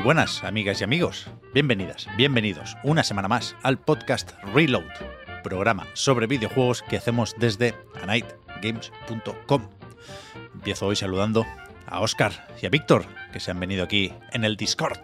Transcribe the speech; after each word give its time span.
Muy 0.00 0.06
buenas, 0.06 0.44
amigas 0.44 0.80
y 0.80 0.84
amigos. 0.84 1.26
Bienvenidas, 1.52 2.08
bienvenidos 2.16 2.74
una 2.84 3.04
semana 3.04 3.28
más 3.28 3.54
al 3.62 3.76
podcast 3.76 4.32
Reload, 4.54 4.86
programa 5.42 5.86
sobre 5.92 6.26
videojuegos 6.26 6.80
que 6.80 6.96
hacemos 6.96 7.34
desde 7.36 7.74
anightgames.com. 8.02 9.68
Empiezo 10.54 10.86
hoy 10.86 10.96
saludando 10.96 11.44
a 11.86 12.00
Oscar 12.00 12.48
y 12.62 12.64
a 12.64 12.70
Víctor, 12.70 13.04
que 13.30 13.40
se 13.40 13.50
han 13.50 13.60
venido 13.60 13.84
aquí 13.84 14.10
en 14.32 14.44
el 14.44 14.56
Discord. 14.56 15.00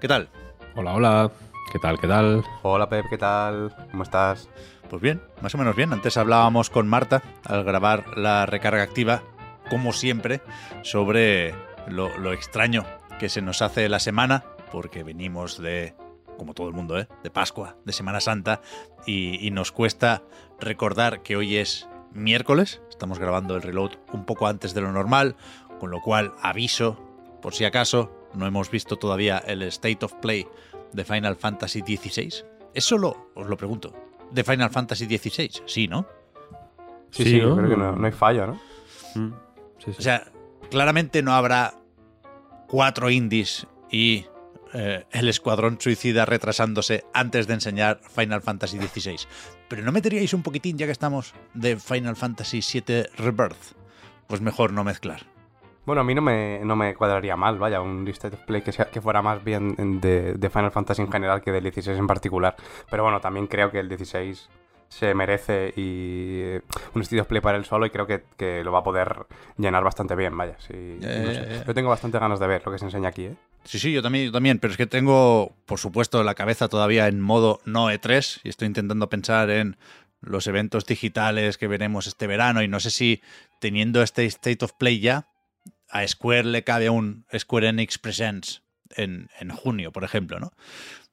¿Qué 0.00 0.08
tal? 0.08 0.30
Hola, 0.74 0.94
hola. 0.94 1.30
¿Qué 1.70 1.78
tal? 1.78 2.00
¿Qué 2.00 2.08
tal? 2.08 2.42
Hola 2.62 2.88
Pep, 2.88 3.04
¿qué 3.10 3.18
tal? 3.18 3.76
¿Cómo 3.90 4.04
estás? 4.04 4.48
Pues 4.88 5.02
bien, 5.02 5.20
más 5.42 5.54
o 5.54 5.58
menos 5.58 5.76
bien. 5.76 5.92
Antes 5.92 6.16
hablábamos 6.16 6.70
con 6.70 6.88
Marta 6.88 7.22
al 7.44 7.62
grabar 7.62 8.16
la 8.16 8.46
recarga 8.46 8.84
activa, 8.84 9.22
como 9.68 9.92
siempre, 9.92 10.40
sobre 10.82 11.54
lo, 11.88 12.16
lo 12.16 12.32
extraño 12.32 12.86
que 13.20 13.28
se 13.28 13.42
nos 13.42 13.60
hace 13.60 13.86
la 13.90 14.00
semana, 14.00 14.44
porque 14.72 15.02
venimos 15.02 15.58
de, 15.60 15.94
como 16.38 16.54
todo 16.54 16.68
el 16.68 16.74
mundo, 16.74 16.98
¿eh? 16.98 17.06
de 17.22 17.30
Pascua, 17.30 17.76
de 17.84 17.92
Semana 17.92 18.18
Santa, 18.22 18.62
y, 19.06 19.46
y 19.46 19.50
nos 19.50 19.72
cuesta 19.72 20.22
recordar 20.58 21.22
que 21.22 21.36
hoy 21.36 21.58
es 21.58 21.86
miércoles. 22.12 22.80
Estamos 22.88 23.18
grabando 23.18 23.56
el 23.56 23.62
reload 23.62 23.90
un 24.14 24.24
poco 24.24 24.46
antes 24.46 24.72
de 24.72 24.80
lo 24.80 24.90
normal, 24.90 25.36
con 25.78 25.90
lo 25.90 26.00
cual 26.00 26.32
aviso, 26.40 26.98
por 27.42 27.52
si 27.52 27.66
acaso, 27.66 28.10
no 28.32 28.46
hemos 28.46 28.70
visto 28.70 28.96
todavía 28.96 29.36
el 29.36 29.60
State 29.64 30.02
of 30.02 30.14
Play 30.14 30.46
de 30.94 31.04
Final 31.04 31.36
Fantasy 31.36 31.80
XVI. 31.80 32.32
¿Es 32.72 32.84
solo, 32.84 33.30
os 33.34 33.48
lo 33.48 33.58
pregunto, 33.58 33.94
de 34.30 34.44
Final 34.44 34.70
Fantasy 34.70 35.04
XVI? 35.04 35.50
Sí, 35.66 35.88
¿no? 35.88 36.06
Sí, 37.10 37.24
Sí, 37.24 37.30
sí, 37.32 37.40
¿no? 37.42 37.54
creo 37.54 37.68
que 37.68 37.76
no, 37.76 37.92
no 37.96 38.06
hay 38.06 38.12
fallo, 38.12 38.46
¿no? 38.46 38.54
Mm, 39.14 39.34
sí, 39.78 39.92
sí. 39.92 39.96
O 39.98 40.02
sea, 40.02 40.32
claramente 40.70 41.22
no 41.22 41.34
habrá 41.34 41.74
cuatro 42.70 43.10
indies 43.10 43.66
y 43.90 44.26
eh, 44.72 45.04
el 45.10 45.28
Escuadrón 45.28 45.78
Suicida 45.80 46.24
retrasándose 46.24 47.04
antes 47.12 47.46
de 47.46 47.54
enseñar 47.54 48.00
Final 48.14 48.42
Fantasy 48.42 48.78
XVI. 48.78 49.16
Pero 49.68 49.82
¿no 49.82 49.92
meteríais 49.92 50.32
un 50.34 50.42
poquitín, 50.42 50.78
ya 50.78 50.86
que 50.86 50.92
estamos, 50.92 51.34
de 51.54 51.76
Final 51.76 52.16
Fantasy 52.16 52.60
VII 52.60 53.04
Rebirth? 53.16 53.74
Pues 54.26 54.40
mejor 54.40 54.72
no 54.72 54.84
mezclar. 54.84 55.22
Bueno, 55.86 56.02
a 56.02 56.04
mí 56.04 56.14
no 56.14 56.22
me, 56.22 56.60
no 56.64 56.76
me 56.76 56.94
cuadraría 56.94 57.36
mal, 57.36 57.58
vaya, 57.58 57.80
un 57.80 58.06
of 58.08 58.40
Play 58.46 58.62
que, 58.62 58.70
sea- 58.70 58.90
que 58.90 59.00
fuera 59.00 59.22
más 59.22 59.42
bien 59.42 59.74
de, 60.00 60.34
de 60.34 60.50
Final 60.50 60.70
Fantasy 60.70 61.02
en 61.02 61.10
general 61.10 61.40
que 61.42 61.50
del 61.50 61.64
16 61.64 61.98
en 61.98 62.06
particular. 62.06 62.54
Pero 62.90 63.02
bueno, 63.02 63.20
también 63.20 63.46
creo 63.48 63.70
que 63.72 63.80
el 63.80 63.88
16 63.88 64.48
se 64.90 65.14
merece 65.14 65.72
y 65.76 66.40
eh, 66.42 66.62
un 66.94 67.02
of 67.02 67.26
Play 67.28 67.40
para 67.40 67.56
él 67.56 67.64
solo 67.64 67.86
y 67.86 67.90
creo 67.90 68.08
que, 68.08 68.24
que 68.36 68.64
lo 68.64 68.72
va 68.72 68.80
a 68.80 68.82
poder 68.82 69.26
llenar 69.56 69.84
bastante 69.84 70.16
bien, 70.16 70.36
vaya. 70.36 70.56
Sí, 70.58 70.98
no 71.00 71.32
sé. 71.32 71.62
Yo 71.64 71.74
tengo 71.74 71.88
bastante 71.88 72.18
ganas 72.18 72.40
de 72.40 72.46
ver 72.48 72.62
lo 72.66 72.72
que 72.72 72.78
se 72.78 72.86
enseña 72.86 73.08
aquí, 73.08 73.26
¿eh? 73.26 73.36
Sí, 73.64 73.78
sí, 73.78 73.92
yo 73.92 74.02
también, 74.02 74.26
yo 74.26 74.32
también, 74.32 74.58
pero 74.58 74.72
es 74.72 74.76
que 74.76 74.86
tengo, 74.86 75.54
por 75.66 75.78
supuesto, 75.78 76.24
la 76.24 76.34
cabeza 76.34 76.68
todavía 76.68 77.06
en 77.06 77.20
modo 77.20 77.60
no 77.64 77.90
E3 77.90 78.40
y 78.42 78.48
estoy 78.48 78.66
intentando 78.66 79.08
pensar 79.08 79.50
en 79.50 79.76
los 80.20 80.46
eventos 80.48 80.86
digitales 80.86 81.56
que 81.56 81.68
veremos 81.68 82.08
este 82.08 82.26
verano 82.26 82.62
y 82.62 82.68
no 82.68 82.80
sé 82.80 82.90
si 82.90 83.22
teniendo 83.60 84.02
este 84.02 84.24
State 84.26 84.64
of 84.64 84.72
Play 84.72 84.98
ya, 84.98 85.28
a 85.88 86.06
Square 86.06 86.44
le 86.44 86.64
cabe 86.64 86.90
un 86.90 87.26
Square 87.36 87.68
Enix 87.68 87.98
Presents 87.98 88.62
en, 88.96 89.28
en 89.38 89.50
junio, 89.50 89.92
por 89.92 90.02
ejemplo, 90.02 90.40
¿no? 90.40 90.52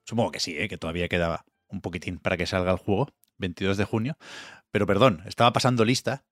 Supongo 0.04 0.32
que 0.32 0.40
sí, 0.40 0.58
¿eh? 0.58 0.68
que 0.68 0.78
todavía 0.78 1.10
quedaba 1.10 1.46
un 1.68 1.82
poquitín 1.82 2.18
para 2.18 2.38
que 2.38 2.48
salga 2.48 2.72
el 2.72 2.78
juego, 2.78 3.10
22 3.38 3.78
de 3.78 3.86
junio. 3.86 4.18
Pero 4.72 4.86
perdón, 4.86 5.24
estaba 5.26 5.54
pasando 5.54 5.86
lista 5.86 6.26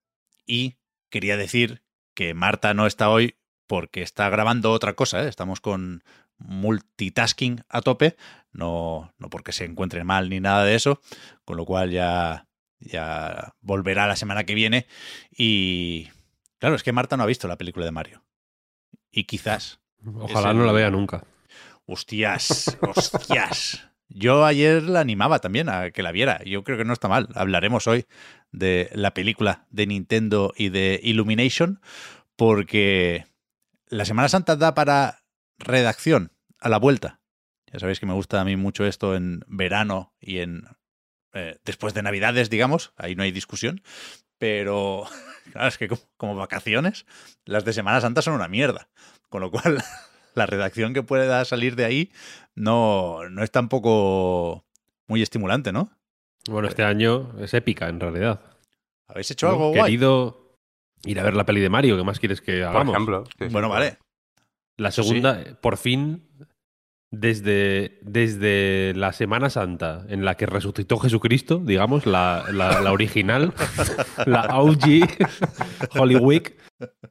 y 0.46 0.76
quería 1.10 1.38
decir 1.38 1.84
que 2.14 2.34
Marta 2.34 2.74
no 2.74 2.88
está 2.88 3.10
hoy 3.10 3.36
porque 3.68 4.02
está 4.02 4.30
grabando 4.30 4.72
otra 4.72 4.94
cosa, 4.94 5.24
¿eh? 5.24 5.28
estamos 5.28 5.60
con 5.60 6.04
multitasking 6.38 7.64
a 7.70 7.82
tope, 7.82 8.16
no, 8.52 9.14
no 9.18 9.30
porque 9.30 9.52
se 9.52 9.66
encuentre 9.66 10.04
mal 10.04 10.30
ni 10.30 10.40
nada 10.40 10.64
de 10.64 10.76
eso, 10.76 11.02
con 11.46 11.58
lo 11.58 11.66
cual 11.66 11.92
ya, 11.92 12.48
ya 12.80 13.56
volverá 13.62 14.08
la 14.08 14.16
semana 14.16 14.44
que 14.44 14.54
viene 14.56 14.88
y 15.32 16.10
claro, 16.60 16.76
es 16.76 16.84
que 16.84 16.92
Marta 16.92 17.18
no 17.18 17.24
ha 17.24 17.28
visto 17.28 17.48
la 17.48 17.58
película 17.58 17.86
de 17.86 17.92
Mario 17.92 18.24
y 19.12 19.24
quizás, 19.24 19.80
Ojalá 20.20 20.54
no 20.54 20.66
la 20.66 20.72
vea 20.72 20.92
nunca. 20.92 21.24
hostias, 21.86 22.78
hostias. 22.82 23.90
Yo 24.10 24.46
ayer 24.46 24.84
la 24.84 25.00
animaba 25.00 25.40
también 25.40 25.70
a 25.70 25.92
que 25.92 26.04
la 26.04 26.12
viera. 26.12 26.44
Yo 26.44 26.64
creo 26.64 26.78
que 26.78 26.86
no 26.86 26.94
está 26.94 27.08
mal. 27.08 27.28
Hablaremos 27.36 27.88
hoy 27.88 28.06
de 28.52 28.90
la 28.94 29.14
película 29.14 29.66
de 29.70 29.88
Nintendo 29.88 30.54
y 30.56 30.70
de 30.70 31.00
Illumination, 31.04 31.82
porque 32.36 33.26
la 33.88 34.06
Semana 34.06 34.30
Santa 34.30 34.56
da 34.56 34.74
para 34.74 35.24
redacción 35.58 36.32
a 36.60 36.70
la 36.70 36.78
vuelta. 36.78 37.20
Ya 37.72 37.80
sabéis 37.80 38.00
que 38.00 38.06
me 38.06 38.14
gusta 38.14 38.40
a 38.40 38.46
mí 38.46 38.56
mucho 38.56 38.86
esto 38.86 39.16
en 39.16 39.42
verano 39.48 40.14
y 40.20 40.40
en 40.40 40.64
eh, 41.34 41.60
después 41.66 41.94
de 41.94 42.02
Navidades, 42.02 42.50
digamos. 42.50 42.94
Ahí 42.96 43.16
no 43.16 43.24
hay 43.24 43.32
discusión. 43.32 43.82
Pero 44.38 45.06
claro, 45.52 45.68
es 45.68 45.78
que 45.78 45.88
como, 45.88 46.02
como 46.18 46.36
vacaciones, 46.36 47.06
las 47.44 47.66
de 47.66 47.74
Semana 47.74 48.02
Santa 48.02 48.22
son 48.22 48.36
una 48.36 48.48
mierda. 48.48 48.88
Con 49.30 49.42
lo 49.42 49.52
cual, 49.52 49.84
la 50.36 50.46
redacción 50.46 50.94
que 50.94 51.04
pueda 51.04 51.44
salir 51.46 51.76
de 51.76 51.86
ahí 51.86 52.12
no, 52.56 53.28
no 53.30 53.44
es 53.44 53.52
tampoco 53.52 54.66
muy 55.08 55.22
estimulante, 55.22 55.72
¿no? 55.72 55.90
Bueno, 56.48 56.68
este 56.68 56.84
año 56.84 57.34
es 57.40 57.54
épica 57.54 57.88
en 57.90 58.00
realidad. 58.00 58.42
¿Habéis 59.08 59.32
hecho 59.32 59.50
algo 59.50 59.70
guay? 59.72 59.84
Querido 59.92 60.58
ir 61.06 61.20
a 61.20 61.24
ver 61.24 61.36
la 61.36 61.46
peli 61.46 61.62
de 61.62 61.70
Mario, 61.70 61.98
¿qué 61.98 62.04
más 62.04 62.20
quieres 62.20 62.42
que 62.42 62.60
Por 62.60 62.68
hagamos? 62.68 62.94
ejemplo. 62.96 63.24
Sí, 63.40 63.46
sí, 63.48 63.54
Bueno, 63.54 63.70
vale. 63.70 63.98
La 64.78 64.92
sí. 64.92 65.02
segunda, 65.04 65.42
por 65.62 65.78
fin, 65.78 66.28
desde, 67.12 68.00
desde 68.02 68.94
la 68.96 69.14
Semana 69.14 69.50
Santa, 69.50 70.06
en 70.10 70.26
la 70.26 70.36
que 70.36 70.46
resucitó 70.48 70.98
Jesucristo, 70.98 71.60
digamos, 71.64 72.06
la, 72.06 72.46
la- 72.52 72.82
la 72.82 72.92
original, 72.92 73.54
la 74.26 74.60
OG 74.60 75.08
Holy 75.98 76.16
Week, 76.18 76.58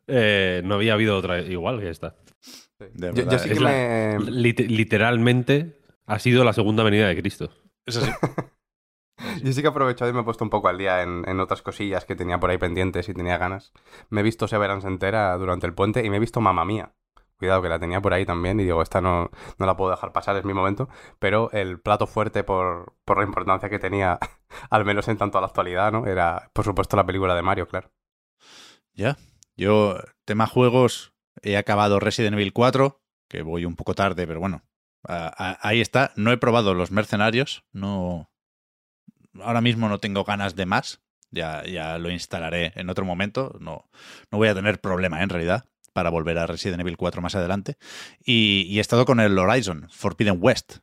eh, 0.06 0.60
no 0.64 0.74
había 0.74 0.92
habido 0.94 1.16
otra 1.16 1.40
igual 1.40 1.80
que 1.80 1.88
esta. 1.88 2.16
De 2.78 2.90
Yo, 3.08 3.12
verdad, 3.14 3.32
yo 3.32 3.38
sí 3.38 3.48
que 3.50 3.60
la- 3.60 3.70
me... 3.70 4.18
Lit- 4.30 4.66
literalmente 4.68 5.80
ha 6.06 6.18
sido 6.18 6.44
la 6.44 6.52
segunda 6.52 6.82
venida 6.82 7.06
de 7.08 7.16
Cristo. 7.20 7.50
Eso 7.86 8.00
sí. 8.00 8.10
Yo 9.44 9.52
sí 9.52 9.60
que 9.62 9.68
he 9.68 9.70
aprovechado 9.70 10.10
y 10.10 10.14
me 10.14 10.20
he 10.20 10.24
puesto 10.24 10.42
un 10.42 10.50
poco 10.50 10.68
al 10.68 10.76
día 10.76 11.02
en, 11.02 11.22
en 11.28 11.38
otras 11.38 11.62
cosillas 11.62 12.04
que 12.04 12.16
tenía 12.16 12.40
por 12.40 12.50
ahí 12.50 12.58
pendientes 12.58 13.08
y 13.08 13.14
tenía 13.14 13.38
ganas. 13.38 13.72
Me 14.10 14.20
he 14.20 14.24
visto 14.24 14.48
Severance 14.48 14.88
entera 14.88 15.36
durante 15.38 15.66
el 15.66 15.72
puente 15.72 16.04
y 16.04 16.10
me 16.10 16.16
he 16.16 16.20
visto 16.20 16.40
Mamma 16.40 16.64
Mía. 16.64 16.94
Cuidado, 17.38 17.62
que 17.62 17.68
la 17.68 17.78
tenía 17.78 18.00
por 18.00 18.12
ahí 18.12 18.26
también 18.26 18.58
y 18.58 18.64
digo, 18.64 18.82
esta 18.82 19.00
no, 19.00 19.30
no 19.58 19.66
la 19.66 19.76
puedo 19.76 19.92
dejar 19.92 20.12
pasar, 20.12 20.36
es 20.36 20.44
mi 20.44 20.52
momento. 20.52 20.88
Pero 21.20 21.48
el 21.52 21.78
plato 21.80 22.08
fuerte 22.08 22.42
por, 22.42 22.94
por 23.04 23.18
la 23.18 23.24
importancia 23.24 23.70
que 23.70 23.78
tenía, 23.78 24.18
al 24.70 24.84
menos 24.84 25.06
en 25.06 25.16
tanto 25.16 25.38
a 25.38 25.40
la 25.40 25.46
actualidad, 25.46 25.92
¿no? 25.92 26.06
Era, 26.06 26.50
por 26.52 26.64
supuesto, 26.64 26.96
la 26.96 27.06
película 27.06 27.36
de 27.36 27.42
Mario, 27.42 27.68
claro. 27.68 27.92
Ya. 28.94 29.16
Yo, 29.56 29.96
tema 30.24 30.46
juegos, 30.48 31.13
he 31.44 31.56
acabado 31.56 32.00
Resident 32.00 32.34
Evil 32.34 32.52
4, 32.52 33.00
que 33.28 33.42
voy 33.42 33.64
un 33.64 33.76
poco 33.76 33.94
tarde, 33.94 34.26
pero 34.26 34.40
bueno. 34.40 34.64
ahí 35.06 35.80
está. 35.80 36.12
No 36.16 36.32
he 36.32 36.38
probado 36.38 36.74
los 36.74 36.90
mercenarios. 36.90 37.64
No. 37.72 38.30
Ahora 39.40 39.60
mismo 39.60 39.88
no 39.88 39.98
tengo 39.98 40.24
ganas 40.24 40.56
de 40.56 40.66
más. 40.66 41.02
Ya, 41.30 41.64
ya 41.64 41.98
lo 41.98 42.10
instalaré 42.10 42.72
en 42.76 42.88
otro 42.88 43.04
momento. 43.04 43.56
No, 43.60 43.90
no 44.30 44.38
voy 44.38 44.48
a 44.48 44.54
tener 44.54 44.80
problema, 44.80 45.22
en 45.22 45.28
realidad, 45.28 45.66
para 45.92 46.10
volver 46.10 46.38
a 46.38 46.46
Resident 46.46 46.80
Evil 46.80 46.96
4 46.96 47.20
más 47.20 47.34
adelante. 47.34 47.76
Y, 48.24 48.78
he 48.78 48.80
estado 48.80 49.04
con 49.04 49.20
el 49.20 49.38
Horizon 49.38 49.88
Forbidden 49.90 50.38
West, 50.40 50.78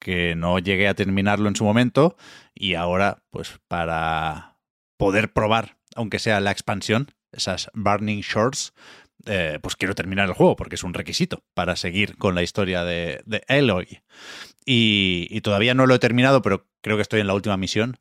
que 0.00 0.34
no 0.34 0.58
llegué 0.58 0.88
a 0.88 0.94
terminarlo 0.94 1.48
en 1.48 1.56
su 1.56 1.64
momento. 1.64 2.16
Y 2.54 2.74
ahora, 2.74 3.22
pues, 3.30 3.60
para 3.68 4.58
poder 4.96 5.32
probar, 5.32 5.78
aunque 5.94 6.18
sea 6.18 6.40
la 6.40 6.50
expansión, 6.50 7.12
esas 7.32 7.70
Burning 7.74 8.22
Shores, 8.22 8.72
eh, 9.26 9.58
pues 9.62 9.76
quiero 9.76 9.94
terminar 9.94 10.28
el 10.28 10.34
juego 10.34 10.56
porque 10.56 10.74
es 10.76 10.84
un 10.84 10.94
requisito 10.94 11.42
para 11.54 11.76
seguir 11.76 12.16
con 12.16 12.34
la 12.34 12.42
historia 12.42 12.84
de, 12.84 13.22
de 13.26 13.42
Aloy. 13.48 14.00
Y, 14.66 15.26
y 15.30 15.40
todavía 15.40 15.74
no 15.74 15.86
lo 15.86 15.94
he 15.94 15.98
terminado, 15.98 16.42
pero 16.42 16.66
creo 16.82 16.96
que 16.96 17.02
estoy 17.02 17.20
en 17.20 17.26
la 17.26 17.34
última 17.34 17.56
misión. 17.56 17.96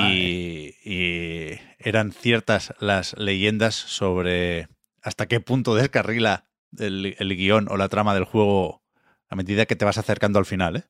Y, 0.00 0.74
y 0.84 1.58
eran 1.78 2.12
ciertas 2.12 2.74
las 2.80 3.16
leyendas 3.16 3.74
sobre 3.76 4.68
hasta 5.02 5.26
qué 5.26 5.40
punto 5.40 5.74
descarrila 5.74 6.46
el, 6.78 7.14
el 7.18 7.36
guion 7.36 7.68
o 7.70 7.76
la 7.76 7.88
trama 7.88 8.12
del 8.14 8.24
juego 8.24 8.82
a 9.28 9.36
medida 9.36 9.66
que 9.66 9.76
te 9.76 9.84
vas 9.84 9.98
acercando 9.98 10.38
al 10.38 10.46
final, 10.46 10.76
¿eh? 10.76 10.82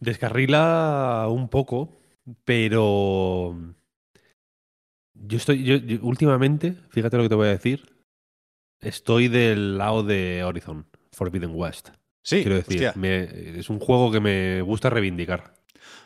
Descarrila 0.00 1.26
un 1.28 1.48
poco, 1.48 2.00
pero 2.44 3.54
yo 5.14 5.36
estoy, 5.36 5.64
yo, 5.64 5.76
yo- 5.76 5.98
últimamente, 6.02 6.74
fíjate 6.90 7.16
lo 7.16 7.22
que 7.24 7.28
te 7.28 7.34
voy 7.34 7.48
a 7.48 7.50
decir, 7.52 7.95
estoy 8.80 9.28
del 9.28 9.78
lado 9.78 10.02
de 10.02 10.42
Horizon, 10.44 10.86
Forbidden 11.12 11.50
West. 11.54 11.90
Sí, 12.22 12.42
Quiero 12.42 12.56
decir, 12.56 12.90
me- 12.96 13.58
es 13.58 13.70
un 13.70 13.78
juego 13.78 14.10
que 14.10 14.20
me 14.20 14.60
gusta 14.62 14.90
reivindicar. 14.90 15.54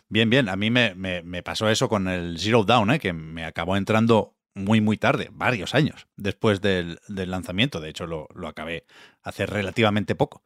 Bien, 0.08 0.28
bien. 0.28 0.48
A 0.48 0.56
mí 0.56 0.70
me, 0.70 0.94
me- 0.94 1.22
me 1.22 1.42
pasó 1.42 1.68
eso 1.70 1.88
con 1.88 2.08
el 2.08 2.38
Zero 2.38 2.64
Down, 2.64 2.90
¿eh? 2.90 2.98
que 2.98 3.12
me 3.12 3.44
acabó 3.44 3.76
entrando 3.76 4.34
muy, 4.54 4.80
muy 4.80 4.96
tarde, 4.98 5.28
varios 5.32 5.74
años 5.74 6.08
después 6.16 6.60
del, 6.60 6.98
del 7.08 7.30
lanzamiento. 7.30 7.80
De 7.80 7.88
hecho, 7.88 8.06
lo, 8.06 8.26
lo 8.34 8.48
acabé 8.48 8.84
hace 9.22 9.46
relativamente 9.46 10.14
poco, 10.14 10.42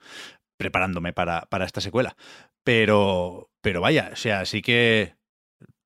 preparándome 0.57 1.13
para, 1.13 1.43
para 1.51 1.65
esta 1.65 1.81
secuela. 1.81 2.17
Pero, 2.63 3.51
pero 3.61 3.81
vaya, 3.81 4.11
o 4.13 4.17
sea, 4.17 4.45
sí 4.45 4.63
que 4.63 5.15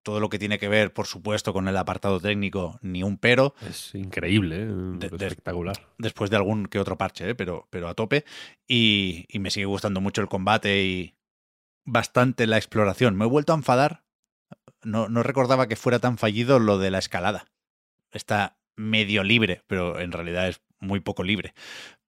todo 0.08 0.20
lo 0.20 0.30
que 0.30 0.38
tiene 0.38 0.58
que 0.58 0.68
ver, 0.68 0.94
por 0.94 1.06
supuesto, 1.06 1.52
con 1.52 1.68
el 1.68 1.76
apartado 1.76 2.18
técnico, 2.18 2.78
ni 2.80 3.02
un 3.02 3.18
pero. 3.18 3.54
Es 3.68 3.94
increíble, 3.94 4.62
¿eh? 4.62 4.66
De- 4.66 5.10
de- 5.10 5.26
espectacular. 5.26 5.76
después 5.98 6.30
de 6.30 6.36
algún 6.36 6.64
que 6.64 6.78
otro 6.78 6.96
parche, 6.96 7.28
¿eh? 7.28 7.34
pero, 7.34 7.66
pero 7.68 7.88
a 7.88 7.94
tope. 7.94 8.24
Y, 8.66 9.26
y 9.28 9.38
me 9.38 9.50
sigue 9.50 9.66
gustando 9.66 10.00
mucho 10.00 10.22
el 10.22 10.28
combate 10.28 10.82
y 10.82 11.14
bastante 11.84 12.46
la 12.46 12.56
exploración. 12.56 13.16
Me 13.16 13.26
he 13.26 13.28
vuelto 13.28 13.52
a 13.52 13.56
enfadar. 13.56 14.02
No, 14.82 15.10
no 15.10 15.22
recordaba 15.22 15.68
que 15.68 15.76
fuera 15.76 15.98
tan 15.98 16.16
fallido 16.16 16.58
lo 16.58 16.78
de 16.78 16.90
la 16.90 16.98
escalada. 17.00 17.44
Está 18.10 18.56
medio 18.76 19.22
libre, 19.24 19.62
pero 19.66 20.00
en 20.00 20.12
realidad 20.12 20.48
es 20.48 20.62
muy 20.80 21.00
poco 21.00 21.22
libre. 21.22 21.52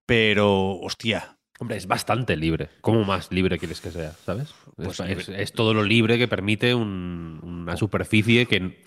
Pero, 0.06 0.70
hostia, 0.78 1.38
Hombre, 1.60 1.76
es 1.76 1.86
bastante 1.86 2.36
libre. 2.36 2.70
¿Cómo 2.80 3.04
más 3.04 3.30
libre 3.30 3.58
quieres 3.58 3.80
que 3.80 3.90
sea? 3.90 4.12
¿Sabes? 4.12 4.52
Pues 4.76 4.98
es, 4.98 5.06
libre. 5.06 5.22
es- 5.22 5.28
es 5.28 5.52
todo 5.52 5.74
lo 5.74 5.82
libre 5.84 6.18
que 6.18 6.26
permite 6.26 6.74
un- 6.74 7.38
una 7.42 7.76
superficie 7.76 8.46
que, 8.46 8.82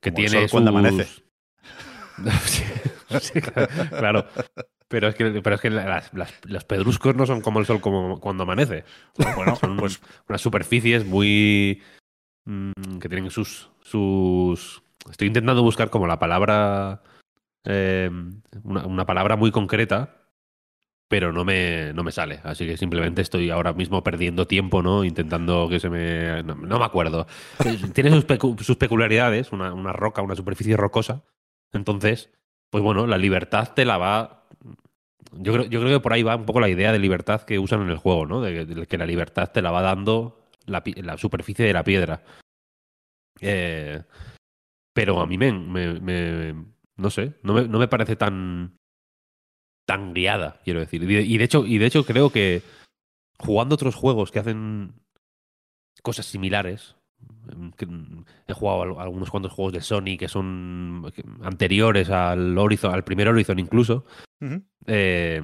que 0.00 0.10
como 0.12 0.24
el 0.24 0.30
tiene 0.30 0.48
sol 0.48 0.50
cuando 0.50 0.70
sus- 0.72 0.78
amanece. 0.78 1.22
Sí, 2.46 2.64
sí, 3.20 3.40
claro. 3.40 4.26
Pero 4.88 5.06
es 5.08 5.14
que, 5.14 5.40
pero 5.42 5.54
es 5.54 5.60
que 5.62 5.70
las- 5.70 6.12
las- 6.12 6.34
los 6.44 6.64
pedruscos 6.64 7.14
no 7.14 7.26
son 7.26 7.40
como 7.40 7.60
el 7.60 7.66
sol 7.66 7.80
como 7.80 8.18
cuando 8.20 8.42
amanece. 8.42 8.84
bueno, 9.36 9.54
Son 9.56 9.76
pues 9.76 10.00
unas 10.28 10.40
superficies 10.40 11.04
muy. 11.04 11.80
mm, 12.46 12.98
que 13.00 13.08
tienen 13.08 13.30
sus. 13.30 13.70
sus. 13.82 14.82
Estoy 15.10 15.28
intentando 15.28 15.62
buscar 15.62 15.90
como 15.90 16.06
la 16.08 16.18
palabra. 16.18 17.02
eh, 17.64 18.10
una, 18.64 18.86
una 18.86 19.06
palabra 19.06 19.36
muy 19.36 19.50
concreta, 19.50 20.16
pero 21.08 21.32
no 21.32 21.44
me, 21.44 21.92
no 21.94 22.04
me 22.04 22.12
sale. 22.12 22.40
Así 22.44 22.66
que 22.66 22.76
simplemente 22.76 23.22
estoy 23.22 23.50
ahora 23.50 23.72
mismo 23.72 24.04
perdiendo 24.04 24.46
tiempo, 24.46 24.82
¿no? 24.82 25.04
Intentando 25.04 25.68
que 25.68 25.80
se 25.80 25.88
me. 25.90 26.42
No, 26.42 26.54
no 26.54 26.78
me 26.78 26.84
acuerdo. 26.84 27.26
Tiene 27.94 28.10
sus, 28.10 28.26
pecu- 28.26 28.58
sus 28.60 28.76
peculiaridades, 28.76 29.50
una, 29.52 29.72
una 29.72 29.92
roca, 29.92 30.22
una 30.22 30.36
superficie 30.36 30.76
rocosa. 30.76 31.24
Entonces, 31.72 32.30
pues 32.70 32.84
bueno, 32.84 33.06
la 33.06 33.18
libertad 33.18 33.72
te 33.74 33.84
la 33.84 33.96
va. 33.98 34.44
Yo 35.32 35.52
creo, 35.52 35.64
yo 35.66 35.80
creo 35.80 35.98
que 35.98 36.02
por 36.02 36.12
ahí 36.12 36.22
va 36.22 36.36
un 36.36 36.46
poco 36.46 36.60
la 36.60 36.68
idea 36.68 36.92
de 36.92 36.98
libertad 36.98 37.42
que 37.42 37.58
usan 37.58 37.82
en 37.82 37.90
el 37.90 37.96
juego, 37.98 38.26
¿no? 38.26 38.40
De, 38.40 38.52
que- 38.66 38.74
de 38.74 38.86
que 38.86 38.98
la 38.98 39.06
libertad 39.06 39.50
te 39.52 39.62
la 39.62 39.70
va 39.70 39.82
dando 39.82 40.46
la, 40.66 40.82
la 40.96 41.16
superficie 41.16 41.64
de 41.66 41.72
la 41.72 41.84
piedra. 41.84 42.22
Eh, 43.40 44.02
pero 44.94 45.20
a 45.20 45.26
mí 45.26 45.38
me, 45.38 45.52
me- 45.52 46.00
me- 46.00 46.64
no 46.96 47.10
sé, 47.10 47.34
no 47.42 47.54
me, 47.54 47.68
no 47.68 47.78
me 47.78 47.88
parece 47.88 48.16
tan 48.16 48.77
tan 49.88 50.12
guiada, 50.12 50.60
quiero 50.64 50.80
decir. 50.80 51.02
Y 51.10 51.38
de, 51.38 51.44
hecho, 51.44 51.64
y 51.64 51.78
de 51.78 51.86
hecho 51.86 52.04
creo 52.04 52.28
que 52.28 52.60
jugando 53.38 53.74
otros 53.74 53.94
juegos 53.94 54.30
que 54.30 54.38
hacen 54.38 54.92
cosas 56.02 56.26
similares, 56.26 56.94
em, 57.50 57.72
mm, 57.88 58.24
he 58.46 58.52
jugado 58.52 58.82
al- 58.82 59.00
algunos 59.00 59.30
cuantos 59.30 59.50
juegos 59.52 59.72
de 59.72 59.80
Sony 59.80 60.18
que 60.18 60.28
son 60.28 61.10
anteriores 61.42 62.10
al 62.10 62.56
Horizon, 62.58 62.92
al 62.92 63.02
primer 63.04 63.28
Horizon 63.28 63.58
incluso. 63.58 64.04
Eh, 64.86 65.40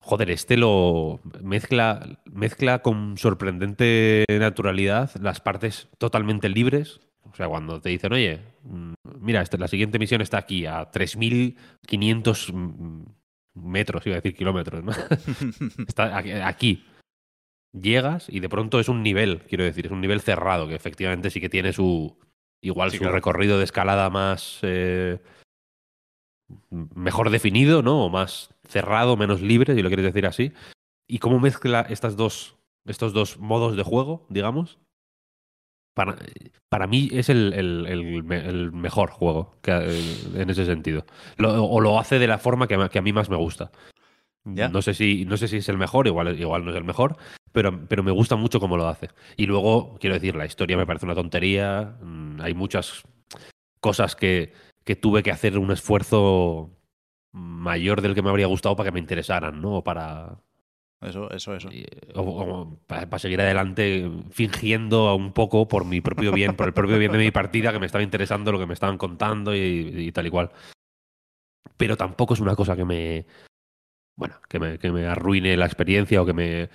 joder, 0.00 0.30
este 0.30 0.56
lo 0.56 1.20
mezcla, 1.42 2.22
mezcla 2.24 2.78
con 2.80 3.18
sorprendente 3.18 4.24
naturalidad 4.30 5.10
las 5.20 5.40
partes 5.40 5.90
totalmente 5.98 6.48
libres. 6.48 7.00
O 7.30 7.34
sea, 7.36 7.48
cuando 7.48 7.80
te 7.82 7.90
dicen, 7.90 8.14
oye, 8.14 8.40
mm, 8.64 8.94
mira, 9.20 9.42
este- 9.42 9.58
la 9.58 9.68
siguiente 9.68 9.98
misión 9.98 10.22
está 10.22 10.38
aquí 10.38 10.64
a 10.64 10.90
3.500 10.90 12.50
mm, 12.52 13.04
metros, 13.54 14.06
iba 14.06 14.16
a 14.16 14.20
decir 14.20 14.34
kilómetros, 14.36 14.82
¿no? 14.84 14.92
está 15.88 16.16
aquí. 16.46 16.84
Llegas 17.72 18.28
y 18.28 18.40
de 18.40 18.48
pronto 18.50 18.80
es 18.80 18.88
un 18.88 19.02
nivel, 19.02 19.40
quiero 19.48 19.64
decir, 19.64 19.86
es 19.86 19.92
un 19.92 20.00
nivel 20.02 20.20
cerrado, 20.20 20.68
que 20.68 20.74
efectivamente 20.74 21.30
sí 21.30 21.40
que 21.40 21.48
tiene 21.48 21.72
su. 21.72 22.18
Igual 22.64 22.90
Sí, 22.90 22.98
su 22.98 23.02
claro. 23.02 23.14
recorrido 23.14 23.58
de 23.58 23.64
escalada 23.64 24.08
más. 24.10 24.58
eh, 24.62 25.18
mejor 26.94 27.30
definido, 27.30 27.82
¿no? 27.82 28.04
O 28.04 28.10
más 28.10 28.54
cerrado, 28.68 29.16
menos 29.16 29.40
libre, 29.40 29.74
si 29.74 29.82
lo 29.82 29.88
quieres 29.88 30.04
decir 30.06 30.26
así. 30.26 30.52
¿Y 31.08 31.18
cómo 31.18 31.40
mezcla 31.40 31.86
estas 31.88 32.16
dos, 32.16 32.56
estos 32.86 33.12
dos 33.12 33.38
modos 33.38 33.76
de 33.76 33.82
juego, 33.82 34.26
digamos? 34.28 34.78
Para, 35.94 36.16
para 36.70 36.86
mí 36.86 37.08
es 37.12 37.28
el, 37.28 37.52
el- 37.52 37.86
el 37.86 38.22
me- 38.24 38.46
el 38.48 38.72
mejor 38.72 39.10
juego 39.10 39.56
que, 39.62 39.72
eh, 39.72 40.14
en 40.36 40.48
ese 40.50 40.64
sentido. 40.64 41.04
Lo- 41.36 41.64
o 41.64 41.80
lo 41.80 41.98
hace 41.98 42.18
de 42.18 42.26
la 42.26 42.38
forma 42.38 42.66
que, 42.66 42.74
a- 42.76 42.88
que 42.88 42.98
a 42.98 43.02
mí 43.02 43.12
más 43.12 43.28
me 43.28 43.36
gusta. 43.36 43.70
Ya. 44.44 44.68
No 44.68 44.82
sé 44.82 44.94
si, 44.94 45.24
no 45.24 45.36
sé 45.36 45.48
si 45.48 45.58
es 45.58 45.68
el 45.68 45.78
mejor, 45.78 46.06
igual, 46.06 46.38
igual 46.40 46.64
no 46.64 46.70
es 46.70 46.76
el 46.76 46.84
mejor, 46.84 47.16
pero, 47.52 47.86
pero 47.88 48.02
me 48.02 48.10
gusta 48.10 48.36
mucho 48.36 48.58
cómo 48.58 48.76
lo 48.76 48.88
hace. 48.88 49.08
Y 49.36 49.46
luego, 49.46 49.96
quiero 50.00 50.14
decir, 50.14 50.34
la 50.34 50.46
historia 50.46 50.76
me 50.76 50.86
parece 50.86 51.06
una 51.06 51.14
tontería. 51.14 51.96
mm, 52.02 52.40
Hay 52.40 52.54
muchas 52.54 53.02
cosas 53.80 54.16
que, 54.16 54.52
que 54.84 54.96
tuve 54.96 55.22
que 55.22 55.30
hacer 55.30 55.58
un 55.58 55.70
esfuerzo 55.70 56.70
mayor 57.32 58.00
del 58.02 58.14
que 58.14 58.22
me 58.22 58.30
habría 58.30 58.46
gustado 58.46 58.76
para 58.76 58.88
que 58.90 58.94
me 58.94 59.00
interesaran, 59.00 59.60
¿no? 59.62 59.82
Para, 59.84 60.38
Eso, 61.02 61.30
eso, 61.32 61.54
eso. 61.54 61.68
y- 61.72 61.84
o- 62.14 62.78
para, 62.86 63.18
seguir 63.18 63.40
adelante 63.40 64.08
fingiendo 64.30 65.14
un 65.16 65.32
poco 65.32 65.66
por 65.66 65.84
mi 65.84 66.00
propio 66.00 66.32
bien, 66.32 66.54
por 66.54 66.68
el 66.68 66.72
propio 66.72 66.98
bien 66.98 67.10
de 67.10 67.18
mi 67.18 67.30
partida, 67.30 67.72
que 67.72 67.80
me 67.80 67.86
estaba 67.86 68.04
interesando 68.04 68.52
lo 68.52 68.58
que 68.58 68.66
me 68.66 68.74
estaban 68.74 68.98
contando 68.98 69.54
y, 69.54 70.12
tal 70.12 70.26
y 70.26 70.30
cual. 70.30 70.50
Pero 71.76 71.96
tampoco 71.96 72.34
es 72.34 72.40
una 72.40 72.54
cosa 72.54 72.76
que 72.76 72.84
me. 72.84 73.26
Bueno, 74.16 74.36
que 74.48 74.60
me, 74.60 74.78
que 74.78 74.92
me 74.92 75.06
arruine 75.06 75.56
la 75.56 75.66
experiencia 75.66 76.22
o 76.22 76.26
que 76.26 76.34
me. 76.34 76.68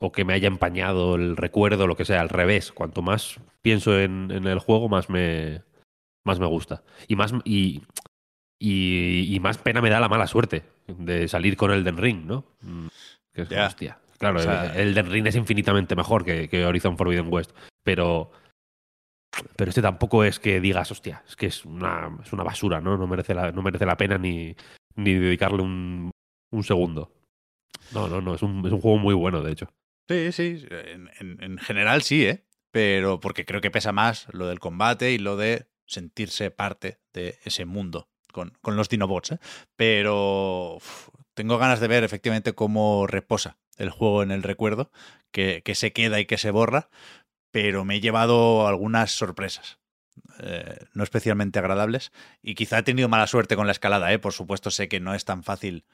o 0.00 0.12
que 0.12 0.24
me 0.24 0.32
haya 0.32 0.48
empañado 0.48 1.16
el 1.16 1.36
recuerdo, 1.36 1.86
lo 1.86 1.96
que 1.96 2.06
sea, 2.06 2.22
al 2.22 2.30
revés. 2.30 2.72
Cuanto 2.72 3.02
más 3.02 3.38
pienso 3.60 4.00
en, 4.00 4.30
el 4.30 4.58
juego, 4.60 4.88
más 4.88 5.10
me. 5.10 5.62
más 6.24 6.40
me 6.40 6.46
gusta. 6.46 6.82
Y 7.06 7.16
más. 7.16 7.34
Y, 7.44 7.82
y, 8.58 9.38
más 9.40 9.58
pena 9.58 9.82
me 9.82 9.90
da 9.90 10.00
la 10.00 10.08
mala 10.08 10.26
suerte 10.26 10.62
de 10.86 11.28
salir 11.28 11.56
con 11.56 11.70
Elden 11.70 11.98
Ring, 11.98 12.24
¿no? 12.24 12.46
Que 13.34 13.42
es, 13.42 13.50
hostia. 13.50 13.98
Claro, 14.18 14.38
O 14.38 14.42
sea- 14.42 14.74
el 14.76 14.88
Elden 14.90 15.10
Ring 15.10 15.26
es 15.26 15.36
infinitamente 15.36 15.96
mejor 15.96 16.24
que, 16.24 16.48
que 16.48 16.64
Horizon 16.64 16.96
Forbidden 16.96 17.32
West. 17.32 17.50
Pero. 17.82 18.30
Pero 19.56 19.68
este 19.68 19.82
tampoco 19.82 20.22
es 20.22 20.38
que 20.38 20.60
digas, 20.60 20.90
hostia, 20.92 21.24
es 21.26 21.34
que 21.34 21.46
es 21.46 21.64
una, 21.64 22.16
es 22.24 22.32
una 22.32 22.44
basura, 22.44 22.80
¿no? 22.80 22.96
No 22.96 23.06
merece 23.08 23.34
la, 23.34 23.50
no 23.50 23.62
merece 23.62 23.84
la 23.84 23.96
pena 23.96 24.16
ni, 24.16 24.54
ni 24.94 25.14
dedicarle 25.14 25.60
un, 25.60 26.10
un 26.52 26.62
segundo. 26.64 27.12
No, 27.92 28.06
no, 28.08 28.20
no, 28.20 28.34
es 28.36 28.42
un, 28.42 28.64
es 28.64 28.72
un 28.72 28.80
juego 28.80 28.98
muy 28.98 29.12
bueno, 29.14 29.42
de 29.42 29.50
hecho. 29.52 29.68
Sí, 30.08 30.30
sí, 30.30 30.64
en, 30.70 31.10
en- 31.18 31.42
en 31.42 31.58
general 31.58 32.02
sí, 32.02 32.24
¿eh? 32.26 32.44
Pero 32.70 33.18
porque 33.18 33.44
creo 33.44 33.60
que 33.60 33.70
pesa 33.72 33.90
más 33.92 34.28
lo 34.32 34.46
del 34.46 34.60
combate 34.60 35.10
y 35.12 35.18
lo 35.18 35.36
de 35.36 35.66
sentirse 35.86 36.50
parte 36.52 37.00
de 37.12 37.38
ese 37.44 37.64
mundo 37.64 38.08
con, 38.32 38.52
con 38.60 38.76
los 38.76 38.88
Dinobots, 38.88 39.32
¿eh? 39.32 39.38
Pero 39.76 40.76
uf, 40.76 41.08
tengo 41.34 41.58
ganas 41.58 41.80
de 41.80 41.88
ver 41.88 42.04
efectivamente 42.04 42.54
cómo 42.54 43.06
reposa 43.06 43.58
el 43.76 43.90
juego 43.90 44.22
en 44.22 44.30
el 44.30 44.42
recuerdo, 44.42 44.90
que, 45.30 45.62
se 45.74 45.92
queda 45.92 46.20
y 46.20 46.26
que 46.26 46.38
se 46.38 46.50
borra, 46.50 46.88
pero 47.50 47.84
me 47.84 47.96
he 47.96 48.00
llevado 48.00 48.66
algunas 48.66 49.10
sorpresas. 49.10 49.78
eh, 50.40 50.78
no 50.94 51.02
especialmente 51.02 51.58
agradables 51.58 52.12
y 52.40 52.54
quizá 52.54 52.78
he 52.78 52.82
tenido 52.84 53.08
mala 53.08 53.26
suerte 53.26 53.56
con 53.56 53.66
la 53.66 53.72
escalada, 53.72 54.12
¿eh? 54.12 54.18
por 54.18 54.32
supuesto 54.32 54.70
sé 54.70 54.88
que 54.88 55.00
no 55.00 55.14
es 55.14 55.24
tan 55.24 55.42
fácil 55.42 55.84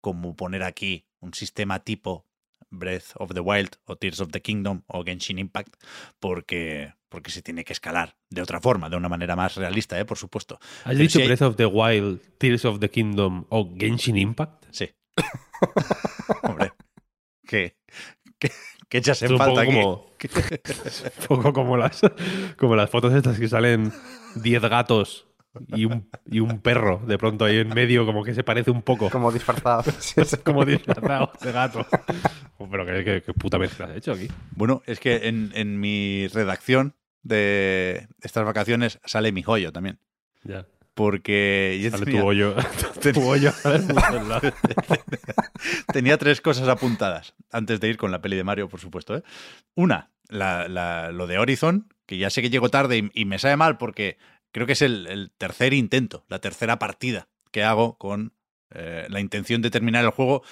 como 0.00 0.34
poner 0.34 0.62
aquí 0.62 1.06
un 1.20 1.34
sistema 1.34 1.80
tipo 1.80 2.26
Breath 2.70 3.12
of 3.16 3.32
the 3.32 3.40
Wild 3.40 3.76
o 3.84 3.96
Tears 3.96 4.20
of 4.20 4.30
the 4.30 4.40
Kingdom 4.42 4.82
o 4.88 5.02
Genshin 5.04 5.38
Impact 5.38 5.74
porque, 6.20 6.92
porque 7.08 7.30
se 7.30 7.42
tiene 7.42 7.64
que 7.64 7.72
escalar 7.72 8.16
de 8.30 8.42
otra 8.42 8.60
forma, 8.60 8.88
de 8.90 8.96
una 8.96 9.08
manera 9.08 9.36
más 9.36 9.56
realista, 9.56 9.98
¿eh? 9.98 10.04
por 10.04 10.18
supuesto. 10.18 10.58
¿Has 10.60 10.84
Pero 10.84 10.98
dicho 10.98 11.18
hay- 11.20 11.26
Breath 11.26 11.42
of 11.42 11.56
the 11.56 11.66
Wild, 11.66 12.20
Tears 12.38 12.64
of 12.64 12.80
the 12.80 12.90
Kingdom 12.90 13.44
o 13.48 13.72
Genshin 13.78 14.16
Impact? 14.16 14.66
Sí. 14.70 14.90
Hombre, 16.42 16.72
que, 17.46 17.76
que, 18.38 18.50
que 18.88 18.98
echas 18.98 19.22
en 19.22 19.32
un 19.32 19.38
falta 19.38 19.64
poco 19.64 20.10
aquí. 20.18 20.28
como, 20.28 20.46
un 21.30 21.36
poco 21.42 21.52
como 21.52 21.76
las, 21.76 22.00
como 22.56 22.76
las 22.76 22.90
fotos 22.90 23.14
estas 23.14 23.38
que 23.38 23.48
salen 23.48 23.92
10 24.36 24.62
gatos 24.62 25.26
y 25.68 25.84
un, 25.84 26.08
y 26.30 26.40
un 26.40 26.60
perro 26.60 27.00
de 27.06 27.18
pronto 27.18 27.44
ahí 27.44 27.58
en 27.58 27.68
medio, 27.68 28.04
como 28.06 28.24
que 28.24 28.34
se 28.34 28.42
parece 28.44 28.70
un 28.70 28.82
poco. 28.82 29.10
Como 29.10 29.30
disfrazado. 29.32 29.84
Como 30.44 30.64
disfrazado 30.64 31.32
de 31.42 31.52
gato. 31.52 31.86
Pero 32.70 32.86
qué, 32.86 33.04
qué- 33.04 33.22
qué 33.24 33.32
puta 33.34 33.58
mezcla 33.58 33.86
has 33.86 33.96
hecho 33.96 34.12
aquí. 34.12 34.28
Bueno, 34.52 34.82
es 34.86 34.98
que 35.00 35.28
en, 35.28 35.50
en 35.54 35.78
mi 35.80 36.26
redacción 36.28 36.94
de 37.22 38.08
estas 38.22 38.44
vacaciones 38.44 38.98
sale 39.04 39.32
mi 39.32 39.42
joyo 39.42 39.72
también. 39.72 39.98
Ya. 40.44 40.66
Porque 40.94 41.78
yo 41.82 41.90
Sale 41.90 42.06
tenía, 42.06 42.20
tu 42.22 42.26
hoyo. 42.26 42.54
tu 43.12 43.28
hoyo 43.28 43.52
sale 43.52 43.80
tenía 45.92 46.16
tres 46.18 46.40
cosas 46.40 46.68
apuntadas 46.68 47.34
antes 47.52 47.80
de 47.80 47.88
ir 47.88 47.96
con 47.96 48.10
la 48.10 48.20
peli 48.22 48.36
de 48.36 48.44
Mario, 48.44 48.68
por 48.68 48.80
supuesto. 48.80 49.16
¿eh? 49.16 49.22
Una, 49.74 50.10
la- 50.28 50.68
la- 50.68 51.12
lo 51.12 51.26
de 51.26 51.38
Horizon, 51.38 51.92
que 52.06 52.18
ya 52.18 52.30
sé 52.30 52.42
que 52.42 52.50
llego 52.50 52.70
tarde 52.70 52.98
y, 52.98 53.10
y 53.12 53.24
me 53.24 53.38
sabe 53.38 53.56
mal 53.56 53.76
porque 53.78 54.18
creo 54.56 54.66
que 54.66 54.72
es 54.72 54.80
el, 54.80 55.30
tercer 55.36 55.74
intento, 55.74 56.24
la 56.30 56.38
tercera 56.38 56.78
partida 56.78 57.28
que 57.50 57.62
hago 57.62 57.98
con 57.98 58.32
eh, 58.70 59.06
la 59.10 59.20
intención 59.20 59.60
de 59.60 59.68
terminar 59.68 60.02
el 60.02 60.12
juego. 60.12 60.44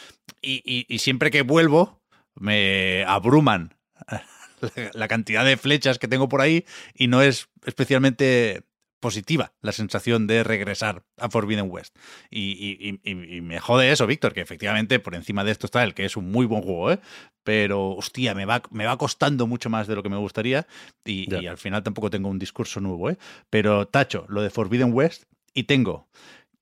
Y, 0.43 0.99
siempre 0.99 1.31
que 1.31 1.41
vuelvo 1.41 2.03
me 2.35 3.03
abruman 3.05 3.79
la 4.93 5.09
cantidad 5.09 5.43
de 5.43 5.57
flechas 5.57 5.99
que 5.99 6.07
tengo 6.07 6.29
por 6.29 6.43
ahí 6.43 6.67
y 6.95 7.07
no 7.07 7.23
es 7.23 7.49
especialmente 7.65 8.65
positiva 9.05 9.53
la 9.61 9.73
sensación 9.73 10.27
de 10.27 10.43
regresar 10.43 11.05
a 11.19 11.29
Forbidden 11.29 11.71
West. 11.71 11.95
Y, 12.31 12.41
y- 12.53 13.01
y- 13.05 13.37
y 13.37 13.41
me 13.43 13.61
jode 13.61 13.93
eso, 13.93 14.07
Víctor, 14.07 14.33
que 14.33 14.41
efectivamente 14.41 14.99
por 14.99 15.15
encima 15.15 15.45
de 15.45 15.53
esto 15.53 15.67
está 15.67 15.85
el 15.85 15.93
que 15.93 16.07
es 16.07 16.17
un 16.17 16.31
muy 16.33 16.47
buen 16.47 16.63
juego, 16.63 16.91
¿eh? 16.91 16.99
Pero, 17.43 17.91
hostia, 17.91 18.35
me 18.35 18.47
va, 18.47 18.63
me 18.71 18.87
va 18.87 18.97
costando 18.97 19.47
mucho 19.47 19.69
más 19.69 19.87
de 19.87 19.95
lo 19.95 20.03
que 20.03 20.09
me 20.09 20.17
gustaría 20.17 20.67
y, 21.05 21.27
al 21.47 21.59
final 21.59 21.83
tampoco 21.83 22.09
tengo 22.09 22.31
un 22.31 22.39
discurso 22.39 22.81
nuevo, 22.81 23.11
¿eh? 23.11 23.19
Pero 23.51 23.87
tacho, 23.87 24.25
lo 24.29 24.41
de 24.41 24.49
Forbidden 24.49 24.93
West 24.95 25.25
y 25.53 25.65
tengo 25.65 26.09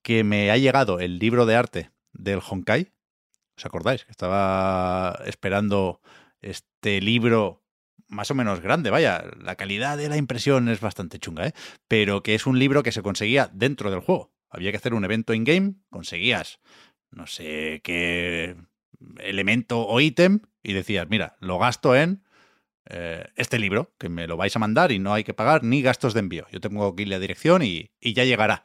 que 0.03 0.25
me 0.25 0.51
ha 0.51 0.57
llegado 0.57 0.99
el 0.99 1.21
libro 1.21 1.47
de 1.47 1.55
arte 1.55 1.91
del 2.13 2.41
Honkai. 2.47 2.91
¿Os 3.57 3.65
acordáis? 3.65 4.05
Que 4.05 4.11
estaba 4.11 5.21
esperando 5.27 6.01
este 6.41 7.01
libro 7.01 7.62
más 8.13 8.31
o 8.31 8.35
menos 8.35 8.61
grande, 8.61 8.91
vaya, 8.91 9.25
la 9.41 9.57
calidad 9.57 9.97
de 9.97 10.09
la 10.09 10.19
impresión 10.19 10.69
es 10.69 10.81
bastante 10.81 11.19
chunga, 11.19 11.47
¿eh? 11.47 11.53
Pero 11.89 12.23
que 12.23 12.35
es 12.35 12.47
un 12.47 12.59
libro 12.59 12.83
que 12.83 12.93
se 12.93 13.03
conseguía 13.03 13.51
dentro 13.53 13.91
del 13.91 14.01
juego. 14.01 14.33
Había 14.51 14.71
que 14.71 14.77
hacer 14.77 14.93
un 14.93 15.05
evento 15.05 15.33
in-game, 15.33 15.75
conseguías 15.91 16.61
no 17.13 17.27
sé 17.27 17.81
qué 17.85 18.57
elemento 19.19 19.87
o 19.87 20.01
ítem 20.01 20.41
y 20.63 20.73
decías, 20.73 21.09
mira, 21.09 21.37
lo 21.41 21.59
gasto 21.59 21.95
en 21.95 22.25
eh, 22.89 23.27
este 23.37 23.59
libro, 23.59 23.95
que 23.99 24.09
me 24.09 24.27
lo 24.27 24.37
vais 24.37 24.55
a 24.57 24.59
mandar 24.59 24.93
y 24.93 24.99
no 24.99 25.15
hay 25.15 25.25
que 25.25 25.35
pagar 25.35 25.63
ni 25.63 25.83
gastos 25.83 26.15
de 26.15 26.21
envío. 26.21 26.47
Yo 26.51 26.61
tengo 26.61 26.87
aquí 26.87 27.05
la 27.05 27.19
dirección 27.19 27.63
y, 27.63 27.91
y 28.01 28.15
ya 28.15 28.25
llegará. 28.25 28.63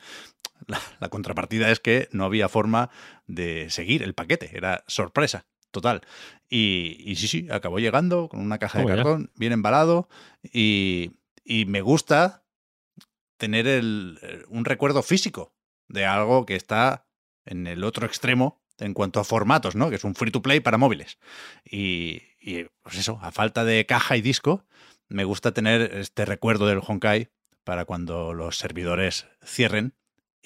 La 1.00 1.10
contrapartida 1.10 1.70
es 1.70 1.80
que 1.80 2.10
no 2.12 2.26
había 2.26 2.50
forma 2.50 2.90
de 3.28 3.70
seguir 3.70 4.02
el 4.02 4.16
paquete, 4.16 4.50
era 4.58 4.84
sorpresa 4.88 5.46
total. 5.72 6.02
Y, 6.50 6.96
y 7.06 7.16
sí, 7.18 7.28
sí, 7.28 7.48
acabó 7.52 7.80
llegando 7.80 8.30
con 8.30 8.40
una 8.40 8.58
caja 8.58 8.80
de 8.80 8.86
ya. 8.88 8.96
cartón, 8.96 9.32
bien 9.36 9.52
embalado 9.54 10.08
y, 10.44 11.12
y 11.44 11.66
me 11.66 11.82
gusta 11.82 12.46
tener 13.38 13.68
el- 13.68 14.20
eh, 14.22 14.44
un 14.50 14.66
recuerdo 14.66 15.04
físico 15.04 15.54
de 15.88 16.06
algo 16.06 16.46
que 16.46 16.56
está 16.56 17.06
en 17.46 17.68
el 17.68 17.84
otro 17.84 18.06
extremo 18.06 18.62
en 18.80 18.94
cuanto 18.94 19.20
a 19.20 19.24
formatos, 19.24 19.76
¿no? 19.76 19.90
Que 19.90 19.96
es 19.96 20.04
un 20.04 20.16
free 20.16 20.32
to 20.32 20.42
play 20.42 20.60
para 20.60 20.78
móviles. 20.78 21.18
Y, 21.66 22.22
y, 22.40 22.66
pues 22.84 22.98
eso, 22.98 23.20
a 23.22 23.32
falta 23.32 23.64
de 23.64 23.86
caja 23.86 24.18
y 24.18 24.22
disco, 24.22 24.66
me 25.10 25.24
gusta 25.24 25.52
tener 25.54 25.82
este 25.96 26.26
recuerdo 26.26 26.68
del 26.68 26.82
Honkai 26.86 27.30
para 27.64 27.86
cuando 27.86 28.34
los 28.34 28.58
servidores 28.58 29.28
cierren 29.44 29.94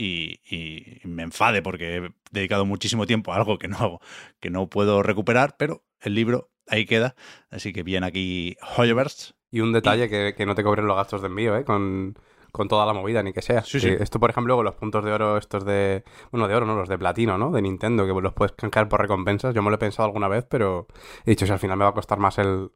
y, 0.01 0.39
y 0.49 1.07
me 1.07 1.23
enfade 1.23 1.61
porque 1.61 1.97
he 1.97 2.09
dedicado 2.31 2.65
muchísimo 2.65 3.05
tiempo 3.05 3.33
a 3.33 3.35
algo 3.35 3.59
que 3.59 3.67
no, 3.67 3.99
que 4.39 4.49
no 4.49 4.67
puedo 4.67 5.03
recuperar, 5.03 5.55
pero 5.57 5.83
el 5.99 6.15
libro 6.15 6.49
ahí 6.67 6.85
queda. 6.85 7.15
Así 7.49 7.71
que 7.73 7.83
bien 7.83 8.03
aquí 8.03 8.57
Hoyoverse. 8.77 9.33
Y 9.51 9.59
un 9.59 9.73
detalle 9.73 10.09
que, 10.09 10.33
que 10.35 10.45
no 10.45 10.55
te 10.55 10.63
cobren 10.63 10.87
los 10.87 10.95
gastos 10.95 11.21
de 11.21 11.27
envío, 11.27 11.57
¿eh? 11.57 11.65
Con, 11.65 12.17
con 12.51 12.67
toda 12.67 12.85
la 12.85 12.93
movida, 12.93 13.21
ni 13.21 13.33
que 13.33 13.41
sea. 13.41 13.63
Sí, 13.63 13.79
sí. 13.79 13.89
Esto, 13.89 14.19
por 14.19 14.29
ejemplo, 14.29 14.55
con 14.55 14.65
los 14.65 14.75
puntos 14.75 15.03
de 15.03 15.11
oro, 15.11 15.37
estos 15.37 15.65
de... 15.65 16.03
Bueno, 16.31 16.47
de 16.47 16.55
oro, 16.55 16.65
¿no? 16.65 16.75
Los 16.75 16.87
de 16.87 16.97
platino, 16.97 17.37
¿no? 17.37 17.51
De 17.51 17.61
Nintendo, 17.61 18.07
que 18.07 18.21
los 18.21 18.33
puedes 18.33 18.53
canjear 18.53 18.87
por 18.87 19.01
recompensas. 19.01 19.53
Yo 19.53 19.61
me 19.61 19.69
lo 19.69 19.75
he 19.75 19.79
pensado 19.79 20.05
alguna 20.05 20.29
vez, 20.29 20.45
pero 20.49 20.87
he 21.25 21.31
dicho, 21.31 21.45
si 21.45 21.51
al 21.51 21.59
final 21.59 21.77
me 21.77 21.83
va 21.83 21.89
a 21.89 21.93
costar 21.93 22.17
más 22.17 22.37
el, 22.37 22.71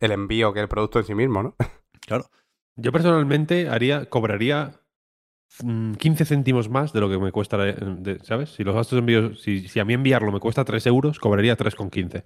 el 0.00 0.12
envío 0.12 0.52
que 0.52 0.60
el 0.60 0.68
producto 0.68 0.98
en 0.98 1.06
sí 1.06 1.14
mismo, 1.14 1.42
¿no? 1.42 1.56
Claro, 2.06 2.30
Yo 2.76 2.90
personalmente 2.90 3.68
haría, 3.68 4.06
cobraría 4.06 4.80
15 5.56 6.24
céntimos 6.24 6.68
más 6.68 6.92
de 6.92 7.00
lo 7.00 7.08
que 7.10 7.18
me 7.18 7.32
cuesta, 7.32 7.56
eh, 7.68 8.18
¿sabes? 8.22 8.50
Si 8.50 8.64
los 8.64 8.74
gastos 8.74 8.96
de 8.96 9.00
envío, 9.00 9.34
si, 9.34 9.80
a 9.80 9.84
mí 9.84 9.94
enviarlo 9.94 10.30
me 10.30 10.40
cuesta 10.40 10.64
3 10.64 10.86
euros, 10.86 11.18
cobraría 11.18 11.56
3,15. 11.56 12.24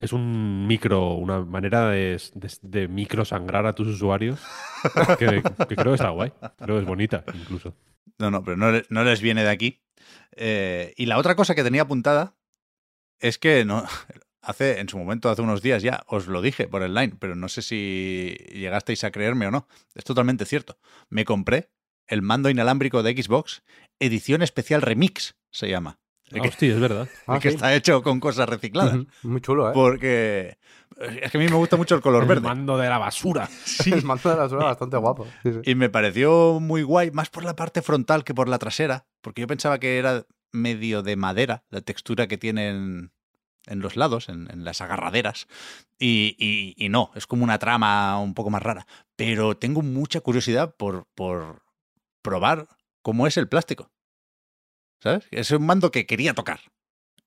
Es 0.00 0.12
un 0.12 0.66
micro, 0.66 1.14
una 1.14 1.40
manera 1.44 1.90
de, 1.90 2.18
micro 2.88 3.24
sangrar 3.24 3.66
a 3.66 3.74
tus 3.74 3.86
usuarios 3.86 4.40
que, 5.18 5.42
creo 5.68 5.84
que 5.84 5.94
está 5.94 6.10
guay. 6.10 6.32
Creo 6.58 6.76
que 6.76 6.82
es 6.82 6.86
bonita, 6.86 7.24
incluso. 7.32 7.76
No, 8.18 8.30
no, 8.30 8.42
pero 8.42 8.56
no, 8.56 8.72
le- 8.72 8.84
no 8.90 9.04
les 9.04 9.20
viene 9.22 9.44
de 9.44 9.50
aquí. 9.50 9.80
Eh, 10.32 10.92
y 10.96 11.06
la 11.06 11.18
otra 11.18 11.36
cosa 11.36 11.54
que 11.54 11.62
tenía 11.62 11.82
apuntada 11.82 12.34
es 13.20 13.38
que 13.38 13.64
hace, 14.42 14.80
en 14.80 14.88
su 14.88 14.98
momento, 14.98 15.30
hace 15.30 15.42
unos 15.42 15.62
días 15.62 15.82
ya, 15.82 16.02
os 16.08 16.26
lo 16.26 16.42
dije 16.42 16.66
por 16.66 16.82
el 16.82 16.94
line, 16.94 17.14
pero 17.18 17.36
no 17.36 17.48
sé 17.48 17.62
si 17.62 18.36
llegasteis 18.52 19.04
a 19.04 19.12
creerme 19.12 19.46
o 19.46 19.50
no. 19.50 19.68
Es 19.94 20.04
totalmente 20.04 20.44
cierto. 20.44 20.78
Me 21.08 21.24
compré 21.24 21.70
el 22.12 22.22
mando 22.22 22.50
inalámbrico 22.50 23.02
de 23.02 23.20
Xbox, 23.20 23.62
edición 23.98 24.42
especial 24.42 24.82
remix, 24.82 25.34
se 25.50 25.68
llama. 25.68 25.98
El 26.30 26.38
Ah, 26.38 26.42
que, 26.42 26.48
hostia, 26.48 26.72
es 26.74 26.80
verdad. 26.80 27.08
el 27.28 27.38
que 27.40 27.48
está 27.48 27.74
hecho 27.74 28.02
con 28.02 28.20
cosas 28.20 28.48
recicladas. 28.48 28.98
Muy 29.22 29.40
chulo, 29.40 29.68
¿eh? 29.68 29.72
Porque 29.74 30.56
es 31.22 31.30
que 31.30 31.38
a 31.38 31.40
mí 31.40 31.46
me 31.48 31.56
gusta 31.56 31.76
mucho 31.76 31.94
el 31.94 32.00
color 32.00 32.22
El 32.22 32.28
verde. 32.28 32.42
mando 32.48 32.78
de 32.78 32.88
la 32.88 32.98
basura. 32.98 33.48
Sí, 33.64 33.92
El 33.92 34.04
mando 34.04 34.30
de 34.30 34.36
la 34.36 34.42
basura 34.42 34.64
bastante 34.64 34.96
guapo. 34.96 35.26
Sí, 35.42 35.52
sí. 35.52 35.58
Y 35.70 35.74
me 35.74 35.88
pareció 35.90 36.58
muy 36.60 36.82
guay, 36.82 37.10
más 37.10 37.28
por 37.30 37.44
la 37.44 37.56
parte 37.56 37.82
frontal 37.82 38.24
que 38.24 38.34
por 38.34 38.48
la 38.48 38.58
trasera, 38.58 39.06
porque 39.20 39.40
yo 39.42 39.46
pensaba 39.46 39.78
que 39.78 39.98
era 39.98 40.24
medio 40.52 41.02
de 41.02 41.16
madera, 41.16 41.64
la 41.70 41.80
textura 41.80 42.26
que 42.28 42.36
tienen 42.38 43.10
en 43.66 43.78
los 43.80 43.96
lados, 43.96 44.28
en, 44.28 44.50
en 44.50 44.64
las 44.64 44.80
agarraderas, 44.80 45.46
y, 45.98 46.34
y- 46.38 46.74
y 46.76 46.88
no, 46.88 47.10
es 47.14 47.26
como 47.26 47.44
una 47.44 47.58
trama 47.58 48.18
un 48.20 48.34
poco 48.34 48.50
más 48.50 48.62
rara. 48.62 48.86
Pero 49.16 49.56
tengo 49.56 49.82
mucha 49.82 50.20
curiosidad 50.20 50.74
por, 50.76 51.06
por 51.14 51.62
probar 52.22 52.68
cómo 53.02 53.26
es 53.26 53.36
el 53.36 53.48
plástico. 53.48 53.90
¿Sabes? 55.00 55.26
Es 55.30 55.50
un 55.50 55.66
mando 55.66 55.90
que 55.90 56.06
quería 56.06 56.34
tocar. 56.34 56.60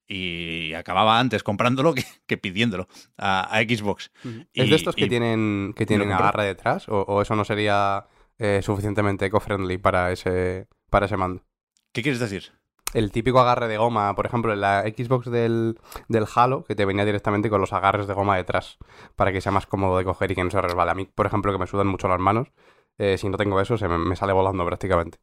Y 0.08 0.74
acababa 0.74 1.20
antes 1.20 1.44
comprándolo 1.44 1.94
que, 1.96 2.04
que 2.28 2.38
pidiéndolo 2.38 2.88
a, 3.18 3.42
a 3.58 3.62
Xbox. 3.64 4.12
¿Es 4.54 4.68
Y- 4.68 4.70
de 4.70 4.75
estos 4.75 4.96
que 4.96 5.08
tienen, 5.08 5.74
que 5.75 5.86
tienen 5.86 6.12
agarre 6.12 6.46
detrás? 6.46 6.88
¿O, 6.90 7.02
o 7.02 7.22
eso 7.22 7.36
no 7.36 7.44
sería 7.46 8.08
eh, 8.38 8.62
suficientemente 8.64 9.25
eco-friendly 9.25 9.78
para 9.78 10.12
ese, 10.12 10.68
para 10.90 11.08
ese 11.08 11.18
mando? 11.18 11.44
¿Qué 11.92 12.02
quieres 12.02 12.20
decir? 12.20 12.52
El 12.94 13.12
típico 13.12 13.40
agarre 13.42 13.68
de 13.68 13.78
goma, 13.78 14.16
por 14.16 14.25
ejemplo, 14.25 14.54
en 14.54 14.62
la 14.62 14.84
Xbox 14.84 15.30
del, 15.30 15.78
del 16.08 16.25
Halo, 16.34 16.64
que 16.64 16.75
te 16.75 16.86
venía 16.86 17.04
directamente 17.04 17.50
con 17.50 17.60
los 17.60 17.74
agarres 17.74 18.08
de 18.08 18.14
goma 18.14 18.38
detrás, 18.38 18.78
para 19.18 19.34
que 19.34 19.42
sea 19.42 19.52
más 19.52 19.66
cómodo 19.68 19.98
de 19.98 20.06
coger 20.06 20.32
y 20.32 20.36
que 20.36 20.44
no 20.44 20.52
se 20.52 20.62
resbale. 20.62 20.92
A 20.92 20.96
mí, 20.96 21.06
por 21.06 21.25
ejemplo, 21.25 21.52
que 21.52 21.58
me 21.58 21.68
sudan 21.68 21.88
mucho 21.88 22.08
las 22.08 22.20
manos, 22.22 22.50
eh, 22.98 23.18
si 23.18 23.28
no 23.30 23.38
tengo 23.38 23.60
eso, 23.62 23.78
se 23.78 23.88
me, 23.88 23.98
me 23.98 24.16
sale 24.16 24.34
volando 24.34 24.66
prácticamente. 24.66 25.18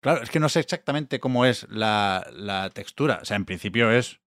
Claro, 0.00 0.22
es 0.22 0.30
que 0.30 0.40
no 0.40 0.48
sé 0.48 0.60
exactamente 0.60 1.18
cómo 1.20 1.46
es 1.46 1.66
la, 1.70 2.26
la 2.32 2.68
textura. 2.70 3.20
O 3.22 3.24
sea, 3.24 3.36
en 3.36 3.44
principio 3.46 3.90
es 3.90 4.20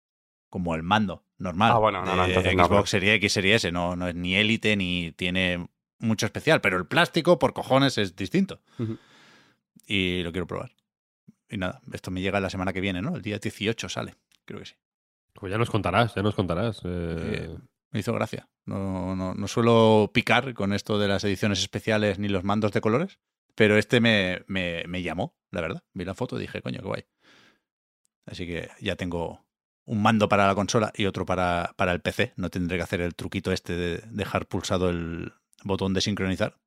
como 0.49 0.73
el 0.75 0.81
mando 0.83 1.23
normal. 1.37 1.71
Ah, 1.73 1.77
bueno, 1.77 2.03
no, 2.03 2.15
no, 2.15 2.25
entonces 2.25 2.55
no, 2.55 2.63
Xbox 2.65 2.69
pero- 2.79 2.85
Serie 2.87 3.13
X, 3.15 3.33
Serie 3.33 3.55
S. 3.55 3.71
No, 3.71 3.95
no 3.95 4.07
es 4.07 4.15
ni 4.15 4.35
élite 4.35 4.75
ni 4.75 5.11
tiene 5.11 5.67
mucho 5.99 6.25
especial. 6.25 6.61
Pero 6.61 6.77
el 6.77 6.87
plástico, 6.87 7.37
por 7.37 7.53
cojones, 7.53 7.97
es 7.99 8.15
distinto. 8.15 8.59
Y 9.85 10.23
lo 10.23 10.31
quiero 10.31 10.47
probar. 10.47 10.71
Y 11.49 11.57
nada, 11.57 11.79
esto 11.93 12.11
me 12.11 12.21
llega 12.21 12.39
la 12.39 12.49
semana 12.49 12.73
que 12.73 12.81
viene, 12.81 13.01
¿no? 13.01 13.15
El 13.15 13.21
día 13.21 13.37
18 13.39 13.87
sale. 13.89 14.15
Creo 14.45 14.59
que 14.59 14.65
sí. 14.65 14.75
Pues 15.33 15.51
ya 15.51 15.57
nos 15.59 15.69
contarás, 15.69 16.15
ya 16.15 16.23
nos 16.23 16.33
contarás. 16.35 16.79
eh, 16.83 16.87
Eh, 16.87 17.57
me 17.91 17.99
hizo 17.99 18.13
gracia. 18.13 18.49
No, 18.65 19.15
no, 19.15 19.33
no 19.33 19.47
suelo 19.47 20.11
picar 20.13 20.53
con 20.53 20.73
esto 20.73 20.99
de 20.99 21.07
las 21.07 21.23
ediciones 21.23 21.59
especiales 21.59 22.19
ni 22.19 22.27
los 22.27 22.43
mandos 22.43 22.71
de 22.73 22.81
colores, 22.81 23.19
pero 23.55 23.77
este 23.77 24.01
me, 24.01 24.43
me, 24.47 24.83
me 24.87 25.01
llamó, 25.03 25.35
la 25.51 25.61
verdad. 25.61 25.83
Vi 25.93 26.03
la 26.05 26.13
foto 26.13 26.37
y 26.37 26.41
dije, 26.41 26.61
coño, 26.61 26.79
qué 26.81 26.87
guay. 26.87 27.05
Así 28.25 28.45
que 28.45 28.69
ya 28.81 28.95
tengo 28.95 29.45
un 29.85 30.01
mando 30.01 30.27
para 30.27 30.47
la 30.47 30.55
consola 30.55 30.91
y 30.95 31.05
otro 31.05 31.25
para, 31.25 31.73
para 31.77 31.93
el 31.93 32.01
PC. 32.01 32.33
No 32.35 32.49
tendré 32.49 32.77
que 32.77 32.83
hacer 32.83 32.99
el 33.01 33.15
truquito 33.15 33.51
este 33.53 33.73
de 33.75 33.97
dejar 34.11 34.47
pulsado 34.47 34.89
el 34.89 35.31
botón 35.63 35.93
de 35.93 36.01
sincronizar, 36.01 36.57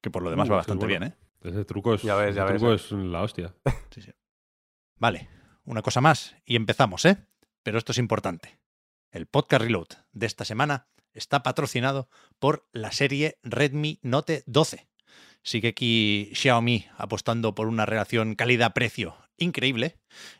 que 0.00 0.10
por 0.10 0.22
lo 0.22 0.30
demás 0.30 0.48
Uh, 0.48 0.52
va 0.52 0.56
bastante 0.58 0.86
bueno. 0.86 1.00
bien, 1.00 1.12
¿eh? 1.12 1.16
Ese 1.42 1.64
truco 1.64 1.94
es, 1.94 2.02
Ya 2.02 2.14
ves, 2.14 2.36
ya 2.36 2.44
ese 2.44 2.52
ves, 2.52 2.60
truco 2.60 2.72
eh. 2.72 2.76
es 2.76 2.92
la 2.92 3.22
hostia. 3.22 3.54
Sí, 3.90 4.00
sí. 4.02 4.12
Vale, 5.00 5.28
una 5.64 5.82
cosa 5.82 6.00
más 6.00 6.36
y 6.44 6.54
empezamos, 6.54 7.04
¿eh? 7.04 7.16
Pero 7.64 7.78
esto 7.78 7.90
es 7.90 7.98
importante. 7.98 8.60
El 9.12 9.26
podcast 9.26 9.62
Reload 9.62 9.88
de 10.14 10.24
esta 10.24 10.46
semana 10.46 10.86
está 11.12 11.42
patrocinado 11.42 12.08
por 12.38 12.66
la 12.72 12.92
serie 12.92 13.38
Redmi 13.42 13.98
Note 14.00 14.42
12. 14.46 14.88
Sigue 15.42 15.68
aquí 15.68 16.30
Xiaomi 16.32 16.86
apostando 16.96 17.54
por 17.54 17.66
una 17.66 17.84
relación 17.84 18.36
calidad-precio 18.36 19.14
increíble. 19.36 19.98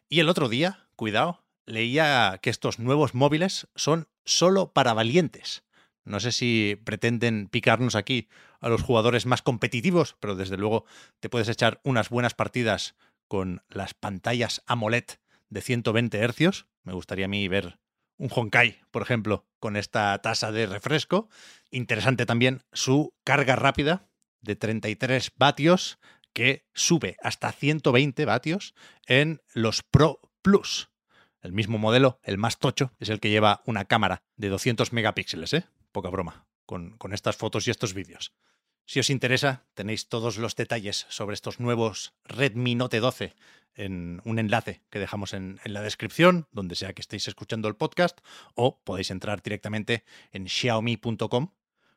Y 0.08 0.20
el 0.20 0.30
otro 0.30 0.48
día, 0.48 0.86
cuidado, 0.96 1.44
leía 1.66 2.40
que 2.40 2.48
estos 2.48 2.78
nuevos 2.78 3.14
móviles 3.14 3.68
son 3.74 4.08
solo 4.24 4.72
para 4.72 4.94
valientes. 4.94 5.64
No 6.06 6.18
sé 6.18 6.32
si 6.32 6.80
pretenden 6.82 7.48
picarnos 7.48 7.94
aquí 7.94 8.30
a 8.58 8.70
los 8.70 8.80
jugadores 8.80 9.26
más 9.26 9.42
competitivos, 9.42 10.16
pero 10.18 10.34
desde 10.34 10.56
luego 10.56 10.86
te 11.20 11.28
puedes 11.28 11.50
echar 11.50 11.82
unas 11.84 12.08
buenas 12.08 12.32
partidas 12.32 12.94
con 13.28 13.62
las 13.68 13.92
pantallas 13.92 14.62
AMOLED 14.66 15.04
de 15.50 15.60
120 15.60 16.26
Hz. 16.26 16.64
Me 16.84 16.94
gustaría 16.94 17.26
a 17.26 17.28
mí 17.28 17.46
ver 17.48 17.81
un 18.16 18.30
Honkai, 18.34 18.80
por 18.90 19.02
ejemplo, 19.02 19.46
con 19.58 19.76
esta 19.76 20.18
tasa 20.22 20.52
de 20.52 20.66
refresco. 20.66 21.28
Interesante 21.70 22.26
también 22.26 22.62
su 22.72 23.14
carga 23.24 23.56
rápida 23.56 24.08
de 24.40 24.56
33 24.56 25.32
vatios 25.36 25.98
que 26.32 26.66
sube 26.74 27.16
hasta 27.22 27.52
120 27.52 28.24
vatios 28.24 28.74
en 29.06 29.40
los 29.54 29.82
Pro 29.82 30.20
Plus. 30.42 30.90
El 31.40 31.52
mismo 31.52 31.78
modelo, 31.78 32.20
el 32.22 32.38
más 32.38 32.58
tocho, 32.58 32.92
es 32.98 33.08
el 33.08 33.20
que 33.20 33.30
lleva 33.30 33.62
una 33.66 33.84
cámara 33.84 34.22
de 34.36 34.48
200 34.48 34.92
megapíxeles, 34.92 35.52
¿eh? 35.54 35.64
Poca 35.90 36.08
broma, 36.08 36.46
con, 36.66 36.96
con 36.96 37.12
estas 37.12 37.36
fotos 37.36 37.66
y 37.66 37.70
estos 37.70 37.94
vídeos. 37.94 38.32
Si 38.84 39.00
os 39.00 39.10
interesa, 39.10 39.64
tenéis 39.74 40.08
todos 40.08 40.36
los 40.36 40.56
detalles 40.56 41.06
sobre 41.08 41.34
estos 41.34 41.60
nuevos 41.60 42.14
Redmi 42.24 42.74
Note 42.74 43.00
12 43.00 43.34
en 43.74 44.20
un 44.24 44.38
enlace 44.38 44.82
que 44.90 44.98
dejamos 44.98 45.32
en, 45.32 45.60
la 45.64 45.82
descripción, 45.82 46.46
donde 46.52 46.74
sea 46.74 46.92
que 46.92 47.00
estéis 47.00 47.28
escuchando 47.28 47.68
el 47.68 47.76
podcast, 47.76 48.18
o 48.54 48.82
podéis 48.82 49.10
entrar 49.10 49.42
directamente 49.42 50.04
en 50.32 50.48
xiaomi.com. 50.48 51.52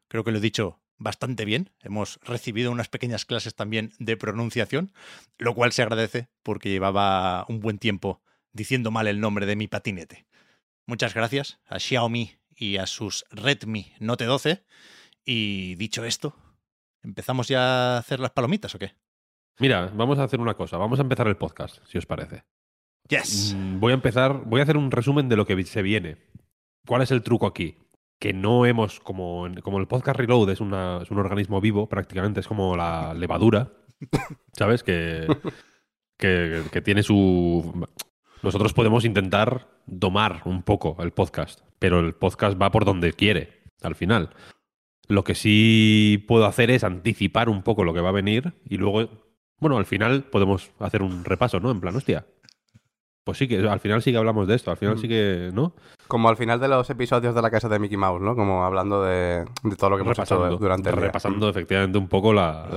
Creo 0.08 0.24
que 0.24 0.32
lo 0.32 0.38
he 0.38 0.42
dicho 0.42 0.80
bastante 0.98 1.44
bien. 1.44 1.72
Hemos 1.82 2.20
recibido 2.24 2.72
unas 2.72 2.88
pequeñas 2.88 3.26
clases 3.26 3.56
también 3.56 3.94
de 4.00 4.16
pronunciación, 4.16 4.94
lo 5.38 5.54
cual 5.54 5.72
se 5.72 5.82
agradece 5.82 6.30
porque 6.44 6.70
llevaba 6.70 7.46
un 7.50 7.60
buen 7.60 7.78
tiempo 7.80 8.22
diciendo 8.54 8.92
mal 8.92 9.08
el 9.08 9.20
nombre 9.20 9.46
de 9.46 9.56
mi 9.56 9.68
patinete. 9.68 10.26
Muchas 10.86 11.14
gracias 11.14 11.60
a 11.66 11.80
Xiaomi 11.80 12.38
y 12.56 12.78
a 12.78 12.88
sus 12.88 13.26
Redmi 13.32 13.92
Note 14.00 14.26
12. 14.26 14.64
Y 15.26 15.76
dicho 15.76 16.06
esto, 16.06 16.36
¿empezamos 17.06 17.48
ya 17.48 17.96
a 17.96 17.98
hacer 18.00 18.20
las 18.20 18.32
palomitas 18.32 18.74
o 18.76 18.80
qué? 18.80 18.92
Mira, 19.60 19.90
vamos 19.96 20.20
a 20.20 20.24
hacer 20.24 20.40
una 20.42 20.56
cosa. 20.56 20.78
Vamos 20.78 21.00
a 21.00 21.04
empezar 21.04 21.28
el 21.28 21.38
podcast, 21.38 21.78
si 21.88 21.98
os 21.98 22.06
parece. 22.06 22.44
Yes. 23.08 23.56
Mm, 23.58 23.80
Voy 23.80 23.92
a 23.92 23.96
empezar, 23.96 24.42
voy 24.46 24.60
a 24.60 24.64
hacer 24.64 24.76
un 24.78 24.92
resumen 24.92 25.30
de 25.30 25.36
lo 25.38 25.46
que 25.46 25.64
se 25.64 25.82
viene. 25.82 26.18
¿Cuál 26.86 27.02
es 27.04 27.12
el 27.12 27.24
truco 27.24 27.48
aquí? 27.48 27.78
Que 28.20 28.34
no 28.34 28.66
hemos, 28.66 29.00
como, 29.00 29.48
como 29.64 29.80
el 29.80 29.88
podcast 29.88 30.18
Reload 30.20 30.50
es, 30.50 30.60
una- 30.62 31.00
es 31.02 31.12
un 31.12 31.20
organismo 31.20 31.62
vivo, 31.62 31.88
prácticamente 31.88 32.40
es 32.42 32.48
como 32.48 32.76
la 32.76 33.14
levadura, 33.14 33.72
¿sabes? 34.54 34.84
Que, 34.84 35.28
que, 36.18 36.64
que 36.72 36.82
tiene 36.82 37.04
su... 37.04 37.88
Nosotros 38.44 38.74
podemos 38.74 39.06
intentar 39.06 39.68
domar 39.86 40.42
un 40.46 40.64
poco 40.64 40.98
el 41.00 41.12
podcast, 41.12 41.62
pero 41.80 42.00
el 42.00 42.14
podcast 42.14 42.62
va 42.62 42.72
por 42.72 42.86
donde 42.86 43.14
quiere, 43.14 43.64
al 43.82 43.96
final. 43.96 44.30
Lo 45.08 45.24
que 45.24 45.36
sí 45.36 46.24
puedo 46.28 46.46
hacer 46.46 46.72
es 46.72 46.84
anticipar 46.84 47.50
un 47.50 47.64
poco 47.64 47.84
lo 47.84 47.94
que 47.94 48.02
va 48.02 48.10
a 48.10 48.14
venir 48.14 48.54
y 48.68 48.78
luego, 48.78 49.10
bueno, 49.60 49.78
al 49.78 49.86
final 49.86 50.24
podemos 50.24 50.72
hacer 50.80 51.02
un 51.02 51.26
repaso, 51.26 51.60
¿no? 51.60 51.72
En 51.72 51.82
plan, 51.82 51.96
hostia. 51.96 52.26
Pues 53.24 53.40
sí 53.40 53.48
que 53.48 53.58
al 53.68 53.80
final 53.80 54.04
sí 54.04 54.12
que 54.12 54.18
hablamos 54.18 54.48
de 54.48 54.54
esto, 54.54 54.70
al 54.70 54.78
final 54.78 55.00
sí 55.00 55.08
que, 55.08 55.50
¿no? 55.52 55.74
Como 56.08 56.30
al 56.30 56.38
final 56.38 56.60
de 56.60 56.68
los 56.68 56.88
episodios 56.92 57.34
de 57.34 57.42
la 57.42 57.50
casa 57.50 57.68
de 57.68 57.80
Mickey 57.80 57.98
Mouse, 57.98 58.22
¿no? 58.22 58.36
Como 58.36 58.64
hablando 58.64 59.04
de, 59.04 59.46
de 59.64 59.76
todo 59.76 59.90
lo 59.90 59.98
que 59.98 60.04
hemos 60.04 60.20
hecho 60.20 60.36
repasando, 60.36 60.58
durante 60.58 60.90
el 60.90 60.96
día. 60.96 61.06
repasando 61.06 61.50
efectivamente 61.50 61.98
un 61.98 62.08
poco 62.08 62.34
lo 62.34 62.68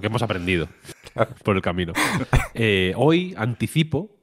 que 0.00 0.06
hemos 0.06 0.22
aprendido 0.22 0.66
por 1.44 1.56
el 1.56 1.62
camino. 1.62 1.92
Eh, 2.54 2.94
hoy 2.96 3.34
anticipo, 3.36 4.16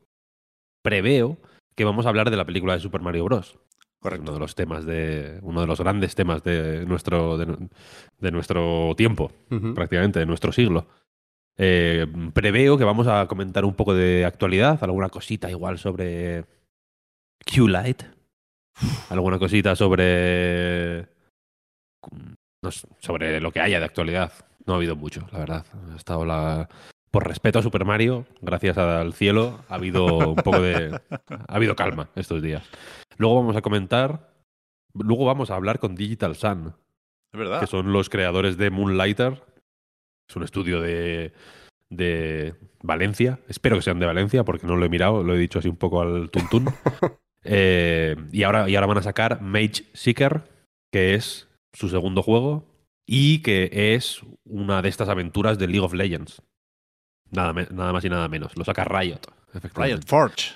preveo 0.82 1.38
que 1.76 1.86
vamos 1.86 2.08
a 2.08 2.10
hablar 2.10 2.32
de 2.32 2.38
la 2.38 2.46
película 2.46 2.74
de 2.74 2.80
Super 2.80 3.02
Mario 3.02 3.26
Bros. 3.26 3.60
Correcto. 4.02 4.24
Uno 4.24 4.34
de 4.34 4.40
los 4.40 4.56
temas 4.56 4.86
de, 4.86 5.40
uno 5.44 5.62
de 5.62 5.68
los 5.68 5.80
grandes 5.80 6.16
temas 6.16 6.44
de 6.44 6.86
nuestro, 6.88 7.38
de, 7.38 7.70
de 8.20 8.32
nuestro 8.32 8.96
tiempo, 8.98 9.32
prácticamente, 9.76 10.20
de 10.20 10.26
nuestro 10.26 10.52
siglo. 10.52 10.88
Eh, 11.56 12.08
preveo 12.34 12.80
que 12.80 12.84
vamos 12.84 13.06
a 13.06 13.28
comentar 13.28 13.64
un 13.64 13.76
poco 13.76 13.94
de 13.94 14.26
actualidad, 14.26 14.84
alguna 14.84 15.10
cosita 15.10 15.52
igual 15.52 15.78
sobre 15.78 16.46
Q-Lite, 17.46 18.06
alguna 19.10 19.38
cosita 19.38 19.76
sobre 19.76 21.08
no 22.64 22.72
sobre 22.72 23.40
lo 23.40 23.52
que 23.52 23.60
haya 23.60 23.80
de 23.80 23.86
actualidad. 23.86 24.32
No 24.66 24.74
ha 24.74 24.78
habido 24.78 24.96
mucho, 24.96 25.28
la 25.32 25.40
verdad. 25.40 25.66
Ha 25.94 25.96
estado 25.96 26.26
la 26.26 26.68
por 27.12 27.28
respeto 27.28 27.60
a 27.60 27.62
Super 27.62 27.86
Mario, 27.86 28.26
gracias 28.42 28.78
al 28.78 29.14
cielo, 29.14 29.60
ha 29.68 29.76
habido 29.76 30.30
un 30.30 30.36
poco 30.36 30.62
de 30.62 31.00
ha 31.30 31.56
habido 31.56 31.76
calma 31.76 32.10
estos 32.16 32.42
días. 32.42 32.64
Luego 33.18 33.36
vamos 33.36 33.56
a 33.58 33.62
comentar, 33.62 34.34
luego 34.94 35.26
vamos 35.26 35.52
a 35.52 35.56
hablar 35.56 35.80
con 35.80 35.96
Digital 35.96 36.36
Sun, 36.36 36.74
Es 37.34 37.40
verdad. 37.40 37.60
que 37.60 37.68
son 37.68 37.92
los 37.92 38.10
creadores 38.10 38.58
de 38.58 38.70
Moonlighter. 38.72 39.44
Es 40.28 40.36
un 40.38 40.44
estudio 40.44 40.80
de, 40.80 41.34
de 41.90 42.56
Valencia. 42.82 43.40
Espero 43.50 43.76
que 43.76 43.82
sean 43.82 44.00
de 44.00 44.06
Valencia, 44.06 44.46
porque 44.46 44.66
no 44.66 44.78
lo 44.78 44.86
he 44.86 44.90
mirado, 44.90 45.24
lo 45.24 45.36
he 45.36 45.38
dicho 45.38 45.60
así 45.60 45.68
un 45.68 45.78
poco 45.78 46.02
al 46.02 46.30
tuntún. 46.32 46.66
Eh, 47.44 48.16
y, 48.32 48.44
ahora, 48.44 48.70
y 48.70 48.76
ahora 48.76 48.86
van 48.86 49.00
a 49.00 49.02
sacar 49.02 49.42
Mage 49.42 49.86
Seeker, 49.94 50.44
que 50.92 51.16
es 51.16 51.50
su 51.74 51.90
segundo 51.90 52.22
juego, 52.22 52.68
y 53.08 53.42
que 53.42 53.96
es 53.96 54.22
una 54.46 54.84
de 54.84 54.90
estas 54.90 55.10
aventuras 55.10 55.58
de 55.58 55.66
League 55.66 55.84
of 55.84 55.94
Legends. 55.94 56.44
Nada, 57.32 57.54
nada 57.54 57.94
más 57.94 58.04
y 58.04 58.10
nada 58.10 58.28
menos. 58.28 58.56
Lo 58.58 58.64
saca 58.64 58.84
Riot. 58.84 59.22
Riot 59.76 60.02
Forge. 60.06 60.54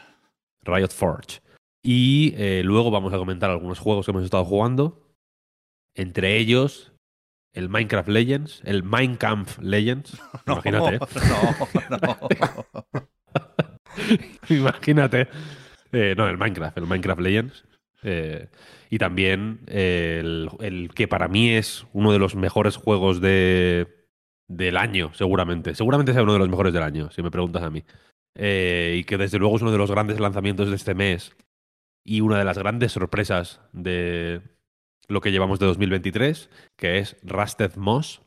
Riot 0.63 0.89
Forge. 0.89 1.41
Y 1.83 2.33
eh, 2.37 2.63
luego 2.63 2.91
vamos 2.91 3.13
a 3.13 3.17
comentar 3.17 3.49
algunos 3.49 3.79
juegos 3.79 4.05
que 4.05 4.11
hemos 4.11 4.23
estado 4.23 4.43
jugando. 4.43 5.01
Entre 5.93 6.37
ellos, 6.37 6.93
el 7.53 7.69
Minecraft 7.69 8.09
Legends, 8.09 8.61
el 8.65 8.83
Minecraft 8.83 9.59
Legends. 9.61 10.21
Imagínate. 10.47 10.95
¿eh? 10.95 10.99
No, 11.89 11.97
no. 12.01 13.05
Imagínate. 14.49 15.27
Eh, 15.91 16.15
no, 16.17 16.27
el 16.27 16.37
Minecraft, 16.37 16.77
el 16.77 16.87
Minecraft 16.87 17.21
Legends. 17.21 17.63
Eh, 18.03 18.49
y 18.89 18.97
también 18.97 19.61
el, 19.67 20.49
el 20.59 20.91
que 20.93 21.07
para 21.07 21.27
mí 21.27 21.51
es 21.51 21.85
uno 21.93 22.11
de 22.11 22.19
los 22.19 22.35
mejores 22.35 22.75
juegos 22.75 23.21
de, 23.21 23.94
del 24.47 24.77
año, 24.77 25.11
seguramente. 25.13 25.75
Seguramente 25.75 26.13
sea 26.13 26.23
uno 26.23 26.33
de 26.33 26.39
los 26.39 26.49
mejores 26.49 26.73
del 26.73 26.83
año, 26.83 27.09
si 27.11 27.21
me 27.23 27.31
preguntas 27.31 27.63
a 27.63 27.69
mí. 27.69 27.83
Eh, 28.37 28.97
y 28.99 29.03
que 29.05 29.17
desde 29.17 29.39
luego 29.39 29.55
es 29.55 29.61
uno 29.61 29.71
de 29.71 29.77
los 29.77 29.89
grandes 29.91 30.19
lanzamientos 30.19 30.69
de 30.69 30.75
este 30.75 30.93
mes 30.93 31.35
y 32.05 32.21
una 32.21 32.37
de 32.37 32.43
las 32.45 32.57
grandes 32.57 32.91
sorpresas 32.91 33.61
de 33.71 34.41
lo 35.07 35.21
que 35.21 35.31
llevamos 35.31 35.59
de 35.59 35.65
2023, 35.67 36.49
que 36.77 36.97
es 36.99 37.15
Rusted 37.23 37.75
Moss, 37.75 38.21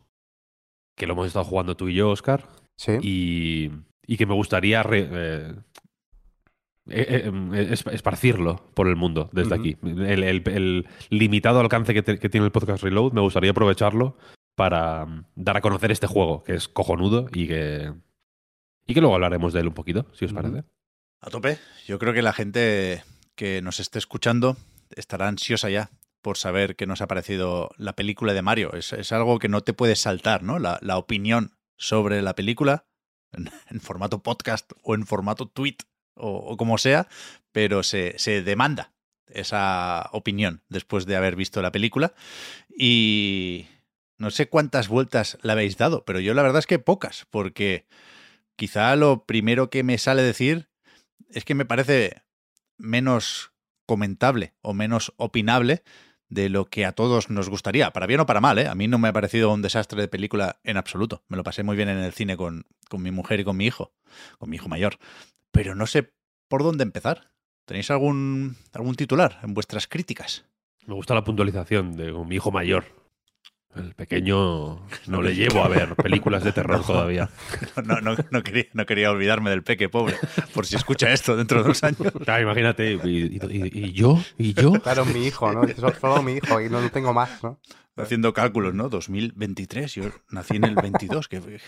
que 0.96 1.06
lo 1.06 1.12
hemos 1.12 1.26
estado 1.26 1.44
jugando 1.44 1.76
tú 1.76 1.88
y 1.88 1.94
yo, 1.94 2.10
Oscar 2.10 2.48
Sí. 2.76 2.92
y, 3.02 3.70
y 4.06 4.16
que 4.16 4.26
me 4.26 4.34
gustaría 4.34 4.82
re- 4.82 5.08
eh, 5.10 5.54
eh, 6.90 7.30
eh, 7.30 7.68
es- 7.70 7.86
esparcirlo 7.86 8.62
por 8.74 8.88
el 8.88 8.96
mundo 8.96 9.28
desde 9.32 9.54
aquí. 9.54 9.76
El, 9.82 10.22
el- 10.24 10.42
el 10.48 10.86
limitado 11.10 11.60
alcance 11.60 11.92
que, 11.92 12.02
te- 12.02 12.18
que 12.18 12.28
tiene 12.28 12.46
el 12.46 12.52
podcast 12.52 12.82
Reload, 12.82 13.12
me 13.12 13.20
gustaría 13.20 13.50
aprovecharlo 13.50 14.16
para 14.58 15.06
mm, 15.06 15.24
dar 15.36 15.56
a 15.56 15.60
conocer 15.60 15.92
este 15.92 16.08
juego, 16.08 16.42
que 16.42 16.56
es 16.56 16.66
cojonudo 16.66 17.28
y 17.32 17.46
que, 17.46 17.94
y 18.86 18.92
que 18.92 19.00
luego 19.00 19.14
hablaremos 19.14 19.52
de 19.52 19.60
él 19.60 19.68
un 19.68 19.74
poquito, 19.74 20.06
si 20.12 20.24
os 20.24 20.32
parece. 20.32 20.64
A 21.20 21.30
tope. 21.30 21.58
Yo 21.86 22.00
creo 22.00 22.12
que 22.12 22.22
la 22.22 22.32
gente 22.32 23.04
que 23.36 23.62
nos 23.62 23.78
esté 23.78 24.00
escuchando 24.00 24.56
estará 24.90 25.28
ansiosa 25.28 25.70
ya 25.70 25.90
por 26.22 26.36
saber 26.36 26.74
qué 26.74 26.86
nos 26.86 27.00
ha 27.00 27.06
parecido 27.06 27.70
la 27.76 27.94
película 27.94 28.34
de 28.34 28.42
Mario. 28.42 28.72
Es, 28.74 28.92
es 28.92 29.12
algo 29.12 29.38
que 29.38 29.48
no 29.48 29.60
te 29.60 29.74
puedes 29.74 30.00
saltar, 30.00 30.42
¿no? 30.42 30.58
La, 30.58 30.80
la 30.82 30.98
opinión 30.98 31.52
sobre 31.76 32.20
la 32.20 32.34
película 32.34 32.84
en, 33.32 33.48
en 33.70 33.80
formato 33.80 34.24
podcast 34.24 34.72
o 34.82 34.96
en 34.96 35.06
formato 35.06 35.46
tweet 35.46 35.76
o, 36.14 36.30
o 36.30 36.56
como 36.56 36.78
sea, 36.78 37.06
pero 37.52 37.84
se, 37.84 38.18
se 38.18 38.42
demanda 38.42 38.92
esa 39.28 40.08
opinión 40.12 40.64
después 40.68 41.06
de 41.06 41.14
haber 41.14 41.36
visto 41.36 41.62
la 41.62 41.70
película. 41.70 42.12
Y 42.76 43.66
no 44.18 44.30
sé 44.30 44.48
cuántas 44.48 44.88
vueltas 44.88 45.38
le 45.42 45.52
habéis 45.52 45.76
dado, 45.76 46.04
pero 46.04 46.20
yo 46.20 46.34
la 46.34 46.42
verdad 46.42 46.58
es 46.58 46.66
que 46.66 46.78
pocas, 46.78 47.26
porque 47.30 47.86
quizá 48.56 48.94
lo 48.96 49.24
primero 49.24 49.70
que 49.70 49.84
me 49.84 49.96
sale 49.98 50.22
decir 50.22 50.68
es 51.30 51.44
que 51.44 51.54
me 51.54 51.64
parece 51.64 52.22
menos 52.76 53.52
comentable 53.86 54.54
o 54.60 54.74
menos 54.74 55.14
opinable 55.16 55.82
de 56.28 56.50
lo 56.50 56.66
que 56.66 56.84
a 56.84 56.92
todos 56.92 57.30
nos 57.30 57.48
gustaría, 57.48 57.90
para 57.90 58.06
bien 58.06 58.20
o 58.20 58.26
para 58.26 58.40
mal, 58.40 58.58
¿eh? 58.58 58.68
A 58.68 58.74
mí 58.74 58.86
no 58.86 58.98
me 58.98 59.08
ha 59.08 59.12
parecido 59.12 59.52
un 59.52 59.62
desastre 59.62 60.00
de 60.00 60.08
película 60.08 60.60
en 60.62 60.76
absoluto. 60.76 61.24
Me 61.28 61.38
lo 61.38 61.42
pasé 61.42 61.62
muy 61.62 61.74
bien 61.74 61.88
en 61.88 61.98
el 61.98 62.12
cine 62.12 62.36
con, 62.36 62.66
con 62.90 63.02
mi 63.02 63.10
mujer 63.10 63.40
y 63.40 63.44
con 63.44 63.56
mi 63.56 63.66
hijo, 63.66 63.94
con 64.38 64.50
mi 64.50 64.56
hijo 64.56 64.68
mayor. 64.68 64.98
Pero 65.52 65.74
no 65.74 65.86
sé 65.86 66.12
por 66.48 66.62
dónde 66.62 66.82
empezar. 66.82 67.32
¿Tenéis 67.64 67.90
algún, 67.90 68.56
algún 68.72 68.94
titular 68.94 69.40
en 69.42 69.54
vuestras 69.54 69.86
críticas? 69.86 70.44
Me 70.86 70.94
gusta 70.94 71.14
la 71.14 71.24
puntualización 71.24 71.96
de 71.96 72.12
mi 72.12 72.36
hijo 72.36 72.50
mayor. 72.50 72.97
El 73.76 73.94
pequeño 73.94 74.80
no 75.06 75.22
le 75.22 75.34
llevo 75.34 75.62
a 75.62 75.68
ver 75.68 75.94
películas 75.94 76.42
de 76.42 76.52
terror 76.52 76.82
todavía. 76.86 77.28
No, 77.84 78.00
no, 78.00 78.16
no, 78.30 78.42
quería, 78.42 78.64
no 78.72 78.86
quería 78.86 79.10
olvidarme 79.10 79.50
del 79.50 79.62
peque, 79.62 79.88
pobre, 79.88 80.16
por 80.52 80.66
si 80.66 80.74
escucha 80.76 81.12
esto 81.12 81.36
dentro 81.36 81.62
de 81.62 81.68
dos 81.68 81.84
años. 81.84 81.98
Claro, 82.24 82.42
imagínate, 82.42 82.92
y, 83.04 83.38
y- 83.40 83.70
y 83.86 83.92
yo? 83.92 84.18
¿Y 84.36 84.52
yo? 84.54 84.72
Claro, 84.72 85.04
mi 85.04 85.26
hijo, 85.26 85.52
¿no? 85.52 85.64
Dices, 85.64 85.84
Solo 86.00 86.22
mi 86.22 86.32
hijo 86.34 86.60
y 86.60 86.68
no 86.68 86.88
tengo 86.90 87.12
más, 87.12 87.42
¿no? 87.42 87.60
Haciendo 87.96 88.32
cálculos, 88.32 88.74
¿no? 88.74 88.88
2023, 88.88 89.94
yo 89.94 90.04
nací 90.30 90.56
en 90.56 90.64
el 90.64 90.74
22. 90.74 91.28
Que... 91.28 91.60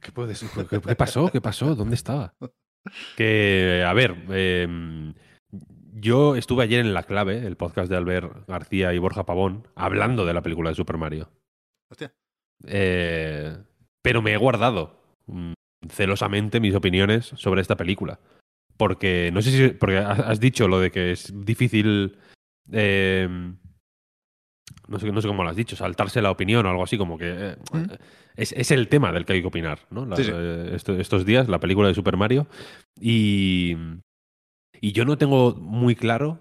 ¿Qué, 0.00 0.12
puede 0.12 0.34
ser? 0.34 0.48
¿Qué, 0.68 0.80
qué 0.80 0.94
pasó? 0.96 1.30
¿Qué 1.30 1.40
pasó? 1.40 1.74
¿Dónde 1.74 1.94
estaba? 1.94 2.34
Que, 3.16 3.84
a 3.86 3.92
ver, 3.92 4.16
eh, 4.30 5.12
yo 5.92 6.36
estuve 6.36 6.64
ayer 6.64 6.80
en 6.80 6.94
La 6.94 7.02
Clave, 7.02 7.46
el 7.46 7.56
podcast 7.56 7.90
de 7.90 7.96
Albert 7.96 8.46
García 8.48 8.92
y 8.94 8.98
Borja 8.98 9.24
Pavón, 9.24 9.66
hablando 9.74 10.24
de 10.26 10.34
la 10.34 10.42
película 10.42 10.70
de 10.70 10.76
Super 10.76 10.96
Mario. 10.98 11.28
Hostia. 11.90 12.12
Eh, 12.66 13.56
pero 14.02 14.22
me 14.22 14.32
he 14.32 14.36
guardado 14.36 14.96
mm, 15.26 15.52
celosamente 15.88 16.60
mis 16.60 16.74
opiniones 16.74 17.26
sobre 17.36 17.60
esta 17.62 17.76
película. 17.76 18.18
Porque, 18.76 19.30
no 19.32 19.42
sé 19.42 19.50
si. 19.50 19.68
Porque 19.74 19.98
has 19.98 20.40
dicho 20.40 20.66
lo 20.68 20.80
de 20.80 20.90
que 20.90 21.12
es 21.12 21.32
difícil. 21.44 22.16
eh, 22.72 23.28
no, 24.88 24.98
sé, 24.98 25.12
no 25.12 25.20
sé 25.20 25.28
cómo 25.28 25.44
lo 25.44 25.50
has 25.50 25.56
dicho, 25.56 25.76
saltarse 25.76 26.20
la 26.22 26.30
opinión 26.30 26.64
o 26.66 26.70
algo 26.70 26.82
así, 26.82 26.96
como 26.98 27.18
que. 27.18 27.26
eh, 27.30 27.56
¿Mm? 27.72 27.84
es, 28.36 28.52
es 28.52 28.70
el 28.70 28.88
tema 28.88 29.12
del 29.12 29.24
que 29.26 29.34
hay 29.34 29.40
que 29.42 29.48
opinar, 29.48 29.80
¿no? 29.90 30.06
La- 30.06 30.16
Sí, 30.16 30.24
sí. 30.24 30.30
eh, 30.34 30.70
esto- 30.74 30.98
estos 30.98 31.24
días, 31.26 31.48
la 31.48 31.60
película 31.60 31.88
de 31.88 31.94
Super 31.94 32.16
Mario. 32.16 32.46
Y. 32.98 33.76
Y 34.80 34.92
yo 34.92 35.04
no 35.04 35.18
tengo 35.18 35.54
muy 35.54 35.94
claro. 35.94 36.38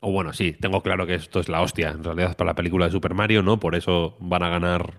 O 0.00 0.12
bueno, 0.12 0.32
sí, 0.32 0.52
tengo 0.52 0.82
claro 0.82 1.06
que 1.06 1.14
esto 1.14 1.40
es 1.40 1.48
la 1.48 1.60
hostia, 1.60 1.90
en 1.90 2.04
realidad, 2.04 2.36
para 2.36 2.50
la 2.50 2.54
película 2.54 2.86
de 2.86 2.92
Super 2.92 3.14
Mario, 3.14 3.42
¿no? 3.42 3.58
Por 3.58 3.74
eso 3.74 4.16
van 4.20 4.44
a 4.44 4.48
ganar 4.48 4.94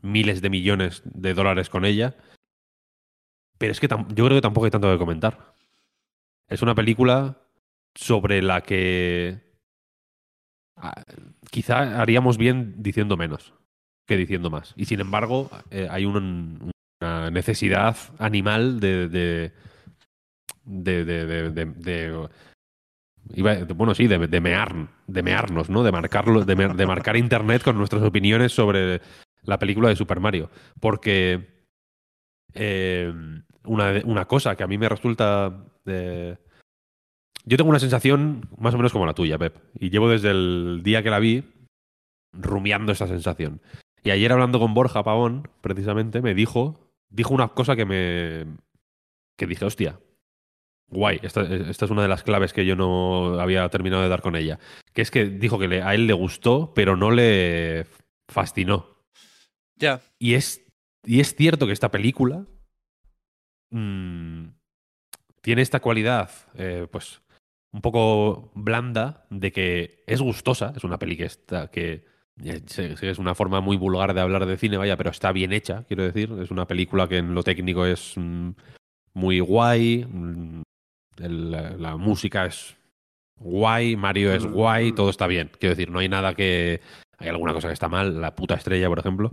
miles 0.00 0.42
de 0.42 0.50
millones 0.50 1.02
de 1.04 1.34
dólares 1.34 1.70
con 1.70 1.84
ella. 1.84 2.16
Pero 3.58 3.70
es 3.72 3.78
que 3.80 3.86
yo 3.88 4.24
creo 4.24 4.36
que 4.36 4.40
tampoco 4.40 4.64
hay 4.64 4.72
tanto 4.72 4.90
que 4.90 4.98
comentar. 4.98 5.54
Es 6.48 6.62
una 6.62 6.74
película 6.74 7.38
sobre 7.94 8.42
la 8.42 8.62
que 8.62 9.40
ah, 10.76 11.02
quizá 11.50 12.00
haríamos 12.00 12.38
bien 12.38 12.74
diciendo 12.82 13.16
menos 13.16 13.54
que 14.06 14.16
diciendo 14.16 14.50
más. 14.50 14.74
Y 14.76 14.86
sin 14.86 15.00
embargo, 15.00 15.50
eh, 15.70 15.86
hay 15.90 16.04
un- 16.04 16.72
una 17.00 17.30
necesidad 17.30 17.96
animal 18.18 18.80
de 18.80 19.52
de, 20.64 21.04
de, 21.04 22.28
iba- 23.34 23.64
bueno, 23.74 23.94
sí, 23.94 24.06
de, 24.06 24.18
de 24.26 24.40
mear, 24.40 24.88
de 25.06 25.22
mearnos, 25.22 25.70
¿no? 25.70 25.82
De 25.82 25.92
marcarlo, 25.92 26.44
de 26.44 26.86
marcar 26.86 27.16
internet 27.16 27.62
con 27.62 27.76
nuestras 27.78 28.02
opiniones 28.02 28.52
sobre 28.52 29.00
la 29.44 29.58
película 29.58 29.88
de 29.88 29.96
Super 29.96 30.20
Mario. 30.20 30.50
Porque 30.80 31.48
eh, 32.54 33.12
una, 33.64 34.00
una 34.04 34.24
cosa 34.26 34.56
que 34.56 34.62
a 34.64 34.66
mí 34.68 34.78
me 34.78 34.88
resulta. 34.88 35.64
eh, 35.86 36.36
yo 37.44 37.56
tengo 37.56 37.70
una 37.70 37.80
sensación 37.80 38.48
más 38.58 38.74
o 38.74 38.76
menos 38.76 38.92
como 38.92 39.06
la 39.06 39.14
tuya, 39.14 39.38
Pep. 39.38 39.56
Y 39.78 39.90
llevo 39.90 40.08
desde 40.08 40.30
el 40.30 40.80
día 40.84 41.02
que 41.02 41.10
la 41.10 41.18
vi 41.18 41.44
rumiando 42.32 42.92
esa 42.92 43.06
sensación. 43.08 43.60
Y 44.04 44.10
ayer 44.10 44.32
hablando 44.32 44.58
con 44.58 44.74
Borja 44.74 45.02
Pavón, 45.02 45.48
precisamente, 45.60 46.22
me 46.22 46.34
dijo, 46.34 46.92
dijo 47.10 47.34
una 47.34 47.48
cosa 47.48 47.76
que 47.76 47.84
me. 47.84 48.46
que 49.36 49.46
dije, 49.46 49.64
hostia. 49.64 49.98
Guay, 50.92 51.20
esta, 51.22 51.40
esta 51.42 51.84
es 51.86 51.90
una 51.90 52.02
de 52.02 52.08
las 52.08 52.22
claves 52.22 52.52
que 52.52 52.66
yo 52.66 52.76
no 52.76 53.40
había 53.40 53.68
terminado 53.70 54.02
de 54.02 54.08
dar 54.08 54.20
con 54.22 54.36
ella. 54.36 54.58
Que 54.92 55.02
es 55.02 55.10
que 55.10 55.24
dijo 55.24 55.58
que 55.58 55.68
le- 55.68 55.82
a 55.82 55.94
él 55.94 56.06
le 56.06 56.12
gustó, 56.12 56.72
pero 56.74 56.96
no 56.96 57.10
le 57.10 57.86
fascinó. 58.28 58.86
Ya. 59.76 60.00
Y 60.18 60.34
es, 60.34 60.64
y 61.04 61.20
es 61.20 61.34
cierto 61.34 61.66
que 61.66 61.72
esta 61.72 61.90
película 61.90 62.46
mm, 63.70 64.48
tiene 65.40 65.62
esta 65.62 65.80
cualidad, 65.80 66.30
eh, 66.54 66.86
pues, 66.90 67.22
un 67.72 67.80
poco 67.80 68.52
blanda 68.54 69.26
de 69.30 69.50
que 69.50 70.04
es 70.06 70.20
gustosa. 70.20 70.72
Es 70.76 70.84
una 70.84 70.98
peli 70.98 71.16
que 71.16 71.24
está, 71.24 71.68
que 71.70 72.04
eh, 72.44 72.60
es 73.02 73.18
una 73.18 73.34
forma 73.34 73.60
muy 73.60 73.76
vulgar 73.76 74.12
de 74.14 74.20
hablar 74.20 74.44
de 74.46 74.58
cine, 74.58 74.76
vaya, 74.76 74.96
pero 74.96 75.10
está 75.10 75.32
bien 75.32 75.52
hecha, 75.52 75.84
quiero 75.88 76.02
decir. 76.02 76.30
Es 76.42 76.50
una 76.50 76.66
película 76.66 77.08
que 77.08 77.18
en 77.18 77.34
lo 77.34 77.42
técnico 77.42 77.86
es 77.86 78.12
mm, 78.16 78.50
muy 79.14 79.40
guay. 79.40 80.06
Mm, 81.18 81.22
el- 81.24 81.50
la, 81.50 81.70
la 81.70 81.96
música 81.96 82.46
es 82.46 82.76
guay, 83.36 83.96
Mario 83.96 84.32
es 84.32 84.46
guay, 84.46 84.92
todo 84.92 85.10
está 85.10 85.26
bien. 85.26 85.50
Quiero 85.58 85.74
decir, 85.74 85.90
no 85.90 85.98
hay 85.98 86.08
nada 86.08 86.34
que. 86.34 86.80
Hay 87.18 87.28
alguna 87.28 87.52
cosa 87.52 87.68
que 87.68 87.74
está 87.74 87.88
mal, 87.88 88.20
la 88.20 88.34
puta 88.34 88.54
estrella, 88.54 88.88
por 88.88 88.98
ejemplo. 88.98 89.30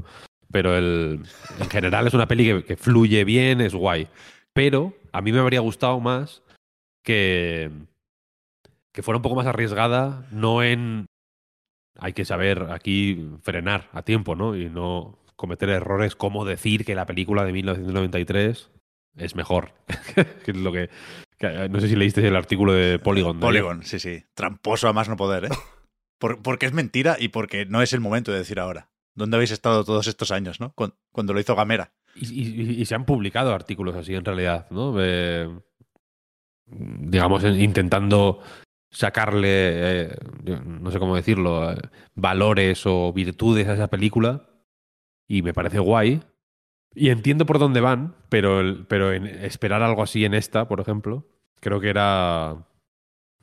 Pero 0.52 0.76
el, 0.78 1.22
en 1.60 1.70
general 1.70 2.08
es 2.08 2.14
una 2.14 2.28
peli 2.28 2.46
que, 2.46 2.64
que 2.64 2.78
fluye 2.78 3.24
bien, 3.24 3.62
es 3.62 3.74
guay. 3.74 4.08
Pero 4.54 4.94
a 5.12 5.22
mí 5.22 5.32
me 5.32 5.40
habría 5.40 5.60
gustado 5.60 6.00
más 6.00 6.42
que, 7.04 7.70
que 8.92 9.04
fuera 9.04 9.18
un 9.18 9.22
poco 9.22 9.36
más 9.36 9.46
arriesgada, 9.48 10.28
no 10.32 10.64
en... 10.64 11.06
Hay 12.00 12.14
que 12.14 12.26
saber 12.26 12.68
aquí 12.72 13.28
frenar 13.42 13.90
a 13.92 14.04
tiempo, 14.04 14.36
¿no? 14.36 14.56
Y 14.56 14.70
no 14.70 15.18
cometer 15.36 15.70
errores 15.70 16.16
como 16.16 16.46
decir 16.46 16.86
que 16.86 16.96
la 16.96 17.06
película 17.06 17.44
de 17.44 17.52
1993 17.54 18.70
es 19.18 19.36
mejor. 19.36 19.74
que 20.46 20.52
es 20.52 20.58
lo 20.58 20.72
que- 20.72 20.90
No 21.42 21.80
sé 21.80 21.88
si 21.88 21.96
leíste 21.96 22.28
el 22.28 22.36
artículo 22.36 22.74
de 22.74 23.00
Polygon. 23.00 23.40
Polygon, 23.40 23.84
sí, 23.84 24.00
sí. 24.00 24.24
Tramposo 24.34 24.88
a 24.88 24.94
más 24.94 25.08
no 25.10 25.16
poder, 25.18 25.46
¿eh? 25.46 25.50
Por- 26.20 26.42
porque 26.42 26.66
es 26.66 26.74
mentira 26.74 27.16
y 27.20 27.30
porque 27.30 27.66
no 27.66 27.82
es 27.82 27.94
el 27.94 28.02
momento 28.02 28.32
de 28.32 28.40
decir 28.40 28.60
ahora. 28.60 28.90
¿Dónde 29.16 29.38
habéis 29.38 29.52
estado 29.52 29.84
todos 29.86 30.08
estos 30.08 30.32
años, 30.32 30.60
no? 30.60 30.74
Cuando, 30.76 30.98
cuando 31.14 31.34
lo 31.34 31.40
hizo 31.40 31.56
Gamera. 31.56 31.94
Y, 32.16 32.28
y- 32.42 32.82
y 32.82 32.86
se 32.86 32.96
han 32.96 33.06
publicado 33.06 33.54
artículos 33.54 33.96
así 33.96 34.14
en 34.16 34.26
realidad, 34.26 34.68
¿no? 34.70 34.96
Eh, 35.00 35.50
digamos, 36.66 37.44
en- 37.44 37.60
intentando 37.62 38.42
sacarle, 38.92 39.48
eh, 40.12 40.16
no 40.66 40.92
sé 40.92 41.00
cómo 41.00 41.16
decirlo, 41.16 41.72
eh, 41.72 41.78
valores 42.16 42.82
o 42.86 43.14
virtudes 43.14 43.68
a 43.68 43.74
esa 43.76 43.88
película. 43.88 44.46
Y 45.28 45.42
me 45.44 45.54
parece 45.54 45.80
guay. 45.80 46.22
Y 46.96 47.10
entiendo 47.10 47.46
por 47.46 47.60
dónde 47.60 47.82
van, 47.82 48.16
pero, 48.30 48.60
el- 48.60 48.86
pero 48.88 49.14
en 49.14 49.26
esperar 49.28 49.82
algo 49.84 50.02
así 50.04 50.26
en 50.26 50.34
esta, 50.34 50.68
por 50.68 50.80
ejemplo, 50.82 51.26
creo 51.60 51.80
que 51.80 51.90
era. 51.90 52.66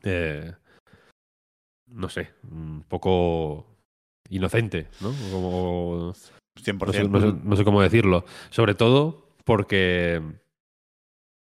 eh, 0.03 0.53
no 1.89 2.09
sé, 2.09 2.31
un 2.51 2.83
poco 2.89 3.67
inocente, 4.29 4.89
¿no? 5.01 5.11
Como, 5.33 6.13
100%. 6.61 6.87
no 6.87 6.93
sé, 6.93 7.05
no 7.09 7.21
sé- 7.21 7.41
no 7.45 7.57
sé 7.57 7.65
cómo 7.65 7.81
decirlo. 7.83 8.25
Sobre 8.51 8.75
todo 8.75 9.31
porque 9.45 10.21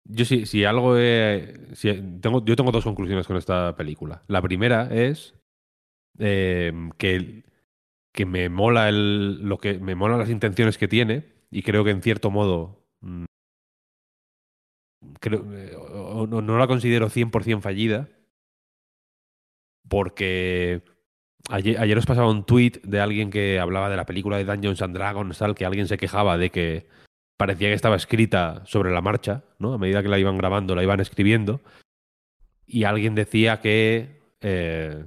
yo 0.06 0.26
si, 0.26 0.46
si 0.46 0.66
algo 0.66 0.98
he- 0.98 1.74
si 1.76 1.94
tengo, 2.22 2.44
yo 2.44 2.56
tengo 2.56 2.72
dos 2.72 2.84
conclusiones 2.84 3.26
con 3.28 3.38
esta 3.38 3.76
película. 3.76 4.24
La 4.28 4.42
primera 4.42 4.90
es 4.94 5.34
eh, 6.20 6.74
que, 6.98 7.44
que 8.14 8.26
me 8.26 8.50
mola 8.50 8.90
el, 8.90 9.42
lo 9.42 9.58
que 9.58 9.80
me 9.80 9.96
mola 9.96 10.18
las 10.18 10.30
intenciones 10.30 10.78
que 10.78 10.88
tiene 10.90 11.33
y 11.54 11.62
creo 11.64 11.84
que 11.84 11.92
en 11.92 12.02
cierto 12.02 12.32
modo 12.32 12.84
mm, 13.02 13.26
creo, 15.20 15.44
eh, 15.54 15.76
o- 15.76 16.28
no, 16.28 16.42
no 16.42 16.58
la 16.58 16.68
considero 16.68 17.10
100% 17.10 17.62
fallida 17.62 18.10
porque 19.88 20.82
Ayer, 21.50 21.78
ayer 21.78 21.98
os 21.98 22.06
pasaba 22.06 22.32
un 22.32 22.46
tweet 22.46 22.80
de 22.86 23.02
alguien 23.02 23.30
que 23.30 23.60
hablaba 23.60 23.90
de 23.90 23.98
la 23.98 24.06
película 24.06 24.38
de 24.38 24.46
Dungeons 24.46 24.82
and 24.82 24.96
Dragons, 24.96 25.38
tal, 25.38 25.56
que 25.56 25.66
alguien 25.66 25.90
se 25.90 25.98
quejaba 25.98 26.38
de 26.38 26.52
que 26.52 26.88
parecía 27.38 27.68
que 27.68 27.74
estaba 27.74 27.98
escrita 27.98 28.64
sobre 28.66 28.92
la 28.94 29.02
marcha, 29.02 29.44
¿no? 29.60 29.74
A 29.74 29.78
medida 29.78 30.02
que 30.02 30.08
la 30.08 30.18
iban 30.18 30.38
grabando, 30.38 30.74
la 30.74 30.84
iban 30.84 31.02
escribiendo. 31.02 31.60
Y 32.66 32.86
alguien 32.86 33.14
decía 33.14 33.60
que, 33.60 34.22
eh, 34.40 35.04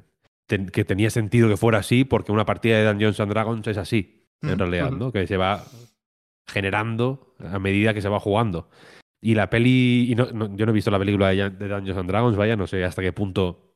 que 0.46 0.84
tenía 0.84 1.08
sentido 1.08 1.48
que 1.48 1.56
fuera 1.56 1.78
así 1.78 2.04
porque 2.04 2.32
una 2.32 2.44
partida 2.44 2.76
de 2.76 2.84
Dungeons 2.84 3.18
and 3.18 3.30
Dragons 3.32 3.66
es 3.66 3.78
así, 3.78 4.28
en 4.42 4.56
Mm. 4.56 4.58
realidad. 4.58 4.90
¿no? 4.90 5.12
Que 5.12 5.26
se 5.26 5.38
va 5.38 5.64
generando 6.46 7.34
a 7.38 7.58
medida 7.58 7.94
que 7.94 8.02
se 8.02 8.08
va 8.08 8.20
jugando. 8.20 8.68
Y 9.20 9.34
la 9.34 9.50
peli. 9.50 10.06
Y 10.10 10.14
no- 10.14 10.30
no- 10.32 10.54
yo 10.56 10.66
no 10.66 10.72
he 10.72 10.74
visto 10.74 10.90
la 10.90 10.98
película 10.98 11.28
de, 11.30 11.50
de 11.50 11.68
Dungeons 11.68 11.98
and 11.98 12.08
Dragons, 12.08 12.36
vaya, 12.36 12.56
no 12.56 12.66
sé 12.66 12.84
hasta 12.84 13.02
qué 13.02 13.12
punto 13.12 13.72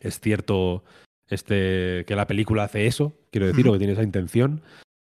es 0.00 0.20
cierto 0.20 0.84
este, 1.28 2.04
que 2.06 2.16
la 2.16 2.26
película 2.26 2.64
hace 2.64 2.86
eso, 2.86 3.12
quiero 3.30 3.46
decir, 3.46 3.68
o 3.68 3.72
que 3.72 3.78
tiene 3.78 3.92
esa 3.92 4.02
intención. 4.02 4.62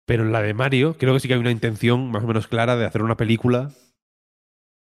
Pero 0.06 0.24
en 0.24 0.32
la 0.32 0.42
de 0.42 0.54
Mario, 0.54 0.96
creo 0.98 1.14
que 1.14 1.20
sí 1.20 1.28
que 1.28 1.34
hay 1.36 1.40
una 1.40 1.52
intención 1.52 2.12
más 2.12 2.24
o 2.24 2.28
menos 2.28 2.48
clara 2.48 2.76
de 2.76 2.86
hacer 2.86 3.02
una 3.02 3.18
película, 3.18 3.72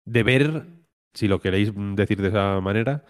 de 0.07 0.23
ver, 0.23 0.67
si 1.15 1.29
lo 1.29 1.41
queréis 1.41 1.73
decir 1.95 2.21
de 2.21 2.29
esa 2.29 2.61
manera, 2.61 3.05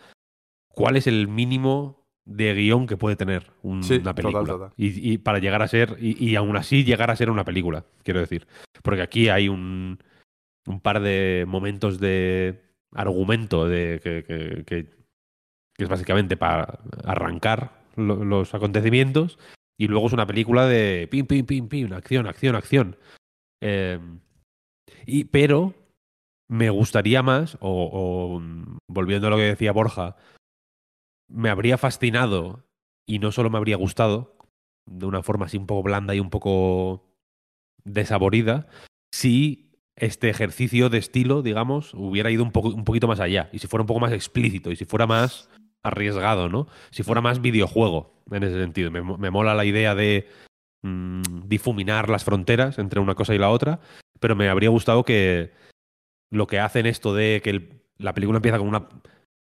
cuál 0.69 0.97
es 0.97 1.07
el 1.07 1.29
mínimo 1.29 2.04
de 2.27 2.55
guion 2.55 2.87
que 2.87 2.97
puede 2.97 3.17
tener 3.17 3.51
un- 3.63 3.83
Sí, 3.83 3.97
una 3.97 4.15
película. 4.15 4.45
total. 4.45 4.73
Y, 4.77 5.13
y 5.13 5.19
para 5.19 5.39
llegar 5.39 5.63
a 5.63 5.69
ser, 5.69 5.97
y, 6.01 6.23
y 6.25 6.37
aún 6.37 6.57
así 6.57 6.85
llegar 6.85 7.11
a 7.11 7.17
ser 7.17 7.31
una 7.31 7.45
película, 7.45 7.85
quiero 8.03 8.21
decir. 8.21 8.47
Porque 8.83 9.03
aquí 9.03 9.29
hay 9.29 9.49
un, 9.49 9.99
un 10.67 10.81
par 10.81 11.01
de 11.01 11.45
momentos 11.47 12.01
de 12.01 12.63
argumento 12.95 13.69
de 13.69 14.01
que, 14.03 14.25
que- 14.25 14.65
que- 14.65 15.05
que 15.77 15.83
es 15.85 15.89
básicamente 15.91 16.37
para 16.37 16.79
arrancar 17.05 17.81
lo- 17.97 18.25
los 18.25 18.55
acontecimientos. 18.55 19.39
Y 19.79 19.89
luego 19.89 20.07
es 20.07 20.13
una 20.13 20.27
película 20.27 20.67
de 20.67 21.09
pim, 21.11 21.27
pim, 21.27 21.45
pim, 21.45 21.69
pim, 21.69 21.93
acción, 21.93 22.27
acción, 22.29 22.55
acción. 22.55 22.97
Eh, 23.61 23.99
y, 25.05 25.25
pero 25.25 25.75
me 26.49 26.71
gustaría 26.71 27.23
más, 27.23 27.57
o, 27.61 27.91
o, 27.93 28.41
mm, 28.41 28.79
volviendo 28.89 29.27
a 29.27 29.31
lo 29.31 29.37
que 29.37 29.43
decía 29.43 29.73
Borja, 29.73 30.17
me 31.35 31.51
habría 31.51 31.77
fascinado 31.77 32.65
y 33.07 33.19
no 33.19 33.33
solo 33.33 33.51
me 33.51 33.59
habría 33.59 33.77
gustado, 33.77 34.39
de 34.87 35.07
una 35.07 35.23
forma 35.23 35.47
así 35.47 35.57
un 35.57 35.67
poco 35.67 35.83
blanda 35.83 36.15
y 36.15 36.21
un 36.21 36.31
poco 36.31 37.19
desaborida, 37.85 38.69
si 39.13 39.73
este 39.97 40.31
ejercicio 40.31 40.89
de 40.89 40.99
estilo, 40.99 41.43
digamos, 41.43 41.93
hubiera 41.95 42.31
ido 42.31 42.45
un, 42.45 42.53
un 42.55 42.85
poquito 42.85 43.09
más 43.09 43.21
allá 43.21 43.51
y 43.53 43.59
si 43.59 43.67
fuera 43.67 43.83
un 43.83 43.87
poco 43.87 44.01
más 44.01 44.13
explícito 44.13 44.71
y 44.71 44.77
si 44.77 44.85
fuera 44.85 45.07
más 45.07 45.51
arriesgado, 45.83 46.49
¿no? 46.49 46.67
Si 46.91 47.03
fuera 47.03 47.21
más 47.21 47.41
videojuego 47.41 48.23
en 48.31 48.43
ese 48.45 48.59
sentido. 48.59 48.91
Me, 48.91 49.03
me 49.03 49.31
mola 49.31 49.55
la 49.55 49.65
idea 49.65 49.95
de 49.95 50.29
mm, 50.83 51.47
difuminar 51.47 52.09
las 52.09 52.25
fronteras 52.25 52.79
entre 52.79 53.01
una 53.01 53.15
cosa 53.15 53.35
y 53.35 53.39
la 53.39 53.51
otra, 53.51 53.81
pero 54.21 54.35
me 54.35 54.49
habría 54.49 54.71
gustado 54.71 55.05
que 55.05 55.53
lo 56.31 56.47
que 56.47 56.59
hacen 56.59 56.87
esto 56.87 57.15
de 57.15 57.41
que 57.45 57.85
la 57.99 58.15
película 58.15 58.39
empieza 58.39 58.59
con 58.59 58.69
una 58.69 58.89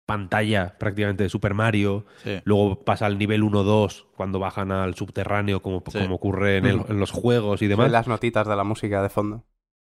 pantalla 0.08 0.78
prácticamente 0.78 1.24
de 1.24 1.28
Super 1.28 1.52
Mario, 1.52 2.06
Sí. 2.24 2.40
luego 2.44 2.82
pasa 2.82 3.04
al 3.04 3.18
nivel 3.18 3.42
1-2 3.42 4.06
cuando 4.16 4.38
bajan 4.38 4.72
al 4.72 4.94
subterráneo, 4.94 5.60
como, 5.60 5.82
Sí. 5.86 5.98
como 5.98 6.14
ocurre 6.14 6.56
en, 6.56 6.64
el- 6.64 6.80
en 6.88 6.98
los 6.98 7.10
juegos 7.10 7.60
y 7.60 7.66
demás. 7.66 7.90
Las 7.92 8.08
notitas 8.08 8.48
de 8.48 8.56
la 8.56 8.64
música 8.64 9.02
de 9.02 9.10
fondo. 9.10 9.44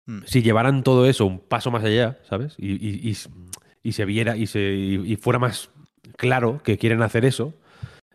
Mm. 0.08 0.21
Si 0.25 0.41
llevaran 0.41 0.82
todo 0.82 1.06
eso 1.06 1.27
un 1.27 1.39
paso 1.39 1.69
más 1.69 1.84
allá, 1.84 2.17
¿sabes? 2.23 2.56
Y, 2.58 2.71
y- 2.73 3.12
y- 3.12 3.15
y 3.84 3.91
se 3.91 4.06
viera 4.06 4.36
y, 4.36 4.47
se, 4.47 4.60
y, 4.60 4.95
y 5.06 5.15
fuera 5.17 5.38
más 5.38 5.69
claro 6.17 6.62
que 6.63 6.80
quieren 6.80 7.03
hacer 7.03 7.23
eso, 7.23 7.53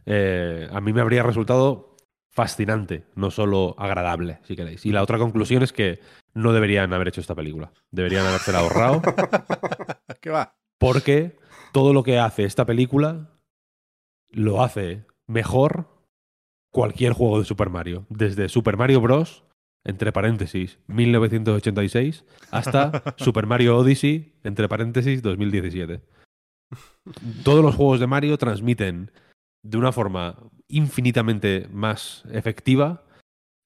eh, 0.04 0.68
a 0.72 0.80
mí 0.80 0.92
me 0.92 1.02
habría 1.02 1.22
resultado 1.22 1.94
fascinante, 2.30 3.04
no 3.14 3.30
solo 3.30 3.76
agradable, 3.78 4.40
si 4.42 4.56
queréis. 4.56 4.84
Y 4.86 4.90
la 4.90 5.02
otra 5.04 5.18
conclusión 5.18 5.62
es 5.62 5.72
que 5.72 6.00
no 6.34 6.52
deberían 6.52 6.92
haber 6.94 7.08
hecho 7.08 7.20
esta 7.20 7.36
película. 7.36 7.70
Deberían 7.92 8.26
habérsela 8.26 8.58
ahorrado. 8.58 9.02
¿Qué 10.20 10.30
va? 10.30 10.56
Porque 10.78 11.36
todo 11.72 11.92
lo 11.92 12.02
que 12.02 12.18
hace 12.18 12.44
esta 12.44 12.66
película 12.66 13.30
lo 14.30 14.62
hace 14.62 15.04
mejor 15.26 15.88
cualquier 16.70 17.12
juego 17.12 17.38
de 17.38 17.44
Super 17.44 17.70
Mario. 17.70 18.06
Desde 18.08 18.48
Super 18.48 18.76
Mario 18.76 19.00
Bros., 19.00 19.44
entre 19.84 20.12
paréntesis, 20.12 20.78
1986, 20.86 22.24
hasta 22.50 23.02
Super 23.16 23.46
Mario 23.46 23.76
Odyssey, 23.78 24.34
entre 24.44 24.68
paréntesis, 24.68 25.22
2017. 25.22 26.00
Todos 27.42 27.64
los 27.64 27.74
juegos 27.74 28.00
de 28.00 28.06
Mario 28.06 28.38
transmiten 28.38 29.10
de 29.64 29.78
una 29.78 29.92
forma 29.92 30.38
infinitamente 30.68 31.68
más 31.70 32.24
efectiva 32.30 33.04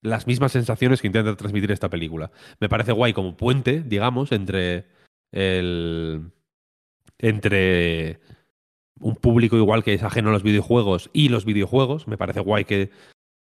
las 0.03 0.27
mismas 0.27 0.53
sensaciones 0.53 1.01
que 1.01 1.07
intenta 1.07 1.37
transmitir 1.37 1.73
esta 1.73 1.91
película. 1.91 2.31
Me 2.61 2.69
parece 2.69 2.93
guay 2.93 3.13
como 3.13 3.37
puente, 3.37 3.83
digamos, 3.83 4.33
entre 4.33 4.87
el 5.33 6.33
entre 7.19 8.21
un 9.01 9.17
público 9.17 9.57
igual 9.57 9.85
que 9.85 9.95
es 9.95 10.03
ajeno 10.03 10.31
a 10.31 10.33
los 10.33 10.43
videojuegos 10.43 11.11
y 11.13 11.29
los 11.29 11.45
videojuegos. 11.45 12.09
Me 12.09 12.17
parece 12.17 12.41
guay 12.41 12.65
que 12.65 12.91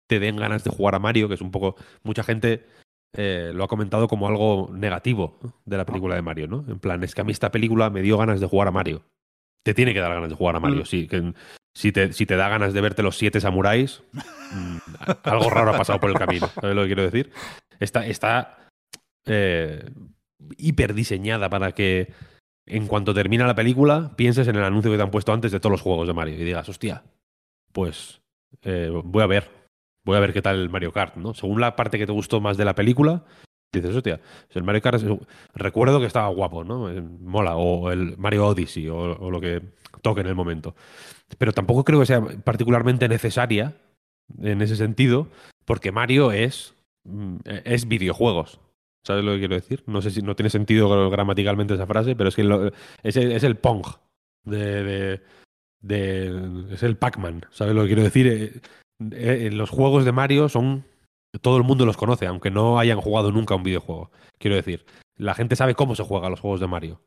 te 0.07 0.18
den 0.20 0.37
ganas 0.37 0.64
de 0.64 0.70
jugar 0.70 0.94
a 0.94 0.98
Mario, 0.98 1.29
que 1.29 1.35
es 1.35 1.40
un 1.40 1.50
poco. 1.50 1.77
Mucha 2.03 2.22
gente 2.22 2.66
eh, 3.16 3.53
lo 3.55 3.64
ha 3.64 3.68
comentado 3.68 4.09
como 4.09 4.27
algo 4.29 4.70
negativo 4.72 5.38
de 5.64 5.77
la 5.77 5.87
película 5.87 6.14
de 6.14 6.22
Mario, 6.22 6.48
¿no? 6.48 6.64
En 6.68 6.79
plan, 6.79 7.03
es 7.05 7.14
que 7.14 7.20
a 7.20 7.24
mí 7.24 7.33
esta 7.33 7.50
película 7.50 7.90
me 7.90 8.03
dio 8.03 8.18
ganas 8.18 8.40
de 8.40 8.46
jugar 8.46 8.68
a 8.68 8.72
Mario. 8.72 9.03
Te 9.64 9.72
tiene 9.74 9.94
que 9.94 10.00
dar 10.00 10.12
ganas 10.12 10.29
de 10.31 10.37
jugar 10.37 10.57
a 10.57 10.61
Mario, 10.61 10.83
Mm. 10.83 10.87
sí. 10.87 11.07
Que, 11.09 11.33
si, 11.77 11.90
te, 11.90 12.12
si 12.12 12.27
te 12.27 12.37
da 12.37 12.48
ganas 12.48 12.72
de 12.74 12.81
verte 12.81 13.03
los 13.03 13.16
siete 13.16 13.40
samuráis, 13.40 14.03
mm, 14.12 14.77
algo 15.24 15.50
raro 15.50 15.70
ha 15.74 15.79
pasado 15.79 15.98
por 16.00 16.11
el 16.11 16.16
camino. 16.18 16.48
¿Sabes 16.61 16.77
lo 16.77 16.83
que 16.83 16.88
quiero 16.88 17.03
decir? 17.03 17.33
Está, 17.81 18.07
está 18.07 18.59
eh, 19.27 19.90
hiper 20.59 20.94
diseñada 20.94 21.48
para 21.50 21.72
que 21.72 22.12
en 22.66 22.87
cuanto 22.87 23.14
termina 23.14 23.46
la 23.46 23.55
película 23.55 24.12
pienses 24.16 24.48
en 24.48 24.57
el 24.57 24.64
anuncio 24.64 24.90
que 24.90 24.96
te 24.96 25.03
han 25.03 25.11
puesto 25.11 25.33
antes 25.33 25.53
de 25.53 25.61
todos 25.61 25.72
los 25.72 25.83
juegos 25.83 26.07
de 26.07 26.14
Mario 26.14 26.35
y 26.35 26.44
digas, 26.44 26.68
hostia, 26.68 27.05
pues 27.72 28.22
eh, 28.62 28.90
voy 29.05 29.22
a 29.22 29.27
ver, 29.27 29.50
voy 30.05 30.16
a 30.16 30.20
ver 30.20 30.33
qué 30.33 30.42
tal 30.42 30.57
el 30.61 30.70
Mario 30.70 30.92
Kart, 30.92 31.16
¿no? 31.16 31.35
Según 31.35 31.61
la 31.61 31.77
parte 31.77 31.98
que 31.98 32.07
te 32.07 32.12
gustó 32.12 32.40
más 32.40 32.57
de 32.57 32.64
la 32.64 32.74
película, 32.74 33.24
dices, 33.72 33.94
hostia, 33.94 34.20
el 34.50 34.62
Mario 34.62 34.83
Kart, 34.83 35.03
recuerdo 35.55 36.00
que 36.00 36.07
estaba 36.07 36.29
guapo, 36.29 36.64
¿no? 36.64 36.90
Eh, 36.90 37.00
Mola, 37.00 37.57
o 37.57 37.90
el 37.90 38.16
Mario 38.16 38.46
Odyssey, 38.46 38.88
o, 38.88 38.96
o 38.96 39.31
lo 39.31 39.40
que 39.40 39.62
toque 40.03 40.20
en 40.20 40.29
el 40.29 40.35
momento. 40.35 40.74
Pero 41.38 41.53
tampoco 41.53 41.85
creo 41.85 42.00
que 42.00 42.07
sea 42.07 42.22
particularmente 42.44 43.09
necesaria 43.09 43.74
en 44.40 44.62
ese 44.62 44.77
sentido, 44.77 45.29
porque 45.64 45.92
Mario 45.92 46.33
es, 46.33 46.74
mm, 47.05 47.38
es 47.64 47.88
videojuegos. 47.88 48.61
¿Sabes 49.07 49.25
lo 49.25 49.33
que 49.33 49.38
quiero 49.40 49.55
decir? 49.55 49.83
No 49.87 50.01
sé 50.03 50.11
si 50.11 50.23
no 50.23 50.35
tiene 50.35 50.51
sentido 50.51 51.11
gramaticalmente 51.11 51.75
esa 51.75 51.87
frase, 51.87 52.17
pero 52.17 52.29
es 52.31 52.37
que 52.37 52.45
lo- 52.45 52.71
es, 53.03 53.17
el, 53.17 53.33
es 53.33 53.43
el 53.45 53.57
Pong. 53.57 53.85
De, 54.45 54.83
de- 54.85 55.21
de- 55.81 56.75
es 56.75 56.83
el 56.83 56.97
Pac-Man. 56.97 57.43
¿Sabes 57.51 57.75
lo 57.75 57.83
que 57.83 57.88
quiero 57.88 58.03
decir? 58.03 58.27
Eh, 58.27 58.61
eh, 59.12 59.51
los 59.53 59.71
juegos 59.71 60.05
de 60.05 60.12
Mario 60.12 60.49
son. 60.49 60.85
Todo 61.43 61.57
el 61.57 61.64
mundo 61.64 61.85
los 61.85 61.97
conoce, 61.97 62.27
aunque 62.27 62.51
no 62.51 62.79
hayan 62.79 63.01
jugado 63.01 63.33
nunca 63.33 63.57
un 63.57 63.64
videojuego. 63.64 64.11
Quiero 64.38 64.55
decir, 64.57 64.87
la 65.17 65.35
gente 65.35 65.57
sabe 65.57 65.75
cómo 65.75 65.97
se 65.97 66.05
juega 66.05 66.31
los 66.31 66.38
juegos 66.40 66.61
de 66.61 66.69
Mario. 66.69 67.01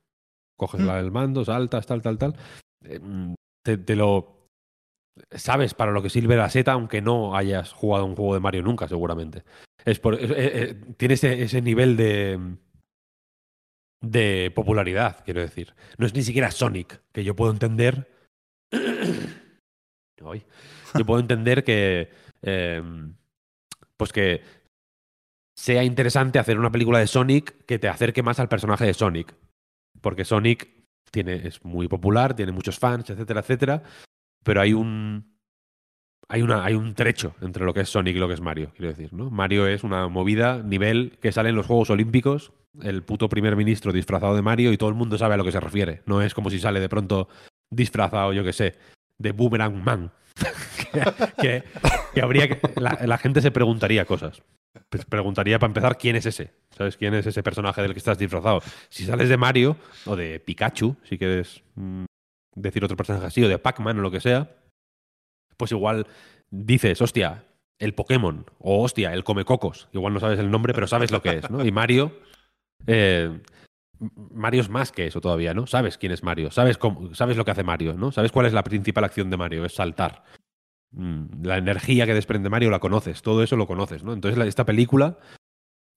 Coges 0.57 0.81
la- 0.81 0.99
el 0.99 1.11
mando, 1.11 1.45
saltas, 1.45 1.85
tal, 1.87 2.01
tal, 2.01 2.17
tal. 2.17 2.35
Eh, 2.83 2.99
mm, 2.99 3.33
te, 3.63 3.77
te 3.77 3.95
lo. 3.95 4.36
Sabes 5.31 5.73
para 5.73 5.91
lo 5.91 6.01
que 6.01 6.09
sirve 6.09 6.35
la 6.35 6.49
seta, 6.49 6.73
aunque 6.73 7.01
no 7.01 7.35
hayas 7.35 7.73
jugado 7.73 8.05
un 8.05 8.15
juego 8.15 8.33
de 8.33 8.39
Mario 8.39 8.63
nunca, 8.63 8.87
seguramente. 8.87 9.43
Es 9.85 9.97
eh, 9.97 10.01
eh, 10.29 10.75
tiene 10.97 11.13
ese, 11.13 11.61
nivel 11.61 11.95
de, 11.97 12.57
de 14.01 14.51
popularidad, 14.55 15.23
quiero 15.23 15.41
decir. 15.41 15.75
No 15.97 16.05
es 16.05 16.13
ni 16.13 16.23
siquiera 16.23 16.51
Sonic, 16.51 17.01
que 17.11 17.23
yo 17.23 17.35
puedo 17.35 17.51
entender. 17.51 18.11
Yo 20.19 21.05
puedo 21.05 21.19
entender 21.19 21.63
que. 21.63 22.09
eh, 22.41 22.81
pues 23.97 24.13
que 24.13 24.41
sea 25.57 25.83
interesante 25.83 26.39
hacer 26.39 26.59
una 26.59 26.71
película 26.71 26.99
de 26.99 27.07
Sonic 27.07 27.65
que 27.65 27.79
te 27.79 27.89
acerque 27.89 28.21
más 28.21 28.39
al 28.39 28.47
personaje 28.47 28.85
de 28.85 28.93
Sonic. 28.93 29.35
Porque 30.01 30.23
Sonic 30.23 30.69
tiene, 31.11 31.47
es 31.47 31.65
muy 31.65 31.87
popular, 31.87 32.35
tiene 32.35 32.51
muchos 32.51 32.77
fans, 32.77 33.09
etcétera, 33.09 33.39
etcétera. 33.39 33.83
Pero 34.47 34.61
hay 34.61 34.73
un. 34.73 35.37
Hay, 36.29 36.41
una, 36.41 36.65
hay 36.65 36.73
un 36.73 36.93
trecho 36.93 37.35
entre 37.41 37.63
lo 37.63 37.73
que 37.73 37.81
es 37.81 37.89
Sonic 37.89 38.15
y 38.15 38.19
lo 38.19 38.27
que 38.27 38.33
es 38.33 38.41
Mario, 38.41 38.71
quiero 38.75 38.89
decir, 38.89 39.13
¿no? 39.13 39.29
Mario 39.29 39.65
es 39.65 39.83
una 39.85 40.09
movida, 40.09 40.61
nivel 40.61 41.17
que 41.21 41.31
sale 41.31 41.49
en 41.49 41.55
los 41.55 41.65
Juegos 41.65 41.89
Olímpicos, 41.89 42.51
el 42.81 43.01
puto 43.03 43.29
primer 43.29 43.55
ministro 43.55 43.93
disfrazado 43.93 44.35
de 44.35 44.41
Mario 44.41 44.73
y 44.73 44.77
todo 44.77 44.89
el 44.89 44.95
mundo 44.95 45.17
sabe 45.17 45.35
a 45.35 45.37
lo 45.37 45.45
que 45.45 45.53
se 45.53 45.59
refiere. 45.61 46.01
No 46.05 46.21
es 46.21 46.33
como 46.33 46.49
si 46.49 46.59
sale 46.59 46.81
de 46.81 46.89
pronto 46.89 47.29
disfrazado, 47.69 48.33
yo 48.33 48.43
que 48.43 48.51
sé, 48.51 48.75
de 49.17 49.31
Boomerang 49.31 49.81
Man. 49.81 50.11
que, 51.41 51.63
que- 52.13 52.21
habría 52.21 52.49
que. 52.49 52.59
La, 52.81 52.99
la 53.05 53.17
gente 53.17 53.41
se 53.41 53.51
preguntaría 53.51 54.03
cosas. 54.03 54.43
Pues 54.89 55.05
preguntaría 55.05 55.59
para 55.59 55.69
empezar 55.69 55.97
quién 55.97 56.17
es 56.17 56.25
ese. 56.25 56.51
¿Sabes 56.71 56.97
quién 56.97 57.13
es 57.13 57.25
ese 57.25 57.41
personaje 57.41 57.81
del 57.81 57.93
que 57.93 57.99
estás 57.99 58.17
disfrazado? 58.17 58.61
Si 58.89 59.05
sales 59.05 59.29
de 59.29 59.37
Mario 59.37 59.77
o 60.05 60.15
de 60.17 60.39
Pikachu, 60.41 60.95
si 61.03 61.17
quieres 61.17 61.63
mm, 61.75 62.03
decir 62.61 62.83
otro 62.83 62.97
personaje 62.97 63.25
así, 63.27 63.43
o 63.43 63.47
de 63.49 63.57
Pac-Man 63.59 63.99
o 63.99 64.01
lo 64.01 64.11
que 64.11 64.19
sea, 64.19 64.55
pues 65.57 65.71
igual 65.71 66.07
dices, 66.49 67.01
hostia, 67.01 67.45
el 67.79 67.93
Pokémon, 67.93 68.45
o 68.59 68.83
hostia, 68.83 69.13
el 69.13 69.23
Comecocos. 69.23 69.87
Igual 69.93 70.13
no 70.13 70.19
sabes 70.19 70.39
el 70.39 70.49
nombre, 70.51 70.73
pero 70.73 70.87
sabes 70.87 71.11
lo 71.11 71.21
que 71.21 71.37
es, 71.37 71.49
¿no? 71.49 71.63
Y 71.65 71.71
Mario. 71.71 72.19
eh, 72.87 73.39
Mario 73.99 74.61
es 74.61 74.69
más 74.69 74.91
que 74.91 75.07
eso 75.07 75.21
todavía, 75.21 75.53
¿no? 75.55 75.65
Sabes 75.65 75.97
quién 75.97 76.11
es 76.11 76.21
Mario, 76.23 76.51
sabes, 76.51 76.77
cómo, 76.77 77.15
sabes 77.15 77.35
lo 77.37 77.43
que 77.45 77.51
hace 77.51 77.63
Mario, 77.63 77.95
¿no? 77.95 78.11
Sabes 78.11 78.31
cuál 78.31 78.45
es 78.45 78.53
la 78.53 78.63
principal 78.63 79.03
acción 79.03 79.29
de 79.31 79.37
Mario, 79.37 79.65
es 79.65 79.73
saltar. 79.73 80.23
Mm, 80.91 81.43
La 81.43 81.57
energía 81.57 82.05
que 82.05 82.13
desprende 82.13 82.49
Mario 82.49 82.69
la 82.69 82.79
conoces, 82.79 83.21
todo 83.23 83.41
eso 83.43 83.55
lo 83.55 83.65
conoces, 83.67 84.03
¿no? 84.03 84.13
Entonces 84.13 84.41
esta 84.45 84.65
película, 84.65 85.17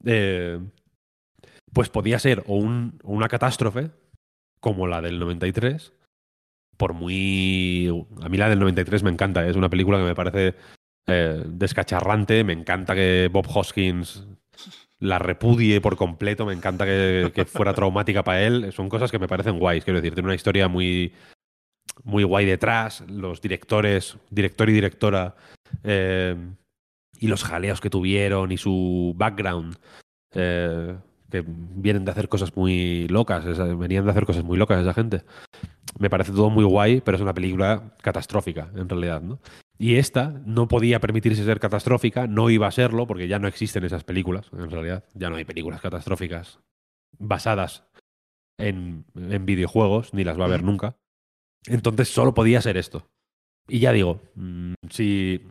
eh, 0.05 0.59
pues 1.73 1.89
podía 1.91 2.19
ser 2.19 2.43
o, 2.47 2.57
un- 2.57 2.99
o 3.05 3.13
una 3.13 3.29
catástrofe, 3.29 3.91
como 4.61 4.87
la 4.87 5.01
del 5.03 5.19
93, 5.19 5.93
por 6.81 6.95
muy... 6.95 8.07
A 8.23 8.31
mí 8.31 8.39
la 8.39 8.49
del 8.49 8.59
93 8.59 9.03
me 9.03 9.11
encanta, 9.11 9.45
¿eh? 9.45 9.51
es 9.51 9.57
una 9.57 9.69
película 9.69 9.99
que 9.99 10.05
me 10.05 10.15
parece 10.15 10.55
eh, 11.07 11.45
descacharrante, 11.47 12.43
me 12.43 12.55
encanta 12.55 12.95
que 12.95 13.29
Bob 13.31 13.47
Hoskins 13.55 14.27
la 14.99 15.19
repudie 15.19 15.83
por 15.83 15.97
completo, 15.97 16.47
me 16.47 16.55
encanta 16.55 16.87
que, 16.87 17.47
fuera 17.47 17.75
traumática 17.75 18.25
para 18.25 18.41
él, 18.43 18.73
son 18.73 18.89
cosas 18.89 19.11
que 19.11 19.19
me 19.19 19.29
parecen 19.29 19.59
guays, 19.59 19.85
quiero 19.85 20.01
decir, 20.01 20.15
tiene 20.15 20.29
una 20.29 20.35
historia 20.35 20.69
muy 20.69 21.13
muy 22.03 22.25
guay 22.25 22.47
detrás, 22.47 23.05
los 23.11 23.43
directores, 23.43 24.17
director 24.31 24.71
y 24.71 24.73
directora, 24.73 25.37
eh, 25.85 26.35
y 27.19 27.27
los 27.27 27.45
jaleos 27.45 27.83
que 27.83 27.91
tuvieron 27.91 28.53
y 28.53 28.57
su 28.57 29.13
background, 29.19 29.77
que 30.33 31.45
vienen 31.47 32.07
de 32.07 32.11
hacer 32.11 32.31
cosas 32.31 32.57
muy 32.57 33.07
locas, 33.09 33.45
venían 33.79 34.07
de 34.07 34.13
hacer 34.13 34.25
cosas 34.25 34.45
muy 34.45 34.57
locas 34.57 34.81
esa 34.81 34.95
gente. 34.95 35.25
Me 35.99 36.11
parece 36.11 36.33
todo 36.33 36.51
muy 36.51 36.65
guay, 36.65 37.01
pero 37.01 37.17
es 37.17 37.23
una 37.23 37.35
película 37.35 37.95
catastrófica, 38.03 38.71
en 38.75 38.89
realidad, 38.89 39.21
¿no? 39.21 39.41
Y 39.79 39.97
esta 39.97 40.29
no 40.45 40.69
podía 40.69 41.01
permitirse 41.01 41.45
ser 41.45 41.59
catastrófica, 41.59 42.27
no 42.27 42.51
iba 42.51 42.67
a 42.67 42.71
serlo, 42.71 43.07
porque 43.07 43.29
ya 43.29 43.39
no 43.39 43.49
existen 43.49 43.85
esas 43.85 44.05
películas, 44.05 44.47
en 44.53 44.71
realidad. 44.71 45.05
Ya 45.15 45.31
no 45.31 45.37
hay 45.37 45.45
películas 45.45 45.81
catastróficas 45.81 46.61
basadas 47.19 47.85
en, 48.59 49.07
en 49.15 49.47
videojuegos, 49.47 50.13
ni 50.13 50.23
las 50.23 50.39
va 50.39 50.45
a 50.45 50.49
haber 50.49 50.63
nunca. 50.63 50.97
Entonces 51.67 52.09
solo 52.09 52.35
podía 52.35 52.61
ser 52.61 52.77
esto. 52.77 53.07
Y 53.69 53.79
ya 53.79 53.93
digo, 53.93 54.21
mm, 54.35 54.75
si, 54.91 55.49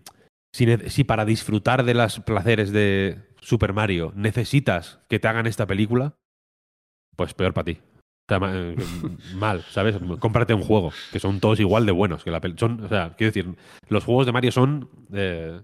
si, 0.54 0.65
si 0.89 1.04
para 1.04 1.25
disfrutar 1.25 1.84
de 1.84 1.93
los 1.93 2.19
placeres 2.19 2.71
de 2.71 3.30
Super 3.41 3.73
Mario 3.73 4.12
necesitas 4.15 4.99
que 5.10 5.19
te 5.19 5.28
hagan 5.28 5.47
esta 5.47 5.65
película, 5.65 6.15
pues 7.15 7.34
peor 7.34 7.54
para 7.54 7.65
ti. 7.65 7.80
Eh, 8.32 8.76
mal, 9.36 9.63
¿sabes? 9.70 9.98
Cómprate 10.20 10.54
un 10.54 10.63
juego, 10.63 10.92
que 11.12 11.20
son 11.20 11.39
todos 11.39 11.60
igual 11.60 11.86
de 11.86 11.92
buenos 11.92 12.24
que 12.24 12.32
la 12.32 12.39
peli. 12.42 12.56
Son, 12.58 12.84
o 12.84 12.88
sea, 12.89 13.15
quiero 13.18 13.32
decir, 13.34 13.56
los 13.88 14.04
juegos 14.04 14.26
de 14.26 14.32
Mario 14.32 14.52
son 14.52 14.89
eh, 15.13 15.62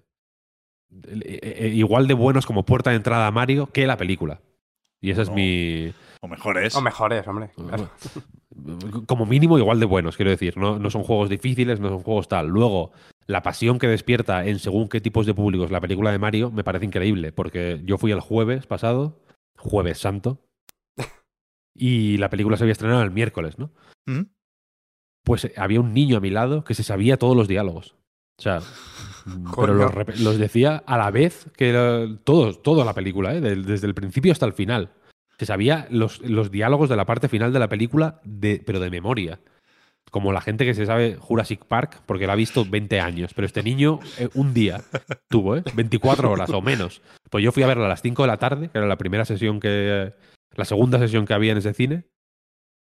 eh, 1.03 1.39
eh, 1.41 1.67
igual 1.73 2.07
de 2.07 2.13
buenos 2.13 2.45
como 2.45 2.63
puerta 2.65 2.89
de 2.91 2.97
entrada 2.97 3.27
a 3.27 3.31
Mario 3.31 3.67
que 3.67 3.87
la 3.87 3.97
película. 3.97 4.41
Y 5.01 5.11
esa 5.11 5.23
es 5.23 5.29
No. 5.29 5.35
mi, 5.35 5.93
O 6.21 6.27
mejores. 6.27 6.75
O 6.75 6.81
mejores, 6.81 7.27
hombre. 7.27 7.49
Claro. 7.55 7.89
como 9.05 9.25
mínimo 9.25 9.57
igual 9.57 9.79
de 9.79 9.85
buenos, 9.85 10.15
quiero 10.15 10.31
decir. 10.31 10.57
No, 10.57 10.79
no 10.79 10.89
son 10.89 11.03
juegos 11.03 11.29
difíciles, 11.29 11.79
no 11.79 11.89
son 11.89 11.99
juegos 11.99 12.27
tal. 12.27 12.47
Luego, 12.47 12.91
la 13.27 13.43
pasión 13.43 13.77
que 13.77 13.87
despierta 13.87 14.45
en 14.45 14.59
según 14.59 14.87
qué 14.87 15.01
tipos 15.01 15.25
de 15.25 15.33
públicos 15.33 15.71
la 15.71 15.81
película 15.81 16.11
de 16.11 16.19
Mario 16.19 16.51
me 16.51 16.63
parece 16.63 16.85
increíble, 16.85 17.31
porque 17.31 17.81
yo 17.83 17.97
fui 17.97 18.11
el 18.11 18.19
jueves 18.21 18.65
pasado, 18.65 19.19
jueves 19.57 19.99
santo, 19.99 20.39
y 21.75 22.17
la 22.17 22.29
película 22.29 22.57
se 22.57 22.63
había 22.63 22.71
estrenado 22.71 23.03
el 23.03 23.11
miércoles, 23.11 23.59
¿no? 23.59 23.71
¿Mm? 24.05 24.21
Pues 25.23 25.45
eh, 25.45 25.53
había 25.57 25.79
un 25.81 25.93
niño 25.93 26.17
a 26.17 26.21
mi 26.21 26.29
lado 26.29 26.63
que 26.63 26.73
se 26.73 26.83
sabía 26.83 27.17
todos 27.17 27.35
los 27.35 27.47
diálogos. 27.47 27.95
O 28.37 28.41
sea, 28.41 28.59
pero 29.55 29.73
los, 30.19 30.37
decía 30.37 30.83
a 30.85 30.97
la 30.97 31.11
vez 31.11 31.47
que 31.57 31.73
la- 31.73 32.17
todos, 32.23 32.61
toda 32.61 32.85
la 32.85 32.93
película, 32.93 33.33
¿eh? 33.35 33.41
Desde 33.41 33.87
el 33.87 33.93
principio 33.95 34.31
hasta 34.31 34.45
el 34.45 34.53
final. 34.53 34.91
Se 35.37 35.45
sabía 35.45 35.87
los, 35.89 36.21
los 36.21 36.49
diálogos 36.51 36.87
de 36.89 36.95
la 36.95 37.05
parte 37.05 37.27
final 37.27 37.51
de 37.51 37.59
la 37.59 37.67
película, 37.67 38.21
de, 38.23 38.61
pero 38.65 38.79
de 38.79 38.89
memoria. 38.89 39.39
Como 40.11 40.31
la 40.31 40.39
gente 40.39 40.63
que 40.63 40.73
se 40.75 40.85
sabe 40.85 41.17
Jurassic 41.19 41.65
Park, 41.65 42.03
porque 42.05 42.27
la 42.27 42.33
ha 42.33 42.37
visto 42.37 42.63
20 42.63 43.01
años. 43.01 43.33
Pero 43.33 43.45
este 43.47 43.63
niño, 43.63 43.99
eh, 44.17 44.29
un 44.35 44.53
día 44.53 44.81
tuvo, 45.27 45.57
¿eh? 45.57 45.63
24 45.73 46.31
horas 46.31 46.51
o 46.51 46.61
menos. 46.61 47.01
Pues 47.29 47.43
yo 47.43 47.51
fui 47.51 47.63
a 47.63 47.67
verla 47.67 47.87
a 47.87 47.89
las 47.89 48.01
5 48.01 48.21
de 48.21 48.27
la 48.27 48.37
tarde, 48.37 48.69
que 48.69 48.77
era 48.77 48.87
la 48.87 48.97
primera 48.97 49.25
sesión 49.25 49.59
que. 49.59 50.13
La 50.55 50.65
segunda 50.65 50.99
sesión 50.99 51.25
que 51.25 51.33
había 51.33 51.51
en 51.51 51.57
ese 51.59 51.73
cine. 51.73 52.05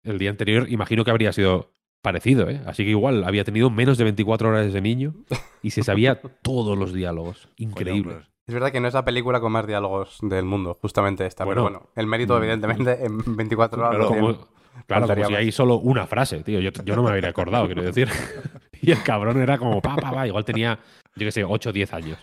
El 0.03 0.17
día 0.17 0.29
anterior, 0.29 0.67
imagino 0.69 1.03
que 1.03 1.11
habría 1.11 1.33
sido 1.33 1.71
parecido, 2.01 2.49
¿eh? 2.49 2.61
Así 2.65 2.83
que 2.83 2.91
igual 2.91 3.23
había 3.25 3.43
tenido 3.43 3.69
menos 3.69 3.97
de 3.97 4.05
24 4.05 4.49
horas 4.49 4.65
ese 4.67 4.79
niño 4.81 5.13
y 5.61 5.71
se 5.71 5.83
sabía 5.83 6.21
todos 6.41 6.77
los 6.77 6.93
diálogos. 6.93 7.49
Increíble. 7.57 8.21
Es 8.47 8.53
verdad 8.53 8.71
que 8.71 8.79
no 8.79 8.87
es 8.87 8.93
la 8.93 9.05
película 9.05 9.39
con 9.41 9.51
más 9.51 9.67
diálogos 9.67 10.17
del 10.21 10.45
mundo, 10.45 10.77
justamente 10.81 11.25
esta. 11.25 11.43
Bueno. 11.45 11.63
pero 11.65 11.79
bueno, 11.79 11.89
el 11.95 12.07
mérito, 12.07 12.33
Mm. 12.33 12.37
evidentemente, 12.37 13.05
en 13.05 13.35
24 13.35 13.79
horas. 13.81 13.91
Claro, 13.91 14.07
como, 14.07 14.47
claro, 14.87 15.07
como 15.07 15.25
si 15.27 15.35
hay 15.35 15.51
solo 15.51 15.75
una 15.77 16.07
frase, 16.07 16.41
tío. 16.41 16.59
Yo, 16.59 16.71
yo 16.71 16.95
no 16.95 17.03
me 17.03 17.09
habría 17.11 17.29
acordado, 17.29 17.65
quiero 17.67 17.83
decir. 17.83 18.07
Y 18.81 18.91
el 18.91 19.03
cabrón 19.03 19.41
era 19.41 19.57
como, 19.57 19.81
pa, 19.81 19.97
pa, 19.97 20.09
pa. 20.13 20.25
Igual 20.25 20.45
tenía, 20.45 20.79
yo 21.13 21.25
qué 21.27 21.31
sé, 21.33 21.43
8 21.43 21.69
o 21.69 21.73
10 21.73 21.93
años. 21.93 22.17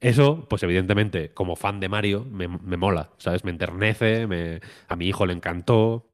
Eso, 0.00 0.46
pues 0.48 0.62
evidentemente, 0.62 1.32
como 1.32 1.56
fan 1.56 1.80
de 1.80 1.88
Mario, 1.88 2.26
me, 2.30 2.48
me 2.48 2.76
mola, 2.76 3.10
¿sabes? 3.18 3.44
Me 3.44 3.50
enternece, 3.50 4.26
me, 4.26 4.60
a 4.88 4.96
mi 4.96 5.06
hijo 5.08 5.24
le 5.26 5.32
encantó. 5.32 6.10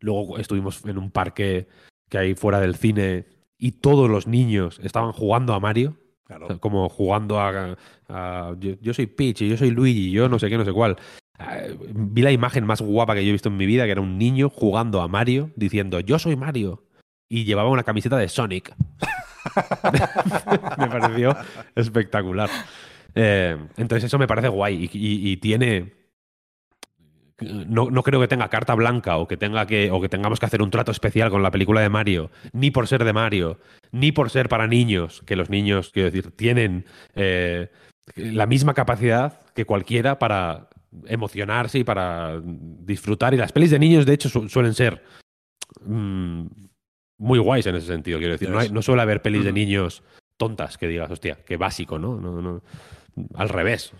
Luego 0.00 0.38
estuvimos 0.38 0.84
en 0.84 0.98
un 0.98 1.10
parque 1.10 1.68
que 2.08 2.18
hay 2.18 2.34
fuera 2.34 2.60
del 2.60 2.76
cine 2.76 3.26
y 3.58 3.72
todos 3.72 4.08
los 4.08 4.26
niños 4.26 4.80
estaban 4.82 5.12
jugando 5.12 5.54
a 5.54 5.60
Mario. 5.60 5.96
claro. 6.24 6.46
O 6.46 6.48
sea, 6.48 6.58
como 6.58 6.88
jugando 6.88 7.40
a, 7.40 7.76
a- 8.08 8.54
yo, 8.58 8.74
yo 8.80 8.94
soy 8.94 9.06
Peach 9.06 9.42
y 9.42 9.48
yo 9.48 9.56
soy 9.56 9.70
Luigi, 9.70 10.10
yo 10.10 10.28
no 10.28 10.38
sé 10.38 10.48
qué, 10.48 10.56
no 10.58 10.64
sé 10.64 10.72
cuál. 10.72 10.96
Eh, 11.38 11.76
vi 11.94 12.22
la 12.22 12.32
imagen 12.32 12.64
más 12.64 12.80
guapa 12.80 13.14
que 13.14 13.22
yo 13.24 13.28
he 13.30 13.32
visto 13.32 13.48
en 13.50 13.56
mi 13.58 13.66
vida, 13.66 13.84
que 13.84 13.90
era 13.92 14.00
un 14.00 14.16
niño 14.18 14.48
jugando 14.48 15.02
a 15.02 15.08
Mario, 15.08 15.50
diciendo 15.56 16.00
yo 16.00 16.18
soy 16.18 16.36
Mario. 16.36 16.84
Y 17.28 17.44
llevaba 17.44 17.68
una 17.70 17.82
camiseta 17.82 18.16
de 18.16 18.28
Sonic. 18.28 18.72
me 20.78 20.88
pareció 20.88 21.36
espectacular. 21.74 22.50
Eh, 23.16 23.56
entonces 23.78 24.04
eso 24.04 24.18
me 24.18 24.26
parece 24.28 24.48
guay 24.48 24.84
y, 24.92 24.98
y- 24.98 25.30
y 25.32 25.36
tiene... 25.38 25.92
No, 27.40 27.90
no 27.90 28.02
creo 28.02 28.18
que 28.20 28.28
tenga 28.28 28.48
carta 28.48 28.74
blanca 28.74 29.18
o 29.18 29.28
que, 29.28 29.36
tenga 29.36 29.66
que, 29.66 29.90
o 29.90 30.00
que 30.00 30.08
tengamos 30.08 30.40
que 30.40 30.46
hacer 30.46 30.62
un 30.62 30.70
trato 30.70 30.90
especial 30.90 31.28
con 31.28 31.42
la 31.42 31.50
película 31.50 31.82
de 31.82 31.90
Mario, 31.90 32.30
ni 32.54 32.70
por 32.70 32.86
ser 32.88 33.04
de 33.04 33.12
Mario, 33.12 33.58
ni 33.92 34.10
por 34.10 34.30
ser 34.30 34.48
para 34.48 34.66
niños, 34.66 35.22
que 35.26 35.36
los 35.36 35.50
niños, 35.50 35.90
quiero 35.92 36.10
decir, 36.10 36.30
tienen 36.34 36.86
eh, 37.14 37.70
la 38.14 38.46
misma 38.46 38.72
capacidad 38.72 39.38
que 39.54 39.66
cualquiera 39.66 40.18
para 40.18 40.70
emocionarse 41.06 41.78
y 41.80 41.84
para 41.84 42.40
disfrutar. 42.42 43.34
Y 43.34 43.36
las 43.36 43.52
pelis 43.52 43.70
de 43.70 43.78
niños, 43.80 44.06
de 44.06 44.14
hecho, 44.14 44.30
su- 44.30 44.48
suelen 44.48 44.72
ser 44.72 45.02
mm, 45.84 46.46
muy 47.18 47.38
guays 47.38 47.66
en 47.66 47.76
ese 47.76 47.88
sentido, 47.88 48.18
quiero 48.18 48.32
decir. 48.32 48.48
No, 48.48 48.58
hay- 48.60 48.70
no 48.70 48.80
suele 48.80 49.02
haber 49.02 49.20
pelis 49.20 49.44
de 49.44 49.52
niños 49.52 50.02
tontas 50.38 50.78
que 50.78 50.88
digas, 50.88 51.10
hostia, 51.10 51.36
qué 51.44 51.58
básico, 51.58 51.98
¿no? 51.98 52.18
no, 52.18 52.40
no. 52.40 52.62
Al 53.34 53.48
revés. 53.48 53.92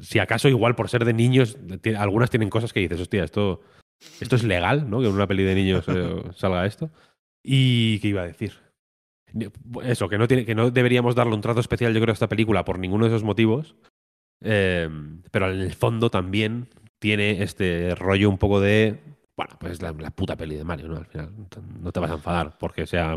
Si 0.00 0.18
acaso, 0.18 0.48
igual 0.48 0.74
por 0.74 0.90
ser 0.90 1.04
de 1.04 1.14
niños, 1.14 1.56
algunas 1.98 2.30
tienen 2.30 2.50
cosas 2.50 2.72
que 2.72 2.80
dices, 2.80 3.00
hostia, 3.00 3.24
esto, 3.24 3.62
esto 4.20 4.36
es 4.36 4.44
legal, 4.44 4.90
¿no? 4.90 5.00
Que 5.00 5.06
en 5.06 5.14
una 5.14 5.26
peli 5.26 5.42
de 5.42 5.54
niños 5.54 5.84
eh, 5.88 6.22
salga 6.34 6.66
esto. 6.66 6.90
¿Y 7.42 7.98
qué 8.00 8.08
iba 8.08 8.22
a 8.22 8.26
decir? 8.26 8.52
Eso, 9.82 10.08
que 10.08 10.18
no, 10.18 10.28
tiene, 10.28 10.44
que 10.44 10.54
no 10.54 10.70
deberíamos 10.70 11.14
darle 11.14 11.34
un 11.34 11.40
trato 11.40 11.60
especial, 11.60 11.94
yo 11.94 12.00
creo, 12.00 12.12
a 12.12 12.14
esta 12.14 12.28
película 12.28 12.64
por 12.64 12.78
ninguno 12.78 13.04
de 13.04 13.10
esos 13.10 13.24
motivos. 13.24 13.76
Eh, 14.42 14.88
pero 15.30 15.50
en 15.50 15.60
el 15.60 15.74
fondo 15.74 16.10
también 16.10 16.68
tiene 16.98 17.42
este 17.42 17.94
rollo 17.94 18.28
un 18.28 18.38
poco 18.38 18.60
de. 18.60 18.98
Bueno, 19.36 19.56
pues 19.58 19.80
la, 19.80 19.92
la 19.92 20.10
puta 20.10 20.36
peli 20.36 20.56
de 20.56 20.64
Mario, 20.64 20.88
¿no? 20.88 20.96
Al 20.96 21.06
final. 21.06 21.32
No 21.80 21.90
te 21.90 22.00
vas 22.00 22.10
a 22.10 22.14
enfadar 22.14 22.58
porque 22.58 22.86
sea. 22.86 23.16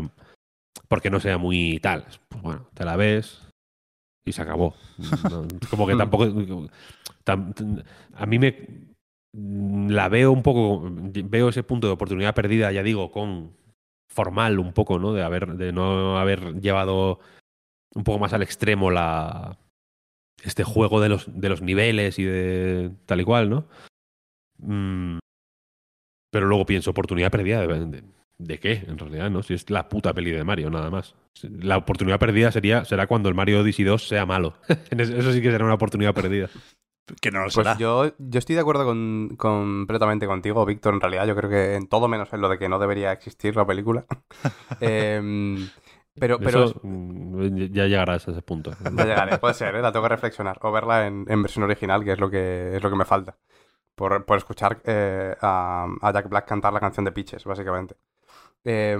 Porque 0.88 1.10
no 1.10 1.20
sea 1.20 1.36
muy 1.36 1.78
tal. 1.80 2.06
Pues 2.28 2.42
bueno, 2.42 2.68
te 2.74 2.84
la 2.84 2.96
ves 2.96 3.49
y 4.24 4.32
se 4.32 4.42
acabó. 4.42 4.74
Como 5.70 5.86
que 5.86 5.96
tampoco. 5.96 6.26
tam- 7.24 7.84
a 8.14 8.26
mí 8.26 8.38
me. 8.38 8.90
La 9.32 10.08
veo 10.08 10.32
un 10.32 10.42
poco. 10.42 10.82
Veo 10.90 11.48
ese 11.48 11.62
punto 11.62 11.86
de 11.86 11.92
oportunidad 11.92 12.34
perdida, 12.34 12.72
ya 12.72 12.82
digo, 12.82 13.10
con 13.12 13.56
formal 14.12 14.58
un 14.58 14.72
poco, 14.72 14.98
¿no? 14.98 15.12
De 15.12 15.22
haber, 15.22 15.54
de 15.54 15.72
no 15.72 16.18
haber 16.18 16.60
llevado 16.60 17.20
un 17.94 18.04
poco 18.04 18.18
más 18.18 18.32
al 18.32 18.42
extremo 18.42 18.90
la 18.90 19.56
este 20.42 20.64
juego 20.64 21.00
de 21.00 21.08
los, 21.10 21.26
de 21.40 21.48
los 21.48 21.60
niveles 21.62 22.18
y 22.18 22.24
de 22.24 22.90
tal 23.06 23.20
y 23.20 23.24
cual, 23.24 23.50
¿no? 23.50 23.68
Mm, 24.58 25.18
pero 26.32 26.46
luego 26.46 26.64
pienso, 26.66 26.90
oportunidad 26.90 27.30
perdida 27.30 27.60
de, 27.66 27.86
de- 27.86 28.04
¿de 28.40 28.58
qué? 28.58 28.84
En 28.86 28.98
realidad, 28.98 29.30
¿no? 29.30 29.42
Si 29.42 29.54
es 29.54 29.68
la 29.70 29.88
puta 29.88 30.12
peli 30.14 30.30
de 30.30 30.44
Mario, 30.44 30.70
nada 30.70 30.90
más. 30.90 31.14
La 31.42 31.76
oportunidad 31.76 32.18
perdida 32.18 32.50
sería, 32.50 32.84
será 32.84 33.06
cuando 33.06 33.28
el 33.28 33.34
Mario 33.34 33.60
Odyssey 33.60 33.84
2 33.84 34.08
sea 34.08 34.26
malo. 34.26 34.54
Eso 34.90 35.32
sí 35.32 35.42
que 35.42 35.50
será 35.50 35.64
una 35.64 35.74
oportunidad 35.74 36.14
perdida. 36.14 36.48
Que 37.20 37.30
no 37.30 37.44
lo 37.44 37.50
Pues 37.50 37.66
será. 37.66 37.76
yo, 37.76 38.12
yo 38.18 38.38
estoy 38.38 38.54
de 38.54 38.60
acuerdo 38.60 38.84
con, 38.84 39.36
completamente 39.36 40.26
contigo, 40.26 40.64
Víctor. 40.64 40.94
En 40.94 41.00
realidad, 41.00 41.26
yo 41.26 41.36
creo 41.36 41.50
que 41.50 41.74
en 41.74 41.88
todo 41.88 42.08
menos 42.08 42.32
en 42.32 42.40
lo 42.40 42.48
de 42.48 42.58
que 42.58 42.68
no 42.68 42.78
debería 42.78 43.12
existir 43.12 43.56
la 43.56 43.66
película. 43.66 44.06
Em, 44.80 45.68
pero, 46.18 46.38
pero 46.38 46.64
Eso, 46.64 46.80
mm, 46.82 47.72
ya 47.72 47.86
llegarás 47.86 48.26
a 48.28 48.30
ese 48.32 48.42
punto. 48.42 48.72
Ya 48.96 49.04
llegaré, 49.04 49.38
puede 49.38 49.54
ser, 49.54 49.74
¿eh? 49.74 49.82
la 49.82 49.92
tengo 49.92 50.04
que 50.04 50.10
reflexionar. 50.14 50.58
O 50.62 50.72
verla 50.72 51.06
en, 51.06 51.26
en 51.28 51.42
versión 51.42 51.64
original, 51.64 52.04
que 52.04 52.12
es 52.12 52.20
lo 52.20 52.30
que, 52.30 52.76
es 52.76 52.82
lo 52.82 52.90
que 52.90 52.96
me 52.96 53.04
falta. 53.04 53.36
Por, 53.96 54.24
por 54.24 54.38
escuchar 54.38 54.80
eh, 54.84 55.34
a, 55.42 55.86
a 56.00 56.12
Jack 56.12 56.28
Black 56.28 56.46
cantar 56.46 56.72
la 56.72 56.80
canción 56.80 57.04
de 57.04 57.12
Peaches, 57.12 57.44
básicamente. 57.44 57.96
Eh, 58.64 58.96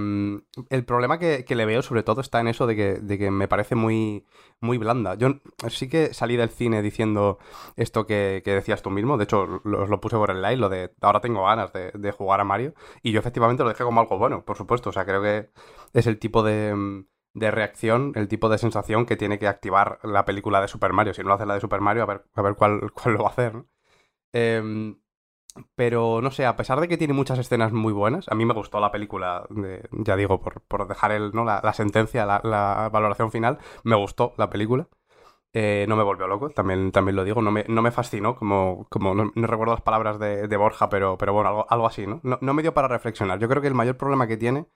el 0.71 0.85
problema 0.85 1.19
que, 1.19 1.45
que 1.45 1.55
le 1.55 1.67
veo, 1.67 1.83
sobre 1.83 2.03
todo, 2.03 2.21
está 2.21 2.41
en 2.41 2.49
eso 2.49 2.67
de 2.67 2.77
que, 2.77 2.95
de 2.95 3.19
que 3.19 3.31
me 3.31 3.49
parece 3.49 3.75
muy, 3.75 4.27
muy 4.61 4.79
blanda. 4.79 5.15
Yo 5.17 5.41
sí 5.69 5.89
que 5.89 6.15
salí 6.15 6.37
del 6.37 6.51
cine 6.51 6.83
diciendo 6.83 7.39
esto 7.77 8.07
que, 8.07 8.43
que 8.45 8.55
decías 8.55 8.83
tú 8.83 8.91
mismo. 8.91 9.17
De 9.19 9.25
hecho, 9.25 9.47
lo, 9.65 9.87
lo 9.87 10.01
puse 10.01 10.17
por 10.17 10.31
el 10.31 10.43
live, 10.43 10.57
lo 10.57 10.69
de 10.69 10.93
ahora 11.01 11.21
tengo 11.21 11.45
ganas 11.45 11.73
de, 11.73 11.91
de 11.93 12.13
jugar 12.13 12.41
a 12.41 12.45
Mario. 12.45 12.75
Y 13.03 13.13
yo 13.13 13.21
efectivamente 13.21 13.63
lo 13.63 13.69
dejé 13.69 13.85
como 13.85 14.01
algo 14.01 14.19
bueno, 14.19 14.45
por 14.45 14.57
supuesto. 14.57 14.91
O 14.91 14.93
sea, 14.93 15.05
creo 15.05 15.23
que 15.23 15.51
es 15.93 16.07
el 16.07 16.19
tipo 16.19 16.43
de, 16.43 17.05
de 17.35 17.51
reacción, 17.51 18.13
el 18.17 18.29
tipo 18.29 18.49
de 18.49 18.59
sensación 18.59 19.07
que 19.07 19.17
tiene 19.17 19.39
que 19.39 19.49
activar 19.49 19.99
la 20.03 20.25
película 20.25 20.61
de 20.61 20.69
Super 20.69 20.93
Mario. 20.93 21.15
Si 21.15 21.23
no 21.23 21.29
lo 21.29 21.35
hace 21.35 21.47
la 21.47 21.55
de 21.55 21.61
Super 21.61 21.81
Mario, 21.81 22.03
a 22.05 22.07
ver, 22.07 22.25
a 22.35 22.43
ver 22.43 22.55
cuál, 22.57 22.93
cuál 22.95 23.15
lo 23.15 23.23
va 23.23 23.29
a 23.29 23.33
hacer. 23.33 23.65
Eh, 24.33 24.95
pero 25.75 26.21
no 26.23 26.31
sé, 26.31 26.47
a 26.47 26.57
pesar 26.57 26.81
de 26.81 26.89
que 26.89 26.97
tiene 26.97 27.15
muchas 27.15 27.39
escenas 27.39 27.73
muy 27.73 27.93
buenas, 27.93 28.29
a 28.29 28.35
mí 28.35 28.45
me 28.45 28.55
gustó 28.55 28.81
la 28.81 28.93
película, 28.93 29.47
ya 29.91 30.17
digo, 30.17 30.41
por, 30.41 30.63
por 30.63 30.89
dejar 30.89 31.13
el, 31.13 31.33
¿no? 31.33 31.45
la, 31.45 31.73
sentencia, 31.73 32.27
la, 32.27 32.91
valoración 32.93 33.31
final, 33.31 33.59
me 33.85 33.97
gustó 33.97 34.35
la 34.37 34.51
película. 34.51 34.89
Eh, 35.53 35.85
no 35.89 35.97
me 35.97 36.05
volvió 36.05 36.29
loco, 36.29 36.51
también, 36.51 36.93
también 36.93 37.17
lo 37.17 37.25
digo, 37.25 37.43
no 37.43 37.51
me, 37.51 37.65
no 37.67 37.83
me 37.83 37.91
fascinó, 37.91 38.37
como, 38.37 38.87
como 38.89 39.17
no, 39.17 39.33
no, 39.35 39.47
recuerdo 39.49 39.75
las 39.75 39.83
palabras 39.83 40.21
de, 40.21 40.47
de 40.47 40.57
Borja, 40.57 40.89
pero, 40.89 41.19
pero 41.19 41.33
bueno, 41.33 41.49
algo, 41.49 41.67
algo 41.69 41.87
así, 41.89 42.07
¿no? 42.07 42.21
¿no? 42.23 42.39
¿no? 42.41 42.55
me 42.55 42.63
dio 42.63 42.73
para 42.73 42.87
reflexionar. 42.87 43.41
Yo 43.41 43.49
creo 43.49 43.61
que 43.61 43.67
el 43.67 43.75
mayor 43.75 43.97
problema 43.97 44.29
que 44.29 44.37
tiene 44.37 44.67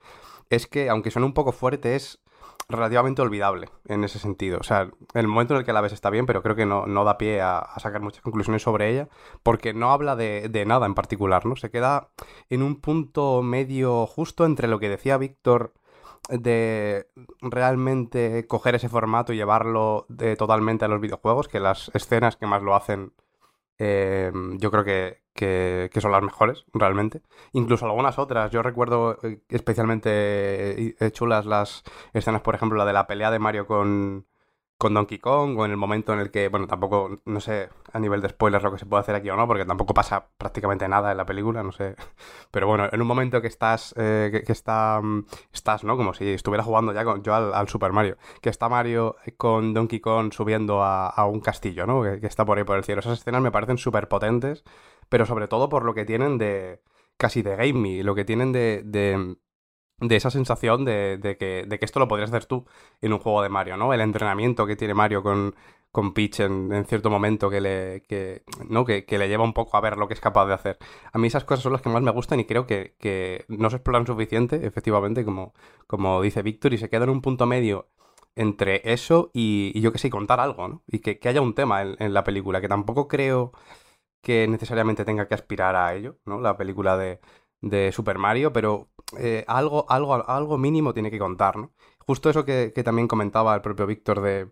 es 0.49 0.67
que, 0.67 0.89
aunque 0.89 1.11
suene 1.11 1.27
un 1.27 1.33
poco 1.33 1.53
fuerte, 1.53 1.95
es 1.95 2.21
relativamente 2.69 3.21
olvidable 3.21 3.69
en 3.87 4.03
ese 4.03 4.19
sentido. 4.19 4.59
O 4.59 4.63
sea, 4.63 4.89
el 5.13 5.27
momento 5.27 5.53
en 5.53 5.59
el 5.59 5.65
que 5.65 5.73
la 5.73 5.81
ves 5.81 5.93
está 5.93 6.09
bien, 6.09 6.25
pero 6.25 6.41
creo 6.41 6.55
que 6.55 6.65
no, 6.65 6.85
no 6.87 7.03
da 7.03 7.17
pie 7.17 7.41
a, 7.41 7.67
sacar 7.77 8.01
muchas 8.01 8.21
conclusiones 8.21 8.63
sobre 8.63 8.89
ella, 8.89 9.09
porque 9.43 9.73
no 9.73 9.91
habla 9.91 10.15
de, 10.15 10.49
de, 10.49 10.65
nada 10.65 10.85
en 10.85 10.95
particular, 10.95 11.45
¿no? 11.45 11.55
Se 11.55 11.69
queda 11.69 12.09
en 12.49 12.63
un 12.63 12.81
punto 12.81 13.41
medio 13.41 14.05
justo 14.07 14.45
entre 14.45 14.67
lo 14.67 14.79
que 14.79 14.89
decía 14.89 15.17
Víctor 15.17 15.73
de 16.29 17.07
realmente 17.41 18.47
coger 18.47 18.75
ese 18.75 18.89
formato 18.89 19.31
y 19.31 19.37
llevarlo 19.37 20.05
de, 20.09 20.35
totalmente 20.35 20.85
a 20.85 20.87
los 20.87 21.01
videojuegos, 21.01 21.47
que 21.47 21.59
las 21.59 21.91
escenas 21.93 22.35
que 22.35 22.47
más 22.47 22.63
lo 22.63 22.75
hacen 22.75 23.13
eh, 23.77 24.31
yo 24.57 24.71
creo 24.71 24.83
que, 24.83 25.24
que, 25.35 25.89
que, 25.93 26.01
son 26.01 26.11
las 26.11 26.23
mejores, 26.23 26.65
realmente. 26.73 27.21
Incluso 27.53 27.85
algunas 27.85 28.17
otras. 28.17 28.51
Yo 28.51 28.63
recuerdo 28.63 29.19
eh, 29.23 29.41
especialmente 29.49 30.95
eh, 30.99 31.11
chulas 31.11 31.45
las 31.45 31.83
escenas, 32.13 32.41
por 32.41 32.55
ejemplo, 32.55 32.77
la 32.77 32.85
de 32.85 32.93
la 32.93 33.05
pelea 33.05 33.31
de 33.31 33.39
Mario 33.39 33.67
con, 33.67 34.25
con 34.77 34.93
Donkey 34.93 35.19
Kong 35.19 35.57
o 35.57 35.65
en 35.65 35.71
el 35.71 35.77
momento 35.77 36.13
en 36.13 36.19
el 36.19 36.31
que, 36.31 36.49
bueno, 36.49 36.67
tampoco, 36.67 37.21
no 37.25 37.39
sé 37.39 37.69
a 37.93 37.99
nivel 37.99 38.21
de 38.21 38.29
spoilers 38.29 38.63
lo 38.63 38.71
que 38.71 38.77
se 38.77 38.85
puede 38.85 39.01
hacer 39.01 39.15
aquí 39.15 39.29
o 39.29 39.37
no, 39.37 39.47
porque 39.47 39.65
tampoco 39.65 39.93
pasa 39.93 40.27
prácticamente 40.37 40.87
nada 40.87 41.11
en 41.11 41.17
la 41.17 41.25
película, 41.25 41.63
no 41.63 41.71
sé. 41.71 41.95
Pero 42.51 42.67
bueno, 42.67 42.89
en 42.91 43.01
un 43.01 43.07
momento 43.07 43.41
que 43.41 43.47
estás, 43.47 43.93
eh, 43.97 44.29
que, 44.31 44.43
que, 44.43 44.51
está, 44.51 44.99
mm, 45.01 45.25
estás, 45.53 45.83
¿no? 45.85 45.95
Como 45.95 46.13
si 46.13 46.29
estuviera 46.29 46.63
jugando 46.63 46.91
ya 46.93 47.05
con, 47.05 47.23
yo 47.23 47.33
al, 47.33 47.53
al, 47.53 47.69
Super 47.69 47.93
Mario, 47.93 48.17
que 48.41 48.49
está 48.49 48.67
Mario 48.67 49.15
con 49.37 49.73
Donkey 49.73 50.01
Kong 50.01 50.33
subiendo 50.33 50.83
a, 50.83 51.07
a 51.07 51.25
un 51.25 51.39
castillo, 51.39 51.85
¿no? 51.87 52.03
Que, 52.03 52.19
que, 52.19 52.27
está 52.27 52.45
por 52.45 52.57
ahí 52.57 52.65
por 52.65 52.77
el 52.77 52.83
cielo. 52.83 52.99
Esas 52.99 53.19
escenas 53.19 53.41
me 53.41 53.51
parecen 53.51 53.77
súper 53.77 54.09
potentes, 54.09 54.63
pero 55.09 55.25
sobre 55.25 55.47
todo 55.47 55.69
por 55.69 55.85
lo 55.85 55.93
que 55.93 56.05
tienen 56.05 56.37
de 56.37 56.81
casi 57.17 57.41
de 57.41 57.55
gamey, 57.55 58.03
lo 58.03 58.15
que 58.15 58.25
tienen 58.25 58.51
de, 58.51 58.81
de 58.85 59.37
de 59.99 60.15
esa 60.15 60.29
sensación 60.29 60.83
de, 60.85 61.17
de, 61.17 61.37
que, 61.37 61.65
de, 61.67 61.79
que, 61.79 61.85
esto 61.85 61.99
lo 61.99 62.07
podrías 62.07 62.29
hacer 62.29 62.45
tú 62.45 62.65
en 63.01 63.13
un 63.13 63.19
juego 63.19 63.41
de 63.41 63.49
Mario, 63.49 63.77
¿no? 63.77 63.93
El 63.93 64.01
entrenamiento 64.01 64.65
que 64.65 64.75
tiene 64.75 64.93
Mario 64.93 65.23
con, 65.23 65.55
con 65.91 66.13
Peach 66.13 66.41
en, 66.41 66.85
cierto 66.85 67.09
momento 67.09 67.49
que 67.49 67.61
le, 67.61 68.03
que, 68.07 68.43
¿no? 68.67 68.83
Que, 68.83 69.05
le 69.07 69.29
lleva 69.29 69.45
un 69.45 69.53
poco 69.53 69.77
a 69.77 69.81
ver 69.81 69.97
lo 69.97 70.07
que 70.09 70.13
es 70.13 70.19
capaz 70.19 70.45
de 70.47 70.53
hacer. 70.53 70.77
A 71.13 71.17
mí 71.17 71.27
esas 71.27 71.45
cosas 71.45 71.63
son 71.63 71.71
las 71.71 71.81
que 71.81 71.89
más 71.89 72.01
me 72.01 72.11
gustan 72.11 72.39
y 72.41 72.45
creo 72.45 72.67
que, 72.67 72.95
que 72.99 73.45
no 73.47 73.69
se 73.69 73.77
exploran 73.77 74.05
suficiente, 74.05 74.67
efectivamente, 74.67 75.23
como, 75.23 75.53
como 75.87 76.21
dice 76.21 76.41
Víctor, 76.41 76.73
y 76.73 76.77
se 76.77 76.89
queda 76.89 77.05
en 77.05 77.11
un 77.11 77.21
punto 77.21 77.45
medio 77.45 77.87
entre 78.35 78.81
eso 78.91 79.31
y, 79.33 79.71
y 79.73 79.79
yo 79.79 79.93
que 79.93 79.97
sé, 79.97 80.09
contar 80.09 80.41
algo, 80.41 80.67
¿no? 80.67 80.83
Y 80.87 80.99
que, 80.99 81.17
haya 81.29 81.41
un 81.41 81.55
tema 81.55 81.81
en, 81.81 82.13
la 82.13 82.25
película, 82.25 82.59
que 82.59 82.67
tampoco 82.67 83.07
creo 83.07 83.53
que 84.25 84.47
necesariamente 84.47 85.05
tenga 85.05 85.27
que 85.27 85.35
aspirar 85.35 85.75
a 85.75 85.93
ello, 85.93 86.17
¿no? 86.25 86.41
La 86.41 86.57
película 86.57 86.97
de, 86.97 87.19
de 87.61 87.91
Super 87.91 88.17
Mario, 88.17 88.51
pero 88.51 88.89
eh, 89.19 89.45
algo, 89.47 89.85
algo, 89.87 90.15
algo 90.27 90.57
mínimo 90.57 90.95
tiene 90.95 91.11
que 91.11 91.19
contar, 91.19 91.57
¿no? 91.57 91.73
Justo 92.07 92.31
eso 92.31 92.43
que, 92.43 92.71
que 92.73 92.83
también 92.83 93.07
comentaba 93.07 93.53
el 93.53 93.61
propio 93.61 93.85
Víctor 93.85 94.21
de, 94.21 94.49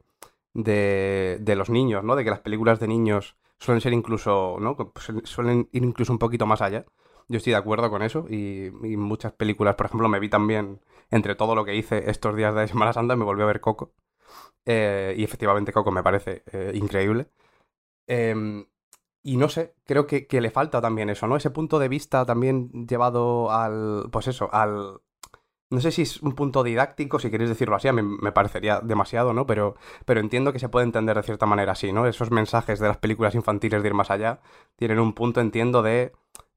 de, 0.53 1.39
de, 1.41 1.55
los 1.55 1.71
niños, 1.71 2.03
¿no? 2.03 2.15
De 2.15 2.23
que 2.23 2.29
las 2.29 2.41
películas 2.41 2.79
de 2.79 2.87
niños 2.87 3.35
suelen 3.59 3.81
ser 3.81 3.93
incluso, 3.93 4.57
¿no? 4.59 4.77
Suelen 5.23 5.69
ir 5.71 5.83
incluso 5.83 6.13
un 6.13 6.19
poquito 6.19 6.45
más 6.45 6.61
allá. 6.61 6.85
Yo 7.27 7.37
estoy 7.37 7.53
de 7.53 7.57
acuerdo 7.57 7.89
con 7.89 8.03
eso 8.03 8.27
y, 8.29 8.67
y 8.67 8.97
muchas 8.97 9.33
películas, 9.33 9.75
por 9.75 9.87
ejemplo, 9.87 10.07
me 10.07 10.19
vi 10.19 10.29
también, 10.29 10.81
entre 11.09 11.33
todo 11.33 11.55
lo 11.55 11.65
que 11.65 11.75
hice 11.75 12.11
estos 12.11 12.35
días 12.35 12.53
de 12.53 12.67
Semana 12.67 12.93
Santa, 12.93 13.15
me 13.15 13.25
volvió 13.25 13.45
a 13.45 13.47
ver 13.47 13.59
Coco. 13.61 13.93
Eh, 14.65 15.15
y 15.17 15.23
efectivamente 15.23 15.73
Coco 15.73 15.91
me 15.91 16.03
parece 16.03 16.43
eh, 16.51 16.71
increíble. 16.75 17.27
Eh, 18.07 18.65
y 19.23 19.37
no 19.37 19.47
sé, 19.47 19.73
creo 19.85 20.05
que, 20.05 20.27
le 20.29 20.51
falta 20.51 20.81
también 20.81 21.09
eso, 21.09 21.27
¿no? 21.27 21.37
Ese 21.37 21.49
punto 21.49 21.79
de 21.79 21.87
vista 21.87 22.25
también 22.25 22.85
llevado 22.87 23.51
al. 23.51 24.09
Pues 24.11 24.27
eso, 24.27 24.49
al. 24.53 24.99
No 25.69 25.79
sé 25.79 25.91
si 25.91 26.03
es 26.03 26.21
un 26.21 26.33
punto 26.33 26.61
didáctico, 26.61 27.17
si 27.19 27.31
queréis 27.31 27.49
decirlo 27.49 27.75
así, 27.75 27.87
a 27.87 27.93
mí 27.93 28.01
me 28.03 28.31
parecería 28.31 28.79
demasiado, 28.81 29.33
¿no? 29.33 29.47
Pero, 29.47 29.75
pero 30.05 30.19
entiendo 30.19 30.53
que 30.53 30.59
se 30.59 30.69
puede 30.69 30.85
entender 30.85 31.15
de 31.15 31.23
cierta 31.23 31.45
manera 31.47 31.71
así, 31.71 31.91
¿no? 31.93 32.05
Esos 32.05 32.31
mensajes 32.31 32.79
de 32.79 32.89
las 32.89 32.97
películas 32.97 33.33
infantiles 33.33 33.81
de 33.81 33.87
ir 33.87 33.93
más 33.95 34.11
allá 34.11 34.41
tienen 34.75 34.99
un 34.99 35.13
punto, 35.13 35.41
entiendo, 35.41 35.81
de 35.81 36.11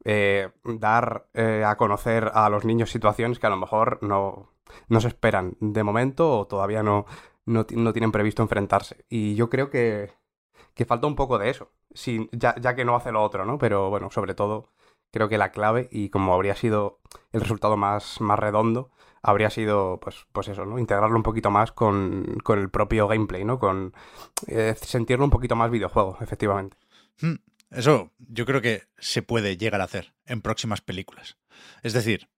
eh, 0.04 0.50
dar 0.64 1.28
eh, 1.34 1.64
a 1.64 1.76
conocer 1.76 2.30
a 2.34 2.50
los 2.50 2.64
niños 2.64 2.90
situaciones 2.90 3.38
que 3.38 3.46
a 3.46 3.50
lo 3.50 3.56
mejor 3.56 4.00
no, 4.02 4.50
no 4.88 5.00
se 5.00 5.08
esperan 5.08 5.56
de 5.60 5.82
momento 5.82 6.40
o 6.40 6.46
todavía 6.46 6.82
no, 6.82 7.06
no, 7.46 7.64
no 7.70 7.92
tienen 7.92 8.12
previsto 8.12 8.42
enfrentarse. 8.42 9.04
Y 9.08 9.34
yo 9.36 9.48
creo 9.48 9.70
que, 9.70 10.10
que 10.76 10.84
falta 10.84 11.06
un 11.06 11.16
poco 11.16 11.38
de 11.38 11.48
eso, 11.50 11.72
sin, 11.94 12.28
ya, 12.32 12.54
ya, 12.60 12.76
que 12.76 12.84
no 12.84 12.94
hace 12.94 13.10
lo 13.10 13.24
otro, 13.24 13.46
¿no? 13.46 13.56
Pero 13.58 13.88
bueno, 13.88 14.10
sobre 14.10 14.34
todo 14.34 14.68
creo 15.10 15.28
que 15.28 15.38
la 15.38 15.50
clave 15.50 15.88
y 15.90 16.10
como 16.10 16.34
habría 16.34 16.54
sido 16.54 17.00
el 17.32 17.40
resultado 17.40 17.78
más, 17.78 18.20
más 18.20 18.38
redondo, 18.38 18.90
habría 19.22 19.48
sido, 19.48 19.98
pues, 20.00 20.26
pues 20.32 20.48
eso, 20.48 20.66
¿no? 20.66 20.78
Integrarlo 20.78 21.16
un 21.16 21.22
poquito 21.22 21.50
más 21.50 21.72
con, 21.72 22.38
con 22.44 22.58
el 22.58 22.68
propio 22.68 23.08
gameplay, 23.08 23.42
¿no? 23.42 23.58
Con 23.58 23.94
eh, 24.48 24.74
sentirlo 24.78 25.24
un 25.24 25.30
poquito 25.30 25.56
más 25.56 25.70
videojuego, 25.70 26.18
efectivamente. 26.20 26.76
Hmm, 27.22 27.36
eso 27.70 28.12
yo 28.18 28.44
creo 28.44 28.60
que 28.60 28.82
se 28.98 29.22
puede 29.22 29.56
llegar 29.56 29.80
a 29.80 29.84
hacer 29.84 30.12
en 30.26 30.42
próximas 30.42 30.82
películas. 30.82 31.38
Es 31.82 31.94
decir, 31.94 32.28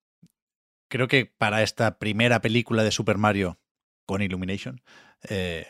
creo 0.89 1.09
que 1.09 1.27
para 1.27 1.65
esta 1.65 1.99
primera 1.99 2.41
película 2.41 2.85
de 2.85 2.93
Super 2.93 3.19
Mario 3.19 3.59
con 4.07 4.23
Illumination, 4.23 4.81
eh, 5.29 5.67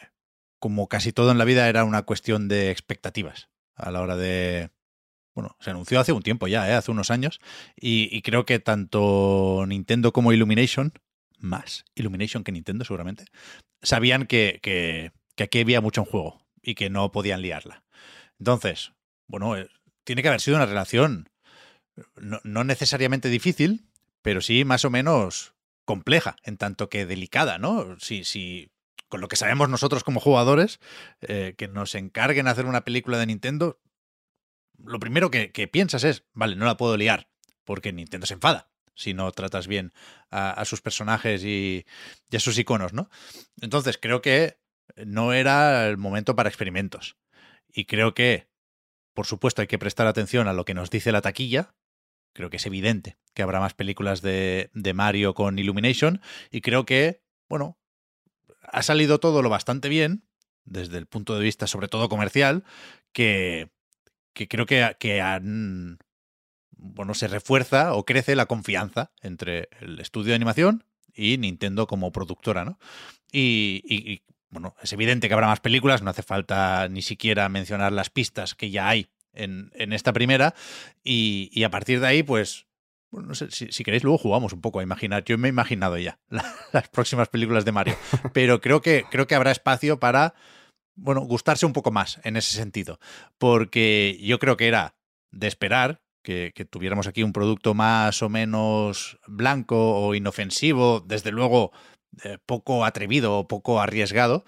como 0.58 0.88
casi 0.88 1.12
todo 1.12 1.30
en 1.30 1.38
la 1.38 1.44
vida, 1.44 1.68
era 1.68 1.84
una 1.84 2.02
cuestión 2.02 2.48
de 2.48 2.70
expectativas 2.70 3.48
a 3.74 3.90
la 3.90 4.00
hora 4.00 4.16
de... 4.16 4.70
Bueno, 5.34 5.56
se 5.60 5.70
anunció 5.70 6.00
hace 6.00 6.12
un 6.12 6.22
tiempo 6.22 6.48
ya, 6.48 6.68
¿eh? 6.68 6.74
hace 6.74 6.90
unos 6.90 7.12
años, 7.12 7.40
y, 7.76 8.22
creo 8.22 8.44
que 8.44 8.58
tanto 8.58 9.64
Nintendo 9.68 10.12
como 10.12 10.32
Illumination, 10.32 10.92
más 11.38 11.84
Illumination 11.94 12.42
que 12.42 12.50
Nintendo 12.50 12.84
seguramente, 12.84 13.24
sabían 13.80 14.26
que, 14.26 14.58
que, 14.62 15.12
que 15.36 15.44
aquí 15.44 15.60
había 15.60 15.80
mucho 15.80 16.00
en 16.00 16.06
juego 16.06 16.44
y 16.60 16.74
que 16.74 16.90
no 16.90 17.12
podían 17.12 17.40
liarla. 17.40 17.84
Entonces, 18.40 18.92
bueno, 19.28 19.56
eh, 19.56 19.68
tiene 20.02 20.22
que 20.22 20.28
haber 20.28 20.40
sido 20.40 20.56
una 20.56 20.66
relación 20.66 21.28
no, 22.16 22.40
no 22.44 22.64
necesariamente 22.64 23.28
difícil, 23.28 23.88
pero 24.22 24.40
sí 24.40 24.64
más 24.64 24.84
o 24.84 24.90
menos 24.90 25.54
compleja, 25.84 26.36
en 26.42 26.56
tanto 26.56 26.88
que 26.88 27.06
delicada, 27.06 27.58
¿no? 27.58 27.98
Si, 27.98 28.24
si 28.24 28.70
con 29.08 29.20
lo 29.20 29.28
que 29.28 29.36
sabemos 29.36 29.68
nosotros 29.68 30.04
como 30.04 30.20
jugadores, 30.20 30.80
eh, 31.20 31.54
que 31.56 31.68
nos 31.68 31.94
encarguen 31.94 32.48
hacer 32.48 32.66
una 32.66 32.84
película 32.84 33.18
de 33.18 33.26
Nintendo, 33.26 33.80
lo 34.84 35.00
primero 35.00 35.30
que, 35.30 35.48
piensas 35.72 36.04
es, 36.04 36.24
vale, 36.34 36.56
no 36.56 36.66
la 36.66 36.76
puedo 36.76 36.96
liar, 36.96 37.28
porque 37.64 37.92
Nintendo 37.92 38.26
se 38.26 38.34
enfada 38.34 38.70
si 38.94 39.14
no 39.14 39.30
tratas 39.30 39.68
bien 39.68 39.92
a, 40.30 40.50
a 40.50 40.64
sus 40.64 40.80
personajes 40.80 41.44
y, 41.44 41.86
y, 42.30 42.36
a 42.36 42.40
sus 42.40 42.58
iconos, 42.58 42.92
¿no? 42.92 43.10
Entonces 43.60 43.96
creo 43.96 44.22
que 44.22 44.58
no 44.96 45.32
era 45.32 45.86
el 45.86 45.98
momento 45.98 46.34
para 46.34 46.48
experimentos. 46.48 47.16
Y 47.68 47.84
creo 47.84 48.14
que, 48.14 48.48
por 49.14 49.26
supuesto, 49.26 49.62
hay 49.62 49.68
que 49.68 49.78
prestar 49.78 50.06
atención 50.06 50.48
a 50.48 50.52
lo 50.52 50.64
que 50.64 50.74
nos 50.74 50.90
dice 50.90 51.12
la 51.12 51.20
taquilla. 51.20 51.74
Creo 52.32 52.50
que 52.50 52.56
es 52.56 52.66
evidente 52.66 53.18
que 53.34 53.42
habrá 53.42 53.60
más 53.60 53.74
películas 53.74 54.20
de, 54.22 54.70
de 54.74 54.94
Mario 54.94 55.34
con 55.34 55.58
Illumination. 55.58 56.20
Y 56.50 56.60
creo 56.60 56.84
que, 56.84 57.22
bueno, 57.48 57.78
ha 58.72 58.82
salido 58.82 59.18
todo 59.20 59.42
lo 59.42 59.48
bastante 59.48 59.88
bien, 59.88 60.24
desde 60.64 60.98
el 60.98 61.06
punto 61.06 61.36
de 61.36 61.42
vista 61.42 61.66
sobre 61.66 61.88
todo 61.88 62.08
comercial, 62.08 62.64
que, 63.12 63.70
creo 64.34 64.66
que, 64.66 64.96
que 64.98 65.20
han, 65.20 65.98
bueno, 66.78 67.14
se 67.14 67.28
refuerza 67.28 67.94
o 67.94 68.04
crece 68.04 68.36
la 68.36 68.46
confianza 68.46 69.12
entre 69.20 69.68
el 69.80 69.98
estudio 70.00 70.28
de 70.28 70.36
animación 70.36 70.84
y 71.14 71.36
Nintendo 71.38 71.86
como 71.86 72.12
productora, 72.12 72.64
¿no? 72.64 72.78
Y, 73.32 74.22
bueno, 74.50 74.74
es 74.82 74.92
evidente 74.92 75.28
que 75.28 75.34
habrá 75.34 75.48
más 75.48 75.60
películas, 75.60 76.00
no 76.00 76.10
hace 76.10 76.22
falta 76.22 76.88
ni 76.88 77.02
siquiera 77.02 77.48
mencionar 77.48 77.92
las 77.92 78.08
pistas 78.08 78.54
que 78.54 78.70
ya 78.70 78.88
hay 78.88 79.10
en, 79.34 79.70
esta 79.92 80.12
primera, 80.12 80.54
y, 81.04 81.62
a 81.64 81.70
partir 81.70 82.00
de 82.00 82.06
ahí, 82.06 82.22
pues 82.22 82.66
bueno, 83.10 83.28
no 83.28 83.34
sé, 83.34 83.50
si, 83.50 83.72
si, 83.72 83.84
queréis 83.84 84.04
luego 84.04 84.18
jugamos 84.18 84.52
un 84.52 84.60
poco 84.60 84.80
a 84.80 84.82
imaginar. 84.82 85.24
Yo 85.24 85.38
me 85.38 85.48
he 85.48 85.50
imaginado 85.50 85.96
ya 85.98 86.18
la, 86.28 86.44
las 86.72 86.88
próximas 86.88 87.28
películas 87.28 87.64
de 87.64 87.72
Mario, 87.72 87.96
pero 88.32 88.60
creo 88.60 88.82
que, 88.82 89.04
creo 89.10 89.26
que 89.26 89.34
habrá 89.34 89.50
espacio 89.50 89.98
para, 89.98 90.34
bueno, 90.94 91.22
gustarse 91.22 91.66
un 91.66 91.72
poco 91.72 91.90
más 91.90 92.20
en 92.24 92.36
ese 92.36 92.56
sentido, 92.56 92.98
porque 93.38 94.18
yo 94.22 94.38
creo 94.38 94.56
que 94.56 94.68
era 94.68 94.96
de 95.30 95.46
esperar 95.46 96.02
que, 96.22 96.52
que 96.54 96.64
tuviéramos 96.64 97.06
aquí 97.06 97.22
un 97.22 97.32
producto 97.32 97.74
más 97.74 98.22
o 98.22 98.28
menos 98.28 99.18
blanco 99.26 100.00
o 100.00 100.14
inofensivo, 100.14 101.00
desde 101.00 101.30
luego 101.30 101.72
eh, 102.24 102.38
poco 102.44 102.84
atrevido 102.84 103.38
o 103.38 103.48
poco 103.48 103.80
arriesgado, 103.80 104.44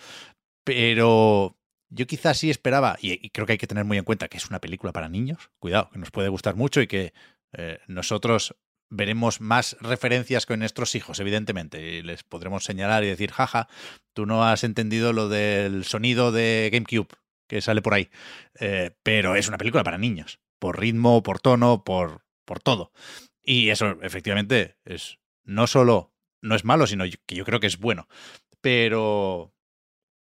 pero 0.65 1.57
yo 1.89 2.07
quizás 2.07 2.39
sí 2.39 2.51
esperaba, 2.51 2.97
y, 3.01 3.31
creo 3.31 3.47
que 3.47 3.53
hay 3.53 3.59
que 3.59 3.67
tener 3.67 3.85
muy 3.85 3.99
en 3.99 4.05
cuenta 4.05 4.29
que 4.29 4.39
es 4.39 4.49
una 4.49 4.61
película 4.61 4.93
para 4.93 5.09
niños, 5.09 5.51
cuidado, 5.59 5.91
que 5.91 5.99
nos 5.99 6.11
puede 6.11 6.29
gustar 6.29 6.57
mucho 6.57 6.81
y 6.81 6.87
que 6.87 7.13
eh, 7.53 7.81
nosotros 7.87 8.57
veremos 8.89 9.41
más 9.41 9.77
referencias 9.81 10.47
con 10.47 10.59
nuestros 10.59 10.95
hijos, 10.95 11.21
evidentemente, 11.21 11.81
y 11.81 12.03
les 12.03 12.25
podremos 12.25 12.65
señalar 12.65 13.05
y 13.05 13.09
decir, 13.09 13.31
jaja, 13.31 13.69
tú 14.13 14.27
no 14.27 14.45
has 14.45 14.65
entendido 14.65 15.13
lo 15.13 15.29
del 15.29 15.85
sonido 15.85 16.33
de 16.33 16.71
GameCube 16.73 17.09
que 17.49 17.61
sale 17.61 17.83
por 17.83 17.95
ahí, 17.95 18.11
eh, 18.59 18.93
pero 19.03 19.35
es 19.37 19.49
una 19.49 19.59
película 19.59 19.85
para 19.85 19.99
niños, 19.99 20.41
por 20.59 20.79
ritmo, 20.79 21.23
por 21.23 21.41
tono, 21.41 21.85
por, 21.85 22.25
por 22.45 22.61
todo. 22.61 22.93
Y 23.43 23.71
eso, 23.71 23.99
efectivamente, 24.03 24.77
es 24.85 25.19
no 25.45 25.67
solo 25.67 26.13
no 26.43 26.55
es 26.55 26.65
malo, 26.65 26.87
sino 26.87 27.05
que 27.27 27.35
yo 27.35 27.45
creo 27.45 27.61
que 27.61 27.67
es 27.67 27.79
bueno. 27.79 28.09
Pero, 28.61 29.55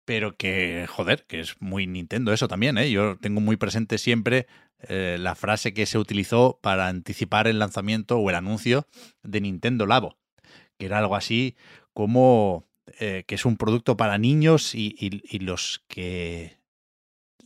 pero 0.05 0.37
que, 0.37 0.87
joder, 0.89 1.27
que 1.27 1.41
es 1.41 1.61
muy 1.61 1.87
Nintendo 1.87 2.33
eso 2.33 2.49
también, 2.49 2.79
¿eh? 2.79 2.91
Yo 2.91 3.19
tengo 3.19 3.41
muy 3.41 3.57
presente 3.57 3.99
siempre 3.99 4.47
eh, 4.89 5.17
la 5.19 5.35
frase 5.35 5.73
que 5.75 5.87
se 5.87 5.99
utilizó 5.99 6.59
para 6.63 6.89
anticipar 6.89 7.47
el 7.47 7.59
lanzamiento 7.59 8.19
o 8.19 8.31
el 8.31 8.37
anuncio 8.37 8.87
de 9.23 9.41
Nintendo 9.41 9.87
Labo, 9.87 10.19
que 10.79 10.87
era 10.87 10.99
algo 10.99 11.17
así 11.17 11.57
como 11.93 12.67
eh, 12.99 13.25
que 13.27 13.37
es 13.37 13.45
un 13.45 13.57
producto 13.57 13.97
para 13.97 14.19
niños 14.19 14.75
y, 14.75 15.11
los 15.39 15.85
que 15.89 16.59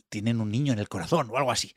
tienen 0.09 0.41
un 0.41 0.49
niño 0.49 0.73
en 0.73 0.79
el 0.79 0.89
corazón 0.89 1.29
o 1.29 1.37
algo 1.37 1.51
así. 1.51 1.75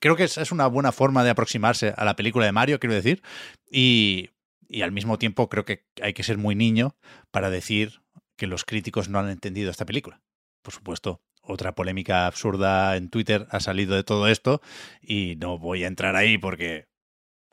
Creo 0.00 0.16
que 0.16 0.24
esa 0.24 0.42
es 0.42 0.52
una 0.52 0.66
buena 0.66 0.92
forma 0.92 1.24
de 1.24 1.30
aproximarse 1.30 1.94
a 1.96 2.04
la 2.04 2.16
película 2.16 2.44
de 2.44 2.52
Mario, 2.52 2.78
quiero 2.78 2.94
decir, 2.94 3.22
y, 3.70 4.30
y 4.68 4.82
al 4.82 4.92
mismo 4.92 5.18
tiempo 5.18 5.48
creo 5.48 5.64
que 5.64 5.86
hay 6.02 6.12
que 6.12 6.22
ser 6.22 6.36
muy 6.36 6.54
niño 6.54 6.96
para 7.30 7.50
decir 7.50 8.02
que 8.36 8.46
los 8.46 8.64
críticos 8.64 9.08
no 9.08 9.18
han 9.18 9.30
entendido 9.30 9.70
esta 9.70 9.86
película. 9.86 10.20
Por 10.62 10.74
supuesto, 10.74 11.22
otra 11.48 11.74
polémica 11.74 12.26
absurda 12.26 12.96
en 12.96 13.08
Twitter 13.08 13.46
ha 13.50 13.60
salido 13.60 13.96
de 13.96 14.04
todo 14.04 14.28
esto 14.28 14.60
y 15.02 15.36
no 15.36 15.58
voy 15.58 15.84
a 15.84 15.88
entrar 15.88 16.14
ahí 16.14 16.38
porque 16.38 16.88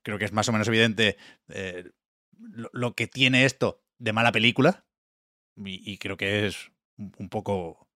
creo 0.04 0.20
que 0.20 0.26
es 0.26 0.34
más 0.34 0.48
o 0.50 0.52
menos 0.52 0.68
evidente 0.68 1.18
eh, 1.50 1.92
lo, 2.38 2.94
que 2.94 3.08
tiene 3.08 3.46
esto 3.46 3.82
de 3.98 4.14
mala 4.14 4.32
película 4.32 4.86
y, 5.58 5.98
creo 6.00 6.18
que 6.18 6.48
es 6.48 6.72
un 6.98 7.30
poco 7.30 7.88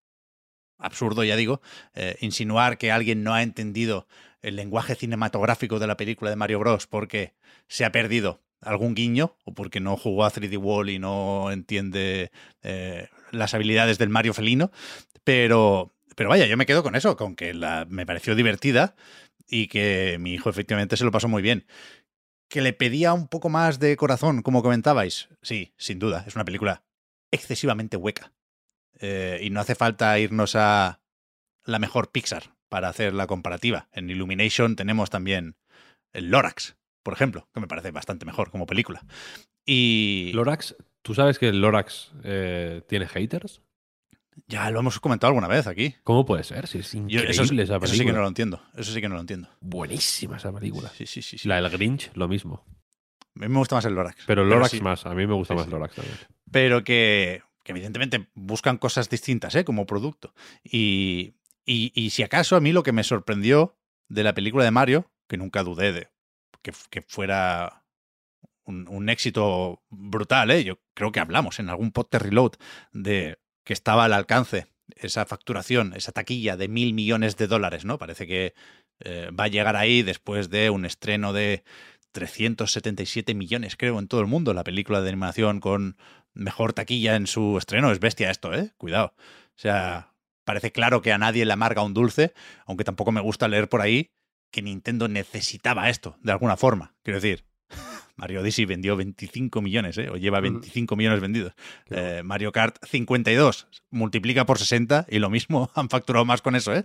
absurdo, 0.77 1.25
ya 1.25 1.35
digo, 1.35 1.61
eh, 1.93 2.15
insinuar 2.21 2.77
que 2.77 2.89
alguien 2.89 3.21
no 3.21 3.33
ha 3.33 3.43
entendido 3.43 4.07
el 4.41 4.55
lenguaje 4.55 4.95
cinematográfico 4.95 5.77
de 5.77 5.87
la 5.87 5.97
película 5.97 6.29
de 6.29 6.37
Mario 6.37 6.59
Bros. 6.59 6.87
porque 6.87 7.35
se 7.67 7.83
ha 7.83 7.91
perdido 7.91 8.41
algún 8.61 8.95
guiño 8.95 9.35
o 9.45 9.53
porque 9.53 9.79
no 9.79 9.97
jugó 9.97 10.25
a 10.25 10.31
3D 10.31 10.57
Wall 10.57 10.89
y 10.89 10.99
no 10.99 11.51
entiende 11.51 12.31
eh, 12.61 13.07
las 13.31 13.53
habilidades 13.53 13.97
del 13.97 14.09
Mario 14.09 14.33
felino, 14.33 14.71
pero, 15.23 15.93
pero 16.15 16.29
vaya, 16.29 16.45
yo 16.45 16.57
me 16.57 16.65
quedo 16.65 16.83
con 16.83 16.95
eso, 16.95 17.15
con 17.15 17.35
que 17.35 17.53
la, 17.53 17.85
me 17.89 18.05
pareció 18.05 18.35
divertida 18.35 18.95
y 19.47 19.67
que 19.67 20.17
mi 20.19 20.33
hijo 20.33 20.49
efectivamente 20.49 20.97
se 20.97 21.05
lo 21.05 21.11
pasó 21.11 21.27
muy 21.27 21.41
bien. 21.41 21.65
Que 22.49 22.61
le 22.61 22.73
pedía 22.73 23.13
un 23.13 23.27
poco 23.27 23.49
más 23.49 23.79
de 23.79 23.95
corazón, 23.95 24.41
como 24.41 24.63
comentabais. 24.63 25.29
Sí, 25.41 25.73
sin 25.77 25.99
duda, 25.99 26.23
es 26.27 26.35
una 26.35 26.45
película 26.45 26.83
excesivamente 27.31 27.97
hueca. 27.97 28.33
Eh, 28.99 29.39
y 29.41 29.49
no 29.49 29.59
hace 29.59 29.75
falta 29.75 30.17
irnos 30.19 30.55
a 30.55 30.99
la 31.63 31.79
mejor 31.79 32.11
Pixar 32.11 32.55
para 32.69 32.89
hacer 32.89 33.13
la 33.13 33.27
comparativa. 33.27 33.87
En 33.91 34.09
Illumination 34.09 34.75
tenemos 34.75 35.09
también 35.09 35.55
el 36.11 36.29
Lorax, 36.29 36.75
por 37.09 37.15
ejemplo, 37.15 37.49
que 37.51 37.59
me 37.59 37.65
parece 37.67 37.89
bastante 37.89 38.23
mejor 38.23 38.51
como 38.51 38.67
película. 38.67 39.03
Y. 39.65 40.31
Lorax, 40.35 40.75
¿tú 41.01 41.15
sabes 41.15 41.39
que 41.39 41.51
Lorax 41.51 42.11
eh, 42.23 42.83
tiene 42.87 43.07
haters? 43.07 43.63
Ya 44.45 44.69
lo 44.69 44.81
hemos 44.81 44.99
comentado 44.99 45.29
alguna 45.29 45.47
vez 45.47 45.65
aquí. 45.65 45.95
¿Cómo 46.03 46.23
puede 46.23 46.43
ser? 46.43 46.67
Si 46.67 46.77
es 46.77 46.93
increíble 46.93 47.63
esa 47.63 47.79
película. 47.79 47.85
Eso 47.85 47.95
sí 47.95 48.05
que 48.05 48.13
no 48.13 48.21
lo 48.21 48.27
entiendo. 48.27 48.61
Eso 48.77 48.91
sí 48.91 49.01
que 49.01 49.09
no 49.09 49.15
lo 49.15 49.21
entiendo. 49.21 49.49
Buenísima 49.59 50.37
esa 50.37 50.53
película. 50.53 50.89
Sí, 50.89 51.07
sí, 51.07 51.23
sí. 51.23 51.47
La 51.47 51.59
del 51.59 51.71
Grinch, 51.71 52.11
lo 52.13 52.27
mismo. 52.27 52.63
A 53.35 53.39
mí 53.39 53.47
me 53.47 53.57
gusta 53.57 53.73
más 53.73 53.85
el 53.85 53.95
Lorax. 53.95 54.25
Pero 54.27 54.45
Lorax 54.45 54.79
más. 54.83 55.07
A 55.07 55.15
mí 55.15 55.25
me 55.25 55.33
gusta 55.33 55.55
más 55.55 55.67
Lorax 55.67 55.95
también. 55.95 56.15
Pero 56.51 56.83
que, 56.83 57.41
que, 57.63 57.71
evidentemente 57.71 58.29
buscan 58.35 58.77
cosas 58.77 59.09
distintas, 59.09 59.55
¿eh? 59.55 59.65
Como 59.65 59.87
producto. 59.87 60.35
Y, 60.63 61.33
y, 61.65 61.91
y 61.95 62.11
si 62.11 62.21
acaso 62.21 62.55
a 62.55 62.61
mí 62.61 62.71
lo 62.71 62.83
que 62.83 62.91
me 62.91 63.03
sorprendió 63.03 63.79
de 64.09 64.23
la 64.23 64.35
película 64.35 64.63
de 64.63 64.69
Mario, 64.69 65.09
que 65.27 65.37
nunca 65.37 65.63
dudé 65.63 65.91
de 65.91 66.07
que, 66.61 67.01
fuera 67.01 67.83
un, 68.65 69.09
éxito 69.09 69.83
brutal. 69.89 70.51
¿eh? 70.51 70.63
Yo 70.63 70.79
creo 70.93 71.11
que 71.11 71.19
hablamos 71.19 71.59
en 71.59 71.69
algún 71.69 71.91
podcast 71.91 72.25
Reload 72.25 72.51
de 72.91 73.39
que 73.63 73.73
estaba 73.73 74.05
al 74.05 74.13
alcance 74.13 74.67
esa 74.95 75.25
facturación, 75.25 75.93
esa 75.95 76.11
taquilla 76.11 76.57
de 76.57 76.67
mil 76.67 76.93
millones 76.93 77.37
de 77.37 77.47
dólares, 77.47 77.85
¿no? 77.85 77.97
Parece 77.97 78.27
que 78.27 78.53
eh, 78.99 79.29
va 79.37 79.45
a 79.45 79.49
llegar 79.49 79.75
ahí 79.75 80.01
después 80.01 80.49
de 80.49 80.69
un 80.69 80.85
estreno 80.85 81.33
de 81.33 81.63
377 82.11 83.35
millones, 83.35 83.75
creo, 83.77 83.99
en 83.99 84.07
todo 84.07 84.21
el 84.21 84.27
mundo. 84.27 84.53
La 84.53 84.63
película 84.63 85.01
de 85.01 85.09
animación 85.09 85.59
con 85.59 85.97
mejor 86.33 86.73
taquilla 86.73 87.15
en 87.15 87.27
su 87.27 87.57
estreno. 87.57 87.91
Es 87.91 87.99
bestia 87.99 88.31
esto, 88.31 88.53
¿eh? 88.53 88.71
Cuidado. 88.77 89.13
O 89.17 89.61
sea, 89.61 90.13
parece 90.43 90.71
claro 90.71 91.01
que 91.01 91.11
a 91.11 91.17
nadie 91.17 91.45
le 91.45 91.53
amarga 91.53 91.83
un 91.83 91.93
dulce, 91.93 92.33
aunque 92.65 92.83
tampoco 92.83 93.11
me 93.11 93.21
gusta 93.21 93.47
leer 93.47 93.69
por 93.69 93.81
ahí 93.81 94.11
que 94.51 94.61
Nintendo 94.61 95.07
necesitaba 95.07 95.89
esto, 95.89 96.17
de 96.21 96.31
alguna 96.31 96.57
forma. 96.57 96.93
Quiero 97.03 97.19
decir, 97.19 97.45
Mario 98.15 98.41
Odyssey 98.41 98.65
vendió 98.65 98.95
25 98.95 99.61
millones, 99.61 99.97
¿eh? 99.97 100.09
o 100.09 100.17
lleva 100.17 100.39
25 100.39 100.95
millones 100.95 101.19
vendidos. 101.19 101.53
Eh, 101.89 102.21
Mario 102.23 102.51
Kart 102.51 102.77
52 102.85 103.67
multiplica 103.91 104.45
por 104.45 104.57
60 104.57 105.05
y 105.09 105.19
lo 105.19 105.29
mismo 105.29 105.69
han 105.75 105.89
facturado 105.89 106.25
más 106.25 106.41
con 106.41 106.55
eso, 106.55 106.73
¿eh? 106.73 106.83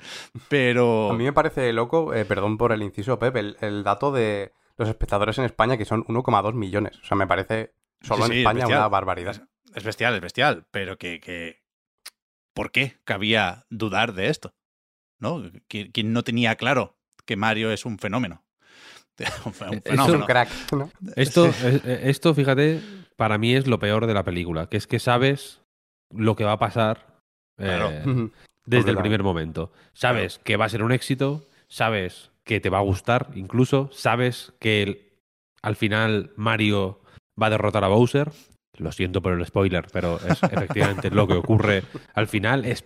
Pero... 0.48 1.10
A 1.10 1.14
mí 1.14 1.24
me 1.24 1.32
parece 1.32 1.72
loco, 1.72 2.14
eh, 2.14 2.24
perdón 2.24 2.58
por 2.58 2.72
el 2.72 2.82
inciso, 2.82 3.18
Pep, 3.18 3.36
el, 3.36 3.84
dato 3.84 4.12
de 4.12 4.52
los 4.76 4.88
espectadores 4.88 5.38
en 5.38 5.44
España 5.44 5.76
que 5.76 5.84
son 5.84 6.04
1,2 6.04 6.54
millones. 6.54 6.98
O 7.02 7.04
sea, 7.04 7.16
me 7.16 7.26
parece 7.26 7.74
solo 8.00 8.26
en 8.26 8.32
España 8.32 8.66
una 8.66 8.88
barbaridad. 8.88 9.48
Es, 9.74 9.84
bestial, 9.84 10.14
es 10.14 10.20
bestial, 10.20 10.66
pero 10.70 10.98
que, 10.98 11.20
que... 11.20 11.62
¿Por 12.54 12.70
qué 12.70 12.98
cabía 13.04 13.66
dudar 13.68 14.12
de 14.14 14.28
esto? 14.28 14.54
¿No? 15.18 15.42
¿Quién 15.68 16.12
no 16.12 16.22
tenía 16.22 16.54
claro 16.54 16.96
que 17.26 17.36
Mario 17.36 17.70
es 17.70 17.84
un 17.84 17.98
fenómeno. 17.98 18.42
un 19.44 19.52
fenómeno. 19.52 20.26
crack, 20.26 20.48
Esto, 21.16 21.46
eh, 21.46 21.80
eh, 21.84 22.00
esto, 22.04 22.34
fíjate, 22.34 22.80
para 23.16 23.38
mí 23.38 23.54
es 23.54 23.66
lo 23.66 23.78
peor 23.78 24.06
de 24.06 24.14
la 24.14 24.24
película, 24.24 24.68
que 24.68 24.76
es 24.76 24.86
que 24.86 24.98
sabes 24.98 25.62
lo 26.10 26.34
que 26.36 26.44
va 26.44 26.52
a 26.52 26.58
pasar 26.58 27.20
eh, 27.58 28.30
desde 28.66 28.90
el 28.90 28.96
primer 28.96 29.22
momento. 29.22 29.72
Sabes 29.92 30.38
que 30.38 30.56
va 30.56 30.64
a 30.64 30.68
ser 30.68 30.82
un 30.82 30.92
éxito, 30.92 31.46
sabes 31.68 32.30
que 32.44 32.60
te 32.60 32.70
va 32.70 32.78
a 32.78 32.82
gustar, 32.82 33.30
incluso 33.34 33.88
sabes 33.92 34.52
que 34.58 35.14
al 35.62 35.76
final 35.76 36.32
Mario 36.36 37.00
va 37.40 37.46
a 37.46 37.50
derrotar 37.50 37.84
a 37.84 37.88
Bowser. 37.88 38.32
Lo 38.76 38.90
siento 38.90 39.22
por 39.22 39.32
el 39.32 39.46
spoiler, 39.46 39.86
pero 39.92 40.16
es 40.16 40.42
efectivamente 40.42 41.10
lo 41.10 41.28
que 41.28 41.34
ocurre 41.34 41.84
al 42.14 42.26
final. 42.26 42.64
Es, 42.64 42.84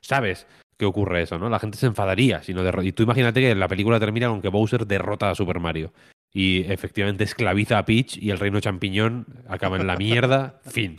sabes 0.00 0.46
que 0.82 0.86
ocurre 0.86 1.22
eso, 1.22 1.38
¿no? 1.38 1.48
La 1.48 1.60
gente 1.60 1.78
se 1.78 1.86
enfadaría 1.86 2.42
si 2.42 2.52
no 2.52 2.62
Y 2.82 2.92
tú 2.92 3.04
imagínate 3.04 3.40
que 3.40 3.54
la 3.54 3.68
película 3.68 4.00
termina 4.00 4.28
con 4.28 4.42
que 4.42 4.48
Bowser 4.48 4.84
derrota 4.86 5.30
a 5.30 5.34
Super 5.36 5.60
Mario 5.60 5.92
y 6.32 6.60
efectivamente 6.72 7.24
esclaviza 7.24 7.78
a 7.78 7.84
Peach 7.84 8.16
y 8.16 8.30
el 8.30 8.38
reino 8.38 8.58
champiñón 8.60 9.26
acaba 9.48 9.76
en 9.76 9.86
la 9.86 9.96
mierda, 9.96 10.60
fin. 10.64 10.96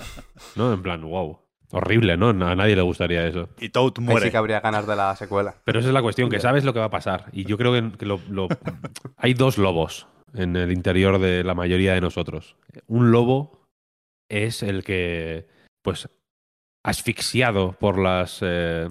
¿No? 0.56 0.72
En 0.72 0.82
plan, 0.82 1.02
wow. 1.02 1.40
Horrible, 1.72 2.18
¿no? 2.18 2.30
A 2.30 2.56
nadie 2.56 2.76
le 2.76 2.84
gustaría 2.84 3.26
eso. 3.26 3.50
Y 3.60 3.70
Toad 3.70 3.98
muere. 3.98 4.28
sí 4.28 4.32
que 4.32 4.38
habría 4.38 4.60
ganas 4.60 4.86
de 4.86 4.96
la 4.96 5.16
secuela. 5.16 5.56
Pero 5.66 5.80
esa 5.80 5.88
es 5.88 5.94
la 5.94 6.04
cuestión, 6.04 6.30
que 6.30 6.40
sabes 6.40 6.64
lo 6.64 6.74
que 6.74 6.80
va 6.80 6.86
a 6.86 6.92
pasar. 6.92 7.26
Y 7.34 7.46
yo 7.46 7.58
creo 7.58 7.74
que, 7.98 8.06
lo... 8.06 8.20
hay 9.18 9.34
dos 9.34 9.58
lobos 9.58 10.08
en 10.36 10.56
el 10.56 10.72
interior 10.72 11.20
de 11.20 11.44
la 11.44 11.56
mayoría 11.56 11.94
de 11.96 12.02
nosotros. 12.02 12.56
Un 12.86 13.12
lobo 13.12 13.68
es 14.30 14.62
el 14.62 14.84
que, 14.84 15.48
pues, 15.82 16.10
asfixiado 16.84 17.72
por 17.74 17.98
las... 17.98 18.40
Eh, 18.44 18.88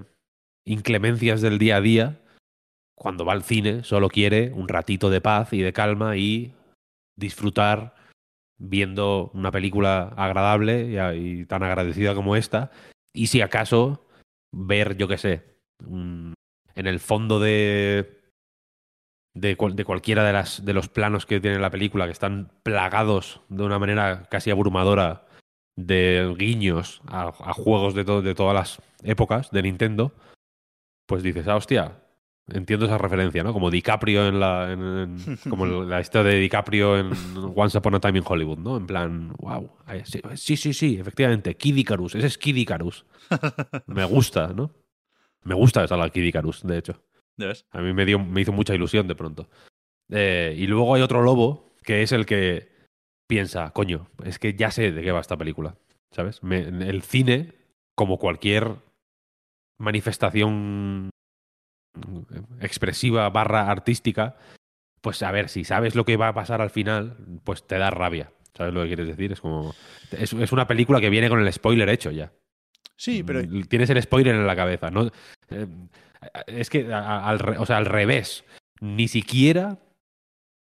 inclemencias 0.64 1.40
del 1.40 1.58
día 1.58 1.76
a 1.76 1.80
día, 1.80 2.20
cuando 2.94 3.24
va 3.24 3.32
al 3.32 3.42
cine 3.42 3.84
solo 3.84 4.08
quiere 4.08 4.52
un 4.52 4.68
ratito 4.68 5.10
de 5.10 5.20
paz 5.20 5.52
y 5.52 5.60
de 5.60 5.72
calma 5.72 6.16
y 6.16 6.54
disfrutar 7.16 7.94
viendo 8.58 9.30
una 9.34 9.50
película 9.50 10.12
agradable 10.16 11.16
y, 11.16 11.44
tan 11.46 11.62
agradecida 11.62 12.14
como 12.14 12.36
esta, 12.36 12.70
y 13.12 13.26
si 13.26 13.40
acaso 13.40 14.06
ver, 14.52 14.96
yo 14.96 15.08
qué 15.08 15.18
sé, 15.18 15.58
en 15.80 16.86
el 16.86 17.00
fondo 17.00 17.40
de 17.40 18.22
de, 19.34 19.56
cualquiera 19.56 20.24
de, 20.24 20.32
las, 20.32 20.64
de 20.64 20.74
los 20.74 20.88
planos 20.88 21.26
que 21.26 21.40
tiene 21.40 21.58
la 21.58 21.70
película, 21.70 22.06
que 22.06 22.12
están 22.12 22.50
plagados 22.62 23.40
de 23.48 23.62
una 23.62 23.78
manera 23.78 24.24
casi 24.30 24.50
abrumadora 24.50 25.26
de 25.76 26.34
guiños 26.36 27.00
a, 27.06 27.32
juegos 27.54 27.94
de, 27.94 28.04
de 28.04 28.34
todas 28.34 28.54
las 28.54 28.82
épocas 29.02 29.50
de 29.50 29.62
Nintendo, 29.62 30.12
pues 31.12 31.22
dices, 31.22 31.46
ah, 31.46 31.56
hostia, 31.56 31.98
entiendo 32.48 32.86
esa 32.86 32.96
referencia, 32.96 33.44
¿no? 33.44 33.52
Como 33.52 33.70
DiCaprio 33.70 34.26
en 34.28 34.40
la. 34.40 34.74
como 35.50 35.66
la 35.66 36.00
historia 36.00 36.32
de 36.32 36.38
DiCaprio 36.38 36.96
en 36.98 37.12
Once 37.54 37.76
Upon 37.76 37.96
a 37.96 38.00
Time 38.00 38.16
in 38.20 38.24
Hollywood, 38.26 38.56
¿no? 38.56 38.78
En 38.78 38.86
plan, 38.86 39.34
wow. 39.36 39.68
Sí, 40.36 40.56
sí, 40.56 40.72
sí, 40.72 40.96
efectivamente. 40.98 41.54
Kid 41.54 41.76
Icarus. 41.76 42.14
Ese 42.14 42.28
es 42.28 42.38
Kid 42.38 42.56
Icarus. 42.56 43.04
Me 43.88 44.06
gusta, 44.06 44.54
¿no? 44.54 44.70
Me 45.44 45.54
gusta 45.54 45.84
esa 45.84 45.98
la 45.98 46.08
Kid 46.08 46.22
Icarus, 46.24 46.62
de 46.66 46.78
hecho. 46.78 47.02
¿Ves? 47.36 47.66
A 47.72 47.82
mí 47.82 47.92
me, 47.92 48.06
dio, 48.06 48.18
me 48.18 48.40
hizo 48.40 48.52
mucha 48.52 48.74
ilusión 48.74 49.06
de 49.06 49.14
pronto. 49.14 49.50
Eh, 50.10 50.54
y 50.56 50.66
luego 50.66 50.94
hay 50.94 51.02
otro 51.02 51.20
lobo 51.20 51.74
que 51.82 52.00
es 52.02 52.12
el 52.12 52.24
que 52.24 52.70
piensa, 53.28 53.70
coño, 53.72 54.08
es 54.24 54.38
que 54.38 54.54
ya 54.54 54.70
sé 54.70 54.92
de 54.92 55.02
qué 55.02 55.12
va 55.12 55.20
esta 55.20 55.36
película. 55.36 55.76
¿Sabes? 56.10 56.42
Me- 56.42 56.60
el 56.60 57.02
cine, 57.02 57.52
como 57.94 58.16
cualquier 58.18 58.76
manifestación 59.82 61.10
expresiva 62.60 63.28
barra 63.30 63.70
artística, 63.70 64.36
pues 65.00 65.22
a 65.22 65.30
ver, 65.30 65.48
si 65.48 65.64
sabes 65.64 65.94
lo 65.94 66.04
que 66.04 66.16
va 66.16 66.28
a 66.28 66.34
pasar 66.34 66.60
al 66.62 66.70
final, 66.70 67.16
pues 67.44 67.66
te 67.66 67.78
da 67.78 67.90
rabia. 67.90 68.32
¿Sabes 68.56 68.74
lo 68.74 68.82
que 68.82 68.88
quieres 68.88 69.08
decir? 69.08 69.32
Es 69.32 69.40
como. 69.40 69.74
Es, 70.12 70.32
es 70.32 70.52
una 70.52 70.66
película 70.66 71.00
que 71.00 71.10
viene 71.10 71.28
con 71.28 71.40
el 71.40 71.52
spoiler 71.52 71.88
hecho 71.88 72.10
ya. 72.10 72.32
Sí, 72.96 73.22
pero 73.22 73.40
Mm, 73.42 73.62
Tienes 73.64 73.88
el 73.90 74.02
spoiler 74.02 74.34
en 74.34 74.46
la 74.46 74.54
cabeza. 74.56 74.90
¿no? 74.90 75.06
Eh, 75.50 75.66
es 76.46 76.70
que 76.70 76.92
a- 76.92 77.26
al, 77.28 77.38
re- 77.38 77.58
o 77.58 77.66
sea, 77.66 77.78
al 77.78 77.86
revés. 77.86 78.44
Ni 78.80 79.08
siquiera 79.08 79.78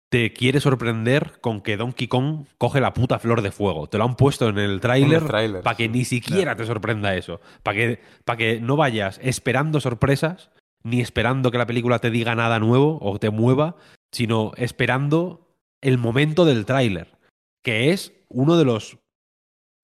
te 0.09 0.31
quiere 0.31 0.59
sorprender 0.59 1.39
con 1.41 1.61
que 1.61 1.77
Donkey 1.77 2.07
Kong 2.07 2.45
coge 2.57 2.79
la 2.79 2.93
puta 2.93 3.19
flor 3.19 3.41
de 3.41 3.51
fuego. 3.51 3.87
Te 3.87 3.97
lo 3.97 4.05
han 4.05 4.15
puesto 4.15 4.47
en 4.47 4.57
el 4.57 4.79
tráiler 4.79 5.23
para 5.63 5.75
que 5.75 5.89
ni 5.89 6.05
siquiera 6.05 6.55
te 6.55 6.65
sorprenda 6.65 7.15
eso. 7.15 7.41
Para 7.63 7.77
que, 7.77 7.99
pa' 8.23 8.37
que 8.37 8.61
no 8.61 8.77
vayas 8.77 9.19
esperando 9.21 9.81
sorpresas, 9.81 10.51
ni 10.83 11.01
esperando 11.01 11.51
que 11.51 11.57
la 11.57 11.67
película 11.67 11.99
te 11.99 12.11
diga 12.11 12.35
nada 12.35 12.59
nuevo 12.59 12.99
o 13.01 13.19
te 13.19 13.29
mueva, 13.29 13.75
sino 14.11 14.51
esperando 14.55 15.47
el 15.81 15.97
momento 15.97 16.45
del 16.45 16.65
tráiler. 16.65 17.17
Que 17.61 17.91
es 17.91 18.13
uno 18.29 18.57
de 18.57 18.65
los 18.65 18.97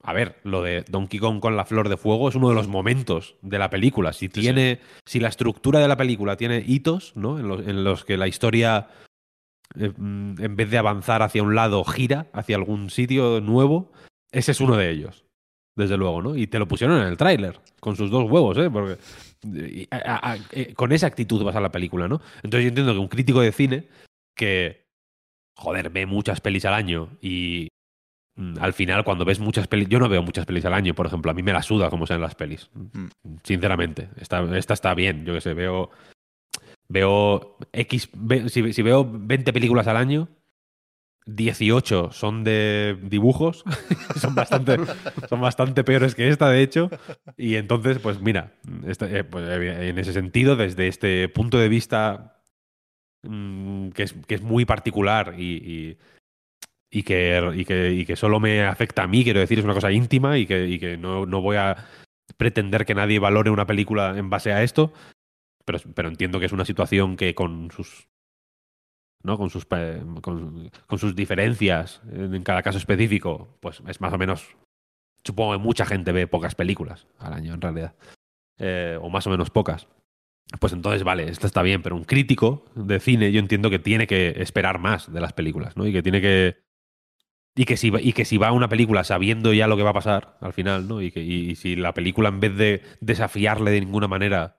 a 0.05 0.11
ver, 0.11 0.37
lo 0.43 0.61
de 0.61 0.83
Donkey 0.89 1.17
Kong 1.17 1.39
con 1.39 1.55
la 1.55 1.63
flor 1.63 1.87
de 1.87 1.95
fuego 1.95 2.27
es 2.27 2.35
uno 2.35 2.49
de 2.49 2.55
los 2.55 2.67
momentos 2.67 3.37
de 3.41 3.57
la 3.57 3.69
película. 3.69 4.11
Si 4.11 4.27
tiene, 4.27 4.81
si 5.05 5.21
la 5.21 5.29
estructura 5.29 5.79
de 5.79 5.87
la 5.87 5.95
película 5.95 6.35
tiene 6.35 6.61
hitos, 6.67 7.13
¿no? 7.15 7.39
En 7.39 7.47
los, 7.47 7.65
en 7.65 7.85
los 7.85 8.03
que 8.03 8.17
la 8.17 8.27
historia, 8.27 8.89
en 9.75 10.55
vez 10.55 10.69
de 10.69 10.77
avanzar 10.77 11.21
hacia 11.21 11.43
un 11.43 11.55
lado, 11.55 11.83
gira 11.83 12.27
hacia 12.33 12.55
algún 12.55 12.89
sitio 12.89 13.41
nuevo, 13.41 13.91
ese 14.31 14.51
es 14.51 14.61
uno 14.61 14.75
de 14.77 14.89
ellos. 14.91 15.25
Desde 15.75 15.97
luego, 15.97 16.21
¿no? 16.21 16.35
Y 16.35 16.45
te 16.45 16.59
lo 16.59 16.67
pusieron 16.67 17.01
en 17.01 17.07
el 17.07 17.17
tráiler, 17.17 17.59
con 17.79 17.95
sus 17.95 18.11
dos 18.11 18.29
huevos, 18.29 18.55
¿eh? 18.59 18.69
Porque 18.69 18.97
y, 19.43 19.87
a- 19.89 19.97
a- 19.97 20.33
a- 20.33 20.37
eh, 20.51 20.73
con 20.75 20.91
esa 20.91 21.07
actitud 21.07 21.43
vas 21.43 21.55
a 21.55 21.61
la 21.61 21.71
película, 21.71 22.07
¿no? 22.07 22.21
Entonces 22.43 22.61
yo 22.65 22.69
entiendo 22.69 22.93
que 22.93 22.99
un 22.99 23.07
crítico 23.07 23.41
de 23.41 23.51
cine 23.51 23.87
que, 24.35 24.85
joder, 25.57 25.89
ve 25.89 26.05
muchas 26.05 26.41
pelis 26.41 26.65
al 26.65 26.75
año 26.75 27.09
y 27.21 27.69
mm, 28.35 28.57
al 28.59 28.73
final 28.73 29.03
cuando 29.03 29.25
ves 29.25 29.39
muchas 29.39 29.67
pelis, 29.67 29.89
yo 29.89 29.97
no 29.97 30.09
veo 30.09 30.21
muchas 30.21 30.45
pelis 30.45 30.63
al 30.65 30.75
año, 30.75 30.93
por 30.93 31.07
ejemplo, 31.07 31.31
a 31.31 31.33
mí 31.33 31.41
me 31.41 31.53
la 31.53 31.63
suda 31.63 31.89
como 31.89 32.05
sean 32.05 32.21
las 32.21 32.35
pelis, 32.35 32.69
sinceramente. 33.43 34.09
Esta, 34.17 34.43
esta 34.55 34.75
está 34.75 34.93
bien, 34.93 35.25
yo 35.25 35.33
que 35.33 35.41
sé, 35.41 35.55
veo 35.55 35.89
veo 36.93 37.57
X, 37.73 38.09
si, 38.47 38.73
si 38.73 38.81
veo 38.81 39.05
20 39.09 39.51
películas 39.51 39.87
al 39.87 39.97
año, 39.97 40.29
18 41.25 42.11
son 42.11 42.43
de 42.43 42.97
dibujos, 43.01 43.63
son 44.15 44.35
bastante 44.35 44.77
son 45.27 45.41
bastante 45.41 45.83
peores 45.83 46.15
que 46.15 46.27
esta, 46.29 46.49
de 46.49 46.61
hecho, 46.61 46.89
y 47.35 47.55
entonces, 47.55 47.99
pues 47.99 48.21
mira, 48.21 48.53
eh, 48.85 49.23
pues, 49.23 49.43
eh, 49.49 49.89
en 49.89 49.97
ese 49.97 50.13
sentido, 50.13 50.55
desde 50.55 50.87
este 50.87 51.27
punto 51.29 51.57
de 51.57 51.69
vista 51.69 52.43
mm, 53.23 53.89
que, 53.89 54.03
es, 54.03 54.13
que 54.27 54.35
es 54.35 54.41
muy 54.41 54.65
particular 54.65 55.35
y, 55.37 55.97
y, 56.91 57.03
que, 57.03 57.51
y, 57.55 57.65
que, 57.65 57.91
y 57.91 58.05
que 58.05 58.15
solo 58.15 58.39
me 58.39 58.65
afecta 58.65 59.03
a 59.03 59.07
mí, 59.07 59.23
quiero 59.23 59.39
decir, 59.39 59.57
es 59.57 59.65
una 59.65 59.73
cosa 59.73 59.91
íntima 59.91 60.37
y 60.37 60.45
que, 60.45 60.77
que 60.79 60.97
no, 60.97 61.25
no 61.25 61.41
voy 61.41 61.55
a 61.57 61.87
pretender 62.37 62.85
que 62.85 62.95
nadie 62.95 63.19
valore 63.19 63.49
una 63.49 63.65
película 63.65 64.17
en 64.17 64.29
base 64.29 64.51
a 64.51 64.61
esto, 64.61 64.93
pero, 65.65 65.79
pero 65.93 66.09
entiendo 66.09 66.39
que 66.39 66.45
es 66.45 66.51
una 66.51 66.65
situación 66.65 67.17
que 67.17 67.35
con 67.35 67.71
sus 67.71 68.07
¿no? 69.23 69.37
con, 69.37 69.49
sus, 69.49 69.65
con, 69.65 70.99
sus 70.99 71.15
diferencias 71.15 72.01
en 72.11 72.43
cada 72.43 72.61
caso 72.61 72.77
específico, 72.77 73.57
pues 73.61 73.81
es 73.87 74.01
más 74.01 74.13
o 74.13 74.17
menos. 74.17 74.55
Supongo 75.23 75.53
que 75.53 75.57
mucha 75.59 75.85
gente 75.85 76.11
ve 76.11 76.27
pocas 76.27 76.55
películas 76.55 77.07
al 77.17 77.33
año, 77.33 77.53
en 77.53 77.61
realidad. 77.61 77.95
Eh, 78.59 78.97
o 79.01 79.09
más 79.09 79.25
o 79.25 79.29
menos 79.29 79.49
pocas. 79.49 79.87
Pues 80.59 80.73
entonces, 80.73 81.03
vale, 81.03 81.29
esto 81.29 81.47
está 81.47 81.61
bien, 81.61 81.81
pero 81.81 81.95
un 81.95 82.03
crítico 82.03 82.65
de 82.75 82.99
cine 82.99 83.31
yo 83.31 83.39
entiendo 83.39 83.69
que 83.69 83.79
tiene 83.79 84.05
que 84.05 84.33
esperar 84.37 84.79
más 84.79 85.11
de 85.11 85.21
las 85.21 85.31
películas, 85.31 85.77
¿no? 85.77 85.87
Y 85.87 85.93
que 85.93 86.03
tiene 86.03 86.19
que. 86.19 86.61
Y 87.55 87.65
que 87.65 87.77
si, 87.77 87.91
y 88.01 88.13
que 88.13 88.25
si 88.25 88.37
va 88.37 88.49
a 88.49 88.51
una 88.51 88.67
película 88.67 89.03
sabiendo 89.03 89.53
ya 89.53 89.67
lo 89.67 89.77
que 89.77 89.83
va 89.83 89.91
a 89.91 89.93
pasar 89.93 90.37
al 90.41 90.53
final, 90.53 90.87
¿no? 90.87 91.01
Y, 91.01 91.11
que, 91.11 91.21
y 91.21 91.55
si 91.55 91.75
la 91.77 91.93
película, 91.93 92.29
en 92.29 92.39
vez 92.41 92.57
de 92.57 92.81
desafiarle 92.99 93.71
de 93.71 93.79
ninguna 93.79 94.07
manera, 94.07 94.57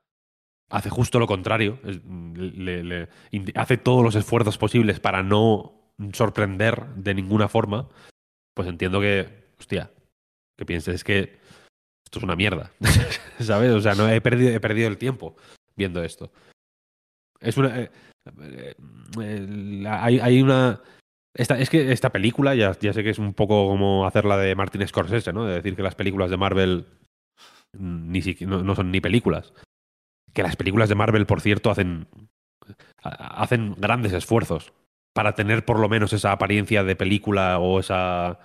hace 0.70 0.90
justo 0.90 1.18
lo 1.18 1.26
contrario, 1.26 1.78
le- 1.82 3.08
hace 3.54 3.76
todos 3.76 4.02
los 4.02 4.14
esfuerzos 4.14 4.58
posibles 4.58 5.00
para 5.00 5.22
no 5.22 5.92
sorprender 6.12 6.86
de 6.96 7.14
ninguna 7.14 7.48
forma, 7.48 7.88
pues 8.54 8.68
entiendo 8.68 9.00
que, 9.00 9.52
hostia, 9.58 9.90
que 10.58 10.66
pienses 10.66 11.04
que 11.04 11.38
esto 12.04 12.18
es 12.18 12.22
una 12.24 12.36
mierda, 12.36 12.72
¿sabes? 13.40 13.72
O 13.72 13.80
sea, 13.80 13.94
no 13.94 14.08
he 14.08 14.20
perdido, 14.20 14.50
he 14.50 14.60
perdido 14.60 14.88
el 14.88 14.98
tiempo 14.98 15.36
viendo 15.76 16.02
esto. 16.02 16.32
Es 17.40 17.56
una... 17.56 17.80
eh, 17.80 17.90
eh, 18.40 18.74
eh, 19.20 19.84
hay, 19.88 20.18
hay 20.20 20.42
una... 20.42 20.80
Es 21.36 21.68
que 21.68 21.90
esta 21.92 22.10
película, 22.10 22.54
ya, 22.54 22.78
ya 22.78 22.92
sé 22.92 23.02
que 23.02 23.10
es 23.10 23.18
un 23.18 23.34
poco 23.34 23.66
como 23.68 24.06
hacer 24.06 24.24
la 24.24 24.36
de 24.36 24.54
Martin 24.54 24.86
Scorsese, 24.86 25.32
¿no? 25.32 25.44
De 25.44 25.54
decir 25.54 25.74
que 25.74 25.82
las 25.82 25.96
películas 25.96 26.30
de 26.30 26.36
Marvel 26.36 26.86
mm, 27.76 28.10
ni 28.12 28.20
no- 28.46 28.62
no 28.62 28.74
son 28.76 28.90
ni 28.92 29.00
películas 29.00 29.52
que 30.35 30.43
las 30.43 30.57
películas 30.57 30.89
de 30.89 30.95
Marvel, 30.97 31.26
por 31.26 31.41
cierto, 31.41 31.70
hacen, 31.70 32.07
ha- 33.03 33.43
hacen 33.43 33.74
grandes 33.78 34.12
esfuerzos 34.12 34.72
para 35.14 35.35
tener 35.35 35.64
por 35.64 35.78
lo 35.78 35.89
menos 35.89 36.12
esa 36.12 36.32
apariencia 36.32 36.82
de 36.85 36.97
película 36.97 37.59
o 37.59 37.80
esa. 37.80 38.39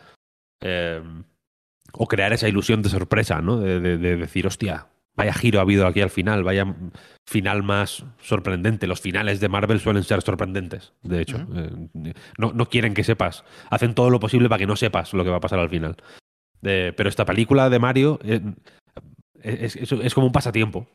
eh, 0.62 1.02
o 1.94 2.08
crear 2.08 2.32
esa 2.34 2.48
ilusión 2.48 2.84
de 2.84 2.90
sorpresa, 2.90 3.42
¿no? 3.42 3.58
De, 3.58 3.80
de- 3.80 3.98
de 3.98 4.16
decir, 4.18 4.46
hostia, 4.46 4.88
vaya 5.16 5.34
giro 5.34 5.58
ha 5.58 5.64
habido 5.64 5.88
aquí 5.88 6.02
al 6.02 6.12
final, 6.12 6.44
vaya 6.44 6.76
final 7.28 7.64
más 7.64 8.06
sorprendente. 8.22 8.86
Los 8.86 9.02
finales 9.02 9.40
de 9.40 9.50
Marvel 9.50 9.80
suelen 9.80 10.04
ser 10.04 10.22
sorprendentes, 10.22 10.94
de 11.02 11.22
hecho. 11.22 11.38
Eh, 11.56 12.14
no, 12.38 12.54
no 12.54 12.70
quieren 12.70 12.94
que 12.94 13.04
sepas. 13.04 13.44
Hacen 13.72 13.96
todo 13.96 14.12
lo 14.12 14.20
posible 14.20 14.50
para 14.50 14.60
que 14.60 14.68
no 14.68 14.76
sepas 14.76 15.14
lo 15.16 15.24
que 15.24 15.32
va 15.32 15.38
a 15.38 15.42
pasar 15.42 15.58
al 15.58 15.70
final. 15.70 15.96
Eh, 16.62 16.94
pero 16.96 17.10
esta 17.10 17.26
película 17.26 17.70
de 17.72 17.80
Mario 17.80 18.20
eh, 18.24 18.42
es, 19.42 19.76
es- 19.76 19.92
es 19.92 20.14
como 20.14 20.28
un 20.28 20.34
pasatiempo 20.34 20.88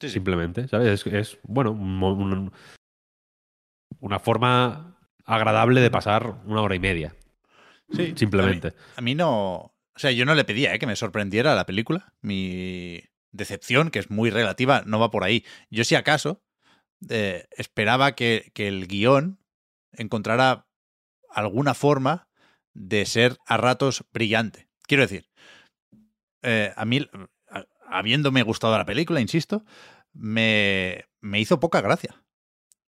simplemente, 0.00 0.68
¿sabes? 0.68 1.06
Es, 1.06 1.12
es, 1.12 1.38
bueno, 1.42 1.72
un 1.72 1.96
mo- 1.98 2.12
un- 2.14 2.52
una 4.00 4.18
forma 4.18 4.98
agradable 5.24 5.80
de 5.80 5.90
pasar 5.90 6.40
una 6.46 6.62
hora 6.62 6.74
y 6.74 6.78
media, 6.80 7.14
Sí, 7.90 8.12
simplemente. 8.16 8.74
A 8.96 9.00
mí 9.00 9.14
no. 9.14 9.54
O 9.56 9.98
sea, 9.98 10.10
yo 10.12 10.26
no 10.26 10.34
le 10.34 10.44
pedía 10.44 10.74
¿eh? 10.74 10.78
que 10.78 10.86
me 10.86 10.94
sorprendiera 10.94 11.54
la 11.54 11.64
película. 11.66 12.12
Mi 12.20 13.02
decepción, 13.32 13.90
que 13.90 13.98
es 13.98 14.10
muy 14.10 14.28
relativa, 14.30 14.82
no 14.86 15.00
va 15.00 15.10
por 15.10 15.24
ahí. 15.24 15.44
Yo, 15.70 15.84
si 15.84 15.94
acaso, 15.94 16.42
eh, 17.08 17.46
esperaba 17.56 18.12
que, 18.14 18.52
que 18.54 18.68
el 18.68 18.86
guion 18.88 19.40
encontrara 19.92 20.68
alguna 21.30 21.72
forma 21.74 22.28
de 22.74 23.06
ser 23.06 23.38
a 23.46 23.56
ratos 23.56 24.04
brillante. 24.12 24.68
Quiero 24.86 25.02
decir, 25.02 25.28
eh, 26.42 26.72
a 26.76 26.84
mí, 26.84 27.08
habiéndome 27.90 28.42
gustado 28.42 28.76
la 28.76 28.86
película, 28.86 29.20
insisto, 29.20 29.64
me, 30.12 31.06
me 31.20 31.40
hizo 31.40 31.60
poca 31.60 31.80
gracia. 31.80 32.22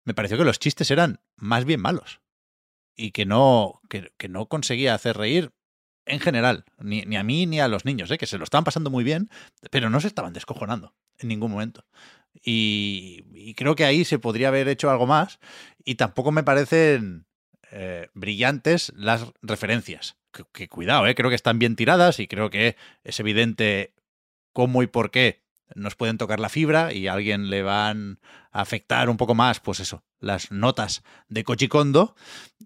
Me 0.06 0.14
pareció 0.14 0.38
que 0.38 0.46
los 0.46 0.60
chistes 0.60 0.92
eran 0.92 1.22
más 1.36 1.66
bien 1.66 1.82
malos 1.82 2.22
y 2.96 3.12
que 3.12 3.26
no, 3.26 3.82
que, 3.90 4.12
no 4.30 4.48
conseguía 4.48 4.94
hacer 4.94 5.18
reír 5.18 5.52
en 6.06 6.20
general, 6.20 6.66
ni, 6.80 7.04
ni 7.04 7.18
a 7.18 7.24
mí 7.24 7.46
ni 7.46 7.60
a 7.60 7.68
los 7.68 7.86
niños, 7.86 8.10
¿eh? 8.10 8.18
que 8.18 8.26
se 8.26 8.38
lo 8.38 8.44
estaban 8.44 8.64
pasando 8.64 8.90
muy 8.90 9.04
bien, 9.04 9.30
pero 9.70 9.90
no 9.90 10.02
se 10.02 10.08
estaban 10.08 10.34
descojonando 10.34 10.96
en 11.20 11.28
ningún 11.28 11.52
momento. 11.52 11.86
Y, 12.44 13.26
y 13.34 13.54
creo 13.54 13.76
que 13.76 13.86
ahí 13.86 14.06
se 14.06 14.20
podría 14.20 14.48
haber 14.48 14.68
hecho 14.68 14.90
algo 14.90 15.06
más 15.06 15.40
y 15.84 15.96
tampoco 15.96 16.32
me 16.32 16.44
parecen 16.44 17.28
eh, 17.72 18.08
brillantes 18.14 18.92
las 18.96 19.26
referencias. 19.42 20.18
Que, 20.32 20.44
que 20.52 20.68
cuidado, 20.68 21.08
¿eh? 21.08 21.16
creo 21.16 21.30
que 21.30 21.36
están 21.36 21.60
bien 21.60 21.76
tiradas 21.76 22.20
y 22.20 22.28
creo 22.28 22.50
que 22.50 22.76
es 23.04 23.20
evidente 23.20 23.94
cómo 24.54 24.84
y 24.84 24.88
por 24.88 25.12
qué 25.12 25.42
nos 25.76 25.96
pueden 25.96 26.18
tocar 26.18 26.40
la 26.40 26.50
fibra 26.50 26.94
y 26.94 27.08
a 27.08 27.14
alguien 27.14 27.50
le 27.50 27.62
van 27.64 28.20
a 28.52 28.62
afectar 28.62 29.10
un 29.10 29.18
poco 29.18 29.36
más, 29.36 29.60
pues 29.60 29.80
eso, 29.80 30.04
las 30.20 30.52
notas 30.52 31.04
de 31.28 31.44
Koji 31.44 31.68
Kondo 31.68 32.16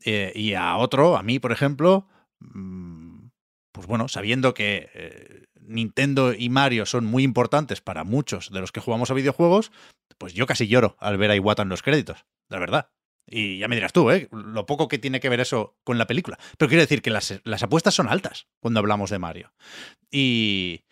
eh, 0.06 0.32
y 0.36 0.54
a 0.54 0.78
otro, 0.78 1.18
a 1.18 1.24
mí, 1.24 1.40
por 1.40 1.52
ejemplo, 1.52 2.08
mm, 2.40 3.28
pues 3.72 3.88
bueno, 3.88 4.08
sabiendo 4.08 4.54
que 4.54 4.90
eh, 4.94 5.46
Nintendo 5.62 6.34
y 6.34 6.50
Mario 6.50 6.86
son 6.86 7.06
muy 7.06 7.24
importantes 7.24 7.82
para 7.82 8.04
muchos 8.04 8.52
de 8.52 8.62
los 8.62 8.72
que 8.72 8.82
jugamos 8.82 9.12
a 9.12 9.16
videojuegos, 9.16 9.72
pues 10.18 10.34
yo 10.34 10.46
casi 10.46 10.68
lloro 10.68 10.96
al 11.00 11.18
ver 11.18 11.32
a 11.32 11.36
Iwata 11.36 11.64
en 11.64 11.70
los 11.70 11.82
créditos, 11.82 12.26
la 12.50 12.60
verdad. 12.60 12.90
Y 13.26 13.58
ya 13.58 13.70
me 13.70 13.76
dirás 13.76 13.94
tú, 13.94 14.12
¿eh? 14.12 14.28
Lo 14.32 14.66
poco 14.66 14.90
que 14.90 15.00
tiene 15.00 15.22
que 15.22 15.30
ver 15.30 15.40
eso 15.40 15.78
con 15.86 15.98
la 15.98 16.08
película. 16.08 16.38
Pero 16.58 16.68
quiero 16.68 16.82
decir 16.82 17.02
que 17.02 17.10
las 17.10 17.64
apuestas 17.64 17.96
son 17.96 18.10
altas 18.10 18.48
cuando 18.60 18.82
hablamos 18.82 19.10
de 19.12 19.18
Mario. 19.18 19.54
Y, 20.12 20.84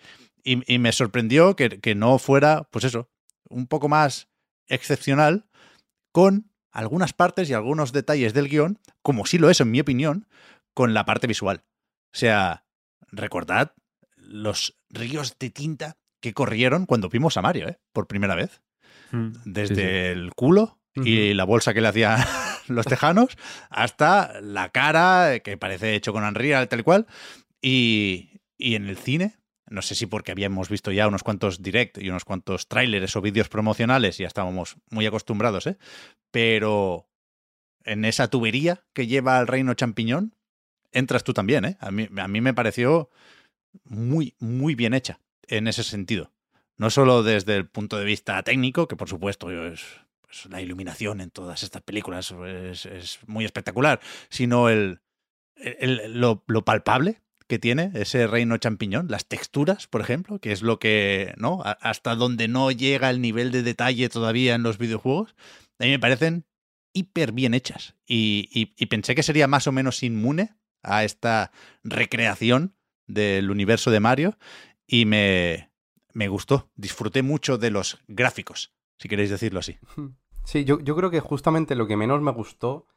y, 0.44 0.74
y 0.74 0.80
me 0.80 0.92
sorprendió 0.92 1.56
que, 1.56 1.80
que 1.80 1.96
no 1.96 2.18
fuera, 2.20 2.68
pues 2.72 2.86
eso, 2.86 3.10
un 3.50 3.68
poco 3.68 3.90
más 3.90 4.30
excepcional, 4.68 5.48
con 6.12 6.52
algunas 6.72 7.14
partes 7.14 7.50
y 7.50 7.54
algunos 7.54 7.92
detalles 7.92 8.34
del 8.34 8.48
guion, 8.48 8.80
como 9.02 9.26
sí 9.26 9.38
lo 9.38 9.50
es, 9.50 9.60
en 9.60 9.72
mi 9.72 9.80
opinión, 9.80 10.28
con 10.74 10.94
la 10.94 11.06
parte 11.06 11.28
visual. 11.28 11.64
O 12.14 12.18
sea, 12.18 12.66
recordad 13.12 13.74
los 14.16 14.78
ríos 14.90 15.38
de 15.40 15.50
tinta 15.50 15.98
que 16.22 16.34
corrieron 16.34 16.86
cuando 16.86 17.10
vimos 17.10 17.36
a 17.38 17.42
Mario, 17.42 17.68
¿eh? 17.68 17.80
Por 17.92 18.08
primera 18.08 18.36
vez. 18.36 18.62
Mm, 19.12 19.32
Desde 19.46 19.76
sí, 19.76 19.82
sí. 19.82 19.88
el 19.88 20.34
culo 20.34 20.80
y 20.94 21.34
la 21.34 21.46
bolsa 21.46 21.74
que 21.74 21.82
le 21.82 21.88
hacían 21.88 22.20
los 22.68 22.86
tejanos 22.86 23.38
hasta 23.70 24.40
la 24.42 24.70
cara, 24.70 25.40
que 25.40 25.58
parece 25.58 25.96
hecho 25.96 26.14
con 26.14 26.24
Unreal, 26.24 26.68
tal 26.68 26.82
y 26.82 26.84
cual. 26.84 27.08
Y, 27.62 28.42
y 28.58 28.76
en 28.76 28.88
el 28.88 28.98
cine, 28.98 29.38
no 29.72 29.82
sé 29.82 29.96
si 29.96 30.06
porque 30.06 30.32
habíamos 30.32 30.70
visto 30.70 30.92
ya 30.92 31.08
unos 31.08 31.24
cuantos 31.24 31.62
direct 31.62 31.98
y 31.98 32.10
unos 32.10 32.26
cuantos 32.26 32.68
trailers 32.68 33.16
o 33.16 33.22
vídeos 33.22 33.50
promocionales 33.50 34.18
ya 34.18 34.28
estábamos 34.28 34.76
muy 34.90 35.06
acostumbrados, 35.06 35.66
¿eh? 35.66 35.78
Pero 36.30 37.08
en 37.84 38.06
esa 38.06 38.28
tubería 38.30 38.84
que 38.94 39.08
lleva 39.08 39.38
al 39.40 39.48
reino 39.48 39.74
champiñón, 39.74 40.36
entras 40.92 41.24
tú 41.24 41.34
también, 41.34 41.66
¿eh? 41.66 41.78
A 41.80 41.90
mí, 41.90 42.08
a 42.18 42.28
mí 42.28 42.42
me 42.42 42.54
pareció 42.54 43.10
muy, 43.86 44.36
muy 44.40 44.76
bien 44.76 44.94
hecha 44.94 45.20
en 45.48 45.68
ese 45.68 45.84
sentido. 45.84 46.32
No 46.78 46.90
solo 46.90 47.24
desde 47.24 47.56
el 47.56 47.68
punto 47.68 47.98
de 47.98 48.06
vista 48.06 48.42
técnico, 48.44 48.88
que 48.88 48.96
por 48.96 49.08
supuesto 49.08 49.52
es, 49.52 49.84
pues, 50.22 50.46
la 50.48 50.62
iluminación 50.62 51.22
en 51.22 51.32
todas 51.32 51.64
estas 51.64 51.82
películas 51.82 52.32
es, 52.32 53.20
muy 53.26 53.46
espectacular, 53.46 54.02
sino 54.30 54.70
el, 54.70 55.00
el- 55.56 56.20
lo, 56.20 56.44
lo 56.48 56.66
palpable 56.66 57.22
que 57.52 57.60
tiene 57.60 57.92
ese 57.96 58.28
reino 58.28 58.56
champiñón, 58.56 59.08
las 59.10 59.26
texturas, 59.26 59.86
por 59.88 60.00
ejemplo, 60.00 60.40
que 60.40 60.54
es 60.54 60.62
lo 60.62 60.80
que, 60.80 61.34
¿no? 61.36 61.62
Hasta 61.64 62.16
donde 62.16 62.48
no 62.48 62.72
llega 62.72 63.10
el 63.10 63.20
nivel 63.20 63.52
de 63.52 63.62
detalle 63.62 64.08
todavía 64.08 64.56
en 64.56 64.64
los 64.64 64.78
videojuegos, 64.78 65.36
a 65.78 65.84
mí 65.84 65.90
me 65.90 66.00
parecen 66.00 66.46
hiper 66.94 67.34
bien 67.34 67.54
hechas. 67.54 67.96
Y, 68.08 68.48
y- 68.54 68.74
y 68.78 68.86
pensé 68.86 69.16
que 69.16 69.24
sería 69.24 69.48
más 69.48 69.68
o 69.68 69.74
menos 69.74 70.02
inmune 70.02 70.56
a 70.82 71.04
esta 71.04 71.52
recreación 71.84 72.78
del 73.06 73.52
universo 73.52 73.92
de 73.92 74.00
Mario 74.00 74.38
y 74.88 75.04
me, 75.06 75.72
me 76.14 76.30
gustó. 76.30 76.72
Disfruté 76.76 77.22
mucho 77.22 77.58
de 77.58 77.70
los 77.70 78.00
gráficos, 78.08 78.74
si 78.98 79.10
queréis 79.10 79.30
decirlo 79.30 79.60
así. 79.60 79.78
Sí, 80.46 80.64
yo, 80.64 80.80
yo 80.80 80.96
creo 80.96 81.12
que 81.12 81.20
justamente 81.20 81.76
lo 81.76 81.86
que 81.86 81.98
menos 81.98 82.22
me 82.22 82.32
gustó 82.32 82.88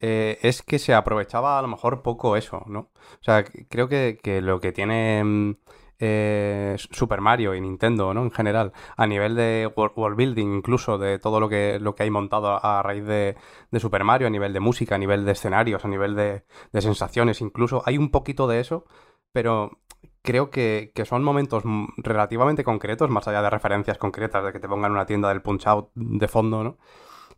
eh, 0.00 0.38
es 0.42 0.62
que 0.62 0.78
se 0.78 0.94
aprovechaba 0.94 1.58
a 1.58 1.62
lo 1.62 1.68
mejor 1.68 2.02
poco 2.02 2.36
eso, 2.36 2.62
¿no? 2.66 2.90
O 3.20 3.22
sea, 3.22 3.44
creo 3.44 3.88
que, 3.88 4.18
que 4.22 4.40
lo 4.40 4.60
que 4.60 4.72
tiene 4.72 5.22
mm, 5.24 5.56
eh, 6.00 6.76
Super 6.78 7.20
Mario 7.20 7.54
y 7.54 7.60
Nintendo, 7.60 8.14
¿no? 8.14 8.22
En 8.22 8.30
general, 8.30 8.72
a 8.96 9.06
nivel 9.06 9.34
de 9.34 9.70
wor- 9.74 9.92
world 9.96 10.16
building, 10.16 10.46
incluso 10.54 10.98
de 10.98 11.18
todo 11.18 11.40
lo 11.40 11.48
que, 11.48 11.78
lo 11.80 11.94
que 11.94 12.04
hay 12.04 12.10
montado 12.10 12.64
a, 12.64 12.82
raíz 12.82 13.04
de, 13.04 13.36
de 13.70 13.80
Super 13.80 14.04
Mario, 14.04 14.28
a 14.28 14.30
nivel 14.30 14.52
de 14.52 14.60
música, 14.60 14.94
a 14.94 14.98
nivel 14.98 15.24
de 15.24 15.32
escenarios, 15.32 15.84
a 15.84 15.88
nivel 15.88 16.14
de, 16.14 16.44
de 16.72 16.80
sensaciones, 16.80 17.40
incluso, 17.40 17.82
hay 17.86 17.98
un 17.98 18.10
poquito 18.10 18.46
de 18.46 18.60
eso, 18.60 18.84
pero 19.32 19.78
creo 20.22 20.50
que, 20.50 20.92
que 20.94 21.04
son 21.04 21.24
momentos 21.24 21.64
mm, 21.64 21.86
relativamente 21.98 22.64
concretos, 22.64 23.10
más 23.10 23.26
allá 23.28 23.42
de 23.42 23.50
referencias 23.50 23.98
concretas, 23.98 24.44
de 24.44 24.52
que 24.52 24.60
te 24.60 24.68
pongan 24.68 24.92
una 24.92 25.06
tienda 25.06 25.28
del 25.28 25.42
Punch 25.42 25.66
Out 25.66 25.90
de 25.94 26.28
fondo, 26.28 26.62
¿no? 26.64 26.78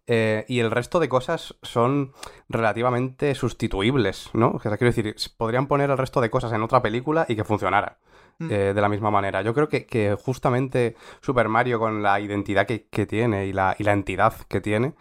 Eh, 0.07 0.45
y 0.49 0.61
el 0.61 0.71
resto 0.71 0.99
de 0.99 1.09
cosas 1.09 1.57
son 1.63 2.13
relativamente 2.49 3.35
sustituibles, 3.35 4.31
¿no? 4.33 4.53
O 4.53 4.61
sea, 4.61 4.77
quiero 4.77 4.93
decir, 4.93 5.15
podrían 5.37 5.67
poner 5.67 5.91
el 5.91 5.99
resto 5.99 6.21
de 6.21 6.31
cosas 6.31 6.53
en 6.53 6.63
otra 6.63 6.83
película 6.83 7.27
y 7.29 7.37
que 7.37 7.45
funcionara 7.45 7.99
Mm. 8.41 8.51
eh, 8.51 8.73
de 8.75 8.81
la 8.81 8.89
misma 8.89 9.11
manera. 9.11 9.43
Yo 9.43 9.53
creo 9.53 9.69
que, 9.69 9.85
que 9.85 10.15
justamente 10.15 10.97
Super 11.21 11.49
Mario, 11.49 11.79
con 11.79 12.03
la 12.03 12.19
identidad 12.21 12.67
que, 12.67 12.87
que 12.87 13.05
tiene 13.07 13.47
y 13.47 13.53
la, 13.53 13.77
y 13.79 13.85
la 13.85 13.93
entidad 13.93 14.33
que 14.49 14.63
tiene, 14.63 14.95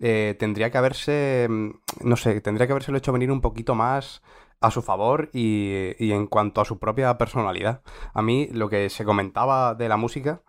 eh, 0.00 0.34
tendría 0.38 0.70
que 0.70 0.78
haberse, 0.78 1.46
mm, 1.48 1.70
no 2.04 2.16
sé, 2.16 2.40
tendría 2.40 2.66
que 2.66 2.72
haberse 2.72 2.96
hecho 2.96 3.12
venir 3.12 3.30
un 3.30 3.42
poquito 3.42 3.74
más 3.74 4.22
a 4.62 4.70
su 4.70 4.80
favor 4.80 5.28
y, 5.34 5.92
y 5.98 6.12
en 6.12 6.26
cuanto 6.26 6.62
a 6.62 6.64
su 6.64 6.78
propia 6.78 7.18
personalidad. 7.18 7.82
A 8.14 8.22
mí 8.22 8.48
lo 8.52 8.70
que 8.70 8.88
se 8.88 9.04
comentaba 9.04 9.74
de 9.74 9.90
la 9.90 9.98
música, 9.98 10.40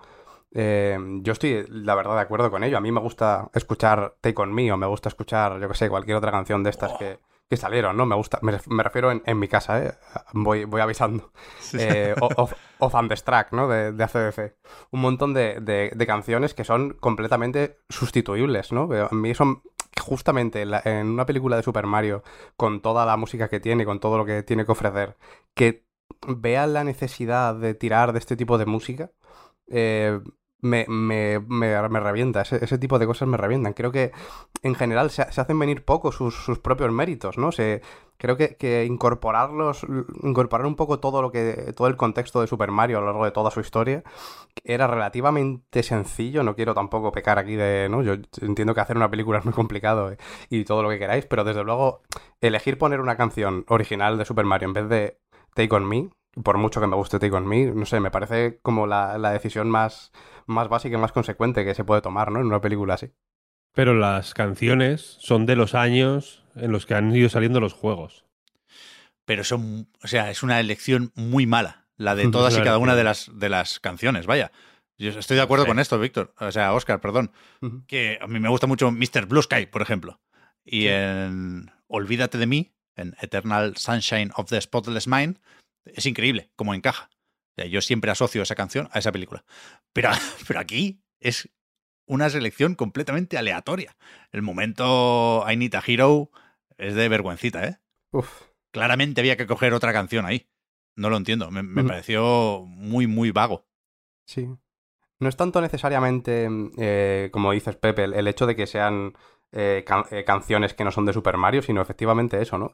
eh, 0.54 0.98
yo 1.22 1.34
estoy, 1.34 1.66
la 1.70 1.96
verdad, 1.96 2.16
de 2.16 2.22
acuerdo 2.22 2.50
con 2.52 2.64
ello. 2.64 2.78
A 2.78 2.82
mí 2.82 2.92
me 2.92 3.02
gusta 3.02 3.50
escuchar 3.54 4.16
Take 4.22 4.42
On 4.42 4.54
Me 4.54 4.72
o 4.72 4.78
me 4.78 4.88
gusta 4.88 5.10
escuchar, 5.10 5.60
yo 5.60 5.68
que 5.68 5.76
sé, 5.76 5.90
cualquier 5.90 6.18
otra 6.18 6.32
canción 6.32 6.64
de 6.64 6.70
estas 6.70 6.94
que, 6.94 7.20
que 7.50 7.58
salieron, 7.58 7.96
¿no? 7.98 8.06
Me 8.06 8.16
gusta, 8.16 8.40
me, 8.42 8.54
ref- 8.54 8.68
me 8.68 8.84
refiero 8.84 9.12
en, 9.12 9.22
en 9.26 9.40
mi 9.40 9.48
casa, 9.48 9.84
¿eh? 9.84 9.94
Voy, 10.34 10.66
voy 10.66 10.82
avisando. 10.82 11.32
Eh, 11.78 12.16
o- 12.20 12.30
of, 12.38 12.54
of 12.80 12.92
Thunderstruck, 12.92 13.52
¿no? 13.52 13.68
De, 13.68 13.92
de 13.92 14.04
ACDC. 14.04 14.56
Un 14.92 15.02
montón 15.02 15.34
de, 15.34 15.60
de- 15.62 15.92
de 15.96 16.08
canciones 16.08 16.54
que 16.54 16.64
son 16.64 16.92
completamente 17.00 17.80
sustituibles, 17.90 18.72
¿no? 18.72 18.90
A 18.94 19.14
mí 19.14 19.34
son 19.36 19.62
justamente 20.02 20.62
en, 20.62 20.72
la- 20.72 20.82
en 20.86 21.08
una 21.08 21.26
película 21.26 21.58
de 21.58 21.64
Super 21.64 21.86
Mario, 21.88 22.24
con 22.56 22.82
toda 22.82 23.06
la 23.06 23.18
música 23.18 23.50
que 23.50 23.60
tiene, 23.60 23.86
con 23.86 24.00
todo 24.00 24.18
lo 24.18 24.26
que 24.26 24.44
tiene 24.44 24.66
que 24.66 24.72
ofrecer, 24.72 25.18
que 25.54 25.86
vean 26.28 26.74
la 26.74 26.84
necesidad 26.84 27.56
de 27.56 27.74
tirar 27.74 28.14
de 28.14 28.20
este 28.20 28.36
tipo 28.38 28.58
de 28.58 28.66
música, 28.66 29.12
eh, 29.70 30.20
me, 30.62 30.86
me, 30.88 31.40
me, 31.40 31.90
me 31.90 32.00
revienta. 32.00 32.42
Ese, 32.42 32.64
ese 32.64 32.78
tipo 32.78 32.98
de 33.00 33.06
cosas 33.06 33.28
me 33.28 33.38
revientan. 33.38 33.74
Creo 33.74 33.92
que 33.92 34.12
en 34.64 34.76
general 34.76 35.10
se, 35.12 35.32
se 35.32 35.42
hacen 35.42 35.60
venir 35.60 35.86
poco 35.86 36.12
sus, 36.12 36.36
sus 36.36 36.60
propios 36.60 36.92
méritos, 36.92 37.38
¿no? 37.38 37.52
Se, 37.52 37.82
creo 38.18 38.38
que, 38.38 38.58
que 38.58 38.86
incorporarlos, 38.86 39.86
incorporar 40.24 40.66
un 40.66 40.76
poco 40.76 41.00
todo 41.00 41.22
lo 41.22 41.32
que, 41.32 41.74
todo 41.76 41.88
el 41.88 41.96
contexto 41.96 42.42
de 42.42 42.48
Super 42.48 42.72
Mario 42.72 42.98
a 42.98 43.02
lo 43.02 43.08
largo 43.08 43.26
de 43.26 43.32
toda 43.32 43.52
su 43.52 43.60
historia, 43.60 44.04
era 44.64 44.88
relativamente 44.88 45.84
sencillo. 45.84 46.42
No 46.44 46.56
quiero 46.56 46.74
tampoco 46.74 47.12
pecar 47.12 47.38
aquí 47.38 47.56
de, 47.56 47.88
¿no? 47.90 48.02
Yo 48.02 48.14
entiendo 48.42 48.74
que 48.74 48.82
hacer 48.82 48.98
una 48.98 49.12
película 49.12 49.40
es 49.40 49.46
muy 49.46 49.54
complicado 49.54 50.12
eh, 50.12 50.18
y 50.50 50.66
todo 50.66 50.82
lo 50.82 50.90
que 50.90 50.98
queráis, 51.00 51.26
pero 51.28 51.44
desde 51.44 51.64
luego 51.64 52.02
elegir 52.42 52.80
poner 52.80 53.00
una 53.00 53.16
canción 53.16 53.64
original 53.68 54.18
de 54.18 54.26
Super 54.26 54.46
Mario 54.46 54.70
en 54.70 54.74
vez 54.74 54.90
de 54.90 55.20
Take 55.54 55.76
On 55.76 55.88
Me, 55.88 56.10
por 56.44 56.58
mucho 56.58 56.80
que 56.82 56.88
me 56.88 56.96
guste 56.96 57.20
Take 57.20 57.36
On 57.36 57.48
Me, 57.48 57.66
no 57.68 57.86
sé, 57.86 58.00
me 58.00 58.12
parece 58.12 58.60
como 58.62 58.88
la, 58.88 59.18
la 59.18 59.32
decisión 59.32 59.70
más, 59.70 60.12
más 60.46 60.68
básica 60.70 60.98
y 60.98 61.00
más 61.02 61.12
consecuente 61.12 61.66
que 61.66 61.74
se 61.76 61.84
puede 61.84 62.02
tomar, 62.02 62.32
¿no? 62.32 62.40
En 62.40 62.48
una 62.48 62.62
película 62.62 62.96
así. 62.96 63.12
Pero 63.74 63.94
las 63.94 64.34
canciones 64.34 65.18
son 65.20 65.46
de 65.46 65.56
los 65.56 65.76
años 65.76 66.44
en 66.56 66.72
los 66.72 66.86
que 66.86 66.96
han 66.96 67.16
ido 67.16 67.30
saliendo 67.30 67.60
los 67.60 67.74
juegos. 67.74 68.26
Pero 69.26 69.44
son, 69.44 69.90
o 70.04 70.08
sea, 70.08 70.32
es 70.32 70.42
una 70.44 70.60
elección 70.60 71.12
muy 71.16 71.46
mala, 71.46 71.86
la 71.98 72.16
de 72.16 72.28
todas 72.32 72.58
y 72.58 72.62
cada 72.62 72.78
una 72.78 72.96
de 72.96 73.04
las, 73.04 73.30
de 73.34 73.50
las 73.50 73.80
canciones, 73.80 74.26
vaya. 74.26 74.52
Yo 75.00 75.10
estoy 75.12 75.38
de 75.38 75.44
acuerdo 75.44 75.66
Sí. 75.66 75.70
con 75.70 75.80
esto, 75.80 76.00
Víctor. 76.00 76.34
O 76.40 76.52
sea, 76.52 76.74
Oscar, 76.74 77.00
perdón. 77.02 77.32
Que 77.88 78.18
a 78.20 78.26
mí 78.26 78.40
me 78.40 78.50
gusta 78.50 78.66
mucho 78.66 78.90
Mr. 78.92 79.28
Blue 79.28 79.44
Sky, 79.44 79.68
por 79.68 79.84
ejemplo. 79.84 80.20
Y 80.66 80.82
Sí. 80.84 80.88
en 80.88 81.72
Olvídate 81.88 82.40
de 82.40 82.48
mí, 82.48 82.74
en 82.96 83.16
Eternal 83.22 83.78
Sunshine 83.78 84.32
of 84.36 84.50
the 84.50 84.60
Spotless 84.60 85.08
Mind, 85.08 85.38
es 85.96 86.06
increíble 86.06 86.52
cómo 86.56 86.74
encaja. 86.74 87.10
O 87.12 87.62
sea, 87.62 87.66
yo 87.66 87.82
siempre 87.82 88.12
asocio 88.12 88.42
esa 88.42 88.56
canción 88.56 88.90
a 88.92 89.00
esa 89.00 89.12
película. 89.12 89.44
Pero, 89.94 90.10
pero 90.48 90.60
aquí 90.60 91.02
es 91.20 91.50
una 92.06 92.30
selección 92.30 92.76
completamente 92.76 93.38
aleatoria. 93.38 93.98
El 94.32 94.42
momento 94.42 95.46
I 95.50 95.58
Need 95.58 95.76
a 95.76 95.84
Hero 95.86 96.32
es 96.78 96.96
de 96.96 97.10
vergüencita, 97.10 97.66
¿eh? 97.66 97.80
Uf. 98.12 98.44
Claramente 98.72 99.22
había 99.22 99.38
que 99.38 99.48
coger 99.48 99.74
otra 99.74 99.94
canción 99.94 100.26
ahí. 100.26 100.48
No 100.96 101.10
lo 101.10 101.18
entiendo. 101.18 101.52
Me, 101.52 101.84
pareció 101.84 102.64
muy, 102.66 103.08
muy 103.08 103.32
vago. 103.32 103.68
Sí. 104.26 104.48
No 105.20 105.30
es 105.30 105.36
tanto 105.36 105.62
necesariamente, 105.62 106.48
eh, 106.78 107.30
como 107.32 107.52
dices 107.52 107.76
Pepe, 107.76 108.06
el 108.06 108.28
hecho 108.28 108.46
de 108.46 108.56
que 108.56 108.68
sean 108.68 109.14
eh, 109.52 109.84
eh, 110.12 110.24
canciones 110.26 110.74
que 110.74 110.84
no 110.84 110.92
son 110.92 111.06
de 111.06 111.14
Super 111.14 111.38
Mario, 111.38 111.62
sino 111.62 111.82
efectivamente 111.82 112.42
eso, 112.42 112.58
¿no? 112.58 112.74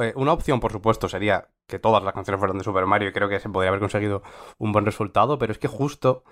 Eh, 0.00 0.12
una 0.16 0.32
opción, 0.32 0.60
por 0.60 0.72
supuesto, 0.72 1.08
sería 1.08 1.48
que 1.66 1.78
todas 1.78 2.02
las 2.02 2.14
canciones 2.14 2.38
fueran 2.40 2.58
de 2.58 2.64
Super 2.64 2.86
Mario 2.86 3.08
y 3.08 3.12
creo 3.12 3.28
que 3.28 3.40
se 3.40 3.48
podría 3.48 3.68
haber 3.68 3.80
conseguido 3.80 4.22
un 4.58 4.72
buen 4.72 4.84
resultado, 4.84 5.38
pero 5.38 5.52
es 5.52 5.58
que 5.58 5.68
justo, 5.68 6.24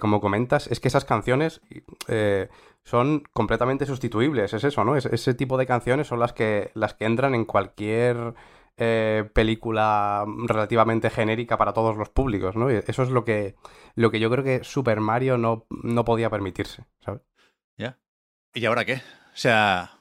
como 0.00 0.20
comentas, 0.20 0.66
es 0.66 0.80
que 0.80 0.88
esas 0.88 1.04
canciones 1.04 1.60
son 2.84 3.22
completamente 3.32 3.86
sustituibles, 3.86 4.52
es 4.54 4.64
eso, 4.64 4.84
¿no? 4.84 4.96
Es- 4.96 5.06
ese 5.06 5.34
tipo 5.34 5.56
de 5.58 5.66
canciones 5.66 6.06
son 6.08 6.18
las 6.20 6.32
que, 6.32 6.70
las 6.74 6.94
que 6.94 7.04
entran 7.04 7.34
en 7.34 7.44
cualquier 7.44 8.34
película 9.34 10.24
relativamente 10.46 11.10
genérica 11.10 11.58
para 11.58 11.72
todos 11.74 11.96
los 11.98 12.08
públicos, 12.08 12.56
¿no? 12.56 12.70
Y 12.72 12.76
Eso 12.86 13.02
es 13.02 13.10
lo 13.10 13.24
que, 13.24 13.54
lo 13.94 14.10
que 14.10 14.20
yo 14.20 14.30
creo 14.30 14.44
que 14.44 14.64
Super 14.64 15.00
Mario 15.00 15.36
no, 15.38 15.66
no 15.70 16.04
podía 16.04 16.30
permitirse, 16.30 16.84
¿sabes? 17.00 17.20
¿Y 18.54 18.64
ahora 18.64 18.84
qué? 18.84 18.94
O 18.96 19.36
sea, 19.36 20.00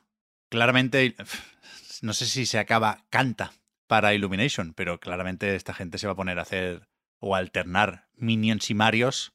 claramente, 0.50 1.16
no 2.02 2.14
sé 2.14 2.26
si 2.26 2.46
se 2.46 2.60
acaba 2.60 3.06
canta 3.10 3.54
para 3.88 4.14
Illumination, 4.14 4.74
pero 4.74 5.00
claramente 5.00 5.56
esta 5.56 5.74
gente 5.74 5.98
se 5.98 6.08
va 6.08 6.14
a 6.14 6.18
poner 6.18 6.40
a 6.40 6.44
hacer 6.44 6.88
o 7.20 7.36
a 7.36 7.40
alternar 7.40 8.08
Minions 8.14 8.70
y 8.70 8.74
Marios 8.74 9.34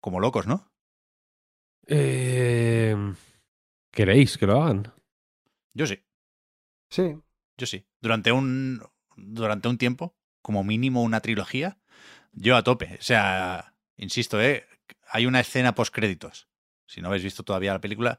como 0.00 0.20
locos, 0.20 0.46
¿no? 0.46 0.72
Eh, 1.86 2.96
¿Queréis 3.90 4.38
que 4.38 4.46
lo 4.46 4.62
hagan? 4.62 4.92
Yo 5.74 5.86
sí, 5.86 6.00
Sí. 6.90 7.16
yo 7.56 7.66
sí. 7.66 7.86
Durante 8.00 8.32
un, 8.32 8.82
durante 9.16 9.68
un 9.68 9.78
tiempo, 9.78 10.14
como 10.42 10.64
mínimo 10.64 11.02
una 11.02 11.20
trilogía, 11.20 11.78
yo 12.32 12.56
a 12.56 12.62
tope. 12.62 12.96
O 12.98 13.02
sea, 13.02 13.74
insisto, 13.96 14.40
¿eh? 14.40 14.66
hay 15.08 15.26
una 15.26 15.40
escena 15.40 15.74
post 15.74 15.94
créditos. 15.94 16.48
Si 16.92 17.00
no 17.00 17.08
habéis 17.08 17.24
visto 17.24 17.42
todavía 17.42 17.72
la 17.72 17.80
película, 17.80 18.18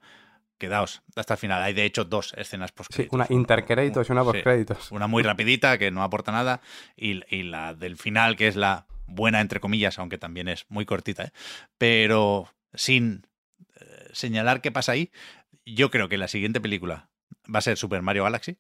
quedaos 0.58 1.04
hasta 1.16 1.36
el 1.36 1.38
final. 1.38 1.62
Hay 1.62 1.74
de 1.74 1.86
hecho 1.86 2.06
dos 2.06 2.34
escenas 2.38 2.72
post 2.72 2.92
Sí, 2.92 3.08
una 3.12 3.28
intercréditos 3.30 4.10
y 4.10 4.12
una 4.12 4.24
postcréditos. 4.24 4.92
Una 4.92 5.06
muy 5.06 5.22
rapidita 5.32 5.78
que 5.78 5.92
no 5.92 6.02
aporta 6.02 6.32
nada 6.32 6.60
y, 6.98 7.22
y, 7.30 7.44
la 7.44 7.76
del 7.76 7.98
final 7.98 8.36
que 8.36 8.48
es 8.48 8.56
la 8.56 8.88
buena 9.06 9.42
entre 9.42 9.60
comillas, 9.60 10.00
aunque 10.00 10.18
también 10.18 10.48
es 10.48 10.66
muy 10.70 10.86
cortita. 10.86 11.26
¿eh? 11.26 11.32
Pero 11.78 12.48
sin 12.74 13.28
eh, 13.80 14.10
señalar 14.12 14.62
qué 14.62 14.72
pasa 14.72 14.94
ahí, 14.94 15.12
yo 15.66 15.92
creo 15.92 16.10
que 16.10 16.18
la 16.18 16.28
siguiente 16.28 16.60
película 16.60 17.12
va 17.54 17.60
a 17.60 17.62
ser 17.62 17.78
Super 17.78 18.02
Mario 18.02 18.24
Galaxy. 18.24 18.58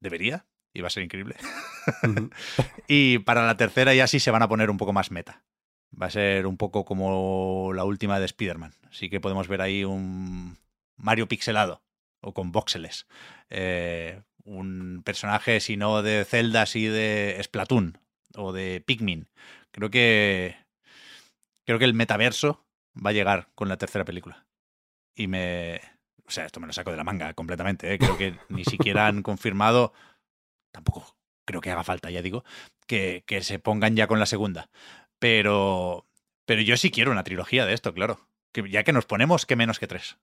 Debería, 0.00 0.46
y 0.74 0.80
va 0.80 0.88
a 0.88 0.90
ser 0.90 1.04
increíble. 1.04 1.36
y 2.88 3.18
para 3.18 3.46
la 3.46 3.56
tercera 3.56 3.94
ya 3.94 4.08
sí 4.08 4.18
se 4.18 4.32
van 4.32 4.42
a 4.42 4.48
poner 4.48 4.70
un 4.70 4.78
poco 4.78 4.92
más 4.92 5.12
meta. 5.12 5.44
Va 6.00 6.06
a 6.06 6.10
ser 6.10 6.46
un 6.46 6.56
poco 6.56 6.84
como 6.84 7.72
la 7.74 7.84
última 7.84 8.18
de 8.18 8.26
Spider-Man. 8.26 8.74
Así 8.90 9.10
que 9.10 9.20
podemos 9.20 9.48
ver 9.48 9.60
ahí 9.60 9.84
un 9.84 10.56
Mario 10.96 11.28
pixelado 11.28 11.82
o 12.20 12.34
con 12.34 12.52
voxeles. 12.52 13.06
Eh, 13.48 14.22
un 14.44 15.02
personaje, 15.04 15.60
si 15.60 15.76
no 15.76 16.02
de 16.02 16.24
Zelda, 16.24 16.66
sí 16.66 16.86
de 16.86 17.38
Splatoon 17.42 17.98
o 18.36 18.52
de 18.52 18.82
Pikmin. 18.84 19.28
Creo 19.70 19.90
que. 19.90 20.56
Creo 21.64 21.78
que 21.78 21.84
el 21.84 21.94
metaverso 21.94 22.64
va 22.94 23.10
a 23.10 23.12
llegar 23.12 23.48
con 23.54 23.68
la 23.68 23.76
tercera 23.76 24.04
película. 24.04 24.46
Y 25.14 25.26
me. 25.26 25.80
O 26.26 26.30
sea, 26.30 26.46
esto 26.46 26.60
me 26.60 26.66
lo 26.66 26.72
saco 26.72 26.90
de 26.90 26.96
la 26.96 27.04
manga 27.04 27.34
completamente. 27.34 27.92
¿eh? 27.92 27.98
Creo 27.98 28.16
que 28.16 28.38
ni 28.48 28.64
siquiera 28.64 29.06
han 29.06 29.22
confirmado. 29.22 29.92
Tampoco 30.72 31.16
creo 31.44 31.60
que 31.60 31.70
haga 31.70 31.82
falta, 31.82 32.10
ya 32.10 32.22
digo, 32.22 32.44
que, 32.86 33.24
que 33.26 33.42
se 33.42 33.58
pongan 33.58 33.96
ya 33.96 34.06
con 34.06 34.20
la 34.20 34.26
segunda. 34.26 34.70
Pero. 35.20 36.08
Pero 36.46 36.62
yo 36.62 36.76
sí 36.76 36.90
quiero 36.90 37.12
una 37.12 37.22
trilogía 37.22 37.64
de 37.64 37.74
esto, 37.74 37.94
claro. 37.94 38.18
Que 38.50 38.68
ya 38.68 38.82
que 38.82 38.92
nos 38.92 39.06
ponemos, 39.06 39.46
que 39.46 39.54
menos 39.54 39.78
que 39.78 39.86
tres. 39.86 40.16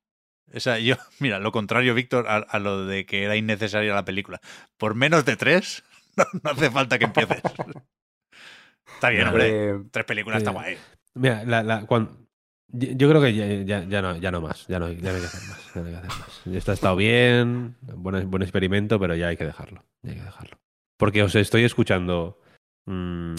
O 0.53 0.59
sea, 0.59 0.79
yo, 0.79 0.95
mira, 1.19 1.39
lo 1.39 1.53
contrario, 1.53 1.93
Víctor, 1.93 2.27
a, 2.27 2.37
a, 2.37 2.59
lo 2.59 2.85
de 2.85 3.05
que 3.05 3.23
era 3.23 3.37
innecesaria 3.37 3.93
la 3.93 4.03
película. 4.03 4.41
Por 4.75 4.95
menos 4.95 5.23
de 5.23 5.37
tres, 5.37 5.85
no, 6.17 6.25
no 6.43 6.51
hace 6.51 6.69
falta 6.69 6.99
que 6.99 7.05
empieces. 7.05 7.41
está 8.95 9.09
bien, 9.09 9.27
hombre. 9.27 9.69
Eh, 9.69 9.79
tres 9.91 10.05
películas 10.05 10.39
está 10.39 10.51
guay. 10.51 10.77
Mira, 11.13 11.43
la, 11.45 11.63
la, 11.63 11.85
cuando, 11.85 12.27
yo 12.67 13.09
creo 13.09 13.21
que 13.21 13.33
ya, 13.33 13.47
ya, 13.47 13.87
ya, 13.87 14.01
no, 14.01 14.17
ya 14.17 14.31
no 14.31 14.41
más. 14.41 14.67
Ya 14.67 14.79
no, 14.79 14.91
ya 14.91 15.11
no 15.11 15.15
hay 15.15 15.21
que 15.21 15.27
hacer 15.27 15.49
más. 15.49 15.73
Ya 15.73 15.81
no 15.81 15.87
hay 15.87 15.93
que 15.93 15.99
hacer 15.99 16.19
más. 16.19 16.47
Esto 16.47 16.71
ha 16.71 16.73
estado 16.73 16.95
bien, 16.95 17.75
buen, 17.81 18.29
buen 18.29 18.43
experimento, 18.43 18.99
pero 18.99 19.15
ya 19.15 19.27
hay 19.27 19.37
que 19.37 19.45
dejarlo. 19.45 19.83
Ya 20.03 20.11
hay 20.11 20.17
que 20.17 20.23
dejarlo. 20.23 20.59
Porque 20.97 21.23
os 21.23 21.35
estoy 21.35 21.63
escuchando 21.63 22.39
mmm, 22.85 23.35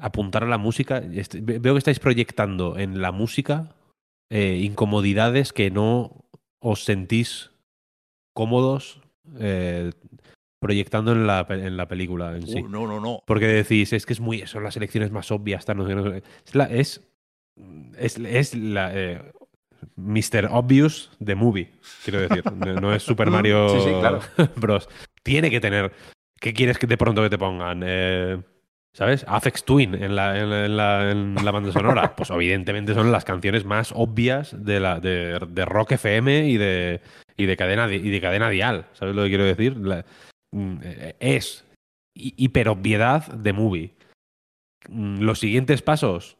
apuntar 0.00 0.44
a 0.44 0.48
la 0.48 0.58
música. 0.58 1.02
Veo 1.02 1.74
que 1.74 1.78
estáis 1.78 2.00
proyectando 2.00 2.78
en 2.78 3.00
la 3.00 3.12
música 3.12 3.74
eh, 4.30 4.60
incomodidades 4.62 5.52
que 5.52 5.70
no 5.70 6.24
os 6.60 6.84
sentís 6.84 7.50
cómodos 8.34 9.00
eh, 9.38 9.90
proyectando 10.60 11.12
en 11.12 11.26
la, 11.26 11.46
en 11.48 11.76
la 11.76 11.88
película 11.88 12.36
en 12.36 12.46
sí. 12.46 12.62
Uh, 12.62 12.68
no, 12.68 12.86
no, 12.86 13.00
no. 13.00 13.22
Porque 13.26 13.46
decís, 13.46 13.92
es 13.92 14.06
que 14.06 14.12
es 14.12 14.20
muy. 14.20 14.46
Son 14.46 14.62
las 14.62 14.76
elecciones 14.76 15.10
más 15.10 15.30
obvias. 15.30 15.64
Tal, 15.64 15.78
no, 15.78 15.88
no, 15.88 16.14
es, 16.14 16.54
la, 16.54 16.64
es, 16.64 17.02
es, 17.98 18.18
es 18.18 18.54
la. 18.54 18.92
Eh, 18.94 19.32
Mr. 19.96 20.48
Obvious 20.50 21.10
de 21.18 21.34
movie, 21.34 21.72
quiero 22.04 22.20
decir. 22.20 22.44
No 22.80 22.94
es 22.94 23.02
Super 23.02 23.30
Mario 23.30 23.68
sí, 23.70 23.80
sí, 23.80 23.90
claro. 23.98 24.20
Bros. 24.56 24.88
Tiene 25.22 25.50
que 25.50 25.60
tener. 25.60 25.92
¿Qué 26.38 26.52
quieres 26.52 26.78
que 26.78 26.86
de 26.86 26.96
pronto 26.96 27.22
que 27.22 27.30
te 27.30 27.38
pongan? 27.38 27.82
Eh, 27.84 28.42
¿Sabes? 28.92 29.24
Afex 29.28 29.64
Twin 29.64 29.94
en 29.94 30.16
la, 30.16 30.38
en, 30.38 30.50
la, 30.50 30.64
en, 30.64 30.76
la, 30.76 31.10
en 31.10 31.34
la, 31.44 31.50
banda 31.50 31.72
sonora. 31.72 32.14
Pues 32.16 32.30
evidentemente 32.30 32.94
son 32.94 33.12
las 33.12 33.24
canciones 33.24 33.64
más 33.64 33.92
obvias 33.94 34.54
de, 34.64 34.80
la, 34.80 34.98
de, 34.98 35.38
de 35.48 35.64
Rock 35.64 35.92
FM 35.92 36.48
y 36.48 36.56
de, 36.56 37.00
y 37.36 37.46
de, 37.46 37.56
cadena, 37.56 37.90
y 37.90 38.10
de 38.10 38.20
cadena 38.20 38.50
dial. 38.50 38.86
¿Sabes 38.92 39.14
lo 39.14 39.22
que 39.22 39.28
quiero 39.28 39.44
decir? 39.44 39.76
La, 39.76 40.04
es 41.20 41.64
hiperobviedad 42.14 43.32
de 43.32 43.52
movie. 43.52 43.94
Los 44.88 45.38
siguientes 45.38 45.82
pasos, 45.82 46.36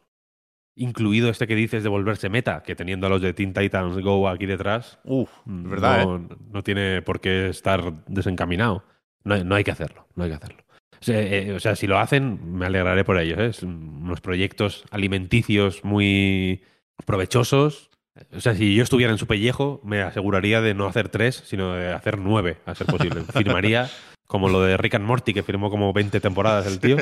incluido 0.75 1.29
este 1.29 1.47
que 1.47 1.55
dices 1.55 1.83
de 1.83 1.89
volverse 1.89 2.29
meta, 2.29 2.63
que 2.63 2.75
teniendo 2.75 3.07
a 3.07 3.09
los 3.09 3.21
de 3.21 3.33
Teen 3.33 3.53
Titans 3.53 3.97
Go 3.99 4.27
aquí 4.27 4.45
detrás, 4.45 4.99
Uf, 5.03 5.29
¿verdad, 5.45 6.05
no, 6.05 6.15
eh? 6.17 6.37
no, 6.51 6.63
tiene 6.63 7.01
por 7.01 7.21
qué 7.21 7.49
estar 7.49 8.05
desencaminado. 8.07 8.83
No, 9.23 9.41
no, 9.43 9.55
hay 9.55 9.63
que 9.63 9.71
hacerlo, 9.71 10.07
no 10.15 10.23
hay 10.23 10.31
que 10.31 10.35
hacerlo. 10.35 10.63
O 11.01 11.03
sea, 11.03 11.19
eh, 11.19 11.51
o 11.53 11.59
sea, 11.59 11.75
si 11.75 11.87
lo 11.87 11.97
hacen, 11.97 12.57
me 12.57 12.67
alegraré 12.67 13.03
por 13.03 13.17
ellos. 13.17 13.39
¿eh? 13.39 13.53
Son 13.53 14.03
unos 14.03 14.21
proyectos 14.21 14.85
alimenticios 14.91 15.83
muy 15.83 16.63
provechosos. 17.05 17.89
O 18.33 18.39
sea, 18.39 18.53
si 18.53 18.75
yo 18.75 18.83
estuviera 18.83 19.11
en 19.11 19.17
su 19.17 19.25
pellejo, 19.25 19.81
me 19.83 20.01
aseguraría 20.01 20.61
de 20.61 20.75
no 20.75 20.85
hacer 20.85 21.09
tres, 21.09 21.43
sino 21.45 21.73
de 21.73 21.91
hacer 21.91 22.19
nueve, 22.19 22.57
a 22.65 22.75
ser 22.75 22.85
posible. 22.85 23.21
Firmaría 23.33 23.89
como 24.27 24.47
lo 24.47 24.61
de 24.61 24.77
Rick 24.77 24.95
and 24.95 25.05
Morty, 25.05 25.33
que 25.33 25.43
firmó 25.43 25.69
como 25.69 25.91
20 25.91 26.21
temporadas 26.21 26.65
el 26.65 26.79
tío, 26.79 26.95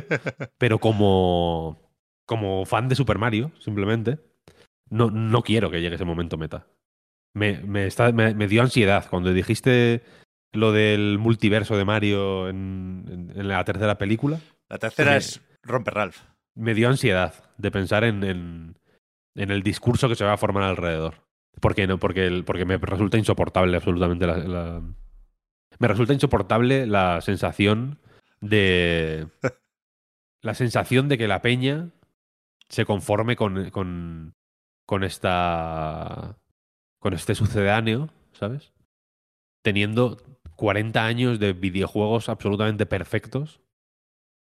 pero 0.57 0.79
como, 0.79 1.77
como 2.25 2.65
fan 2.65 2.87
de 2.89 2.95
Super 2.95 3.19
Mario, 3.19 3.51
simplemente, 3.59 4.17
no, 4.89 5.11
no 5.11 5.43
quiero 5.43 5.69
que 5.69 5.79
llegue 5.79 5.93
ese 5.93 6.05
momento 6.05 6.37
meta. 6.37 6.65
Me, 7.35 7.59
me, 7.59 7.85
está, 7.85 8.11
me, 8.11 8.33
me 8.33 8.47
dio 8.47 8.63
ansiedad 8.63 9.05
cuando 9.07 9.31
dijiste 9.31 10.01
lo 10.51 10.71
del 10.71 11.17
multiverso 11.19 11.77
de 11.77 11.85
Mario 11.85 12.49
en, 12.49 13.05
en, 13.07 13.39
en 13.39 13.47
la 13.47 13.63
tercera 13.63 13.97
película. 13.97 14.39
La 14.69 14.77
tercera 14.77 15.15
es 15.15 15.41
Romper 15.63 15.93
Ralph. 15.93 16.17
Me 16.55 16.73
dio 16.73 16.89
ansiedad 16.89 17.33
de 17.57 17.71
pensar 17.71 18.03
en, 18.03 18.23
en, 18.23 18.77
en, 19.35 19.51
el 19.51 19.63
discurso 19.63 20.09
que 20.09 20.15
se 20.15 20.25
va 20.25 20.33
a 20.33 20.37
formar 20.37 20.63
alrededor. 20.63 21.15
Porque, 21.59 21.87
no, 21.87 21.97
porque, 21.99 22.25
el, 22.25 22.43
porque 22.43 22.65
me 22.65 22.77
resulta 22.77 23.17
insoportable 23.17 23.75
absolutamente 23.75 24.27
la, 24.27 24.37
la, 24.37 24.81
Me 25.77 25.87
resulta 25.87 26.13
insoportable 26.13 26.87
la 26.87 27.21
sensación 27.21 27.99
de. 28.41 29.27
la 30.41 30.53
sensación 30.53 31.09
de 31.09 31.17
que 31.17 31.27
la 31.27 31.41
peña 31.41 31.89
se 32.69 32.85
conforme 32.85 33.35
con, 33.35 33.69
con, 33.71 34.35
con 34.85 35.03
esta. 35.03 36.37
con 36.99 37.13
este 37.13 37.35
sucedáneo, 37.35 38.09
¿sabes? 38.33 38.73
Teniendo 39.61 40.17
40 40.59 41.05
años 41.05 41.39
de 41.39 41.53
videojuegos 41.53 42.27
absolutamente 42.27 42.85
perfectos. 42.85 43.61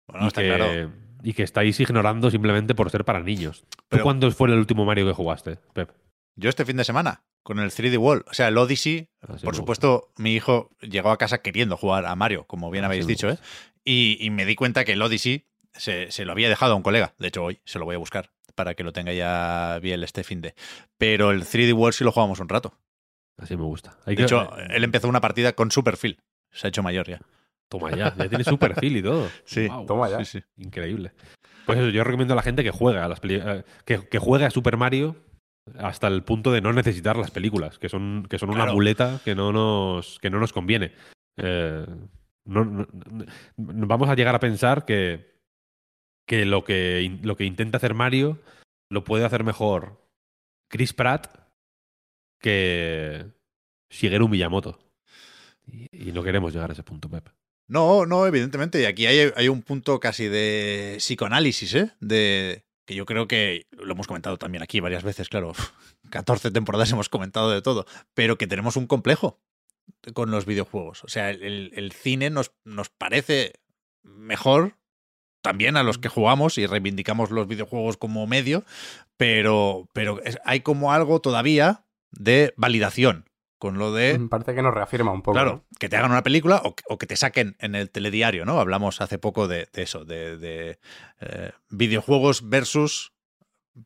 Bueno, 0.09 0.25
y, 0.25 0.27
está 0.27 0.41
que, 0.41 0.47
claro. 0.49 0.91
y 1.23 1.31
que 1.33 1.43
estáis 1.43 1.79
ignorando 1.79 2.29
simplemente 2.29 2.75
por 2.75 2.89
ser 2.89 3.05
para 3.05 3.21
niños. 3.21 3.63
Pero- 3.87 4.01
¿Tú 4.01 4.03
cuándo 4.03 4.29
fue 4.31 4.49
el 4.49 4.55
último 4.55 4.83
Mario 4.83 5.07
que 5.07 5.13
jugaste, 5.13 5.57
Pep? 5.73 5.89
Yo 6.35 6.49
este 6.49 6.65
fin 6.65 6.75
de 6.75 6.83
semana, 6.83 7.23
con 7.43 7.59
el 7.59 7.71
3D 7.71 7.97
World, 7.97 8.25
o 8.29 8.33
sea, 8.33 8.49
el 8.49 8.57
Odyssey, 8.57 9.07
Así 9.21 9.45
por 9.45 9.55
supuesto, 9.55 10.11
mi 10.17 10.33
hijo 10.33 10.69
llegó 10.81 11.11
a 11.11 11.17
casa 11.17 11.41
queriendo 11.41 11.77
jugar 11.77 12.05
a 12.05 12.13
Mario, 12.15 12.45
como 12.45 12.69
bien 12.71 12.83
Así 12.83 12.87
habéis 12.89 13.07
dicho, 13.07 13.29
¿eh? 13.29 13.37
Y, 13.85 14.17
y 14.19 14.31
me 14.31 14.45
di 14.45 14.55
cuenta 14.55 14.83
que 14.83 14.91
el 14.93 15.01
Odyssey 15.01 15.45
se, 15.73 16.11
se 16.11 16.25
lo 16.25 16.33
había 16.33 16.49
dejado 16.49 16.73
a 16.73 16.75
un 16.75 16.83
colega. 16.83 17.13
De 17.19 17.29
hecho, 17.29 17.45
hoy 17.45 17.61
se 17.63 17.79
lo 17.79 17.85
voy 17.85 17.95
a 17.95 17.99
buscar 17.99 18.31
para 18.53 18.73
que 18.73 18.83
lo 18.83 18.91
tenga 18.91 19.13
ya 19.13 19.79
bien 19.81 20.03
este 20.03 20.25
fin 20.25 20.41
de. 20.41 20.55
Pero 20.97 21.31
el 21.31 21.43
3D 21.43 21.73
World 21.73 21.93
sí 21.93 22.03
lo 22.03 22.11
jugamos 22.11 22.41
un 22.41 22.49
rato. 22.49 22.73
Así 23.41 23.57
me 23.57 23.63
gusta. 23.63 23.97
Hay 24.05 24.13
De 24.15 24.17
que- 24.17 24.23
hecho, 24.23 24.55
él 24.57 24.83
empezó 24.83 25.09
una 25.09 25.19
partida 25.21 25.53
con 25.53 25.71
su 25.71 25.83
perfil. 25.83 26.17
Se 26.51 26.67
ha 26.67 26.69
hecho 26.69 26.83
mayor 26.83 27.07
ya. 27.07 27.19
Toma 27.69 27.89
ya, 27.91 28.15
ya 28.15 28.27
tiene 28.29 28.43
su 28.43 28.57
perfil 28.57 28.97
y 28.97 29.01
todo. 29.03 29.27
Sí, 29.45 29.67
toma 29.87 30.09
ya. 30.09 30.23
Sí, 30.23 30.39
sí. 30.39 30.43
Increíble. 30.57 31.11
Pues 31.65 31.79
eso, 31.79 31.89
yo 31.89 32.03
recomiendo 32.03 32.33
a 32.33 32.35
la 32.35 32.41
gente 32.43 32.63
que 32.63 32.71
juegue 32.71 32.99
a 32.99 33.07
las 33.07 33.19
peli- 33.19 33.41
eh, 33.43 33.63
que, 33.85 34.07
que 34.07 34.19
juegue 34.19 34.45
a 34.45 34.49
Super 34.51 34.77
Mario 34.77 35.15
hasta 35.79 36.07
el 36.07 36.23
punto 36.23 36.51
de 36.51 36.59
no 36.61 36.73
necesitar 36.73 37.15
las 37.17 37.31
películas, 37.31 37.77
que 37.79 37.87
son, 37.87 38.25
que 38.29 38.39
son 38.39 38.49
una 38.49 38.59
Claro. 38.63 38.73
muleta 38.73 39.19
que 39.23 39.35
no 39.35 39.51
nos, 39.53 40.19
que 40.19 40.29
no 40.29 40.39
nos 40.39 40.51
conviene. 40.53 40.91
Eh, 41.37 41.85
no- 42.45 42.65
no- 42.65 42.87
no- 43.57 43.87
vamos 43.87 44.09
a 44.09 44.15
llegar 44.15 44.35
a 44.35 44.39
pensar 44.39 44.85
que, 44.85 45.31
que, 46.27 46.45
lo 46.45 46.63
que 46.63 47.19
lo 47.23 47.35
que 47.37 47.45
intenta 47.45 47.77
hacer 47.77 47.93
Mario 47.93 48.39
lo 48.89 49.03
puede 49.03 49.23
hacer 49.25 49.43
mejor 49.43 50.01
Chris 50.69 50.93
Pratt 50.93 51.27
que 52.41 53.25
Shigeru 53.89 54.27
Miyamoto. 54.27 54.79
Y, 55.65 56.09
y 56.09 56.11
no 56.11 56.23
queremos 56.23 56.53
llegar 56.53 56.69
a 56.69 56.73
ese 56.73 56.83
punto, 56.83 57.09
Pep. 57.09 57.29
No, 57.67 58.05
no, 58.05 58.27
evidentemente. 58.27 58.81
Y 58.81 58.85
aquí 58.85 59.05
hay, 59.05 59.31
hay 59.35 59.47
un 59.47 59.61
punto 59.61 59.99
casi 59.99 60.27
de 60.27 60.95
psicoanálisis, 60.97 61.73
¿eh? 61.75 61.91
De 62.01 62.65
que 62.85 62.95
yo 62.95 63.05
creo 63.05 63.27
que 63.27 63.67
lo 63.71 63.93
hemos 63.93 64.07
comentado 64.07 64.37
también 64.37 64.63
aquí 64.63 64.81
varias 64.81 65.03
veces, 65.03 65.29
claro. 65.29 65.53
14 66.09 66.51
temporadas 66.51 66.91
hemos 66.91 67.07
comentado 67.07 67.49
de 67.51 67.61
todo, 67.61 67.85
pero 68.13 68.37
que 68.37 68.47
tenemos 68.47 68.75
un 68.75 68.87
complejo 68.87 69.39
con 70.13 70.31
los 70.31 70.45
videojuegos. 70.45 71.03
O 71.05 71.07
sea, 71.07 71.29
el, 71.29 71.71
el 71.73 71.91
cine 71.93 72.29
nos, 72.29 72.51
nos 72.65 72.89
parece 72.89 73.53
mejor 74.03 74.75
también 75.41 75.77
a 75.77 75.83
los 75.83 75.97
que 75.97 76.09
jugamos 76.09 76.57
y 76.57 76.65
reivindicamos 76.65 77.31
los 77.31 77.47
videojuegos 77.47 77.97
como 77.97 78.27
medio, 78.27 78.65
pero, 79.17 79.87
pero 79.93 80.19
hay 80.43 80.59
como 80.59 80.91
algo 80.91 81.21
todavía 81.21 81.85
de 82.11 82.53
validación 82.57 83.25
con 83.61 83.77
lo 83.77 83.93
de 83.93 84.19
Parece 84.27 84.55
que 84.55 84.63
nos 84.63 84.73
reafirma 84.73 85.11
un 85.11 85.21
poco. 85.21 85.33
Claro, 85.33 85.51
¿no? 85.51 85.77
que 85.77 85.87
te 85.87 85.95
hagan 85.95 86.09
una 86.09 86.23
película 86.23 86.61
o 86.63 86.75
que, 86.75 86.83
o 86.87 86.97
que 86.97 87.05
te 87.05 87.15
saquen 87.15 87.55
en 87.59 87.75
el 87.75 87.91
telediario, 87.91 88.43
¿no? 88.43 88.59
Hablamos 88.59 89.01
hace 89.01 89.19
poco 89.19 89.47
de, 89.47 89.67
de 89.71 89.83
eso, 89.83 90.03
de, 90.03 90.37
de, 90.37 90.79
eh, 91.19 91.51
videojuegos 91.69 92.49
versus 92.49 93.13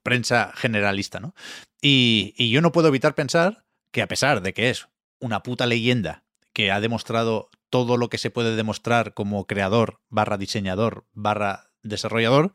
prensa 0.01 0.53
generalista, 0.55 1.19
¿no? 1.19 1.35
Y, 1.81 2.33
y 2.37 2.51
yo 2.51 2.61
no 2.61 2.71
puedo 2.71 2.87
evitar 2.87 3.15
pensar 3.15 3.65
que 3.91 4.01
a 4.01 4.07
pesar 4.07 4.41
de 4.41 4.53
que 4.53 4.69
es 4.69 4.87
una 5.19 5.43
puta 5.43 5.65
leyenda 5.65 6.23
que 6.53 6.71
ha 6.71 6.79
demostrado 6.79 7.49
todo 7.69 7.97
lo 7.97 8.07
que 8.07 8.17
se 8.17 8.31
puede 8.31 8.55
demostrar 8.55 9.13
como 9.13 9.45
creador, 9.45 9.99
barra 10.07 10.37
diseñador, 10.37 11.05
barra 11.11 11.71
desarrollador, 11.83 12.53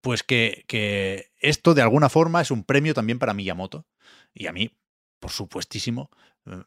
pues 0.00 0.22
que, 0.22 0.64
que 0.66 1.32
esto 1.38 1.74
de 1.74 1.82
alguna 1.82 2.08
forma 2.08 2.40
es 2.40 2.50
un 2.50 2.64
premio 2.64 2.94
también 2.94 3.18
para 3.18 3.34
Miyamoto. 3.34 3.86
Y 4.32 4.46
a 4.46 4.52
mí, 4.52 4.70
por 5.20 5.30
supuestísimo, 5.30 6.10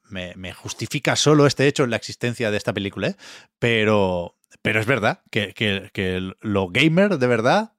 me, 0.10 0.34
me 0.36 0.54
justifica 0.54 1.16
solo 1.16 1.46
este 1.48 1.68
hecho 1.68 1.84
en 1.84 1.90
la 1.90 1.96
existencia 1.98 2.52
de 2.52 2.58
esta 2.58 2.72
película, 2.74 3.08
¿eh? 3.10 3.16
pero, 3.60 4.38
pero 4.62 4.80
es 4.80 4.86
verdad 4.86 5.22
que, 5.32 5.54
que, 5.54 5.90
que 5.94 6.32
lo 6.40 6.68
gamer 6.70 7.18
de 7.18 7.28
verdad 7.28 7.74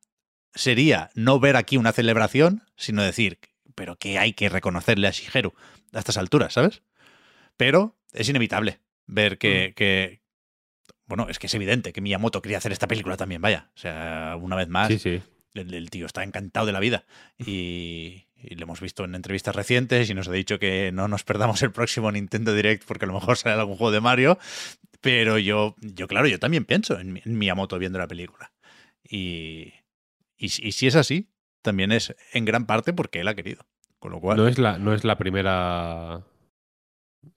sería 0.55 1.11
no 1.15 1.41
ver 1.41 1.57
aquí 1.57 1.77
una 1.77 1.93
celebración, 1.93 2.63
sino 2.77 3.03
decir, 3.03 3.39
pero 3.75 3.97
que 3.97 4.19
hay 4.19 4.33
que 4.35 4.49
reconocerle 4.49 5.07
a 5.07 5.11
Shigeru 5.11 5.55
a 5.93 5.99
estas 5.99 6.17
alturas, 6.19 6.53
¿sabes? 6.53 6.83
Pero 7.57 7.97
es 8.13 8.29
inevitable 8.29 8.81
ver 9.07 9.39
que, 9.39 9.69
Mm. 9.71 9.75
que- 9.75 10.23
bueno, 11.07 11.29
es 11.29 11.39
que 11.39 11.47
es 11.47 11.55
evidente 11.55 11.93
que 11.93 12.01
Miyamoto 12.01 12.41
quería 12.43 12.59
hacer 12.59 12.73
esta 12.73 12.89
película 12.89 13.17
también, 13.17 13.41
vaya. 13.43 13.71
O 13.77 13.79
sea, 13.79 14.37
una 14.41 14.57
vez 14.57 14.69
más, 14.69 14.89
Sí, 14.89 14.99
sí. 14.99 15.23
el, 15.55 15.75
el 15.75 15.91
tío 15.91 16.07
está 16.07 16.23
encantado 16.25 16.67
de 16.67 16.73
la 16.73 16.81
vida. 16.81 17.05
Y, 17.39 18.27
y 18.49 18.55
lo 18.57 18.65
hemos 18.65 18.81
visto 18.81 19.05
en 19.05 19.15
entrevistas 19.15 19.55
recientes 19.55 20.09
y 20.11 20.15
nos 20.15 20.29
ha 20.29 20.33
dicho 20.33 20.59
que 20.59 20.91
no 20.93 21.09
nos 21.09 21.25
perdamos 21.25 21.63
el 21.63 21.73
próximo 21.73 22.11
Nintendo 22.13 22.55
Direct 22.55 22.85
porque 22.85 23.05
a 23.05 23.09
lo 23.09 23.15
mejor 23.15 23.37
sale 23.37 23.59
algún 23.61 23.77
juego 23.77 23.91
de 23.93 24.01
Mario. 24.01 24.39
Pero 25.01 25.39
yo, 25.39 25.75
yo 25.81 26.07
claro, 26.09 26.27
yo 26.29 26.39
también 26.39 26.65
pienso 26.65 26.99
en, 26.99 27.13
Mi- 27.13 27.23
en 27.25 27.37
Miyamoto 27.39 27.79
viendo 27.79 27.99
la 27.99 28.07
película. 28.09 28.53
Y, 29.03 29.73
y, 30.37 30.49
si- 30.49 30.67
y 30.67 30.73
si 30.73 30.87
es 30.87 30.97
así, 30.97 31.29
también 31.63 31.93
es 31.93 32.15
en 32.33 32.45
gran 32.45 32.65
parte 32.67 32.93
porque 32.93 33.21
él 33.21 33.29
ha 33.29 33.35
querido. 33.35 33.67
Con 33.99 34.13
lo 34.13 34.21
cual, 34.21 34.37
No 34.37 34.49
es, 34.49 34.59
la, 34.59 34.79
no 34.79 34.93
es 34.95 35.05
la 35.05 35.17
primera 35.19 36.23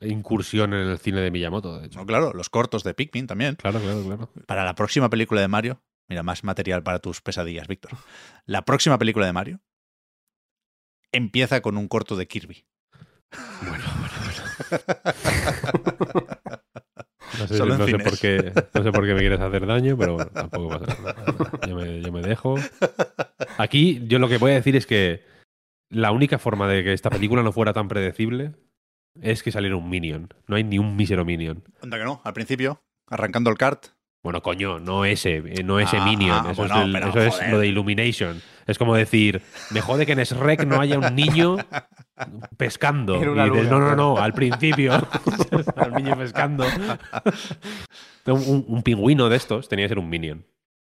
incursión 0.02 0.74
en 0.74 0.88
el 0.88 1.00
cine 1.00 1.22
de 1.22 1.32
Miyamoto, 1.32 1.80
de 1.80 1.88
hecho. 1.88 2.00
no, 2.00 2.06
claro, 2.06 2.34
los 2.34 2.50
cortos 2.50 2.84
de 2.84 2.94
Pikmin 2.94 3.28
también. 3.28 3.56
Claro, 3.56 3.80
claro, 3.80 4.04
claro. 4.04 4.30
Para 4.46 4.66
la 4.66 4.76
próxima 4.76 5.10
película 5.10 5.42
de 5.42 5.48
Mario, 5.48 5.82
mira, 6.10 6.24
más 6.24 6.44
material 6.44 6.84
para 6.84 7.00
tus 7.00 7.22
pesadillas, 7.22 7.68
Víctor. 7.68 7.92
La 8.46 8.64
próxima 8.64 8.98
película 8.98 9.26
de 9.26 9.34
Mario 9.34 9.60
empieza 11.12 11.62
con 11.62 11.78
un 11.78 11.88
corto 11.88 12.16
de 12.16 12.28
Kirby. 12.28 12.66
Bueno, 13.62 13.84
No 17.40 17.48
sé, 17.48 17.58
Solo 17.58 17.74
en 17.74 17.80
no 17.80 17.86
sé 17.86 18.00
por 18.00 18.18
qué, 18.18 18.52
no 18.74 18.84
sé 18.84 18.92
por 18.92 19.06
qué 19.06 19.14
me 19.14 19.20
quieres 19.20 19.40
hacer 19.40 19.66
daño, 19.66 19.98
pero 19.98 20.14
bueno, 20.14 20.32
tampoco 20.32 20.70
pasa 20.70 21.02
nada. 21.02 21.26
Yo 21.68 21.76
me, 21.76 22.02
yo 22.02 22.12
me 22.12 22.22
dejo. 22.22 22.56
Aquí 23.58 24.02
yo 24.08 24.18
lo 24.18 24.30
que 24.30 24.38
voy 24.38 24.52
a 24.52 24.56
decir 24.56 24.76
es 24.76 24.88
que 24.88 25.24
la 25.90 26.12
única 26.12 26.40
forma 26.40 26.68
de 26.68 26.84
que 26.84 26.94
esta 26.94 27.10
película 27.10 27.44
no 27.44 27.52
fuera 27.52 27.74
tan 27.74 27.88
predecible 27.88 28.54
es 29.22 29.44
que 29.44 29.52
saliera 29.52 29.76
un 29.76 29.90
Minion. 29.90 30.34
No 30.48 30.56
hay 30.56 30.64
ni 30.64 30.80
un 30.80 30.96
mísero 30.96 31.26
Minion. 31.26 31.64
Anda 31.82 31.98
que 31.98 32.06
no, 32.06 32.22
al 32.24 32.34
principio, 32.34 32.82
arrancando 33.08 33.50
el 33.50 33.58
kart. 33.58 33.88
Bueno, 34.28 34.42
coño, 34.42 34.78
no 34.82 35.06
ese, 35.06 35.38
eh, 35.38 35.64
no 35.64 35.80
ese 35.80 35.96
Ah, 36.00 36.04
Minion. 36.04 36.46
ah, 36.48 36.52
eso 36.52 36.62
bueno, 36.64 36.80
es, 36.80 36.86
el- 36.86 36.92
pero 36.92 37.08
eso 37.08 37.20
es 37.46 37.50
lo 37.50 37.60
de 37.60 37.68
Illumination. 37.68 38.42
Es 38.66 38.78
como 38.78 38.94
decir, 38.94 39.42
me 39.72 39.80
jode 39.80 40.06
que 40.06 40.12
en 40.12 40.20
Shrek 40.20 40.66
no 40.66 40.82
haya 40.82 41.00
un 41.00 41.16
niño 41.16 41.56
pescando. 42.58 43.16
Y 43.16 43.20
dices, 43.20 43.30
luna, 43.30 43.70
no, 43.70 43.80
no, 43.80 43.96
no, 43.96 44.18
al 44.18 44.34
principio. 44.34 44.92
al 45.78 45.94
niño 45.94 46.18
pescando. 46.18 46.66
un, 48.26 48.34
un- 48.50 48.66
un 48.68 48.84
pingüino 48.84 49.30
de 49.30 49.38
estos 49.38 49.70
tenía 49.70 49.86
que 49.86 49.90
ser 49.92 50.00
un 50.00 50.10
Minion. 50.10 50.46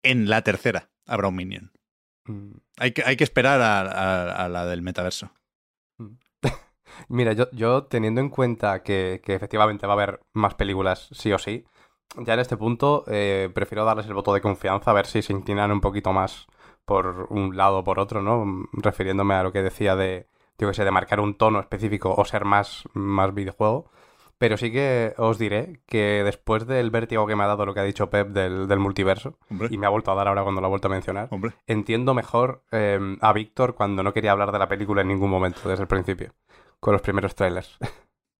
En 0.02 0.28
la 0.28 0.42
tercera 0.42 0.90
habrá 1.06 1.28
un 1.28 1.36
Minion. 1.36 1.72
Mm. 2.26 2.50
Hay 2.80 2.92
que, 2.92 3.02
hay 3.06 3.16
que 3.16 3.24
esperar 3.24 3.62
a, 3.62 3.80
a- 3.80 4.44
a 4.44 4.48
la 4.50 4.66
del 4.66 4.82
metaverso. 4.82 5.32
Mira, 7.08 7.32
yo, 7.32 7.50
yo 7.52 7.84
teniendo 7.84 8.20
en 8.20 8.28
cuenta 8.28 8.82
que, 8.82 9.22
que 9.24 9.34
efectivamente 9.34 9.86
va 9.86 9.94
a 9.94 9.96
haber 9.96 10.20
más 10.34 10.54
películas 10.54 11.08
sí 11.12 11.32
o 11.32 11.38
sí, 11.38 11.64
ya 12.16 12.34
en 12.34 12.40
este 12.40 12.56
punto 12.56 13.04
eh, 13.06 13.50
prefiero 13.54 13.84
darles 13.84 14.06
el 14.06 14.14
voto 14.14 14.34
de 14.34 14.40
confianza 14.40 14.90
a 14.90 14.94
ver 14.94 15.06
si 15.06 15.22
se 15.22 15.32
inclinan 15.32 15.72
un 15.72 15.80
poquito 15.80 16.12
más 16.12 16.46
por 16.84 17.26
un 17.30 17.56
lado 17.56 17.78
o 17.78 17.84
por 17.84 17.98
otro, 17.98 18.22
¿no? 18.22 18.66
Refiriéndome 18.72 19.34
a 19.34 19.42
lo 19.42 19.52
que 19.52 19.62
decía 19.62 19.96
de, 19.96 20.28
yo 20.58 20.68
que 20.68 20.74
sé, 20.74 20.84
de 20.84 20.90
marcar 20.90 21.20
un 21.20 21.34
tono 21.34 21.60
específico 21.60 22.14
o 22.16 22.24
ser 22.24 22.44
más, 22.44 22.84
más 22.92 23.32
videojuego. 23.34 23.90
Pero 24.38 24.56
sí 24.56 24.72
que 24.72 25.14
os 25.18 25.38
diré 25.38 25.80
que 25.86 26.22
después 26.24 26.66
del 26.66 26.90
vértigo 26.90 27.28
que 27.28 27.36
me 27.36 27.44
ha 27.44 27.46
dado 27.46 27.64
lo 27.64 27.74
que 27.74 27.80
ha 27.80 27.84
dicho 27.84 28.10
Pep 28.10 28.30
del, 28.30 28.66
del 28.66 28.78
multiverso, 28.80 29.38
Hombre, 29.48 29.68
y 29.70 29.78
me 29.78 29.86
ha 29.86 29.90
vuelto 29.90 30.10
a 30.10 30.16
dar 30.16 30.26
ahora 30.26 30.42
cuando 30.42 30.60
lo 30.60 30.66
ha 30.66 30.70
vuelto 30.70 30.88
a 30.88 30.90
mencionar, 30.90 31.28
hombre. 31.30 31.52
entiendo 31.68 32.12
mejor 32.12 32.64
eh, 32.72 32.98
a 33.20 33.32
Víctor 33.32 33.76
cuando 33.76 34.02
no 34.02 34.12
quería 34.12 34.32
hablar 34.32 34.50
de 34.50 34.58
la 34.58 34.66
película 34.66 35.02
en 35.02 35.08
ningún 35.08 35.30
momento 35.30 35.68
desde 35.68 35.82
el 35.82 35.88
principio, 35.88 36.34
con 36.80 36.92
los 36.92 37.02
primeros 37.02 37.36
trailers. 37.36 37.78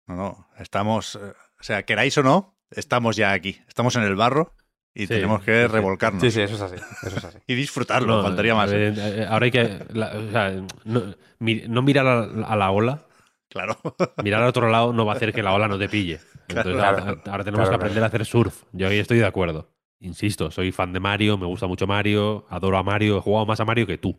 No, 0.08 0.16
no, 0.16 0.48
estamos, 0.58 1.14
eh, 1.14 1.32
o 1.60 1.62
sea, 1.62 1.84
queráis 1.84 2.18
o 2.18 2.24
no, 2.24 2.51
estamos 2.76 3.16
ya 3.16 3.32
aquí. 3.32 3.58
Estamos 3.68 3.94
en 3.96 4.02
el 4.02 4.16
barro 4.16 4.54
y 4.94 5.02
Sí, 5.02 5.06
tenemos 5.08 5.42
que 5.42 5.68
revolcarnos. 5.68 6.22
Sí, 6.22 6.30
sí, 6.30 6.40
eso 6.42 6.54
es 6.56 6.60
así, 6.60 6.76
eso 7.06 7.16
es 7.16 7.24
así. 7.24 7.38
Y 7.46 7.54
disfrutarlo, 7.54 8.16
No, 8.18 8.22
faltaría 8.22 8.54
más. 8.54 8.70
eh, 8.72 8.92
eh, 8.96 9.26
ahora 9.28 9.44
hay 9.46 9.50
que. 9.50 9.78
la- 9.92 10.12
o 10.16 10.30
sea, 10.30 10.52
no, 10.84 11.02
mi- 11.38 11.62
no 11.68 11.82
mirar 11.82 12.06
a, 12.06 12.22
a 12.24 12.56
la 12.56 12.70
ola. 12.70 13.06
Claro. 13.48 13.76
Mirar 14.24 14.42
al 14.42 14.48
otro 14.48 14.70
lado 14.70 14.92
no 14.94 15.04
va 15.04 15.12
a 15.12 15.16
hacer 15.16 15.32
que 15.32 15.42
la 15.42 15.52
ola 15.52 15.68
no 15.68 15.78
te 15.78 15.88
pille. 15.88 16.20
Entonces, 16.48 16.74
Claro. 16.74 16.98
ahora, 16.98 17.20
ahora 17.26 17.44
tenemos 17.44 17.44
Claro, 17.44 17.44
que 17.44 17.54
claro. 17.68 17.74
aprender 17.76 18.02
a 18.02 18.06
hacer 18.06 18.24
surf. 18.26 18.62
Yo 18.72 18.88
ahí 18.88 18.98
estoy 18.98 19.18
de 19.18 19.26
acuerdo. 19.26 19.68
Insisto, 20.00 20.50
soy 20.50 20.72
fan 20.72 20.92
de 20.92 21.00
Mario, 21.00 21.38
me 21.38 21.46
gusta 21.46 21.66
mucho 21.66 21.86
Mario, 21.86 22.44
adoro 22.50 22.76
a 22.76 22.82
Mario, 22.82 23.18
he 23.18 23.20
jugado 23.20 23.46
más 23.46 23.60
a 23.60 23.64
Mario 23.64 23.86
que 23.86 23.98
tú. 23.98 24.18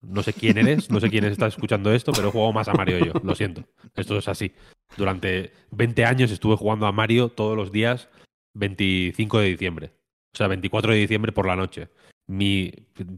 No 0.00 0.22
sé 0.22 0.32
quién 0.32 0.58
eres, 0.58 0.90
no 0.90 1.00
sé 1.00 1.08
quién 1.10 1.24
está 1.24 1.46
escuchando 1.46 1.90
esto, 1.92 2.12
pero 2.12 2.28
he 2.28 2.30
jugado 2.30 2.52
más 2.52 2.68
a 2.68 2.74
Mario 2.74 2.98
yo, 3.04 3.12
lo 3.22 3.34
siento. 3.34 3.64
Esto 3.96 4.18
es 4.18 4.28
así. 4.28 4.52
Durante 4.96 5.52
20 5.72 6.04
años 6.04 6.30
estuve 6.30 6.56
jugando 6.56 6.86
a 6.86 6.92
Mario 6.92 7.28
todos 7.28 7.56
los 7.56 7.72
días 7.72 8.08
25 8.54 9.40
de 9.40 9.48
diciembre. 9.48 9.92
O 10.34 10.36
sea, 10.36 10.48
24 10.48 10.92
de 10.92 10.98
diciembre 10.98 11.32
por 11.32 11.46
la 11.46 11.56
noche. 11.56 11.88
Mi 12.26 12.70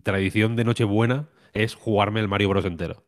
tradición 0.03 0.57
de 0.57 0.65
Nochebuena 0.65 1.29
es 1.53 1.75
jugarme 1.75 2.21
el 2.21 2.29
Mario 2.29 2.49
Bros. 2.51 2.65
entero. 2.65 3.05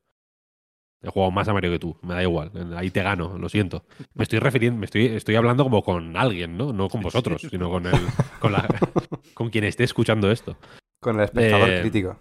He 1.03 1.09
jugado 1.11 1.31
más 1.31 1.47
a 1.49 1.53
Mario 1.53 1.71
que 1.71 1.79
tú, 1.79 1.97
me 2.03 2.15
da 2.15 2.23
igual. 2.23 2.51
Ahí 2.77 2.91
te 2.91 3.03
gano, 3.03 3.39
lo 3.39 3.49
siento. 3.49 3.85
Me 4.15 4.25
estoy 4.25 4.41
refiriendo, 4.41 4.81
me 4.81 4.87
estoy, 4.87 5.07
estoy 5.07 5.37
hablando 5.37 5.63
como 5.63 5.83
con 5.83 6.17
alguien, 6.17 6.57
¿no? 6.57 6.73
No 6.73 6.89
con 6.89 7.03
vosotros, 7.03 7.41
sino 7.49 7.71
con 7.71 7.87
el, 7.87 7.95
con, 8.41 8.53
la, 8.53 8.67
con 9.35 9.51
quien 9.51 9.65
esté 9.65 9.85
escuchando 9.85 10.31
esto. 10.31 10.57
Con 11.01 11.17
el 11.19 11.25
espectador 11.25 11.71
Eh, 11.71 11.81
crítico. 11.83 12.19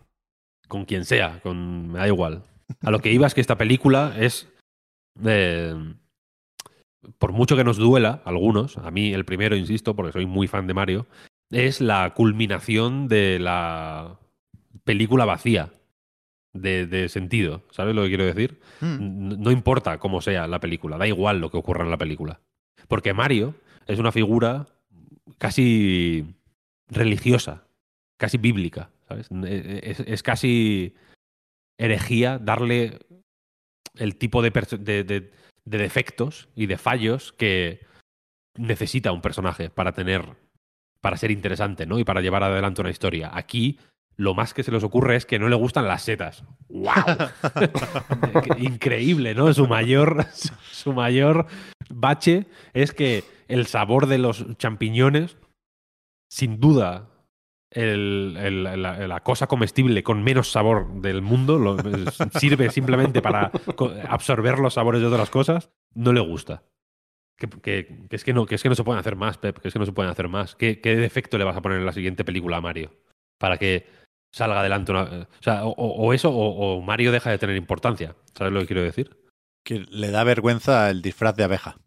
Con 0.67 0.85
quien 0.85 1.05
sea, 1.05 1.39
con, 1.41 1.91
me 1.91 1.99
da 1.99 2.07
igual. 2.07 2.43
A 2.81 2.91
lo 2.91 2.99
que 2.99 3.11
iba 3.11 3.25
es 3.25 3.33
que 3.33 3.41
esta 3.41 3.57
película 3.57 4.13
es. 4.19 4.47
eh, 5.25 5.73
por 7.19 7.31
mucho 7.31 7.55
que 7.55 7.63
nos 7.63 7.77
duela, 7.77 8.21
algunos, 8.25 8.77
a 8.77 8.91
mí 8.91 9.13
el 9.13 9.25
primero, 9.25 9.55
insisto, 9.55 9.95
porque 9.95 10.11
soy 10.11 10.25
muy 10.25 10.47
fan 10.47 10.67
de 10.67 10.73
Mario, 10.73 11.07
es 11.51 11.79
la 11.81 12.13
culminación 12.13 13.07
de 13.07 13.39
la 13.39 14.19
película 14.83 15.25
vacía 15.25 15.71
de, 16.53 16.85
de 16.87 17.09
sentido. 17.09 17.63
¿Sabes 17.71 17.95
lo 17.95 18.03
que 18.03 18.09
quiero 18.09 18.25
decir? 18.25 18.59
Mm. 18.81 18.85
N- 18.95 19.35
No 19.39 19.51
importa 19.51 19.97
cómo 19.99 20.21
sea 20.21 20.47
la 20.47 20.59
película, 20.59 20.97
da 20.97 21.07
igual 21.07 21.39
lo 21.39 21.49
que 21.51 21.57
ocurra 21.57 21.83
en 21.83 21.91
la 21.91 21.97
película. 21.97 22.41
Porque 22.87 23.13
Mario 23.13 23.55
es 23.87 23.99
una 23.99 24.11
figura 24.11 24.67
casi 25.37 26.25
religiosa, 26.89 27.63
casi 28.17 28.37
bíblica, 28.37 28.89
¿sabes? 29.07 29.27
Es, 29.43 29.99
es 30.01 30.23
casi 30.23 30.95
herejía 31.77 32.39
darle 32.39 32.99
el 33.95 34.15
tipo 34.17 34.41
de, 34.41 34.51
de, 34.79 35.03
de- 35.03 35.31
de 35.67 35.77
defectos 35.77 36.47
y 36.55 36.65
de 36.65 36.77
fallos 36.77 37.33
que 37.33 37.85
necesita 38.55 39.11
un 39.11 39.21
personaje 39.21 39.69
para 39.69 39.91
tener, 39.91 40.37
para 41.01 41.17
ser 41.17 41.29
interesante, 41.29 41.85
¿no? 41.85 41.99
Y 41.99 42.05
para 42.05 42.21
llevar 42.21 42.43
adelante 42.43 42.81
una 42.81 42.89
historia. 42.89 43.31
Aquí 43.33 43.77
lo 44.15 44.33
más 44.33 44.53
que 44.53 44.63
se 44.63 44.71
les 44.71 44.83
ocurre 44.83 45.17
es 45.17 45.25
que 45.25 45.39
no 45.39 45.49
le 45.49 45.57
gustan 45.57 45.87
las 45.87 46.03
setas. 46.03 46.43
¡Wow! 46.69 46.93
Increíble, 48.57 49.35
¿no? 49.35 49.53
Su 49.53 49.67
mayor, 49.67 50.25
su 50.71 50.93
mayor 50.93 51.47
bache 51.89 52.45
es 52.73 52.93
que 52.93 53.25
el 53.49 53.67
sabor 53.67 54.07
de 54.07 54.19
los 54.19 54.57
champiñones, 54.57 55.37
sin 56.29 56.61
duda, 56.61 57.09
el- 57.71 58.35
el- 58.39 58.63
la, 58.63 59.07
la 59.07 59.19
cosa 59.23 59.47
comestible 59.47 60.03
con 60.03 60.23
menos 60.23 60.51
sabor 60.51 61.01
del 61.01 61.21
mundo, 61.21 61.57
lo- 61.59 61.77
sirve 62.39 62.69
simplemente 62.69 63.21
para 63.21 63.51
absorber 64.09 64.59
los 64.59 64.73
sabores 64.75 65.01
de 65.01 65.07
otras 65.07 65.29
cosas, 65.29 65.69
no 65.93 66.13
le 66.13 66.21
gusta. 66.21 66.63
Que, 67.37 67.47
que- 67.49 68.05
que 68.09 68.15
es 68.15 68.23
que 68.23 68.33
no, 68.33 68.45
que 68.45 68.55
es 68.55 68.63
que 68.63 68.69
no 68.69 68.75
se 68.75 68.83
pueden 68.83 68.99
hacer 68.99 69.15
más, 69.15 69.37
Pep, 69.37 69.59
que 69.59 69.67
es 69.67 69.73
que 69.73 69.79
no 69.79 69.85
se 69.85 69.91
pueden 69.91 70.11
hacer 70.11 70.27
más. 70.27 70.55
¿Qué, 70.55 70.81
qué 70.81 70.95
defecto 70.95 71.37
le 71.37 71.43
vas 71.43 71.55
a 71.57 71.61
poner 71.61 71.77
en 71.79 71.85
la 71.85 71.93
siguiente 71.93 72.23
película 72.25 72.57
a 72.57 72.61
Mario? 72.61 72.91
Para 73.39 73.57
que 73.57 73.85
salga 74.33 74.59
adelante 74.59 74.91
una. 74.91 75.03
O 75.03 75.27
sea, 75.43 75.65
o, 75.65 75.71
o 75.71 76.13
eso, 76.13 76.31
o, 76.31 76.77
o 76.77 76.81
Mario 76.81 77.11
deja 77.11 77.29
de 77.29 77.37
tener 77.37 77.55
importancia. 77.55 78.15
¿Sabes 78.33 78.53
lo 78.53 78.59
que 78.61 78.67
quiero 78.67 78.81
decir? 78.81 79.15
Que 79.63 79.85
le 79.89 80.09
da 80.09 80.23
vergüenza 80.23 80.89
el 80.89 81.01
disfraz 81.03 81.35
de 81.35 81.43
abeja. 81.43 81.77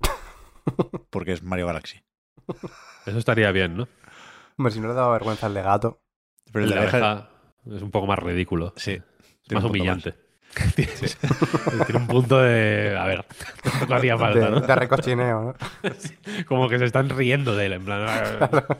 Porque 1.10 1.32
es 1.32 1.42
Mario 1.42 1.66
Galaxy. 1.66 2.00
Eso 3.06 3.18
estaría 3.18 3.50
bien, 3.52 3.76
¿no? 3.76 3.88
Hombre, 4.58 4.72
si 4.72 4.80
no 4.80 4.88
le 4.88 4.94
daba 4.94 5.12
vergüenza 5.12 5.46
el 5.46 5.54
de 5.54 5.62
gato. 5.62 6.02
Pero 6.52 6.64
El 6.64 6.70
de 6.72 6.78
abeja. 6.78 6.96
abeja 6.96 7.30
es 7.76 7.82
un 7.82 7.90
poco 7.90 8.06
más 8.06 8.18
ridículo. 8.18 8.74
Sí. 8.76 9.00
más 9.52 9.64
humillante. 9.64 10.14
Tiene 10.74 11.98
un 12.00 12.06
punto 12.06 12.38
de. 12.38 12.96
A 12.98 13.04
ver, 13.06 13.24
tampoco 13.62 13.94
hacía 13.94 14.16
falta, 14.16 14.46
De, 14.46 14.50
¿no? 14.50 14.60
de 14.60 14.74
recochineo, 14.74 15.42
¿no? 15.42 15.54
Como 16.46 16.68
que 16.68 16.78
se 16.78 16.86
están 16.86 17.10
riendo 17.10 17.54
de 17.54 17.66
él, 17.66 17.72
en 17.74 17.84
plan. 17.84 18.06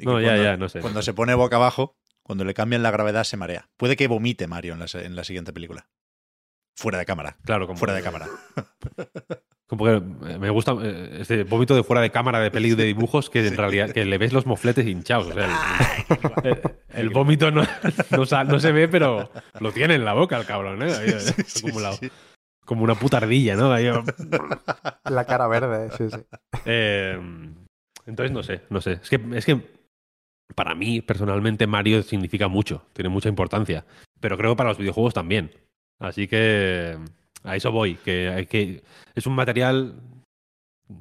Y 0.00 0.04
No, 0.06 0.20
ya, 0.20 0.28
cuando- 0.28 0.42
ya, 0.44 0.56
no 0.56 0.68
sé. 0.68 0.78
Cuando 0.80 1.02
se 1.02 1.12
pone 1.12 1.34
boca 1.34 1.56
abajo, 1.56 1.96
cuando 2.22 2.44
le 2.44 2.54
cambian 2.54 2.84
la 2.84 2.92
gravedad, 2.92 3.24
se 3.24 3.36
marea. 3.36 3.68
Puede 3.76 3.96
que 3.96 4.06
vomite 4.06 4.46
Mario 4.46 4.74
en 4.74 4.78
la, 4.78 4.86
en 4.94 5.16
la 5.16 5.24
siguiente 5.24 5.52
película. 5.52 5.88
Fuera 6.76 6.98
de 6.98 7.04
cámara. 7.06 7.36
Claro, 7.44 7.66
como 7.66 7.76
Fuera 7.80 7.94
de 7.94 8.02
cámara. 8.02 8.28
Como 9.78 9.84
que 9.84 10.32
eh, 10.32 10.38
me 10.38 10.50
gusta 10.50 10.76
eh, 10.82 11.18
este 11.20 11.44
vómito 11.44 11.74
de 11.74 11.82
fuera 11.84 12.02
de 12.02 12.10
cámara 12.10 12.40
de 12.40 12.50
peli 12.50 12.74
de 12.74 12.84
dibujos 12.84 13.30
que 13.30 13.46
en 13.46 13.56
realidad 13.56 13.90
que 13.92 14.04
le 14.04 14.18
ves 14.18 14.32
los 14.32 14.44
mofletes 14.44 14.86
hinchados. 14.86 15.28
O 15.28 15.32
sea, 15.32 15.46
el, 16.42 16.50
el- 16.50 16.60
el 16.94 17.08
vómito 17.10 17.50
no, 17.52 17.62
no, 18.10 18.58
se 18.60 18.72
ve, 18.72 18.88
pero 18.88 19.30
lo 19.60 19.70
tiene 19.72 19.94
en 19.94 20.04
la 20.04 20.14
boca 20.14 20.36
el 20.36 20.44
cabrón, 20.46 20.82
¿eh? 20.82 20.92
Ahí, 20.92 21.14
acumulado. 21.58 21.96
sí. 21.96 22.10
Como 22.64 22.82
una 22.84 22.96
puta 22.96 23.18
ardilla, 23.18 23.54
¿no? 23.56 23.72
Ahí, 23.72 23.88
La 25.08 25.24
cara 25.24 25.46
verde, 25.46 25.90
sí, 25.96 26.10
sí. 26.10 26.18
eh, 26.66 27.18
entonces 28.06 28.32
no 28.32 28.42
sé, 28.42 28.62
no 28.70 28.80
sé. 28.80 28.92
Es 29.02 29.08
que, 29.08 29.20
es 29.34 29.44
que 29.46 29.60
para 30.54 30.74
mí, 30.74 31.00
personalmente, 31.02 31.66
Mario 31.66 32.02
significa 32.02 32.48
mucho, 32.48 32.82
tiene 32.94 33.08
mucha 33.10 33.28
importancia. 33.28 33.84
Pero 34.20 34.36
creo 34.36 34.52
que 34.52 34.56
para 34.56 34.70
los 34.70 34.78
videojuegos 34.78 35.14
también. 35.14 35.52
Así 36.00 36.26
que 36.26 36.96
a 37.44 37.56
eso 37.56 37.72
voy, 37.72 37.96
que, 37.96 38.46
que 38.50 38.82
es 39.14 39.26
un 39.26 39.34
material 39.34 40.00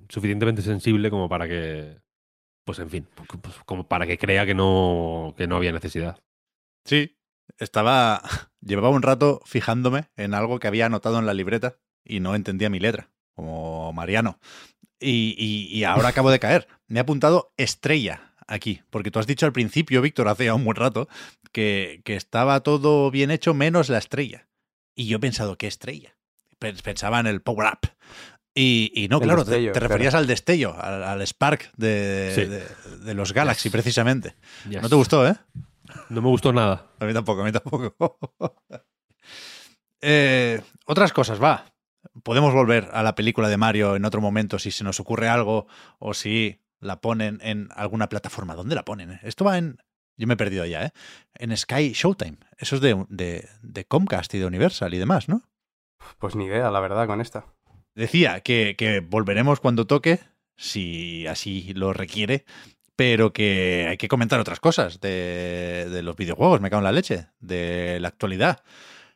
suficientemente 0.10 0.62
sensible 0.62 1.10
como 1.10 1.30
para 1.30 1.48
que, 1.48 1.98
pues 2.66 2.80
en 2.80 2.90
fin, 2.90 3.08
pues, 3.42 3.56
como 3.66 3.88
para 3.88 4.06
que 4.06 4.18
crea 4.18 4.46
que 4.46 4.54
no, 4.54 5.34
que 5.38 5.48
no 5.48 5.56
había 5.56 5.72
necesidad. 5.72 6.20
Sí, 6.86 7.18
estaba. 7.58 8.22
Llevaba 8.62 8.90
un 8.90 9.02
rato 9.02 9.42
fijándome 9.46 10.10
en 10.18 10.34
algo 10.34 10.60
que 10.60 10.68
había 10.68 10.88
anotado 10.88 11.20
en 11.20 11.26
la 11.26 11.34
libreta 11.34 11.78
y 12.04 12.20
no 12.20 12.36
entendía 12.36 12.70
mi 12.70 12.80
letra, 12.80 13.10
como 13.36 13.94
Mariano. 13.94 14.40
Y 15.00 15.84
ahora 15.84 16.10
acabo 16.10 16.32
de 16.32 16.40
caer. 16.40 16.68
Me 16.88 17.00
he 17.00 17.02
apuntado 17.02 17.54
estrella 17.56 18.34
aquí, 18.48 18.82
porque 18.90 19.12
tú 19.12 19.20
has 19.20 19.28
dicho 19.28 19.46
al 19.46 19.54
principio, 19.54 20.02
Víctor, 20.02 20.28
hace 20.28 20.46
ya 20.46 20.56
un 20.56 20.66
buen 20.66 20.76
rato, 20.76 21.08
que, 21.52 22.02
que 22.04 22.16
estaba 22.16 22.62
todo 22.62 23.12
bien 23.12 23.30
hecho 23.30 23.54
menos 23.54 23.90
la 23.90 24.00
estrella. 24.00 24.50
Y 24.96 25.08
yo 25.08 25.18
he 25.18 25.22
pensado, 25.22 25.58
¿qué 25.58 25.68
estrella? 25.68 26.17
Pe- 26.60 26.74
Pensaba 26.74 27.20
en 27.20 27.28
el 27.28 27.42
Power 27.42 27.74
Up. 27.74 27.90
Y, 28.54 28.92
y 28.96 29.08
no, 29.08 29.18
El 29.18 29.24
claro, 29.24 29.44
te- 29.46 29.52
destello, 29.52 29.72
te, 29.74 29.80
referías 29.80 30.16
al 30.16 30.26
destello, 30.28 30.76
al, 30.82 31.04
al 31.04 31.22
Spark 31.28 31.72
de, 31.78 32.32
Sí. 32.34 32.46
de- 32.46 32.98
de 33.06 33.14
los 33.14 33.32
Galaxy, 33.34 33.70
Yes. 33.70 33.72
precisamente. 33.72 34.36
Yes. 34.70 34.82
¿No 34.82 34.90
te 34.90 34.96
gustó, 34.96 35.28
eh? 35.28 35.36
No 36.10 36.22
me 36.22 36.28
gustó 36.30 36.52
nada. 36.52 36.88
A 37.00 37.06
mí 37.06 37.14
tampoco, 37.14 37.42
a 37.42 37.46
mí 37.46 37.52
tampoco. 37.52 37.96
Eh, 40.02 40.62
otras 40.86 41.12
cosas, 41.12 41.42
va. 41.42 41.66
Podemos 42.24 42.54
volver 42.54 42.90
a 42.94 43.04
la 43.04 43.16
película 43.16 43.50
de 43.50 43.58
Mario 43.58 43.96
en 43.96 44.06
otro 44.06 44.22
momento 44.22 44.60
si 44.60 44.72
se 44.72 44.84
nos 44.84 45.00
ocurre 45.00 45.28
algo 45.28 45.68
o 46.00 46.14
si 46.14 46.62
la 46.80 47.02
ponen 47.02 47.40
en 47.42 47.70
alguna 47.76 48.08
plataforma. 48.08 48.56
¿Dónde 48.56 48.76
la 48.76 48.86
ponen? 48.86 49.20
Esto 49.24 49.44
va 49.46 49.58
en... 49.58 49.78
Yo 50.16 50.26
me 50.28 50.34
he 50.34 50.38
perdido 50.38 50.66
ya, 50.66 50.84
¿eh? 50.86 50.92
En 51.36 51.56
Sky 51.56 51.94
Showtime. 51.94 52.38
Eso 52.58 52.76
es 52.76 52.82
de, 52.82 53.06
de, 53.10 53.48
de 53.62 53.86
Comcast 53.86 54.34
y 54.34 54.40
de 54.40 54.46
Universal 54.46 54.94
y 54.94 54.98
demás, 54.98 55.30
¿no? 55.30 55.44
Pues 56.20 56.36
ni 56.36 56.46
idea, 56.46 56.72
la 56.72 56.80
verdad, 56.80 57.08
con 57.08 57.22
esta. 57.22 57.46
Decía 57.96 58.42
que, 58.42 59.04
volveremos 59.10 59.60
cuando 59.60 59.88
toque, 59.88 60.20
si 60.56 61.26
así 61.28 61.74
lo 61.74 61.94
requiere, 61.94 62.46
pero 62.96 63.34
que 63.34 63.88
hay 63.90 63.98
que 63.98 64.08
comentar 64.08 64.40
otras 64.40 64.60
cosas 64.60 65.00
de, 65.00 66.02
los 66.04 66.16
videojuegos, 66.16 66.62
me 66.62 66.70
cago 66.70 66.82
en 66.82 66.86
la 66.86 66.92
leche, 66.92 67.28
de 67.40 68.00
la 68.00 68.08
actualidad. 68.08 68.64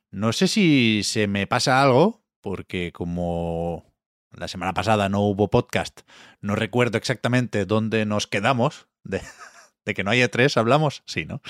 No 0.10 0.34
sé 0.34 0.48
si 0.48 1.02
se 1.04 1.28
me 1.28 1.48
pasa 1.48 1.82
algo, 1.82 2.24
porque 2.42 2.92
como 2.92 3.86
la 4.32 4.48
semana 4.48 4.74
pasada 4.74 5.10
no 5.10 5.22
hubo 5.22 5.50
podcast, 5.50 6.02
no 6.42 6.56
recuerdo 6.56 6.98
exactamente 6.98 7.66
dónde 7.66 8.06
nos 8.06 8.28
quedamos, 8.28 8.88
de, 9.04 9.22
de 9.86 9.94
que 9.94 10.04
no 10.04 10.12
haya 10.12 10.30
tres, 10.32 10.58
hablamos, 10.58 11.04
sí, 11.06 11.26
¿no? 11.26 11.42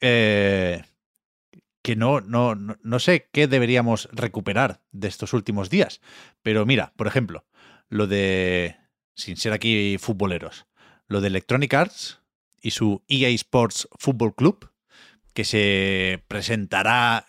Eh, 0.00 0.53
que 1.84 1.96
no, 1.96 2.22
no, 2.22 2.54
no, 2.54 2.98
sé 2.98 3.28
qué 3.30 3.46
deberíamos 3.46 4.08
recuperar 4.10 4.80
de 4.90 5.06
estos 5.06 5.34
últimos 5.34 5.68
días. 5.68 6.00
Pero 6.42 6.64
mira, 6.64 6.94
por 6.96 7.06
ejemplo, 7.06 7.44
lo 7.90 8.06
de, 8.06 8.78
sin 9.14 9.36
ser 9.36 9.52
aquí 9.52 9.98
futboleros, 9.98 10.66
lo 11.08 11.20
de 11.20 11.26
Electronic 11.26 11.74
Arts 11.74 12.22
y 12.62 12.70
su 12.70 13.04
EA 13.06 13.28
Sports 13.28 13.86
Football 13.98 14.34
Club, 14.34 14.70
que 15.34 15.44
se 15.44 16.24
presentará 16.26 17.26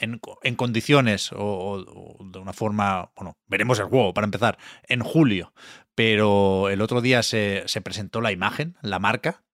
en, 0.00 0.20
en 0.42 0.56
condiciones 0.56 1.30
o, 1.32 2.18
de 2.24 2.40
una 2.40 2.54
forma, 2.54 3.12
bueno, 3.14 3.38
veremos 3.46 3.78
el 3.78 3.86
juego 3.86 4.12
para 4.14 4.24
empezar, 4.24 4.58
en 4.88 5.00
julio, 5.00 5.54
pero 5.94 6.70
el 6.70 6.80
otro 6.80 7.00
día 7.00 7.22
se, 7.22 7.62
se 7.66 7.80
presentó 7.80 8.20
la 8.20 8.32
imagen, 8.32 8.76
la 8.82 8.98
marca. 8.98 9.44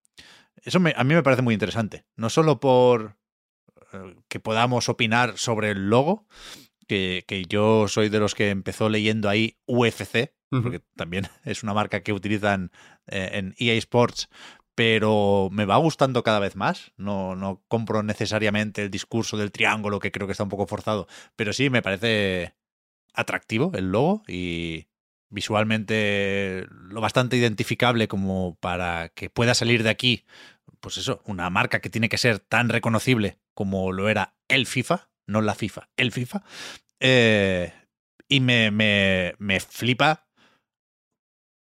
Eso 0.62 0.78
a 0.78 1.04
mí 1.04 1.14
me 1.14 1.22
parece 1.22 1.42
muy 1.42 1.52
interesante, 1.52 2.06
no 2.16 2.30
solo 2.30 2.60
por 2.60 3.19
que 4.28 4.40
podamos 4.40 4.88
opinar 4.88 5.38
sobre 5.38 5.70
el 5.70 5.90
logo, 5.90 6.26
que, 6.86 7.24
que 7.26 7.44
yo 7.44 7.88
soy 7.88 8.08
de 8.08 8.18
los 8.18 8.34
que 8.34 8.50
empezó 8.50 8.88
leyendo 8.88 9.28
ahí 9.28 9.56
UFC, 9.66 10.32
porque 10.50 10.80
también 10.96 11.28
es 11.44 11.62
una 11.62 11.74
marca 11.74 12.02
que 12.02 12.12
utilizan 12.12 12.72
eh, 13.06 13.30
en 13.34 13.54
EA 13.58 13.74
Sports, 13.74 14.28
pero 14.74 15.48
me 15.52 15.64
va 15.64 15.76
gustando 15.76 16.22
cada 16.22 16.40
vez 16.40 16.56
más. 16.56 16.92
No, 16.96 17.36
no 17.36 17.62
compro 17.68 18.02
necesariamente 18.02 18.82
el 18.82 18.90
discurso 18.90 19.36
del 19.36 19.52
triángulo, 19.52 20.00
que 20.00 20.10
creo 20.10 20.26
que 20.26 20.32
está 20.32 20.44
un 20.44 20.50
poco 20.50 20.66
forzado, 20.66 21.06
pero 21.36 21.52
sí 21.52 21.70
me 21.70 21.82
parece 21.82 22.54
atractivo 23.12 23.72
el 23.74 23.90
logo 23.92 24.22
y 24.26 24.86
visualmente 25.28 26.66
lo 26.70 27.00
bastante 27.00 27.36
identificable 27.36 28.08
como 28.08 28.56
para 28.60 29.10
que 29.10 29.30
pueda 29.30 29.54
salir 29.54 29.82
de 29.82 29.90
aquí, 29.90 30.24
pues 30.80 30.96
eso, 30.96 31.22
una 31.24 31.50
marca 31.50 31.80
que 31.80 31.90
tiene 31.90 32.08
que 32.08 32.18
ser 32.18 32.40
tan 32.40 32.68
reconocible 32.68 33.38
como 33.60 33.92
lo 33.92 34.08
era 34.08 34.38
el 34.48 34.66
FIFA, 34.66 35.10
no 35.26 35.42
la 35.42 35.54
FIFA, 35.54 35.90
el 35.98 36.12
FIFA. 36.12 36.42
Eh, 36.98 37.70
y 38.26 38.40
me, 38.40 38.70
me, 38.70 39.34
me 39.38 39.60
flipa 39.60 40.30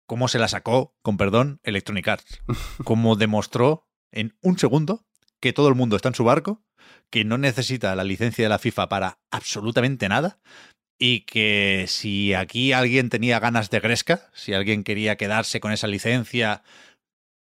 cómo 0.08 0.26
se 0.26 0.40
la 0.40 0.48
sacó, 0.48 0.96
con 1.02 1.16
perdón, 1.16 1.60
Electronic 1.62 2.08
Arts. 2.08 2.42
Cómo 2.84 3.14
demostró 3.14 3.86
en 4.10 4.36
un 4.42 4.58
segundo 4.58 5.06
que 5.40 5.52
todo 5.52 5.68
el 5.68 5.76
mundo 5.76 5.94
está 5.94 6.08
en 6.08 6.16
su 6.16 6.24
barco, 6.24 6.64
que 7.10 7.24
no 7.24 7.38
necesita 7.38 7.94
la 7.94 8.02
licencia 8.02 8.44
de 8.44 8.48
la 8.48 8.58
FIFA 8.58 8.88
para 8.88 9.20
absolutamente 9.30 10.08
nada 10.08 10.40
y 10.98 11.20
que 11.20 11.84
si 11.86 12.34
aquí 12.34 12.72
alguien 12.72 13.08
tenía 13.08 13.38
ganas 13.38 13.70
de 13.70 13.78
gresca, 13.78 14.32
si 14.34 14.52
alguien 14.52 14.82
quería 14.82 15.14
quedarse 15.14 15.60
con 15.60 15.70
esa 15.70 15.86
licencia 15.86 16.64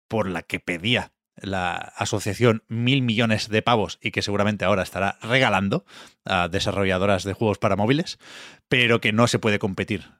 por 0.09 0.29
la 0.29 0.41
que 0.41 0.59
pedía 0.59 1.10
la 1.35 1.75
asociación 1.75 2.63
mil 2.67 3.01
millones 3.01 3.49
de 3.49 3.61
pavos 3.61 3.97
y 4.01 4.11
que 4.11 4.21
seguramente 4.21 4.65
ahora 4.65 4.83
estará 4.83 5.17
regalando 5.21 5.85
a 6.25 6.47
desarrolladoras 6.47 7.23
de 7.23 7.33
juegos 7.33 7.57
para 7.57 7.75
móviles, 7.75 8.19
pero 8.67 9.01
que 9.01 9.13
no 9.13 9.27
se 9.27 9.39
puede 9.39 9.59
competir 9.59 10.11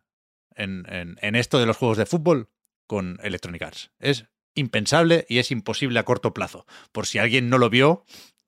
en, 0.55 0.85
en- 0.89 1.35
esto 1.35 1.59
de 1.59 1.65
los 1.65 1.77
juegos 1.77 1.97
de 1.97 2.05
fútbol 2.05 2.49
con 2.87 3.19
Electronic 3.23 3.61
Arts. 3.61 3.91
Es 3.99 4.25
impensable 4.55 5.25
y 5.29 5.37
es 5.39 5.51
imposible 5.51 5.99
a 5.99 6.03
corto 6.03 6.33
plazo. 6.33 6.65
Por 6.91 7.05
si 7.07 7.19
alguien 7.19 7.49
no 7.49 7.57
lo 7.57 7.69
vio, 7.69 8.03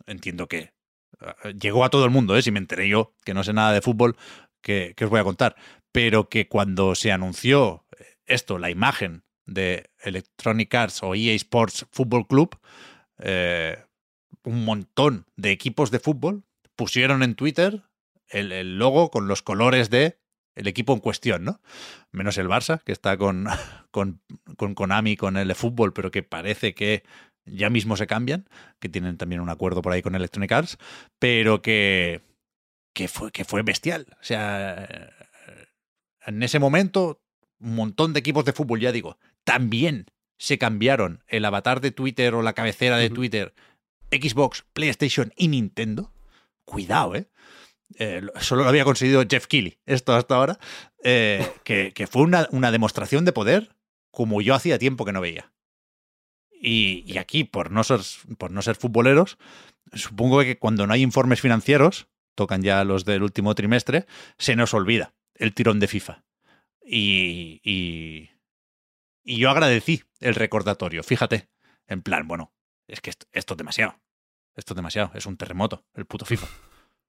entiendo 0.06 0.48
que 0.48 0.74
eh, 1.22 1.54
llegó 1.60 1.86
a 1.86 1.90
todo 1.90 2.06
el 2.06 2.12
mundo, 2.12 2.36
¿eh? 2.36 2.42
si 2.42 2.52
me 2.52 2.60
enteré 2.60 2.90
yo 2.90 3.14
que 3.24 3.34
no 3.34 3.44
sé 3.44 3.54
nada 3.54 3.72
de 3.74 3.82
fútbol, 3.82 4.18
que, 4.62 4.94
que 4.98 5.06
os 5.06 5.10
voy 5.12 5.20
a 5.20 5.24
contar. 5.26 5.56
Pero 5.92 6.28
que 6.28 6.48
cuando 6.48 6.96
se 6.96 7.12
anunció 7.12 7.86
esto, 8.26 8.58
la 8.58 8.70
imagen 8.70 9.24
de 9.46 9.90
Electronic 10.02 10.74
Arts 10.74 11.04
o 11.04 11.16
EA 11.16 11.34
Sports 11.36 11.86
Football 11.92 12.28
Club, 12.28 12.58
eh, 13.20 13.78
un 14.44 14.66
montón 14.66 15.26
de 15.36 15.52
equipos 15.52 15.92
de 15.92 16.00
fútbol 16.00 16.44
pusieron 16.76 17.24
en 17.24 17.36
Twitter 17.36 17.84
el, 18.30 18.78
logo 18.78 19.12
con 19.12 19.28
los 19.28 19.42
colores 19.42 19.90
de 19.90 20.18
el 20.56 20.68
equipo 20.68 20.94
en 20.94 21.00
cuestión, 21.00 21.44
¿no? 21.44 21.62
Menos 22.12 22.38
el 22.38 22.48
Barça, 22.48 22.84
que 22.84 22.92
está 22.92 23.18
con, 23.18 23.48
con, 23.92 24.22
con 24.58 24.76
Konami, 24.76 25.16
con 25.16 25.38
el 25.38 25.54
fútbol, 25.56 25.94
pero 25.94 26.12
que 26.12 26.24
parece 26.24 26.76
que 26.76 27.04
ya 27.46 27.70
mismo 27.70 27.98
se 27.98 28.08
cambian, 28.08 28.48
que 28.80 28.90
tienen 28.90 29.18
también 29.18 29.42
un 29.42 29.50
acuerdo 29.50 29.82
por 29.82 29.94
ahí 29.94 30.02
con 30.02 30.16
Electronic 30.16 30.52
Arts, 30.52 30.78
pero 31.20 31.62
que, 31.62 32.22
que, 32.94 33.08
fue, 33.08 33.32
que 33.32 33.46
fue 33.46 33.64
bestial. 33.64 34.08
O 34.22 34.24
sea, 34.24 34.88
en 36.26 36.44
ese 36.44 36.60
momento, 36.60 37.22
un 37.60 37.76
montón 37.76 38.14
de 38.14 38.20
equipos 38.20 38.46
de 38.46 38.54
fútbol, 38.54 38.80
ya 38.80 38.92
digo, 38.92 39.18
también 39.44 40.08
se 40.38 40.58
cambiaron 40.58 41.24
el 41.28 41.46
avatar 41.46 41.82
de 41.82 41.92
Twitter 41.92 42.34
o 42.36 42.42
la 42.42 42.54
cabecera 42.54 42.98
de. 42.98 43.10
Twitter, 43.10 43.54
Xbox, 44.12 44.64
PlayStation 44.74 45.32
y 45.38 45.48
Nintendo. 45.48 46.12
Cuidado, 46.66 47.16
¿eh? 47.16 47.28
Eh, 48.00 48.22
lo- 48.22 48.34
solo 48.42 48.64
lo 48.64 48.70
había 48.70 48.86
conseguido 48.86 49.24
Jeff 49.30 49.46
Keighley, 49.48 49.78
esto 49.86 50.14
hasta 50.16 50.36
ahora, 50.36 50.58
eh, 51.04 51.48
que, 51.64 51.94
que 51.94 52.08
fue 52.08 52.24
una, 52.24 52.48
una 52.52 52.72
demostración 52.72 53.26
de 53.26 53.34
poder 53.34 53.76
como 54.12 54.42
yo 54.42 54.56
hacía 54.56 54.80
tiempo 54.80 55.06
que 55.06 55.12
no 55.14 55.22
veía. 55.22 55.52
Y, 56.60 57.04
y 57.06 57.18
aquí, 57.18 57.44
por 57.44 57.72
no, 57.72 57.84
ser, 57.84 58.00
por 58.38 58.52
no 58.52 58.62
ser 58.62 58.76
futboleros, 58.76 59.38
supongo 59.94 60.40
que 60.42 60.58
cuando 60.58 60.88
no 60.88 60.94
hay 60.94 61.02
informes 61.02 61.42
financieros, 61.42 62.08
tocan 62.36 62.62
ya 62.62 62.84
los 62.84 63.06
del 63.06 63.22
último 63.24 63.54
trimestre, 63.54 64.06
se 64.38 64.56
nos 64.56 64.74
olvida 64.74 65.14
el 65.36 65.54
tirón 65.54 65.80
de 65.80 65.88
FIFA. 65.88 66.24
Y, 66.86 67.60
y, 67.64 68.30
y 69.24 69.38
yo 69.38 69.50
agradecí 69.50 70.04
el 70.20 70.36
recordatorio, 70.36 71.04
fíjate, 71.04 71.50
en 71.88 72.02
plan, 72.02 72.28
bueno, 72.28 72.54
es 72.88 73.02
que 73.02 73.10
esto, 73.10 73.26
es 73.32 73.46
demasiado. 73.58 73.96
Esto 74.56 74.74
es 74.74 74.76
demasiado, 74.76 75.12
es 75.16 75.26
un 75.26 75.38
terremoto, 75.38 75.84
el 75.96 76.06
puto 76.06 76.26
FIFA. 76.26 76.48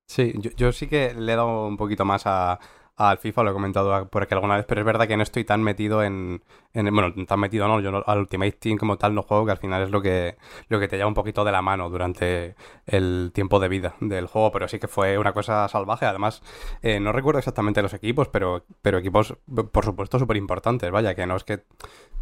Sí, 0.06 0.32
yo, 0.36 0.50
yo 0.56 0.72
sí 0.72 0.86
que 0.86 1.14
le 1.14 1.32
he 1.32 1.36
dado 1.36 1.66
un 1.66 1.76
poquito 1.76 2.04
más 2.04 2.22
a, 2.26 2.58
al 2.96 3.18
FIFA, 3.18 3.42
lo 3.42 3.50
he 3.50 3.52
comentado 3.52 4.08
por 4.08 4.22
aquí 4.22 4.34
alguna 4.34 4.56
vez, 4.56 4.66
pero 4.68 4.80
es 4.80 4.84
verdad 4.86 5.08
que 5.08 5.16
no 5.16 5.24
estoy 5.24 5.44
tan 5.44 5.62
metido 5.62 6.04
en, 6.04 6.42
en 6.74 6.94
bueno, 6.94 7.12
tan 7.26 7.40
metido 7.40 7.66
no, 7.66 7.80
yo 7.80 7.90
no- 7.90 8.04
al 8.06 8.18
Ultimate 8.20 8.52
Team 8.52 8.78
como 8.78 8.96
tal 8.98 9.14
no 9.16 9.22
juego, 9.22 9.44
que 9.46 9.50
al 9.50 9.58
final 9.58 9.82
es 9.82 9.90
lo 9.90 10.00
que, 10.00 10.36
lo 10.68 10.78
que 10.78 10.86
te 10.86 10.96
lleva 10.96 11.08
un 11.08 11.14
poquito 11.14 11.44
de 11.44 11.50
la 11.50 11.60
mano 11.60 11.90
durante 11.90 12.54
el 12.86 13.32
tiempo 13.34 13.58
de 13.58 13.68
vida 13.68 13.94
del 14.00 14.26
juego, 14.28 14.52
pero 14.52 14.68
sí 14.68 14.78
que 14.78 14.86
fue 14.86 15.18
una 15.18 15.32
cosa 15.32 15.66
salvaje, 15.68 16.06
además, 16.06 16.40
eh, 16.82 17.00
no 17.00 17.10
recuerdo 17.10 17.38
exactamente 17.40 17.82
los 17.82 17.94
equipos, 17.94 18.28
pero, 18.28 18.64
pero 18.80 18.98
equipos, 18.98 19.36
por 19.72 19.84
supuesto, 19.84 20.20
súper 20.20 20.36
importantes, 20.36 20.90
vaya, 20.92 21.16
que 21.16 21.26
no 21.26 21.34
es 21.34 21.42
que 21.42 21.64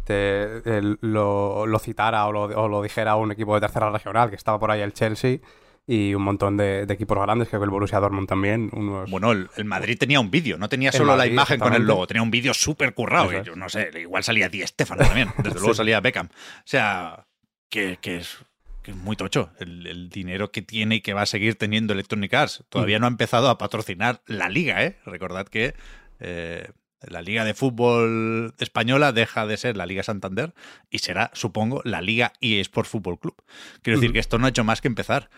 te, 0.05 0.61
lo, 1.01 1.79
citara 1.79 2.27
o 2.27 2.31
lo 2.67 2.81
dijera 2.81 3.15
un 3.15 3.31
equipo 3.31 3.53
de 3.55 3.61
tercera 3.61 3.89
regional, 3.91 4.29
que 4.29 4.35
estaba 4.35 4.59
por 4.59 4.71
ahí 4.71 4.81
el 4.81 4.93
Chelsea, 4.93 5.39
y 5.85 6.13
un 6.13 6.21
montón 6.23 6.55
de, 6.57 6.85
de 6.85 6.93
equipos 6.93 7.17
grandes, 7.19 7.49
creo 7.49 7.59
que 7.59 7.65
el 7.65 7.69
Borussia 7.69 7.99
Dortmund 7.99 8.27
también, 8.27 8.69
unos... 8.73 9.09
Bueno, 9.11 9.31
el, 9.31 9.49
el 9.57 9.65
Madrid 9.65 9.97
tenía 9.97 10.19
un 10.19 10.31
vídeo, 10.31 10.57
no 10.57 10.69
tenía 10.69 10.91
solo 10.91 11.15
la 11.17 11.27
imagen 11.27 11.59
con 11.59 11.73
el 11.73 11.83
logo, 11.83 12.07
tenía 12.07 12.23
un 12.23 12.31
vídeo 12.31 12.53
súper 12.53 12.93
currado. 12.93 13.31
Y 13.33 13.43
yo 13.43 13.55
no 13.55 13.67
sé, 13.69 13.89
igual 13.99 14.23
salía 14.23 14.47
Di 14.49 14.65
Stefano 14.65 15.03
también, 15.03 15.29
desde 15.37 15.55
luego 15.59 15.73
Sí. 15.73 15.77
salía 15.77 15.99
Beckham. 15.99 16.27
O 16.27 16.61
sea, 16.65 17.25
que, 17.69 17.97
que 18.01 18.17
es, 18.17 18.37
que 18.81 18.91
es 18.91 18.97
muy 18.97 19.15
tocho 19.15 19.51
el, 19.59 19.85
el 19.87 20.09
dinero 20.09 20.51
que 20.51 20.61
tiene 20.61 20.95
y 20.95 21.01
que 21.01 21.13
va 21.13 21.23
a 21.23 21.25
seguir 21.25 21.55
teniendo 21.55 21.91
Electronic 21.93 22.33
Arts. 22.33 22.61
Mm. 22.61 22.63
Todavía 22.69 22.99
no 22.99 23.05
ha 23.05 23.09
empezado 23.09 23.49
a 23.49 23.57
patrocinar 23.57 24.21
la 24.25 24.47
liga, 24.49 24.83
¿eh? 24.85 24.97
Recordad 25.05 25.47
que 25.47 25.73
eh, 26.19 26.69
la 27.07 27.21
Liga 27.21 27.45
de 27.45 27.53
Fútbol 27.53 28.53
Española 28.59 29.11
deja 29.11 29.45
de 29.45 29.57
ser 29.57 29.77
la 29.77 29.85
Liga 29.85 30.03
Santander 30.03 30.53
y 30.89 30.99
será, 30.99 31.31
supongo, 31.33 31.81
la 31.83 32.01
Liga 32.01 32.33
eSports 32.41 32.89
Fútbol 32.89 33.19
Club. 33.19 33.35
Quiero 33.81 33.99
decir 33.99 34.13
que 34.13 34.19
esto 34.19 34.37
no 34.37 34.45
ha 34.45 34.49
hecho 34.49 34.63
más 34.63 34.81
que 34.81 34.87
empezar. 34.87 35.29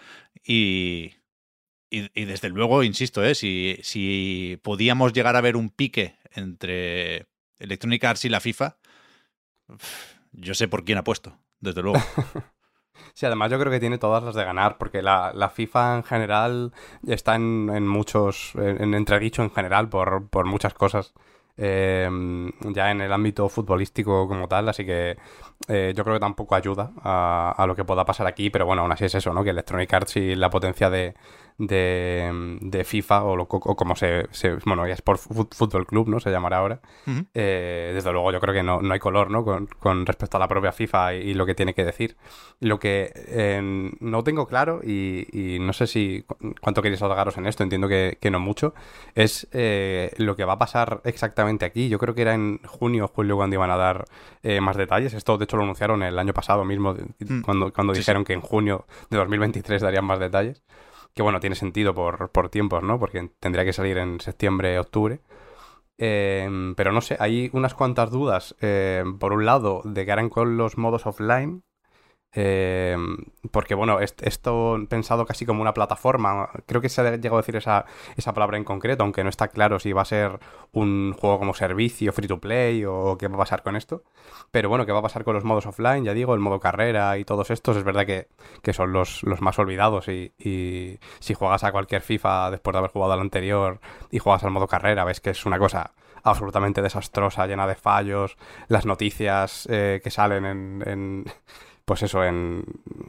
Y, 0.43 1.15
y, 1.89 2.09
y 2.19 2.25
desde 2.25 2.49
luego, 2.49 2.83
insisto, 2.83 3.23
¿eh? 3.23 3.35
si, 3.35 3.77
si 3.83 4.59
podíamos 4.63 5.13
llegar 5.13 5.35
a 5.35 5.41
ver 5.41 5.55
un 5.55 5.69
pique 5.69 6.15
entre 6.33 7.27
Electronic 7.59 8.03
Arts 8.03 8.25
y 8.25 8.29
la 8.29 8.39
FIFA, 8.39 8.77
yo 10.31 10.53
sé 10.53 10.67
por 10.67 10.83
quién 10.83 10.97
apuesto, 10.97 11.37
desde 11.59 11.81
luego. 11.81 11.99
Sí, 13.13 13.25
además 13.25 13.51
yo 13.51 13.59
creo 13.59 13.71
que 13.71 13.79
tiene 13.79 13.97
todas 13.97 14.23
las 14.23 14.35
de 14.35 14.43
ganar, 14.43 14.77
porque 14.77 15.01
la, 15.01 15.31
la 15.33 15.49
FIFA 15.49 15.97
en 15.97 16.03
general 16.03 16.73
está 17.07 17.35
en, 17.35 17.69
en 17.73 17.87
muchos, 17.87 18.51
en, 18.55 18.81
en 18.81 18.93
entredicho 18.93 19.41
en 19.41 19.51
general 19.51 19.87
por, 19.89 20.27
por 20.29 20.45
muchas 20.45 20.73
cosas, 20.73 21.13
eh, 21.57 22.09
ya 22.73 22.91
en 22.91 23.01
el 23.01 23.11
ámbito 23.13 23.49
futbolístico 23.49 24.27
como 24.27 24.47
tal, 24.47 24.69
así 24.69 24.85
que 24.85 25.17
eh, 25.67 25.93
yo 25.95 26.03
creo 26.03 26.15
que 26.15 26.19
tampoco 26.19 26.55
ayuda 26.55 26.91
a, 27.01 27.53
a 27.57 27.67
lo 27.67 27.75
que 27.75 27.83
pueda 27.85 28.05
pasar 28.05 28.27
aquí, 28.27 28.49
pero 28.49 28.65
bueno, 28.65 28.81
aún 28.83 28.91
así 28.91 29.05
es 29.05 29.15
eso, 29.15 29.33
¿no? 29.33 29.43
Que 29.43 29.49
Electronic 29.51 29.91
Arts 29.93 30.17
y 30.17 30.35
la 30.35 30.49
potencia 30.49 30.89
de, 30.89 31.15
de, 31.57 32.57
de 32.61 32.83
FIFA, 32.83 33.23
o, 33.23 33.35
lo- 33.35 33.43
o 33.49 33.75
como 33.75 33.95
se, 33.95 34.27
se- 34.31 34.55
bueno, 34.65 34.85
ya 34.87 34.93
es 34.93 35.01
por 35.01 35.17
Fútbol 35.17 35.85
Club, 35.87 36.09
¿no? 36.09 36.19
Se 36.19 36.29
llamará 36.31 36.57
ahora. 36.57 36.81
Eh, 37.33 37.91
desde 37.93 38.11
luego 38.11 38.31
yo 38.31 38.39
creo 38.39 38.53
que 38.53 38.63
no, 38.63 38.81
no 38.81 38.93
hay 38.93 38.99
color, 38.99 39.31
¿no? 39.31 39.43
Con, 39.43 39.67
con 39.79 40.05
respecto 40.05 40.37
a 40.37 40.39
la 40.39 40.47
propia 40.47 40.71
FIFA 40.71 41.15
y, 41.15 41.17
y 41.29 41.33
lo 41.33 41.45
que 41.45 41.55
tiene 41.55 41.73
que 41.73 41.85
decir. 41.85 42.17
Lo 42.59 42.79
que 42.79 43.11
eh, 43.15 43.91
no 43.99 44.23
tengo 44.23 44.47
claro, 44.47 44.81
y, 44.83 45.27
y 45.31 45.59
no 45.59 45.73
sé 45.73 45.87
si 45.87 46.23
cu- 46.27 46.53
cuánto 46.61 46.81
queréis 46.81 47.01
alargaros 47.01 47.37
en 47.37 47.45
esto, 47.47 47.63
entiendo 47.63 47.87
que, 47.87 48.17
que 48.19 48.29
no 48.31 48.39
mucho, 48.39 48.73
es 49.15 49.47
eh, 49.53 50.11
lo 50.17 50.35
que 50.35 50.45
va 50.45 50.53
a 50.53 50.59
pasar 50.59 51.01
exactamente 51.05 51.65
aquí. 51.65 51.89
Yo 51.89 51.97
creo 51.99 52.13
que 52.13 52.21
era 52.21 52.33
en 52.33 52.59
junio 52.65 53.05
o 53.05 53.07
julio 53.07 53.35
cuando 53.37 53.55
iban 53.55 53.71
a 53.71 53.77
dar 53.77 54.05
más 54.61 54.77
detalles. 54.77 55.13
Esto 55.13 55.37
de 55.45 55.47
hecho 55.47 55.57
lo 55.57 55.63
anunciaron 55.63 56.03
el 56.03 56.17
año 56.19 56.33
pasado 56.33 56.65
mismo, 56.65 56.93
Mm. 57.19 57.41
cuando, 57.41 57.71
cuando 57.71 57.93
Sí, 57.93 57.99
dijeron 58.01 58.23
que 58.25 58.33
en 58.33 58.41
junio 58.41 58.85
de 59.09 59.17
2023 59.17 59.81
darían 59.81 60.05
más 60.05 60.19
detalles. 60.19 60.63
Que 61.13 61.21
bueno, 61.23 61.39
tiene 61.39 61.55
sentido 61.55 61.93
por, 61.95 62.29
por 62.29 62.49
tiempos, 62.49 62.83
¿no? 62.83 62.99
Porque 62.99 63.29
tendría 63.39 63.63
que 63.63 63.71
salir 63.73 63.97
en 63.97 64.19
septiembre, 64.19 64.77
octubre. 64.79 65.21
Eh, 65.97 66.73
pero 66.75 66.91
no 66.91 66.99
sé, 67.01 67.15
hay 67.19 67.49
unas 67.53 67.73
cuantas 67.73 68.11
dudas. 68.11 68.55
eh, 68.61 69.03
por 69.19 69.31
un 69.33 69.45
lado, 69.45 69.81
de 69.85 70.05
qué 70.05 70.11
harán 70.11 70.29
con 70.29 70.57
los 70.57 70.77
modos 70.77 71.05
offline. 71.05 71.63
Eh, 72.35 72.97
porque 73.51 73.75
bueno, 73.75 73.99
est- 74.01 74.21
esto 74.23 74.77
pensado 74.89 75.25
casi 75.25 75.45
como 75.45 75.61
una 75.61 75.73
plataforma. 75.73 76.49
Creo 76.65 76.81
que 76.81 76.89
se 76.89 77.01
ha 77.01 77.15
llegado 77.15 77.37
a 77.37 77.41
decir 77.41 77.55
esa, 77.55 77.85
esa 78.17 78.33
palabra 78.33 78.57
en 78.57 78.63
concreto, 78.63 79.03
aunque 79.03 79.23
no 79.23 79.29
está 79.29 79.47
claro 79.47 79.79
si 79.79 79.93
va 79.93 80.01
a 80.01 80.05
ser 80.05 80.39
un 80.73 81.13
juego 81.19 81.39
como 81.39 81.53
servicio, 81.53 82.11
free 82.13 82.27
to 82.27 82.39
play 82.39 82.83
o 82.85 83.17
qué 83.17 83.27
va 83.27 83.35
a 83.35 83.39
pasar 83.39 83.63
con 83.63 83.75
esto. 83.75 84.03
Pero 84.51 84.69
bueno, 84.69 84.85
qué 84.85 84.91
va 84.91 84.99
a 84.99 85.03
pasar 85.03 85.23
con 85.23 85.33
los 85.35 85.43
modos 85.43 85.65
offline, 85.65 86.03
ya 86.03 86.13
digo, 86.13 86.33
el 86.33 86.39
modo 86.39 86.59
carrera 86.59 87.17
y 87.17 87.25
todos 87.25 87.51
estos. 87.51 87.77
Es 87.77 87.83
verdad 87.83 88.05
que, 88.05 88.27
que 88.61 88.73
son 88.73 88.91
los, 88.93 89.23
los 89.23 89.41
más 89.41 89.57
olvidados 89.59 90.07
y, 90.09 90.33
si 91.19 91.33
juegas 91.33 91.63
a 91.63 91.71
cualquier 91.71 92.01
FIFA 92.01 92.51
después 92.51 92.73
de 92.73 92.79
haber 92.79 92.91
jugado 92.91 93.13
al 93.13 93.19
anterior 93.21 93.79
y 94.11 94.19
juegas 94.19 94.43
al 94.43 94.51
modo 94.51 94.67
carrera, 94.67 95.03
ves 95.05 95.21
que 95.21 95.31
es 95.31 95.45
una 95.45 95.59
cosa 95.59 95.91
absolutamente 96.23 96.81
desastrosa, 96.81 97.45
llena 97.45 97.67
de 97.67 97.75
fallos, 97.75 98.37
las 98.67 98.85
noticias 98.85 99.67
eh, 99.69 100.01
que 100.03 100.09
salen 100.11 100.45
en, 100.45 100.83
en- 100.85 101.25
pues 101.85 102.03
eso, 102.03 102.23
en 102.23 102.63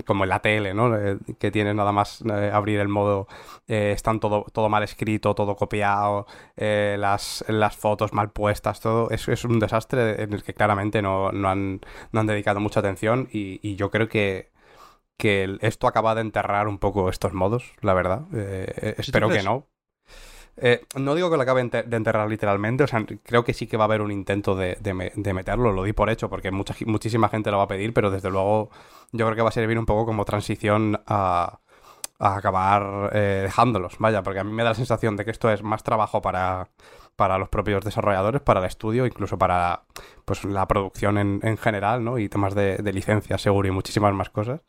como 0.07 0.25
en 0.25 0.31
la 0.31 0.41
tele, 0.41 0.75
¿no? 0.75 0.97
Eh, 0.97 1.19
que 1.39 1.51
tienes 1.51 1.75
nada 1.75 1.93
más 1.93 2.23
eh, 2.23 2.51
abrir 2.53 2.79
el 2.81 2.89
modo, 2.89 3.27
eh, 3.67 3.93
están 3.95 4.21
todo, 4.21 4.45
todo 4.53 4.69
mal 4.69 4.83
escrito, 4.83 5.35
todo 5.35 5.57
copiado, 5.57 6.27
las, 6.57 7.45
las 7.49 7.77
fotos 7.77 8.13
mal 8.13 8.31
puestas, 8.31 8.81
todo, 8.81 9.11
es, 9.11 9.27
es 9.29 9.45
un 9.45 9.59
desastre 9.59 10.23
en 10.23 10.33
el 10.33 10.43
que 10.43 10.55
claramente 10.55 11.03
no, 11.03 11.33
no 11.33 11.49
han, 11.49 11.81
no 12.13 12.21
han 12.21 12.27
dedicado 12.27 12.61
mucha 12.61 12.81
atención 12.81 13.29
y, 13.33 13.61
y 13.63 13.77
yo 13.77 13.91
creo 13.91 14.09
que 14.09 14.55
que 15.17 15.57
esto 15.63 15.87
acaba 15.87 16.15
de 16.15 16.21
enterrar 16.21 16.69
un 16.69 16.79
poco 16.79 17.09
estos 17.09 17.33
modos, 17.33 17.73
la 17.81 17.95
verdad. 17.95 18.23
Eh, 18.35 18.95
espero 18.99 19.29
que 19.29 19.43
no. 19.43 19.67
Eh, 20.59 20.87
no 20.97 21.15
digo 21.15 21.31
que 21.31 21.37
lo 21.37 21.43
acabe 21.43 21.61
ente- 21.63 21.83
de 21.85 21.97
enterrar 21.97 22.29
literalmente, 22.31 22.85
o 22.85 22.87
sea, 22.87 23.05
creo 23.23 23.45
que 23.45 23.53
sí 23.53 23.67
que 23.67 23.77
va 23.77 23.85
a 23.85 23.87
haber 23.87 24.01
un 24.01 24.11
intento 24.11 24.55
de, 24.57 24.77
de 24.81 24.95
me- 24.95 25.13
de 25.15 25.35
meterlo, 25.35 25.71
lo 25.73 25.83
di 25.85 25.93
por 25.93 26.09
hecho, 26.09 26.31
porque 26.31 26.51
mucha, 26.51 26.75
muchísima 26.87 27.29
gente 27.29 27.51
lo 27.51 27.59
va 27.59 27.65
a 27.65 27.69
pedir, 27.69 27.93
pero 27.93 28.11
desde 28.11 28.31
luego 28.31 28.71
yo 29.13 29.27
creo 29.27 29.37
que 29.37 29.43
va 29.43 29.51
a 29.51 29.53
servir 29.53 29.79
un 29.79 29.85
poco 29.87 30.07
como 30.07 30.25
transición 30.25 31.01
a, 31.07 31.59
acabar 32.19 33.11
eh, 33.15 33.41
dejándolos, 33.45 33.97
vaya, 33.99 34.23
porque 34.23 34.41
a 34.41 34.45
mí 34.45 34.53
me 34.53 34.63
da 34.65 34.71
la 34.71 34.75
sensación 34.75 35.17
de 35.17 35.25
que 35.25 35.31
esto 35.33 35.51
es 35.51 35.63
más 35.63 35.83
trabajo 35.83 36.23
para, 36.23 36.71
para 37.17 37.39
los 37.39 37.49
propios 37.51 37.85
desarrolladores, 37.85 38.41
para 38.43 38.61
el 38.61 38.67
estudio, 38.67 39.07
incluso 39.07 39.39
para 39.39 39.85
pues, 40.25 40.45
la 40.45 40.67
producción 40.67 41.19
en, 41.19 41.41
en 41.43 41.59
general, 41.59 42.05
¿no? 42.05 42.19
Y 42.19 42.29
temas 42.31 42.55
de, 42.55 42.79
licencia, 42.93 43.37
seguro, 43.39 43.69
y 43.69 43.71
muchísimas 43.71 44.15
más 44.15 44.31
cosas. 44.31 44.63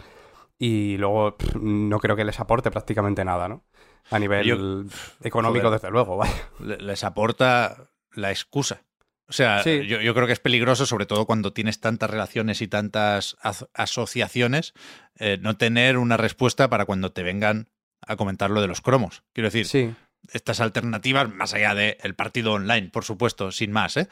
Y 0.60 0.98
luego 0.98 1.36
no 1.62 2.00
creo 2.00 2.16
que 2.16 2.26
les 2.26 2.40
aporte 2.40 2.72
prácticamente 2.72 3.24
nada, 3.26 3.48
¿no? 3.48 3.64
A 4.10 4.20
nivel 4.20 4.46
Yo- 4.46 4.84
económico, 5.24 5.66
joder. 5.68 5.80
desde 5.82 5.92
luego, 5.92 6.18
vaya. 6.18 6.34
Le- 6.60 6.78
Les 6.78 7.04
aporta 7.04 7.90
la 8.14 8.32
excusa. 8.32 8.82
O 9.30 9.34
sea, 9.34 9.62
Sí. 9.64 9.86
yo, 9.86 10.00
yo 10.00 10.14
creo 10.14 10.26
que 10.26 10.34
es 10.34 10.40
peligroso, 10.40 10.86
sobre 10.86 11.06
todo 11.06 11.26
cuando 11.26 11.52
tienes 11.52 11.82
tantas 11.82 12.10
relaciones 12.10 12.62
y 12.62 12.68
tantas 12.70 13.36
aso- 13.42 13.70
asociaciones, 13.74 14.74
eh, 15.18 15.38
no 15.42 15.58
tener 15.58 15.98
una 15.98 16.16
respuesta 16.16 16.70
para 16.70 16.86
cuando 16.86 17.12
te 17.12 17.24
vengan 17.24 17.68
a 18.06 18.16
comentar 18.16 18.50
lo 18.52 18.62
de 18.62 18.68
los 18.68 18.80
cromos. 18.82 19.24
Quiero 19.34 19.48
decir, 19.48 19.66
Sí, 19.66 19.94
estas 20.32 20.62
alternativas, 20.62 21.30
más 21.34 21.54
allá 21.54 21.76
del 21.76 22.16
partido 22.16 22.54
online, 22.54 22.90
por 22.90 23.04
supuesto, 23.04 23.52
sin 23.52 23.72
más, 23.74 23.98
¿eh? 23.98 24.08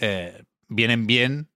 Eh, 0.00 0.44
vienen 0.68 1.06
bien 1.06 1.50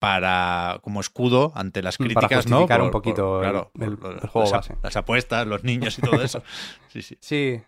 para 0.00 0.80
como 0.82 0.98
escudo 1.00 1.52
ante 1.54 1.82
las 1.82 1.96
Para 1.98 2.08
críticas, 2.08 2.46
¿no? 2.48 2.56
justificar 2.56 2.82
un 2.82 2.90
poquito 2.90 3.36
el- 3.36 3.50
claro, 3.50 3.70
el- 3.78 3.96
por 3.98 4.12
el 4.14 4.20
juego 4.28 4.40
las, 4.50 4.68
base. 4.68 4.76
las 4.82 4.96
apuestas, 4.96 5.46
los 5.46 5.62
niños 5.62 5.96
y 5.98 6.02
todo 6.02 6.20
eso. 6.22 6.42
Sí, 6.88 7.02
sí. 7.02 7.16
sí. 7.20 7.60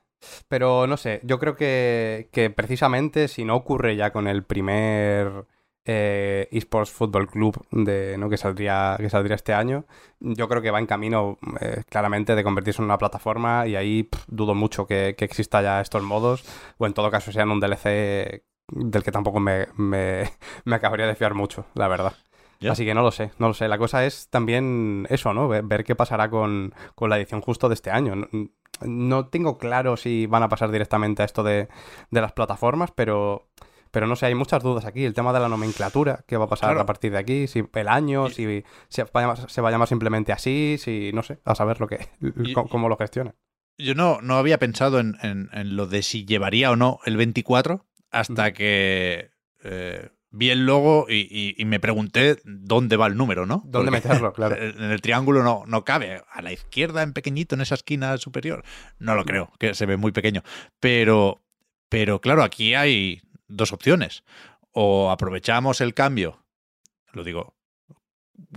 Pero 0.48 0.86
no 0.86 0.96
sé, 0.96 1.20
yo 1.24 1.38
creo 1.38 1.56
que, 1.56 2.28
que 2.32 2.48
precisamente 2.50 3.28
si 3.28 3.44
no 3.44 3.54
ocurre 3.56 3.96
ya 3.96 4.12
con 4.12 4.26
el 4.28 4.44
primer 4.44 5.46
eh, 5.84 6.48
eSports 6.52 6.92
Football 6.92 7.28
Club 7.28 7.66
de, 7.72 8.16
¿no? 8.18 8.30
que, 8.30 8.36
saldría, 8.36 8.94
que 8.98 9.10
saldría 9.10 9.34
este 9.34 9.52
año, 9.52 9.84
yo 10.20 10.48
creo 10.48 10.62
que 10.62 10.70
va 10.70 10.78
en 10.78 10.86
camino 10.86 11.38
eh, 11.60 11.82
claramente 11.88 12.36
de 12.36 12.44
convertirse 12.44 12.80
en 12.80 12.84
una 12.86 12.98
plataforma 12.98 13.66
y 13.66 13.74
ahí 13.74 14.04
pff, 14.04 14.24
dudo 14.28 14.54
mucho 14.54 14.86
que, 14.86 15.16
que 15.18 15.24
exista 15.24 15.60
ya 15.60 15.80
estos 15.80 16.04
modos 16.04 16.44
o 16.78 16.86
en 16.86 16.94
todo 16.94 17.10
caso 17.10 17.32
sean 17.32 17.50
un 17.50 17.58
DLC 17.58 18.44
del 18.68 19.02
que 19.02 19.12
tampoco 19.12 19.40
me, 19.40 19.66
me, 19.76 20.30
me 20.64 20.76
acabaría 20.76 21.06
de 21.06 21.14
fiar 21.14 21.34
mucho, 21.34 21.66
la 21.74 21.88
verdad. 21.88 22.14
Así 22.70 22.84
que 22.84 22.94
no 22.94 23.02
lo 23.02 23.10
sé, 23.10 23.32
no 23.40 23.48
lo 23.48 23.54
sé. 23.54 23.66
La 23.66 23.76
cosa 23.76 24.04
es 24.06 24.28
también 24.28 25.04
eso, 25.10 25.34
¿no? 25.34 25.48
Ver, 25.48 25.64
ver 25.64 25.82
qué 25.82 25.96
pasará 25.96 26.30
con, 26.30 26.72
con 26.94 27.10
la 27.10 27.16
edición 27.18 27.40
justo 27.40 27.68
de 27.68 27.74
este 27.74 27.90
año. 27.90 28.14
No, 28.14 28.28
no 28.84 29.26
tengo 29.26 29.58
claro 29.58 29.96
si 29.96 30.26
van 30.26 30.44
a 30.44 30.48
pasar 30.48 30.70
directamente 30.70 31.22
a 31.22 31.24
esto 31.24 31.42
de, 31.42 31.66
de 32.10 32.20
las 32.20 32.32
plataformas, 32.32 32.92
pero, 32.92 33.48
Pero 33.90 34.06
no 34.06 34.14
sé, 34.14 34.26
hay 34.26 34.36
muchas 34.36 34.62
dudas 34.62 34.84
aquí. 34.84 35.04
El 35.04 35.12
tema 35.12 35.32
de 35.32 35.40
la 35.40 35.48
nomenclatura, 35.48 36.24
qué 36.28 36.36
va 36.36 36.44
a 36.44 36.48
pasar 36.48 36.68
Claro. 36.70 36.82
a 36.82 36.86
partir 36.86 37.10
de 37.10 37.18
aquí, 37.18 37.48
si 37.48 37.64
el 37.72 37.88
año, 37.88 38.28
si 38.30 38.62
se 38.88 39.02
va, 39.02 39.10
a 39.14 39.20
llamar, 39.22 39.50
se 39.50 39.60
va 39.60 39.68
a 39.68 39.72
llamar 39.72 39.88
simplemente 39.88 40.30
así, 40.32 40.76
si 40.78 41.10
no 41.12 41.24
sé, 41.24 41.40
a 41.44 41.56
saber 41.56 41.80
lo 41.80 41.88
que, 41.88 42.08
Y- 42.44 42.52
cómo, 42.54 42.68
cómo 42.68 42.88
lo 42.88 42.96
gestiona. 42.96 43.34
Yo 43.76 43.96
no, 43.96 44.20
no 44.22 44.36
había 44.36 44.58
pensado 44.58 45.00
en, 45.00 45.16
en- 45.22 45.50
en 45.52 45.74
lo 45.74 45.86
de 45.88 46.02
si 46.04 46.24
llevaría 46.26 46.70
o 46.70 46.76
no 46.76 47.00
el 47.06 47.16
24 47.16 47.86
hasta 48.12 48.52
que 48.52 49.30
eh, 49.64 50.08
vi 50.30 50.50
el 50.50 50.64
logo 50.66 51.06
y, 51.08 51.26
y- 51.30 51.54
y 51.58 51.64
me 51.64 51.80
pregunté 51.80 52.40
dónde 52.44 52.96
va 52.96 53.06
el 53.08 53.16
número, 53.16 53.44
¿no? 53.46 53.62
¿Dónde 53.64 53.90
Porque 53.90 54.08
meterlo? 54.08 54.32
Claro. 54.34 54.56
En 54.56 54.90
el 54.90 55.00
triángulo 55.00 55.42
no, 55.42 55.64
no 55.66 55.84
cabe. 55.84 56.22
A 56.30 56.42
la 56.42 56.52
izquierda, 56.52 57.02
en 57.02 57.12
pequeñito, 57.12 57.54
en 57.54 57.60
esa 57.62 57.74
esquina 57.74 58.16
superior. 58.18 58.64
No 58.98 59.14
lo 59.14 59.24
creo, 59.24 59.52
que 59.58 59.74
se 59.74 59.86
ve 59.86 59.96
muy 59.96 60.12
pequeño. 60.12 60.42
Pero, 60.80 61.42
pero 61.88 62.20
claro, 62.20 62.42
aquí 62.44 62.74
hay 62.74 63.22
dos 63.48 63.72
opciones. 63.72 64.22
O 64.72 65.10
aprovechamos 65.10 65.80
el 65.80 65.92
cambio, 65.94 66.44
lo 67.12 67.24
digo 67.24 67.54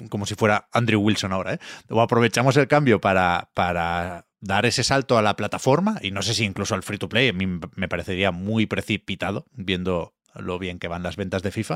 como 0.10 0.26
si 0.26 0.36
fuera 0.36 0.68
Andrew 0.74 1.00
Wilson 1.02 1.32
ahora, 1.32 1.54
¿eh? 1.54 1.60
O 1.90 2.02
aprovechamos 2.02 2.58
el 2.58 2.68
cambio 2.68 3.00
para, 3.00 3.50
para 3.54 4.25
dar 4.42 4.66
ese 4.66 4.84
salto 4.84 5.18
a 5.18 5.22
la 5.22 5.36
plataforma, 5.36 6.00
y 6.02 6.12
no 6.12 6.22
sé 6.22 6.34
si 6.34 6.44
incluso 6.44 6.76
al 6.76 6.84
free 6.84 6.98
to 6.98 7.10
play, 7.10 7.30
a 7.30 7.34
mí 7.34 7.48
me 7.76 7.88
parecería 7.88 8.32
muy 8.32 8.66
precipitado, 8.66 9.46
viendo 9.52 10.14
lo 10.36 10.60
bien 10.60 10.80
que 10.80 10.88
van 10.88 11.04
las 11.04 11.16
ventas 11.16 11.44
de 11.44 11.52
FIFA. 11.52 11.76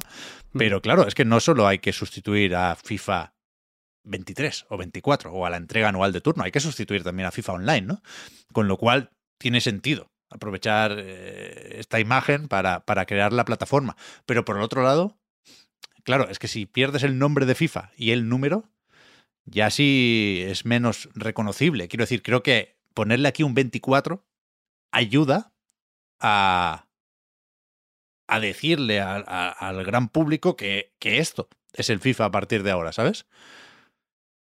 Pero 0.53 0.81
claro, 0.81 1.07
es 1.07 1.15
que 1.15 1.26
no 1.26 1.40
solo 1.40 1.68
hay 1.68 1.80
que 1.80 1.94
sustituir 1.94 2.56
a 2.56 2.76
FIFA 2.76 3.34
23 4.03 4.65
o 4.69 4.77
24 4.77 5.31
o 5.31 5.45
a 5.45 5.49
la 5.49 5.57
entrega 5.57 5.90
anual 5.90 6.11
de 6.11 6.22
turno, 6.22 6.44
hay 6.44 6.52
que 6.52 6.60
sustituir 6.60 7.03
también 7.03 7.27
a 7.27 7.31
FIFA 7.31 7.53
Online, 7.53 7.81
¿no? 7.81 8.02
Con 8.53 8.68
lo 8.68 8.77
cual 8.77 9.11
tiene 9.38 9.61
sentido 9.61 10.11
aprovechar 10.30 10.95
eh, 10.98 11.77
esta 11.80 11.99
imagen 11.99 12.48
para, 12.48 12.81
para 12.81 13.06
crear 13.06 13.34
la 13.34 13.45
plataforma. 13.45 13.95
Pero 14.26 14.45
por 14.45 14.57
el 14.57 14.64
otro 14.64 14.84
lado, 14.84 15.18
claro, 16.03 16.30
es 16.30 16.40
que 16.40 16.48
si 16.48 16.65
pierdes 16.65 17.03
el 17.03 17.18
nombre 17.18 17.45
de 17.45 17.56
FIFA 17.56 17.91
y 17.98 18.11
el 18.11 18.30
número, 18.30 18.69
ya 19.50 19.70
sí 19.70 20.44
es 20.46 20.66
menos 20.66 21.10
reconocible. 21.14 21.88
Quiero 21.88 22.04
decir, 22.04 22.22
creo 22.22 22.44
que 22.44 22.78
ponerle 22.94 23.28
aquí 23.28 23.44
un 23.44 23.54
24 23.54 24.26
ayuda 24.92 25.54
a, 26.20 26.88
a 28.28 28.40
decirle 28.40 29.02
al 29.02 29.84
gran 29.84 30.10
público 30.10 30.56
que, 30.56 30.94
que 31.00 31.20
esto 31.20 31.50
es 31.74 31.90
el 31.90 32.00
FIFA 32.00 32.26
a 32.26 32.32
partir 32.32 32.64
de 32.64 32.72
ahora, 32.72 32.92
¿sabes? 32.92 33.28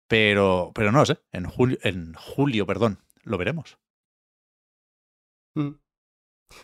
Pero, 0.09 0.73
pero 0.75 0.91
no 0.91 1.05
sé, 1.05 1.19
en 1.33 1.45
julio, 1.45 1.79
en 1.83 2.15
julio, 2.15 2.67
perdón, 2.67 2.99
lo 3.25 3.37
veremos. 3.39 3.79
Mm. 5.55 5.75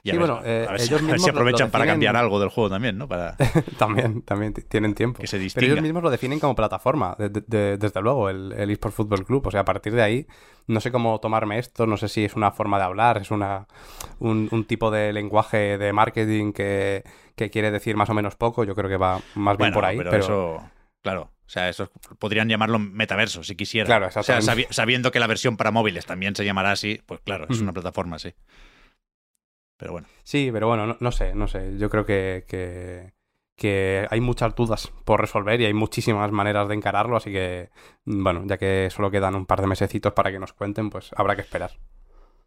Y 0.02 0.10
a 0.10 0.12
Sí, 0.12 0.18
ver, 0.18 0.26
bueno, 0.28 0.42
eh, 0.44 0.66
a 0.68 0.72
ver 0.72 0.80
si- 0.80 0.86
ellos 0.86 1.00
a 1.02 1.04
ver 1.04 1.12
mismos 1.12 1.20
si 1.22 1.26
lo- 1.28 1.32
lo 1.34 1.38
aprovechan 1.40 1.70
para 1.70 1.86
cambiar 1.86 2.16
algo 2.16 2.40
del 2.40 2.48
juego 2.48 2.70
también, 2.70 2.96
¿no? 2.98 3.06
Para 3.08 3.36
también, 3.78 4.22
también 4.22 4.52
tienen 4.54 4.94
tiempo. 4.94 5.20
que 5.20 5.26
se 5.26 5.36
Pero 5.36 5.44
distinga. 5.44 5.66
ellos 5.72 5.82
mismos 5.82 6.02
lo 6.02 6.10
definen 6.10 6.40
como 6.40 6.54
plataforma, 6.54 7.14
de- 7.18 7.28
de- 7.28 7.44
de- 7.46 7.76
desde 7.78 8.00
luego, 8.00 8.28
el, 8.30 8.52
el 8.56 8.70
eSport 8.70 8.94
Football 8.94 9.24
Club. 9.26 9.46
O 9.46 9.50
sea, 9.50 9.60
a 9.60 9.64
partir 9.64 9.94
de 9.94 10.02
ahí, 10.02 10.26
no 10.66 10.80
sé 10.80 10.90
cómo 10.90 11.20
tomarme 11.20 11.58
esto, 11.58 11.86
no 11.86 11.96
sé 11.96 12.08
si 12.08 12.24
es 12.24 12.34
una 12.34 12.50
forma 12.50 12.78
de 12.78 12.84
hablar, 12.84 13.18
es 13.18 13.30
una 13.30 13.66
un, 14.20 14.48
un 14.52 14.64
tipo 14.64 14.90
de 14.90 15.12
lenguaje 15.12 15.76
de 15.78 15.92
marketing 15.92 16.52
que, 16.52 17.04
que 17.36 17.50
quiere 17.50 17.70
decir 17.70 17.96
más 17.96 18.08
o 18.10 18.14
menos 18.14 18.36
poco. 18.36 18.64
Yo 18.64 18.74
creo 18.74 18.88
que 18.88 18.96
va 18.96 19.20
más 19.34 19.56
bien 19.58 19.72
por 19.72 19.84
ahí. 19.84 19.98
pero, 19.98 20.10
Pero, 20.10 20.24
eso, 20.24 20.70
claro, 21.02 21.30
o 21.46 21.48
sea, 21.48 21.68
eso 21.68 21.90
podrían 22.18 22.48
llamarlo 22.48 22.78
metaverso 22.78 23.44
si 23.44 23.54
quisieran. 23.54 23.86
Claro, 23.86 24.06
o 24.06 24.22
sea, 24.22 24.40
sabi- 24.40 24.66
sabiendo 24.70 25.10
que 25.12 25.20
la 25.20 25.26
versión 25.26 25.58
para 25.58 25.70
móviles 25.70 26.06
también 26.06 26.34
se 26.34 26.44
llamará 26.46 26.70
así, 26.72 27.02
pues 27.04 27.20
claro, 27.20 27.46
es 27.50 27.60
una 27.60 27.72
plataforma 27.74 28.16
así. 28.16 28.32
Pero 29.84 29.92
bueno, 29.92 30.08
Sí, 30.22 30.50
pero 30.52 30.66
bueno, 30.68 30.86
no, 30.86 30.96
no 30.98 31.12
sé, 31.12 31.34
no 31.34 31.46
sé. 31.46 31.76
Yo 31.78 31.90
creo 31.90 32.04
que, 32.06 32.44
que, 32.48 33.12
que 33.56 34.06
hay 34.10 34.20
muchas 34.20 34.54
dudas 34.54 34.90
por 35.04 35.20
resolver 35.20 35.60
y 35.60 35.66
hay 35.66 35.74
muchísimas 35.74 36.32
maneras 36.32 36.68
de 36.68 36.74
encararlo, 36.74 37.16
así 37.16 37.30
que, 37.30 37.70
mm, 38.06 38.22
bueno, 38.24 38.42
ya 38.46 38.56
que 38.58 38.88
solo 38.90 39.10
quedan 39.10 39.34
un 39.34 39.46
par 39.46 39.60
de 39.60 39.66
mesecitos 39.66 40.12
para 40.14 40.32
que 40.32 40.38
nos 40.38 40.52
cuenten, 40.52 40.90
pues 40.90 41.10
habrá 41.16 41.36
que 41.36 41.42
esperar. 41.42 41.72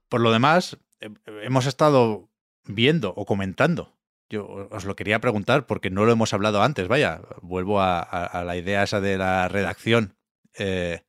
por 0.09 0.21
lo 0.21 0.31
demás, 0.31 0.77
hemos 1.25 1.65
estado 1.65 2.29
viendo 2.65 3.13
o 3.15 3.25
comentando. 3.25 3.93
Yo 4.29 4.67
os 4.71 4.83
lo 4.85 4.95
quería 4.95 5.19
preguntar 5.21 5.65
porque 5.67 5.89
no 5.89 6.05
lo 6.05 6.11
hemos 6.11 6.33
hablado 6.33 6.61
antes. 6.63 6.87
Vaya, 6.87 7.21
vuelvo 7.41 7.79
a, 7.81 7.99
a- 7.99 8.25
a 8.25 8.43
la 8.43 8.57
idea 8.57 8.83
esa 8.83 8.99
de 8.99 9.17
la 9.17 9.47
redacción. 9.47 10.15
Eh, 10.57 11.03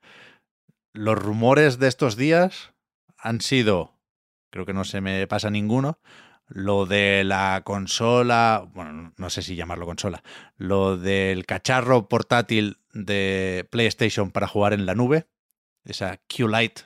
los 0.92 1.18
rumores 1.18 1.78
de 1.78 1.88
estos 1.88 2.16
días 2.16 2.72
han 3.16 3.40
sido, 3.40 3.92
creo 4.50 4.66
que 4.66 4.74
no 4.74 4.84
se 4.84 5.00
me 5.00 5.26
pasa 5.26 5.50
ninguno, 5.50 5.98
lo 6.46 6.86
de 6.86 7.24
la 7.24 7.62
consola, 7.64 8.66
bueno, 8.72 9.12
no 9.16 9.30
sé 9.30 9.42
si 9.42 9.54
llamarlo 9.54 9.86
consola, 9.86 10.22
lo 10.56 10.96
del 10.96 11.46
cacharro 11.46 12.08
portátil 12.08 12.78
de 12.92 13.66
PlayStation 13.70 14.30
para 14.30 14.48
jugar 14.48 14.72
en 14.72 14.86
la 14.86 14.94
nube, 14.94 15.26
esa 15.84 16.18
Q-Lite 16.28 16.82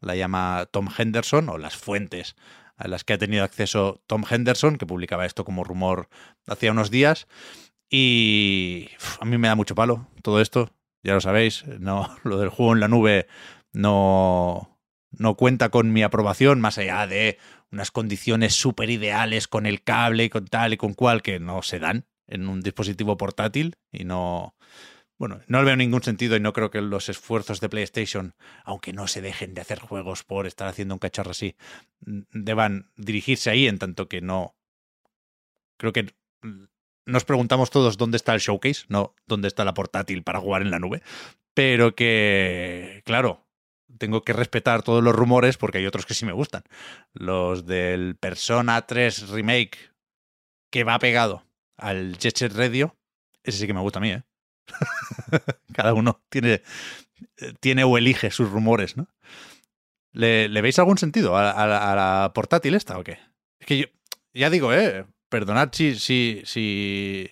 la 0.00 0.16
llama 0.16 0.66
Tom 0.70 0.88
Henderson, 0.96 1.48
o 1.48 1.58
las 1.58 1.76
fuentes 1.76 2.36
a 2.76 2.88
las 2.88 3.04
que 3.04 3.12
ha 3.12 3.18
tenido 3.18 3.44
acceso 3.44 4.02
Tom 4.06 4.24
Henderson, 4.28 4.76
que 4.76 4.86
publicaba 4.86 5.26
esto 5.26 5.44
como 5.44 5.64
rumor 5.64 6.08
hacía 6.46 6.72
unos 6.72 6.90
días. 6.90 7.28
Y 7.88 8.88
a 9.20 9.24
mí 9.24 9.38
me 9.38 9.48
da 9.48 9.54
mucho 9.54 9.74
palo 9.74 10.08
todo 10.22 10.40
esto, 10.40 10.70
ya 11.02 11.14
lo 11.14 11.20
sabéis, 11.20 11.64
no, 11.66 12.16
lo 12.24 12.38
del 12.38 12.48
juego 12.48 12.72
en 12.72 12.80
la 12.80 12.88
nube 12.88 13.26
no, 13.72 14.71
no 15.18 15.36
cuenta 15.36 15.70
con 15.70 15.92
mi 15.92 16.02
aprobación, 16.02 16.60
más 16.60 16.78
allá 16.78 17.06
de 17.06 17.38
unas 17.70 17.90
condiciones 17.90 18.54
súper 18.54 18.90
ideales 18.90 19.48
con 19.48 19.66
el 19.66 19.82
cable 19.82 20.24
y 20.24 20.30
con 20.30 20.46
tal 20.46 20.72
y 20.72 20.76
con 20.76 20.94
cual 20.94 21.22
que 21.22 21.40
no 21.40 21.62
se 21.62 21.78
dan 21.78 22.06
en 22.26 22.48
un 22.48 22.60
dispositivo 22.60 23.16
portátil 23.16 23.76
y 23.90 24.04
no... 24.04 24.54
Bueno, 25.18 25.40
no 25.46 25.64
veo 25.64 25.76
ningún 25.76 26.02
sentido 26.02 26.34
y 26.34 26.40
no 26.40 26.52
creo 26.52 26.70
que 26.70 26.80
los 26.80 27.08
esfuerzos 27.08 27.60
de 27.60 27.68
PlayStation, 27.68 28.34
aunque 28.64 28.92
no 28.92 29.06
se 29.06 29.20
dejen 29.20 29.54
de 29.54 29.60
hacer 29.60 29.78
juegos 29.78 30.24
por 30.24 30.48
estar 30.48 30.66
haciendo 30.66 30.94
un 30.94 30.98
cacharro 30.98 31.30
así, 31.30 31.54
mm, 32.00 32.22
deban 32.32 32.90
dirigirse 32.96 33.50
ahí 33.50 33.68
en 33.68 33.78
tanto 33.78 34.08
que 34.08 34.20
no... 34.20 34.56
Creo 35.78 35.92
que 35.92 36.14
nos 37.06 37.24
preguntamos 37.24 37.70
todos 37.70 37.98
dónde 37.98 38.16
está 38.16 38.34
el 38.34 38.40
showcase, 38.40 38.84
no 38.88 39.14
dónde 39.26 39.48
está 39.48 39.64
la 39.64 39.74
portátil 39.74 40.22
para 40.22 40.40
jugar 40.40 40.62
en 40.62 40.70
la 40.70 40.78
nube, 40.78 41.02
pero 41.54 41.94
que, 41.94 43.02
claro, 43.04 43.46
tengo 43.98 44.22
que 44.22 44.32
respetar 44.32 44.82
todos 44.82 45.02
los 45.02 45.14
rumores 45.14 45.56
porque 45.56 45.78
hay 45.78 45.86
otros 45.86 46.06
que 46.06 46.14
sí 46.14 46.24
me 46.24 46.32
gustan. 46.32 46.62
Los 47.12 47.66
del 47.66 48.16
Persona 48.16 48.86
3 48.86 49.28
Remake 49.30 49.92
que 50.70 50.84
va 50.84 50.98
pegado 50.98 51.44
al 51.76 52.18
Jet 52.18 52.36
Set 52.36 52.52
Radio, 52.54 52.96
ese 53.42 53.58
sí 53.58 53.66
que 53.66 53.74
me 53.74 53.80
gusta 53.80 53.98
a 53.98 54.02
mí, 54.02 54.12
¿eh? 54.12 54.22
Cada 55.74 55.94
uno 55.94 56.22
tiene, 56.28 56.62
tiene 57.60 57.84
o 57.84 57.98
elige 57.98 58.30
sus 58.30 58.50
rumores, 58.50 58.96
¿no? 58.96 59.08
¿Le, 60.12 60.48
veis 60.48 60.78
algún 60.78 60.98
sentido 60.98 61.36
a 61.36 61.66
la 61.66 62.32
portátil 62.34 62.74
esta 62.74 62.98
o 62.98 63.04
qué? 63.04 63.18
Es 63.58 63.66
que 63.66 63.78
yo, 63.78 63.86
ya 64.34 64.50
digo, 64.50 64.72
eh, 64.72 65.06
perdonad 65.28 65.70
si, 65.72 65.98
si, 65.98 66.42
si 66.44 67.30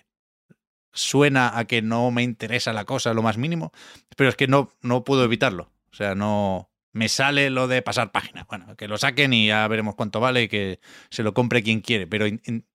suena 0.93 1.57
a 1.57 1.65
que 1.65 1.81
no 1.81 2.11
me 2.11 2.23
interesa 2.23 2.73
la 2.73 2.85
cosa 2.85 3.13
lo 3.13 3.21
más 3.21 3.37
mínimo, 3.37 3.71
pero 4.15 4.29
es 4.29 4.35
que 4.35 4.47
no, 4.47 4.71
no 4.81 5.03
puedo 5.03 5.23
evitarlo. 5.23 5.71
O 5.91 5.95
sea, 5.95 6.15
no 6.15 6.69
me 6.93 7.07
sale 7.09 7.49
lo 7.49 7.67
de 7.67 7.81
pasar 7.81 8.11
página. 8.11 8.45
Bueno, 8.49 8.75
que 8.75 8.87
lo 8.87 8.97
saquen 8.97 9.33
y 9.33 9.47
ya 9.47 9.67
veremos 9.67 9.95
cuánto 9.95 10.19
vale 10.19 10.43
y 10.43 10.47
que 10.47 10.79
se 11.09 11.23
lo 11.23 11.33
compre 11.33 11.63
quien 11.63 11.81
quiere, 11.81 12.07
pero 12.07 12.27
in- 12.27 12.41
in- 12.45 12.65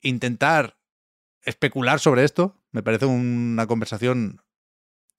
intentar 0.00 0.76
especular 1.44 1.98
sobre 2.00 2.24
esto 2.24 2.56
me 2.70 2.82
parece 2.82 3.06
una 3.06 3.66
conversación 3.66 4.40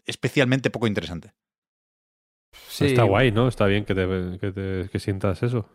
especialmente 0.06 0.70
poco 0.70 0.88
interesante. 0.88 1.34
Sí, 2.68 2.86
Está 2.88 3.04
guay, 3.04 3.32
¿no? 3.32 3.48
Está 3.48 3.66
bien 3.68 3.86
que, 3.86 3.96
te, 3.96 4.06
que, 4.40 4.52
te- 4.52 4.90
que 4.90 5.00
sientas 5.00 5.44
eso. 5.44 5.68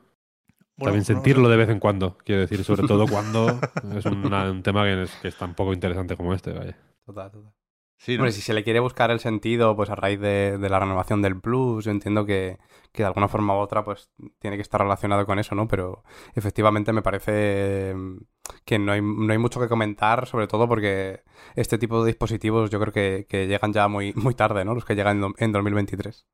Bueno, 0.76 0.92
También 0.92 1.00
no 1.00 1.04
sentirlo 1.06 1.48
de 1.48 1.56
vez 1.56 1.68
en 1.70 1.80
cuando, 1.80 2.16
quiero 2.18 2.40
decir, 2.42 2.62
sobre 2.64 2.86
todo 2.86 3.06
cuando 3.08 3.60
es 3.96 4.04
una- 4.06 4.50
un 4.50 4.62
tema 4.62 4.84
que 4.84 5.02
es, 5.02 5.10
que 5.16 5.28
es 5.28 5.36
tan 5.36 5.54
poco 5.54 5.72
interesante 5.72 6.16
como 6.16 6.34
este, 6.34 6.52
vaya. 6.52 6.76
Total, 7.04 7.30
total. 7.30 7.52
Sí, 8.00 8.12
¿no? 8.16 8.22
Hombre, 8.22 8.32
si 8.32 8.40
se 8.40 8.54
le 8.54 8.62
quiere 8.62 8.78
buscar 8.80 9.10
el 9.10 9.18
sentido, 9.18 9.74
pues 9.74 9.90
a 9.90 9.96
raíz 9.96 10.20
de, 10.20 10.56
de 10.56 10.68
la 10.68 10.78
renovación 10.78 11.20
del 11.20 11.40
Plus, 11.40 11.84
yo 11.84 11.90
entiendo 11.90 12.24
que, 12.24 12.58
que 12.92 13.02
de 13.02 13.06
alguna 13.08 13.26
forma 13.28 13.54
u 13.54 13.58
otra, 13.58 13.84
pues 13.84 14.10
tiene 14.38 14.56
que 14.56 14.62
estar 14.62 14.80
relacionado 14.80 15.26
con 15.26 15.38
eso, 15.40 15.54
¿no? 15.56 15.66
Pero 15.66 16.04
efectivamente 16.34 16.92
me 16.92 17.02
parece 17.02 17.92
mm, 17.96 18.18
que 18.64 18.78
no 18.78 18.92
hay, 18.92 19.02
no 19.02 19.32
hay 19.32 19.38
mucho 19.38 19.60
que 19.60 19.68
comentar, 19.68 20.26
sobre 20.28 20.46
todo 20.46 20.68
porque 20.68 21.22
este 21.56 21.76
tipo 21.76 22.02
de 22.04 22.08
dispositivos 22.12 22.70
yo 22.70 22.78
creo 22.78 22.92
que, 22.92 23.26
que 23.28 23.48
llegan 23.48 23.72
ya 23.72 23.88
muy, 23.88 24.12
muy 24.14 24.34
tarde, 24.34 24.64
¿no? 24.64 24.74
Los 24.74 24.84
que 24.84 24.94
llegan 24.94 25.16
en, 25.16 25.20
do- 25.22 25.34
en 25.38 25.50
2023. 25.52 26.24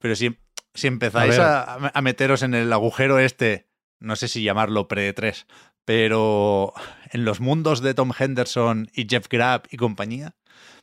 Pero 0.00 0.16
si, 0.16 0.36
si 0.74 0.88
empezáis 0.88 1.38
A 1.38 1.74
a, 1.74 1.90
a 1.94 2.02
meteros 2.02 2.42
en 2.42 2.54
el 2.54 2.72
agujero 2.72 3.20
este, 3.20 3.68
no 4.00 4.16
sé 4.16 4.26
si 4.26 4.42
llamarlo 4.42 4.88
pre-3, 4.88 5.46
pero 5.84 6.72
en 7.12 7.24
los 7.24 7.40
mundos 7.40 7.80
de 7.82 7.94
Tom 7.94 8.10
Henderson 8.18 8.88
y 8.92 9.06
Jeff 9.08 9.28
Grabb 9.28 9.62
y 9.70 9.76
compañía, 9.76 10.34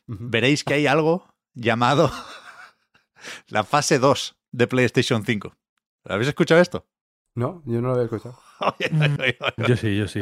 veréis 0.06 0.64
que 0.64 0.74
hay 0.74 0.86
algo 0.86 1.32
llamado 1.54 2.10
la 3.48 3.64
fase 3.64 3.98
2 3.98 4.36
de 4.52 4.66
PlayStation 4.66 5.24
5. 5.24 5.54
¿Habéis 6.04 6.28
escuchado 6.28 6.60
esto? 6.60 6.86
No, 7.34 7.62
yo 7.64 7.80
no 7.80 7.88
lo 7.88 7.94
había 7.94 8.04
escuchado. 8.04 8.38
Yo 9.66 9.76
sí, 9.76 9.96
yo 9.96 10.06
sí. 10.06 10.20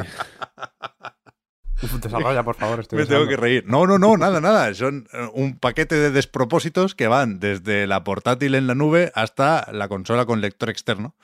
Desarrolla, 2.01 2.43
por 2.43 2.57
favor. 2.57 2.81
Estoy 2.81 2.98
Me 3.01 3.07
tengo 3.07 3.27
que 3.27 3.36
reír. 3.36 3.65
No, 3.66 3.86
no, 3.86 3.98
no, 3.98 4.16
nada, 4.16 4.40
nada. 4.40 4.73
Son 4.74 5.09
eh, 5.12 5.28
un 5.35 5.59
paquete 5.59 5.94
de 5.97 6.11
despropósitos 6.11 6.94
que 6.94 7.09
van 7.09 7.40
desde 7.40 7.86
la 7.86 8.05
portátil 8.05 8.55
en 8.55 8.66
la 8.66 8.74
nube 8.74 9.12
hasta 9.15 9.70
la 9.73 9.89
consola 9.89 10.27
con 10.27 10.40
lector 10.40 10.70
externo. 10.70 11.16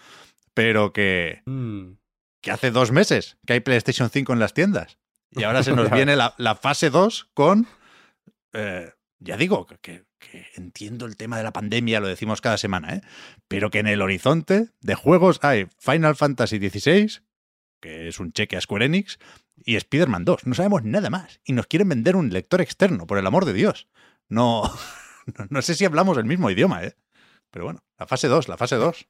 Pero 0.55 0.93
que, 0.93 1.43
Mm. 1.47 1.93
que 2.41 2.51
hace 2.51 2.71
dos 2.71 2.91
meses 2.91 3.37
que 3.47 3.53
hay 3.55 3.61
PlayStation 3.61 4.09
5 4.11 4.33
en 4.33 4.39
las 4.39 4.55
tiendas. 4.55 4.99
Y 5.31 5.45
ahora 5.45 5.63
se 5.63 5.73
nos 5.73 5.91
viene 5.91 6.17
la, 6.17 6.35
la 6.39 6.55
fase 6.55 6.89
2 6.91 7.29
con... 7.35 7.67
eh, 8.57 8.93
ya 9.19 9.37
digo, 9.37 9.67
que, 9.81 10.05
entiendo 10.55 11.07
el 11.07 11.17
tema 11.17 11.37
de 11.39 11.45
la 11.45 11.53
pandemia, 11.53 12.01
lo 12.01 12.09
decimos 12.09 12.41
cada 12.41 12.59
semana, 12.59 12.95
¿eh? 12.95 13.01
pero 13.49 13.71
que 13.71 13.79
en 13.79 13.87
el 13.87 14.03
horizonte 14.03 14.71
de 14.81 14.95
juegos 14.95 15.39
hay 15.43 15.69
Final 15.79 16.17
Fantasy 16.17 16.59
XVI, 16.59 17.21
que 17.81 18.09
es 18.09 18.19
un 18.21 18.33
cheque 18.33 18.57
a 18.57 18.61
Square 18.61 18.87
Enix, 18.87 19.19
y 19.65 19.77
Spider-Man 19.77 20.25
2. 20.25 20.47
No 20.47 20.55
sabemos 20.55 20.85
nada 20.85 21.09
más. 21.11 21.41
Y 21.45 21.53
nos 21.53 21.67
quieren 21.67 21.89
vender 21.89 22.17
un 22.17 22.31
lector 22.31 22.61
externo, 22.61 23.07
por 23.07 23.19
el 23.19 23.27
amor 23.27 23.45
de 23.47 23.53
Dios. 23.55 23.89
No, 24.29 24.63
no, 25.51 25.63
sé 25.63 25.75
si 25.75 25.85
hablamos 25.85 26.19
el 26.19 26.25
mismo 26.25 26.51
idioma, 26.51 26.85
¿eh? 26.85 26.95
Pero 27.51 27.65
bueno, 27.65 27.81
la 27.99 28.07
fase 28.07 28.29
2, 28.29 28.49
la 28.49 28.57
fase 28.57 28.77
2. 28.77 29.09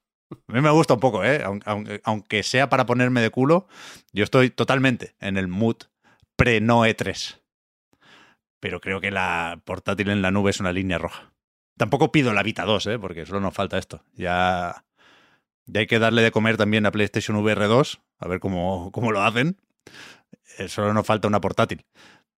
A 0.48 0.52
mí 0.52 0.60
me 0.60 0.70
gusta 0.70 0.94
un 0.94 1.00
poco, 1.00 1.24
¿eh? 1.24 1.42
Aun- 1.44 2.00
Aunque, 2.04 2.42
sea 2.42 2.68
para 2.68 2.86
ponerme 2.86 3.20
de 3.20 3.30
culo, 3.30 3.66
yo 4.12 4.24
estoy 4.24 4.50
totalmente 4.50 5.14
en 5.20 5.36
el 5.36 5.48
mood 5.48 5.76
pre-no 6.36 6.84
E3. 6.86 7.40
Pero 8.60 8.80
creo 8.80 9.00
que 9.00 9.10
la 9.10 9.60
portátil 9.64 10.08
en 10.10 10.22
la 10.22 10.30
nube 10.30 10.50
es 10.50 10.60
una 10.60 10.72
línea 10.72 10.98
roja. 10.98 11.32
Tampoco 11.76 12.10
pido 12.12 12.32
la 12.32 12.42
Vita 12.42 12.64
2, 12.64 12.86
¿eh? 12.86 12.98
Porque 12.98 13.26
solo 13.26 13.40
nos 13.40 13.54
falta 13.54 13.78
esto. 13.78 14.02
Ya, 14.14 14.84
ya 15.66 15.80
hay 15.80 15.86
que 15.86 15.98
darle 15.98 16.22
de 16.22 16.30
comer 16.30 16.56
también 16.56 16.86
a 16.86 16.90
PlayStation 16.90 17.36
VR 17.36 17.66
2, 17.66 18.00
a 18.18 18.28
ver 18.28 18.40
cómo, 18.40 18.90
cómo 18.92 19.12
lo 19.12 19.22
hacen. 19.22 19.58
Eh, 20.58 20.68
solo 20.68 20.94
nos 20.94 21.06
falta 21.06 21.28
una 21.28 21.40
portátil. 21.40 21.84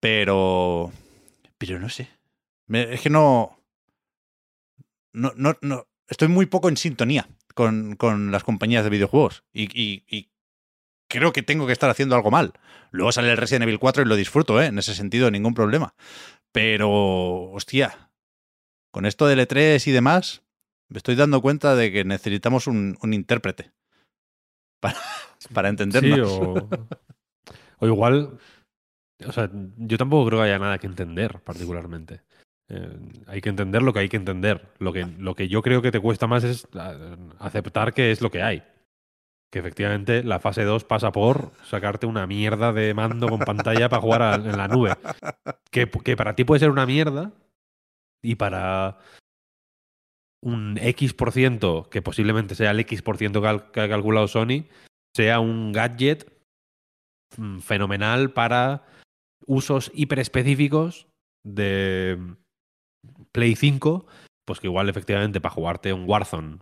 Pero. 0.00 0.92
Pero 1.56 1.78
no 1.78 1.88
sé. 1.88 2.08
Es 2.68 3.00
que 3.00 3.10
no. 3.10 3.58
No, 5.12 5.32
no, 5.36 5.56
no. 5.62 5.86
Estoy 6.08 6.28
muy 6.28 6.46
poco 6.46 6.68
en 6.68 6.76
sintonía 6.76 7.28
con, 7.54 7.96
con 7.96 8.30
las 8.30 8.44
compañías 8.44 8.84
de 8.84 8.90
videojuegos. 8.90 9.44
Y, 9.52 9.64
y- 9.78 10.04
y 10.08 10.30
creo 11.08 11.32
que 11.32 11.42
tengo 11.42 11.66
que 11.66 11.72
estar 11.72 11.90
haciendo 11.90 12.14
algo 12.14 12.30
mal. 12.30 12.52
Luego 12.90 13.12
sale 13.12 13.30
el 13.30 13.36
Resident 13.36 13.64
Evil 13.64 13.78
4 13.78 14.02
y 14.02 14.06
lo 14.06 14.16
disfruto, 14.16 14.60
¿eh? 14.62 14.66
En 14.66 14.78
ese 14.78 14.94
sentido, 14.94 15.30
ningún 15.30 15.54
problema. 15.54 15.94
Pero, 16.52 17.50
hostia, 17.50 18.10
con 18.92 19.06
esto 19.06 19.26
del 19.26 19.40
E3 19.40 19.86
y 19.86 19.92
demás, 19.92 20.42
me 20.88 20.98
estoy 20.98 21.14
dando 21.16 21.42
cuenta 21.42 21.74
de 21.74 21.92
que 21.92 22.04
necesitamos 22.04 22.66
un, 22.66 22.96
intérprete 23.02 23.72
para, 24.80 24.96
para 25.52 25.68
Sí, 25.68 25.72
entendernos. 25.72 26.32
o, 26.32 26.68
o 27.78 27.86
igual. 27.86 28.38
O 29.26 29.32
sea, 29.32 29.50
yo 29.52 29.98
tampoco 29.98 30.26
creo 30.28 30.40
que 30.40 30.46
haya 30.46 30.58
nada 30.58 30.78
que 30.78 30.86
entender, 30.86 31.40
particularmente. 31.40 32.22
Eh, 32.68 32.98
hay 33.26 33.40
que 33.40 33.48
entender 33.48 33.82
lo 33.82 33.92
que 33.92 34.00
hay 34.00 34.08
que 34.08 34.16
entender. 34.16 34.68
Lo 34.78 34.92
que, 34.92 35.04
lo 35.18 35.34
que 35.34 35.48
yo 35.48 35.62
creo 35.62 35.82
que 35.82 35.90
te 35.90 36.00
cuesta 36.00 36.26
más 36.26 36.44
es 36.44 36.68
eh, 36.74 37.16
aceptar 37.38 37.92
que 37.92 38.12
es 38.12 38.20
lo 38.20 38.30
que 38.30 38.42
hay. 38.42 38.62
Que 39.50 39.60
efectivamente 39.60 40.22
la 40.22 40.40
fase 40.40 40.64
2 40.64 40.84
pasa 40.84 41.10
por 41.10 41.52
sacarte 41.64 42.06
una 42.06 42.26
mierda 42.26 42.72
de 42.72 42.92
mando 42.92 43.28
con 43.28 43.38
pantalla 43.38 43.88
para 43.88 44.02
jugar 44.02 44.40
en 44.40 44.56
la 44.58 44.68
nube. 44.68 44.94
Que, 45.70 45.86
para 45.86 46.34
ti 46.34 46.44
puede 46.44 46.60
ser 46.60 46.70
una 46.70 46.84
mierda 46.86 47.32
y 48.22 48.34
para 48.34 48.98
un 50.42 50.78
X 50.78 51.14
por 51.14 51.32
ciento, 51.32 51.88
que 51.90 52.02
posiblemente 52.02 52.54
sea 52.54 52.72
el 52.72 52.80
X 52.80 53.02
por 53.02 53.16
ciento 53.16 53.40
que 53.40 53.48
ha- 53.48 53.70
calculado 53.72 54.28
Sony, 54.28 54.66
sea 55.16 55.40
un 55.40 55.72
gadget 55.72 56.30
mm, 57.36 57.58
fenomenal 57.60 58.32
para 58.32 58.84
usos 59.46 59.90
hiperespecíficos 59.94 61.08
de 61.44 62.18
Play 63.32 63.56
5, 63.56 64.06
pues 64.46 64.60
que 64.60 64.66
igual 64.66 64.88
efectivamente 64.88 65.40
para 65.40 65.54
jugarte 65.54 65.92
un 65.92 66.04
Warzone 66.08 66.58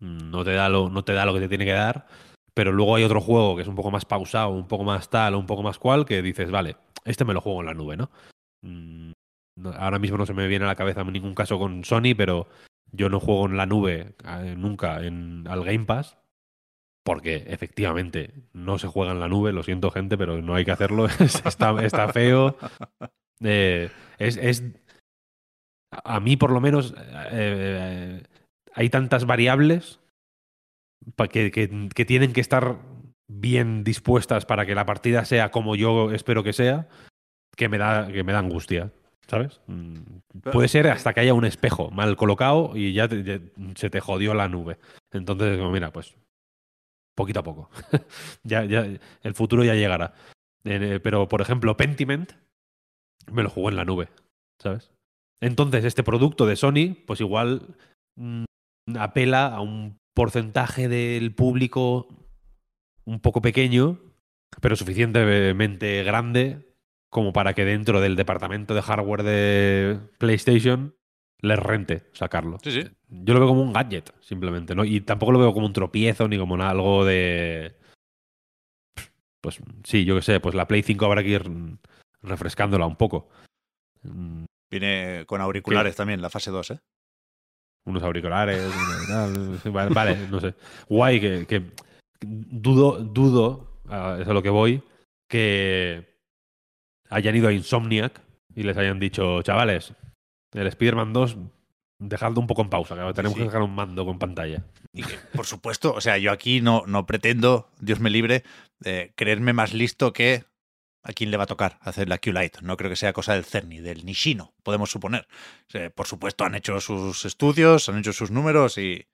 no 0.00 0.44
te 0.44 0.52
da 0.52 0.68
lo, 0.68 0.88
no 0.90 1.04
te 1.04 1.12
da 1.12 1.24
lo 1.26 1.34
que 1.34 1.40
te 1.40 1.48
tiene 1.48 1.64
que 1.64 1.72
dar, 1.72 2.06
pero 2.54 2.72
luego 2.72 2.96
hay 2.96 3.04
otro 3.04 3.20
juego 3.20 3.56
que 3.56 3.62
es 3.62 3.68
un 3.68 3.74
poco 3.74 3.90
más 3.90 4.04
pausado, 4.04 4.50
un 4.50 4.68
poco 4.68 4.84
más 4.84 5.08
tal, 5.10 5.34
un 5.34 5.46
poco 5.46 5.62
más 5.62 5.78
cual, 5.78 6.04
que 6.04 6.22
dices, 6.22 6.50
vale, 6.50 6.76
este 7.04 7.24
me 7.24 7.34
lo 7.34 7.40
juego 7.40 7.60
en 7.60 7.66
la 7.66 7.74
nube, 7.74 7.96
¿no? 7.96 8.10
Mm, 8.62 9.12
ahora 9.76 9.98
mismo 9.98 10.18
no 10.18 10.26
se 10.26 10.34
me 10.34 10.46
viene 10.48 10.64
a 10.64 10.68
la 10.68 10.74
cabeza 10.76 11.00
en 11.02 11.12
ningún 11.12 11.34
caso 11.34 11.58
con 11.58 11.84
Sony, 11.84 12.14
pero 12.16 12.48
yo 12.92 13.08
no 13.08 13.20
juego 13.20 13.46
en 13.46 13.56
la 13.56 13.66
nube 13.66 14.14
nunca 14.56 15.02
en, 15.04 15.44
al 15.48 15.64
Game 15.64 15.84
Pass. 15.84 16.16
Porque 17.04 17.44
efectivamente 17.46 18.32
no 18.52 18.78
se 18.78 18.88
juega 18.88 19.12
en 19.12 19.20
la 19.20 19.28
nube, 19.28 19.52
lo 19.52 19.62
siento 19.62 19.92
gente, 19.92 20.18
pero 20.18 20.42
no 20.42 20.56
hay 20.56 20.64
que 20.64 20.72
hacerlo, 20.72 21.06
está, 21.20 21.84
está 21.84 22.12
feo. 22.12 22.56
Eh, 23.40 23.90
es, 24.18 24.36
es- 24.36 24.64
a 26.04 26.18
mí 26.20 26.36
por 26.36 26.50
lo 26.50 26.60
menos 26.60 26.94
eh, 26.96 27.30
eh, 27.32 28.22
hay 28.76 28.88
tantas 28.90 29.24
variables 29.26 29.98
que, 31.30 31.50
que- 31.50 31.88
que 31.94 32.04
tienen 32.04 32.32
que 32.32 32.40
estar 32.40 32.78
bien 33.28 33.82
dispuestas 33.84 34.46
para 34.46 34.66
que 34.66 34.74
la 34.74 34.86
partida 34.86 35.24
sea 35.24 35.50
como 35.50 35.74
yo 35.76 36.12
espero 36.12 36.42
que 36.44 36.52
sea, 36.52 36.88
que 37.56 37.68
me 37.68 37.78
da, 37.78 38.06
que 38.12 38.22
me 38.22 38.32
da 38.32 38.38
angustia, 38.40 38.92
¿sabes? 39.26 39.60
Mm, 39.66 39.94
Puede 40.52 40.68
ser 40.68 40.86
hasta 40.88 41.12
que 41.14 41.20
haya 41.20 41.34
un 41.34 41.44
espejo 41.44 41.90
mal 41.90 42.16
colocado 42.16 42.72
y 42.76 42.92
ya, 42.92 43.08
te- 43.08 43.24
ya 43.24 43.40
se 43.74 43.90
te 43.90 44.00
jodió 44.00 44.34
la 44.34 44.48
nube. 44.48 44.78
Entonces, 45.12 45.58
como, 45.58 45.70
mira, 45.72 45.90
pues 45.92 46.14
poquito 47.16 47.40
a 47.40 47.44
poco. 47.44 47.70
ya, 48.44 48.64
ya, 48.64 48.86
el 49.22 49.34
futuro 49.34 49.64
ya 49.64 49.74
llegará. 49.74 50.14
Eh, 50.64 51.00
pero, 51.02 51.28
por 51.28 51.40
ejemplo, 51.40 51.76
Pentiment 51.76 52.32
me 53.32 53.42
lo 53.42 53.50
jugó 53.50 53.70
en 53.70 53.76
la 53.76 53.84
nube, 53.84 54.08
¿sabes? 54.60 54.90
Entonces, 55.40 55.84
este 55.84 56.02
producto 56.02 56.46
de 56.46 56.56
Sony, 56.56 56.96
pues 57.06 57.20
igual 57.20 57.76
mm, 58.16 58.44
apela 58.94 59.46
a 59.46 59.60
un 59.60 59.98
porcentaje 60.14 60.88
del 60.88 61.34
público 61.34 62.08
un 63.04 63.20
poco 63.20 63.42
pequeño, 63.42 64.00
pero 64.60 64.76
suficientemente 64.76 66.02
grande 66.04 66.74
como 67.10 67.32
para 67.32 67.54
que 67.54 67.64
dentro 67.64 68.00
del 68.00 68.16
departamento 68.16 68.74
de 68.74 68.82
hardware 68.82 69.22
de 69.22 70.00
PlayStation 70.18 70.94
les 71.40 71.58
rente 71.58 72.04
sacarlo. 72.12 72.58
Sí, 72.62 72.72
sí. 72.72 72.88
Yo 73.08 73.34
lo 73.34 73.40
veo 73.40 73.48
como 73.48 73.62
un 73.62 73.72
gadget, 73.72 74.12
simplemente, 74.20 74.74
¿no? 74.74 74.84
Y 74.84 75.00
tampoco 75.00 75.32
lo 75.32 75.38
veo 75.38 75.52
como 75.52 75.66
un 75.66 75.72
tropiezo 75.72 76.28
ni 76.28 76.38
como 76.38 76.56
algo 76.56 77.04
de. 77.04 77.76
Pues 79.40 79.60
sí, 79.84 80.04
yo 80.04 80.16
qué 80.16 80.22
sé, 80.22 80.40
pues 80.40 80.54
la 80.54 80.66
Play 80.66 80.82
5 80.82 81.04
habrá 81.04 81.22
que 81.22 81.28
ir 81.28 81.44
refrescándola 82.22 82.86
un 82.86 82.96
poco. 82.96 83.28
Viene 84.70 85.24
con 85.26 85.40
auriculares 85.40 85.94
también, 85.94 86.20
la 86.20 86.30
fase 86.30 86.50
2, 86.50 86.70
¿eh? 86.72 86.80
Unos 87.86 88.02
auriculares, 88.02 88.62
vale, 89.72 89.94
vale, 89.94 90.28
no 90.28 90.40
sé. 90.40 90.54
Guay, 90.88 91.20
que, 91.20 91.46
que 91.46 91.62
dudo, 92.20 92.98
dudo, 93.02 93.80
es 94.20 94.28
a 94.28 94.32
lo 94.32 94.42
que 94.42 94.50
voy, 94.50 94.82
que 95.28 96.04
hayan 97.08 97.36
ido 97.36 97.48
a 97.48 97.52
Insomniac 97.52 98.20
y 98.54 98.64
les 98.64 98.76
hayan 98.76 98.98
dicho, 98.98 99.40
chavales, 99.42 99.94
el 100.52 100.66
Spider-Man 100.66 101.12
2, 101.12 101.36
dejadlo 102.00 102.40
un 102.40 102.46
poco 102.46 102.62
en 102.62 102.70
pausa, 102.70 102.94
que 102.96 103.14
tenemos 103.14 103.36
Sí. 103.36 103.42
que 103.42 103.46
sacar 103.46 103.62
un 103.62 103.74
mando 103.74 104.04
con 104.04 104.18
pantalla. 104.18 104.64
Y 104.92 105.02
que, 105.02 105.14
por 105.34 105.46
supuesto, 105.46 105.92
o 105.94 106.00
sea, 106.00 106.18
yo 106.18 106.32
aquí 106.32 106.60
no, 106.60 106.82
no 106.86 107.06
pretendo, 107.06 107.68
Dios 107.80 108.00
me 108.00 108.10
libre, 108.10 108.42
eh, 108.84 109.12
creerme 109.14 109.52
más 109.52 109.74
listo 109.74 110.12
que 110.12 110.44
a 111.08 111.12
quién 111.12 111.30
le 111.30 111.36
va 111.36 111.44
a 111.44 111.46
tocar 111.46 111.78
hacer 111.80 112.08
la 112.08 112.18
Q-Lite. 112.18 112.60
No 112.62 112.76
creo 112.76 112.90
que 112.90 112.96
sea 112.96 113.12
cosa 113.12 113.34
del 113.34 113.44
CERNI, 113.44 113.80
del 113.80 114.04
Nishino, 114.04 114.54
podemos 114.62 114.90
suponer. 114.90 115.26
Por 115.94 116.06
supuesto, 116.06 116.44
han 116.44 116.54
hecho 116.54 116.80
sus 116.80 117.24
estudios, 117.24 117.88
han 117.88 117.98
hecho 117.98 118.12
sus 118.12 118.30
números 118.30 118.76
y 118.78 119.06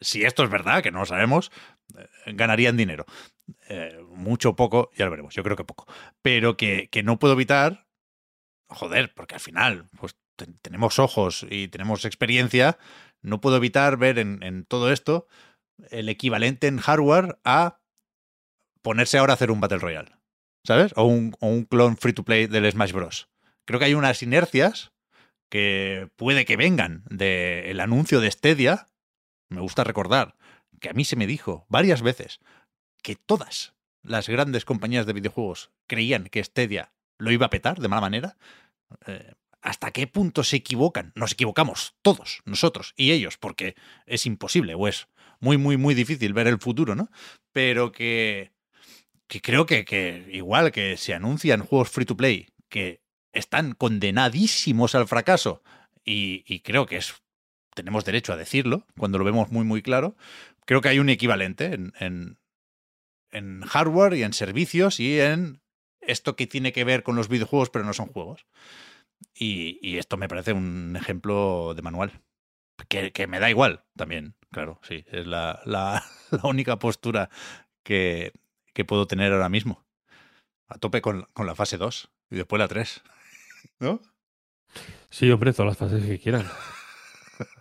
si 0.00 0.24
esto 0.24 0.42
es 0.42 0.50
verdad, 0.50 0.82
que 0.82 0.90
no 0.90 1.00
lo 1.00 1.06
sabemos, 1.06 1.52
eh, 1.98 2.08
ganarían 2.32 2.76
dinero. 2.76 3.04
Eh, 3.68 4.00
mucho 4.08 4.50
o 4.50 4.56
poco, 4.56 4.90
ya 4.96 5.04
lo 5.04 5.10
veremos, 5.10 5.34
yo 5.34 5.42
creo 5.42 5.56
que 5.56 5.64
poco. 5.64 5.86
Pero 6.22 6.56
que, 6.56 6.88
que 6.90 7.02
no 7.02 7.18
puedo 7.18 7.34
evitar, 7.34 7.86
joder, 8.68 9.12
porque 9.14 9.34
al 9.34 9.40
final, 9.40 9.90
pues 9.98 10.16
te- 10.36 10.46
tenemos 10.62 10.98
ojos 10.98 11.46
y 11.50 11.68
tenemos 11.68 12.06
experiencia, 12.06 12.78
no 13.20 13.42
puedo 13.42 13.56
evitar 13.58 13.98
ver 13.98 14.18
en, 14.18 14.42
en 14.42 14.64
todo 14.64 14.90
esto 14.90 15.26
el 15.90 16.08
equivalente 16.08 16.66
en 16.66 16.78
hardware 16.78 17.38
a 17.44 17.80
ponerse 18.82 19.18
ahora 19.18 19.32
a 19.32 19.36
hacer 19.36 19.50
un 19.50 19.60
Battle 19.60 19.78
Royale, 19.78 20.12
¿sabes? 20.64 20.92
O 20.96 21.04
un, 21.04 21.36
o 21.40 21.46
un 21.46 21.64
clon 21.64 21.96
free 21.96 22.12
to 22.12 22.24
play 22.24 22.46
del 22.46 22.70
Smash 22.70 22.92
Bros. 22.92 23.28
Creo 23.64 23.78
que 23.78 23.86
hay 23.86 23.94
unas 23.94 24.22
inercias 24.22 24.92
que 25.48 26.08
puede 26.16 26.44
que 26.44 26.56
vengan 26.56 27.04
del 27.08 27.80
anuncio 27.80 28.20
de 28.20 28.30
Stadia. 28.30 28.86
Me 29.48 29.60
gusta 29.60 29.84
recordar 29.84 30.36
que 30.80 30.88
a 30.88 30.92
mí 30.94 31.04
se 31.04 31.16
me 31.16 31.26
dijo 31.26 31.66
varias 31.68 32.02
veces 32.02 32.40
que 33.02 33.14
todas 33.14 33.74
las 34.02 34.28
grandes 34.28 34.64
compañías 34.64 35.06
de 35.06 35.12
videojuegos 35.12 35.70
creían 35.86 36.24
que 36.24 36.42
Stadia 36.42 36.92
lo 37.18 37.30
iba 37.30 37.46
a 37.46 37.50
petar 37.50 37.78
de 37.78 37.88
mala 37.88 38.00
manera. 38.00 38.36
Eh, 39.06 39.34
¿Hasta 39.62 39.92
qué 39.92 40.06
punto 40.06 40.44
se 40.44 40.56
equivocan? 40.56 41.12
Nos 41.14 41.32
equivocamos 41.32 41.94
todos, 42.02 42.42
nosotros 42.44 42.92
y 42.96 43.12
ellos, 43.12 43.38
porque 43.38 43.76
es 44.04 44.26
imposible 44.26 44.74
o 44.74 44.88
es 44.88 45.08
muy, 45.40 45.56
muy, 45.56 45.78
muy 45.78 45.94
difícil 45.94 46.34
ver 46.34 46.48
el 46.48 46.58
futuro, 46.58 46.94
¿no? 46.94 47.10
Pero 47.52 47.92
que, 47.92 48.52
que 49.34 49.40
creo 49.40 49.66
que, 49.66 49.84
que 49.84 50.28
igual 50.30 50.70
que 50.70 50.96
se 50.96 51.12
anuncian 51.12 51.64
juegos 51.64 51.90
free 51.90 52.04
to 52.04 52.16
play 52.16 52.50
que 52.68 53.02
están 53.32 53.72
condenadísimos 53.72 54.94
al 54.94 55.08
fracaso 55.08 55.64
y, 56.04 56.44
y 56.46 56.60
creo 56.60 56.86
que 56.86 56.98
es 56.98 57.20
tenemos 57.74 58.04
derecho 58.04 58.32
a 58.32 58.36
decirlo 58.36 58.86
cuando 58.96 59.18
lo 59.18 59.24
vemos 59.24 59.50
muy 59.50 59.64
muy 59.64 59.82
claro, 59.82 60.16
creo 60.66 60.80
que 60.80 60.88
hay 60.88 61.00
un 61.00 61.08
equivalente 61.08 61.74
en, 61.74 61.92
en, 61.98 62.38
en 63.32 63.62
hardware 63.62 64.14
y 64.14 64.22
en 64.22 64.34
servicios 64.34 65.00
y 65.00 65.18
en 65.18 65.60
esto 66.00 66.36
que 66.36 66.46
tiene 66.46 66.72
que 66.72 66.84
ver 66.84 67.02
con 67.02 67.16
los 67.16 67.26
videojuegos 67.26 67.70
pero 67.70 67.84
no 67.84 67.92
son 67.92 68.06
juegos. 68.06 68.46
Y, 69.34 69.80
y 69.82 69.98
esto 69.98 70.16
me 70.16 70.28
parece 70.28 70.52
un 70.52 70.94
ejemplo 70.96 71.74
de 71.74 71.82
manual. 71.82 72.20
Que, 72.88 73.10
que, 73.10 73.26
me 73.26 73.40
da 73.40 73.50
igual 73.50 73.84
también, 73.96 74.34
claro, 74.52 74.78
sí, 74.82 75.04
es 75.08 75.26
la, 75.26 75.60
la, 75.64 76.04
la 76.30 76.48
única 76.48 76.78
postura 76.78 77.30
que, 77.82 78.32
que, 78.74 78.84
puedo 78.84 79.06
tener 79.06 79.32
ahora 79.32 79.48
mismo. 79.48 79.84
A 80.68 80.78
tope 80.78 81.00
con, 81.00 81.22
con 81.32 81.46
la 81.46 81.54
fase 81.54 81.78
2 81.78 82.10
y 82.30 82.36
después 82.36 82.58
la 82.58 82.68
3. 82.68 83.02
¿No? 83.80 84.00
Sí, 85.10 85.30
hombre, 85.30 85.52
todas 85.52 85.68
las 85.70 85.78
fases 85.78 86.04
que 86.04 86.18
quieran. 86.20 86.46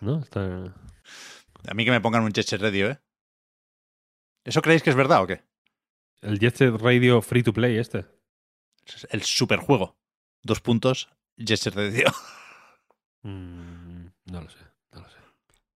¿No? 0.01 0.19
Está... 0.19 0.73
A 1.67 1.73
mí 1.73 1.85
que 1.85 1.91
me 1.91 2.01
pongan 2.01 2.23
un 2.23 2.31
Jet 2.33 2.45
Set 2.47 2.61
Radio, 2.61 2.89
¿eh? 2.89 2.99
¿Eso 4.43 4.61
creéis 4.61 4.83
que 4.83 4.89
es 4.89 4.95
verdad 4.95 5.21
o 5.23 5.27
qué? 5.27 5.43
El 6.21 6.39
Jet 6.39 6.55
Set 6.55 6.75
Radio 6.81 7.21
Free 7.21 7.43
to 7.43 7.53
Play 7.53 7.77
este. 7.77 8.05
El 9.09 9.21
superjuego. 9.23 9.95
Dos 10.41 10.59
puntos, 10.59 11.09
Jet 11.37 11.57
Set 11.59 11.75
Radio. 11.75 12.05
Mm, 13.25 14.07
no 14.25 14.41
lo 14.41 14.49
sé, 14.49 14.59
no 14.91 14.99
lo 14.99 15.07
sé. 15.09 15.17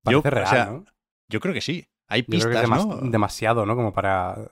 Parece 0.03 0.21
Yo, 0.21 0.29
real, 0.29 0.43
o 0.45 0.49
sea, 0.49 0.65
¿no? 0.65 0.85
Yo 1.29 1.39
creo 1.39 1.53
que 1.53 1.61
sí. 1.61 1.87
Hay 2.09 2.23
Yo 2.23 2.25
creo 2.27 2.39
pistas, 2.39 2.51
que 2.51 2.57
es 2.57 2.61
demas- 2.69 2.85
¿no? 3.03 3.09
demasiado, 3.09 3.65
¿no? 3.65 3.73
Como 3.77 3.93
para, 3.93 4.51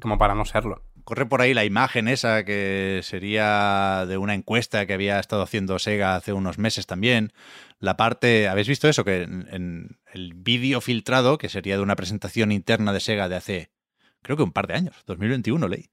como 0.00 0.18
para 0.18 0.34
no 0.34 0.44
serlo. 0.44 0.82
Corre 1.04 1.26
por 1.26 1.40
ahí 1.40 1.54
la 1.54 1.64
imagen 1.64 2.08
esa 2.08 2.44
que 2.44 3.00
sería 3.02 4.04
de 4.06 4.16
una 4.16 4.34
encuesta 4.34 4.86
que 4.86 4.92
había 4.92 5.18
estado 5.18 5.42
haciendo 5.42 5.78
Sega 5.78 6.16
hace 6.16 6.32
unos 6.32 6.58
meses 6.58 6.86
también. 6.86 7.32
La 7.78 7.96
parte, 7.96 8.48
¿habéis 8.48 8.68
visto 8.68 8.88
eso? 8.88 9.04
Que 9.04 9.22
en, 9.22 9.98
el 10.12 10.34
vídeo 10.34 10.80
filtrado, 10.80 11.38
que 11.38 11.48
sería 11.48 11.76
de 11.76 11.82
una 11.82 11.96
presentación 11.96 12.52
interna 12.52 12.92
de 12.92 13.00
Sega 13.00 13.28
de 13.28 13.36
hace, 13.36 13.70
creo 14.22 14.36
que 14.36 14.44
un 14.44 14.52
par 14.52 14.68
de 14.68 14.74
años, 14.74 14.96
2021 15.06 15.66
leí. 15.68 15.90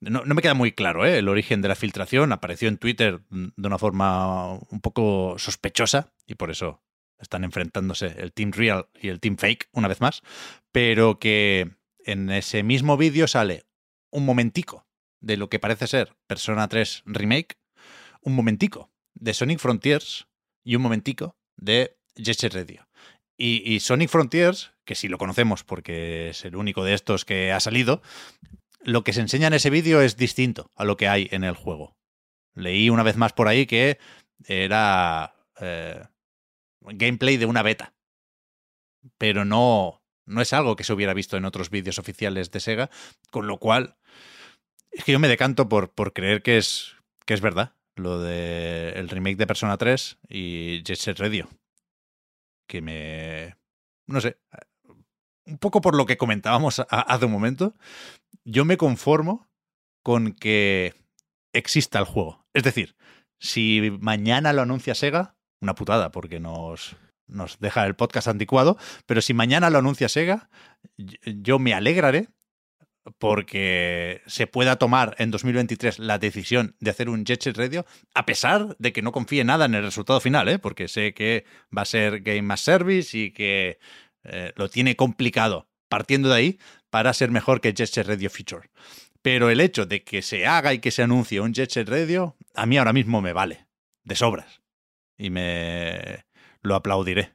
No, 0.00 0.24
no 0.24 0.34
me 0.34 0.42
queda 0.42 0.54
muy 0.54 0.72
claro 0.72 1.04
¿eh? 1.06 1.18
el 1.18 1.28
origen 1.28 1.62
de 1.62 1.68
la 1.68 1.76
filtración. 1.76 2.32
Apareció 2.32 2.68
en 2.68 2.78
Twitter 2.78 3.20
mm, 3.30 3.48
de 3.56 3.66
una 3.66 3.78
forma 3.78 4.54
un 4.54 4.80
poco 4.80 5.36
sospechosa 5.38 6.12
y 6.26 6.34
por 6.34 6.50
eso 6.50 6.82
están 7.20 7.44
enfrentándose 7.44 8.14
el 8.18 8.32
Team 8.32 8.52
Real 8.52 8.86
y 9.00 9.08
el 9.08 9.20
Team 9.20 9.36
Fake 9.36 9.68
una 9.72 9.88
vez 9.88 10.00
más. 10.00 10.22
Pero 10.72 11.18
que 11.18 11.77
en 12.08 12.30
ese 12.30 12.62
mismo 12.62 12.96
vídeo 12.96 13.28
sale 13.28 13.66
un 14.10 14.24
momentico 14.24 14.86
de 15.20 15.36
lo 15.36 15.50
que 15.50 15.58
parece 15.58 15.86
ser 15.86 16.16
Persona 16.26 16.66
3 16.66 17.02
Remake, 17.04 17.58
un 18.22 18.34
momentico 18.34 18.90
de 19.14 19.34
Sonic 19.34 19.58
Frontiers 19.58 20.26
y 20.64 20.74
un 20.74 20.82
momentico 20.82 21.36
de 21.58 21.98
Jet 22.14 22.38
Set 22.38 22.54
Radio. 22.54 22.88
Y, 23.36 23.62
y, 23.62 23.80
Sonic 23.80 24.08
Frontiers, 24.08 24.72
que 24.86 24.94
sí 24.94 25.08
lo 25.08 25.18
conocemos 25.18 25.64
porque 25.64 26.30
es 26.30 26.46
el 26.46 26.56
único 26.56 26.82
de 26.82 26.94
estos 26.94 27.26
que 27.26 27.52
ha 27.52 27.60
salido, 27.60 28.00
lo 28.80 29.04
que 29.04 29.12
se 29.12 29.20
enseña 29.20 29.48
en 29.48 29.54
ese 29.54 29.70
vídeo 29.70 30.00
es 30.00 30.16
distinto 30.16 30.72
a 30.76 30.84
lo 30.84 30.96
que 30.96 31.08
hay 31.08 31.28
en 31.30 31.44
el 31.44 31.54
juego. 31.54 31.94
Leí 32.54 32.88
una 32.88 33.02
vez 33.02 33.16
más 33.16 33.34
por 33.34 33.48
ahí 33.48 33.66
que 33.66 33.98
era 34.46 35.34
eh, 35.60 36.02
gameplay 36.80 37.36
de 37.36 37.46
una 37.46 37.62
beta, 37.62 37.92
pero 39.18 39.44
no, 39.44 40.02
no 40.28 40.40
es 40.40 40.52
algo 40.52 40.76
que 40.76 40.84
se 40.84 40.92
hubiera 40.92 41.14
visto 41.14 41.36
en 41.36 41.44
otros 41.44 41.70
vídeos 41.70 41.98
oficiales 41.98 42.50
de 42.50 42.60
Sega, 42.60 42.90
con 43.30 43.46
lo 43.46 43.58
cual 43.58 43.96
es 44.90 45.04
que 45.04 45.12
yo 45.12 45.18
me 45.18 45.28
decanto 45.28 45.68
por, 45.68 45.90
por 45.90 46.12
creer 46.12 46.42
que 46.42 46.58
es, 46.58 46.94
que 47.26 47.34
es 47.34 47.40
verdad 47.40 47.74
lo 47.96 48.20
de 48.20 48.90
el 48.90 49.08
remake 49.08 49.36
de 49.36 49.46
Persona 49.46 49.76
3 49.76 50.18
y 50.28 50.82
Jet 50.82 50.98
Set 50.98 51.18
Radio. 51.18 51.48
Que 52.66 52.80
me... 52.80 53.56
no 54.06 54.20
sé, 54.20 54.38
un 55.46 55.58
poco 55.58 55.80
por 55.80 55.96
lo 55.96 56.06
que 56.06 56.18
comentábamos 56.18 56.84
hace 56.90 57.24
un 57.24 57.32
momento, 57.32 57.74
yo 58.44 58.64
me 58.64 58.76
conformo 58.76 59.48
con 60.02 60.32
que 60.32 60.94
exista 61.52 61.98
el 61.98 62.04
juego. 62.04 62.46
Es 62.52 62.62
decir, 62.62 62.96
si 63.38 63.96
mañana 64.00 64.52
lo 64.52 64.62
anuncia 64.62 64.94
Sega, 64.94 65.36
una 65.60 65.74
putada, 65.74 66.10
porque 66.10 66.40
nos, 66.40 66.96
nos 67.28 67.58
deja 67.58 67.86
el 67.86 67.94
podcast 67.94 68.28
anticuado, 68.28 68.76
pero 69.06 69.20
si 69.20 69.34
mañana 69.34 69.70
lo 69.70 69.78
anuncia 69.78 70.08
Sega, 70.08 70.48
yo 70.96 71.58
me 71.58 71.74
alegraré 71.74 72.28
porque 73.18 74.22
se 74.26 74.46
pueda 74.46 74.76
tomar 74.76 75.14
en 75.18 75.30
2023 75.30 75.98
la 75.98 76.18
decisión 76.18 76.76
de 76.80 76.90
hacer 76.90 77.08
un 77.08 77.24
Jet 77.24 77.42
Set 77.42 77.56
Radio, 77.56 77.86
a 78.14 78.26
pesar 78.26 78.76
de 78.78 78.92
que 78.92 79.02
no 79.02 79.12
confíe 79.12 79.44
nada 79.44 79.64
en 79.64 79.74
el 79.74 79.82
resultado 79.84 80.20
final, 80.20 80.48
¿eh? 80.48 80.58
porque 80.58 80.88
sé 80.88 81.14
que 81.14 81.44
va 81.76 81.82
a 81.82 81.86
ser 81.86 82.20
Game 82.20 82.52
as 82.52 82.60
Service 82.60 83.16
y 83.16 83.30
que 83.30 83.78
eh, 84.24 84.52
lo 84.56 84.68
tiene 84.68 84.96
complicado 84.96 85.68
partiendo 85.88 86.28
de 86.28 86.34
ahí 86.34 86.58
para 86.90 87.12
ser 87.14 87.30
mejor 87.30 87.60
que 87.60 87.72
Jet 87.72 87.88
Set 87.88 88.06
Radio 88.06 88.30
Feature. 88.30 88.70
Pero 89.22 89.50
el 89.50 89.60
hecho 89.60 89.86
de 89.86 90.04
que 90.04 90.22
se 90.22 90.46
haga 90.46 90.72
y 90.72 90.78
que 90.78 90.90
se 90.90 91.02
anuncie 91.02 91.40
un 91.40 91.52
Jet 91.52 91.70
Set 91.70 91.88
Radio, 91.88 92.36
a 92.54 92.66
mí 92.66 92.78
ahora 92.78 92.92
mismo 92.92 93.20
me 93.20 93.32
vale, 93.32 93.66
de 94.04 94.16
sobras. 94.16 94.62
Y 95.16 95.30
me 95.30 96.24
lo 96.62 96.74
aplaudiré. 96.74 97.34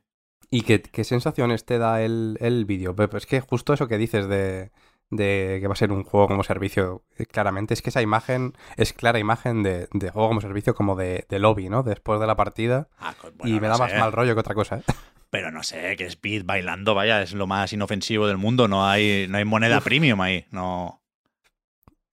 ¿Y 0.50 0.62
qué, 0.62 0.82
qué 0.82 1.04
sensaciones 1.04 1.66
te 1.66 1.80
da 1.80 2.02
el, 2.02 2.38
el 2.40 2.66
vídeo? 2.66 2.96
Es 3.14 3.26
que 3.26 3.42
justo 3.42 3.74
eso 3.74 3.88
que 3.88 3.98
dices 3.98 4.28
de, 4.28 4.72
de 5.10 5.58
que 5.62 5.68
va 5.68 5.74
a 5.74 5.78
ser 5.78 5.92
un 5.92 6.04
juego 6.04 6.28
como 6.28 6.44
servicio, 6.44 7.04
eh, 7.18 7.26
claramente, 7.26 7.74
es 7.74 7.82
que 7.82 7.90
esa 7.90 8.02
imagen 8.02 8.54
es 8.78 8.94
clara 8.94 9.20
imagen 9.20 9.64
de, 9.64 9.88
de 9.92 10.10
juego 10.12 10.28
como 10.30 10.42
servicio 10.42 10.76
como 10.76 10.96
de, 10.96 11.26
de, 11.30 11.40
lobby, 11.40 11.70
¿no? 11.70 11.84
Después 11.84 12.20
de 12.20 12.28
la 12.28 12.36
partida. 12.36 12.88
Ah, 13.00 13.16
bueno, 13.38 13.56
y 13.56 13.60
me 13.60 13.68
no 13.68 13.70
da 13.70 13.76
sé. 13.76 13.82
más 13.82 13.94
mal 14.00 14.12
rollo 14.12 14.34
que 14.34 14.42
otra 14.42 14.56
cosa, 14.56 14.78
¿eh? 14.78 14.84
Pero 15.30 15.50
no 15.50 15.64
sé, 15.64 15.96
que 15.96 16.06
Speed 16.06 16.46
bailando, 16.46 16.94
vaya, 16.94 17.24
es 17.24 17.34
lo 17.34 17.48
más 17.48 17.74
inofensivo 17.74 18.28
del 18.28 18.38
mundo. 18.38 18.68
No 18.68 18.88
hay, 18.88 19.26
no 19.28 19.40
hay 19.40 19.46
moneda 19.46 19.80
Uf. 19.80 19.84
premium 19.84 20.22
ahí. 20.22 20.46
No. 20.52 21.02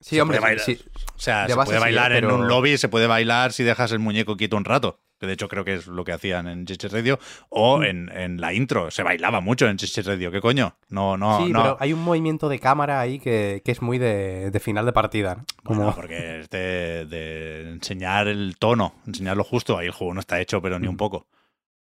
Sí, 0.01 0.17
Se 0.17 0.23
hombre, 0.23 0.41
sí. 0.59 0.81
O 1.15 1.19
sea, 1.19 1.47
se 1.47 1.55
puede 1.55 1.77
sí, 1.77 1.81
bailar 1.83 2.13
¿eh? 2.13 2.19
en 2.19 2.31
un 2.31 2.49
lobby, 2.49 2.79
se 2.79 2.89
puede 2.89 3.07
bailar 3.07 3.53
si 3.53 3.63
dejas 3.63 3.93
el 3.93 3.99
muñeco 3.99 4.39
quieto 4.39 4.57
un 4.57 4.65
rato. 4.65 5.01
Que 5.21 5.27
de 5.27 5.35
hecho 5.35 5.49
creo 5.49 5.65
que 5.65 5.75
es 5.75 5.87
lo 5.87 6.03
que 6.03 6.13
hacían 6.13 6.49
en 6.49 6.67
Set 6.67 6.85
Radio. 6.91 7.19
O 7.51 7.79
Mm. 7.79 7.83
en, 7.85 8.09
en 8.17 8.41
la 8.41 8.55
intro. 8.55 8.91
Se 8.91 9.03
bailaba 9.03 9.41
mucho 9.41 9.69
en 9.69 9.79
Set 9.79 10.07
Radio. 10.07 10.33
¿Qué 10.33 10.41
coño? 10.41 10.75
No, 10.89 11.17
no, 11.19 11.45
sí, 11.45 11.53
no. 11.53 11.63
pero 11.63 11.77
hay 11.79 11.93
un 11.93 12.03
movimiento 12.03 12.49
de 12.49 12.59
cámara 12.59 12.99
ahí 13.01 13.19
que, 13.21 13.61
que 13.65 13.71
es 13.73 13.83
muy 13.83 13.99
de, 13.99 14.51
de 14.51 14.61
final 14.61 14.87
de 14.87 14.93
partida. 14.93 15.35
¿no? 15.37 15.45
Como... 15.63 15.81
Bueno, 15.83 15.95
porque 15.95 16.41
es 16.41 16.49
de, 16.51 17.05
de 17.07 17.71
enseñar 17.71 18.27
el 18.29 18.57
tono, 18.59 18.95
enseñar 19.07 19.37
lo 19.37 19.45
justo. 19.45 19.77
Ahí 19.77 19.87
el 19.87 19.93
juego 19.93 20.15
no 20.15 20.21
está 20.21 20.41
hecho, 20.41 20.63
pero 20.63 20.79
ni 20.79 20.89
un 20.89 20.97
poco. 20.97 21.27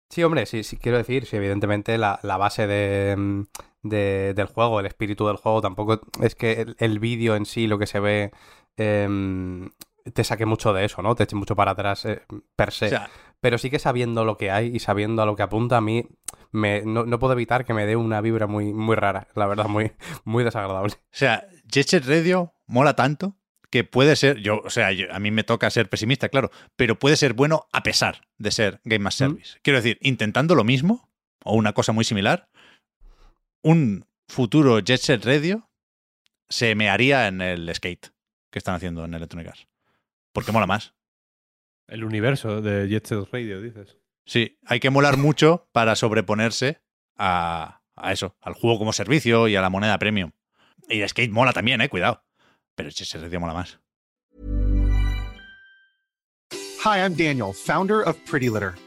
Sí, 0.08 0.22
hombre, 0.22 0.46
sí, 0.46 0.62
sí, 0.62 0.76
quiero 0.76 0.98
decir, 0.98 1.26
sí, 1.26 1.34
evidentemente 1.36 1.98
la, 1.98 2.20
la 2.22 2.36
base 2.36 2.68
de, 2.68 3.16
mm, 3.16 3.42
de- 3.82 4.34
del 4.36 4.46
juego, 4.46 4.78
el 4.78 4.86
espíritu 4.86 5.26
del 5.26 5.34
juego, 5.34 5.60
tampoco 5.60 6.00
es 6.22 6.36
que 6.36 6.52
el, 6.60 6.76
el 6.78 7.00
vídeo 7.00 7.34
en 7.34 7.44
sí, 7.44 7.66
lo 7.66 7.76
que 7.76 7.88
se 7.88 7.98
ve, 7.98 8.30
em, 8.76 9.68
te 10.12 10.24
saque 10.24 10.46
mucho 10.46 10.72
de 10.72 10.84
eso, 10.84 11.02
¿no? 11.02 11.14
Te 11.14 11.24
eche 11.24 11.36
mucho 11.36 11.56
para 11.56 11.72
atrás 11.72 12.04
eh, 12.04 12.22
per 12.56 12.72
se. 12.72 12.86
O 12.86 12.88
sea, 12.90 13.10
Pero 13.40 13.58
sí 13.58 13.70
que 13.70 13.78
sabiendo 13.78 14.24
lo 14.24 14.36
que 14.36 14.50
hay 14.50 14.74
y 14.74 14.78
sabiendo 14.78 15.22
a 15.22 15.26
lo 15.26 15.36
que 15.36 15.42
apunta, 15.42 15.76
a 15.76 15.80
mí 15.80 16.06
me, 16.52 16.82
no, 16.84 17.04
no 17.04 17.18
puedo 17.18 17.32
evitar 17.34 17.64
que 17.64 17.74
me 17.74 17.86
dé 17.86 17.96
una 17.96 18.20
vibra 18.20 18.46
muy, 18.46 18.72
muy 18.72 18.96
rara, 18.96 19.28
la 19.34 19.46
verdad, 19.46 19.66
muy, 19.66 19.92
muy 20.24 20.42
desagradable. 20.44 20.94
O 20.94 20.98
sea, 21.10 21.46
Jet 21.70 21.86
Set 21.88 22.06
Radio 22.06 22.54
mola 22.66 22.94
tanto 22.94 23.36
que 23.70 23.82
puede 23.84 24.14
ser, 24.16 24.38
yo, 24.38 24.60
o 24.64 24.70
sea, 24.70 24.92
yo- 24.92 25.12
a 25.12 25.18
mí 25.18 25.30
me 25.30 25.42
toca 25.44 25.68
ser 25.70 25.88
pesimista, 25.90 26.28
claro, 26.28 26.50
pero 26.76 26.98
puede 26.98 27.16
ser 27.16 27.32
bueno 27.34 27.66
a 27.72 27.82
pesar 27.82 28.22
de 28.38 28.50
ser 28.52 28.80
Game 28.84 29.06
as 29.08 29.16
Mm. 29.16 29.18
Service. 29.18 29.58
Quiero 29.62 29.78
decir, 29.78 29.98
intentando 30.02 30.54
lo 30.54 30.64
mismo, 30.64 31.10
o 31.44 31.54
una 31.56 31.72
cosa 31.72 31.92
muy 31.92 32.04
similar, 32.04 32.48
un 33.62 34.06
futuro 34.28 34.78
Jet 34.80 35.00
Set 35.00 35.24
Radio 35.24 35.68
se 36.48 36.74
me 36.76 36.88
haría 36.88 37.26
en 37.26 37.40
el 37.40 37.72
skate 37.74 38.12
que 38.50 38.58
están 38.58 38.74
haciendo 38.76 39.04
en 39.04 39.14
Electronic 39.14 39.48
Arts. 39.48 39.66
Porque 40.36 40.52
mola 40.52 40.66
más. 40.66 40.92
El 41.88 42.04
universo 42.04 42.60
de 42.60 42.86
Jet 42.88 43.06
Set 43.06 43.26
Radio, 43.32 43.62
dices. 43.62 43.96
Sí, 44.26 44.58
hay 44.66 44.80
que 44.80 44.90
molar 44.90 45.16
mucho 45.16 45.66
para 45.72 45.96
sobreponerse 45.96 46.82
a, 47.16 47.80
a 47.94 48.12
eso, 48.12 48.36
al 48.42 48.52
juego 48.52 48.78
como 48.78 48.92
servicio 48.92 49.48
y 49.48 49.56
a 49.56 49.62
la 49.62 49.70
moneda 49.70 49.98
premium. 49.98 50.32
Y 50.90 51.00
el 51.00 51.08
skate 51.08 51.30
mola 51.30 51.54
también, 51.54 51.80
eh, 51.80 51.88
cuidado. 51.88 52.22
Pero 52.74 52.90
Jet 52.90 53.08
Set 53.08 53.22
Radio 53.22 53.40
mola 53.40 53.54
más. 53.54 53.80
Hi, 56.84 56.98
I'm 56.98 57.16
Daniel, 57.16 57.54
founder 57.54 58.02
of 58.06 58.18
Pretty 58.30 58.50
Litter. 58.50 58.74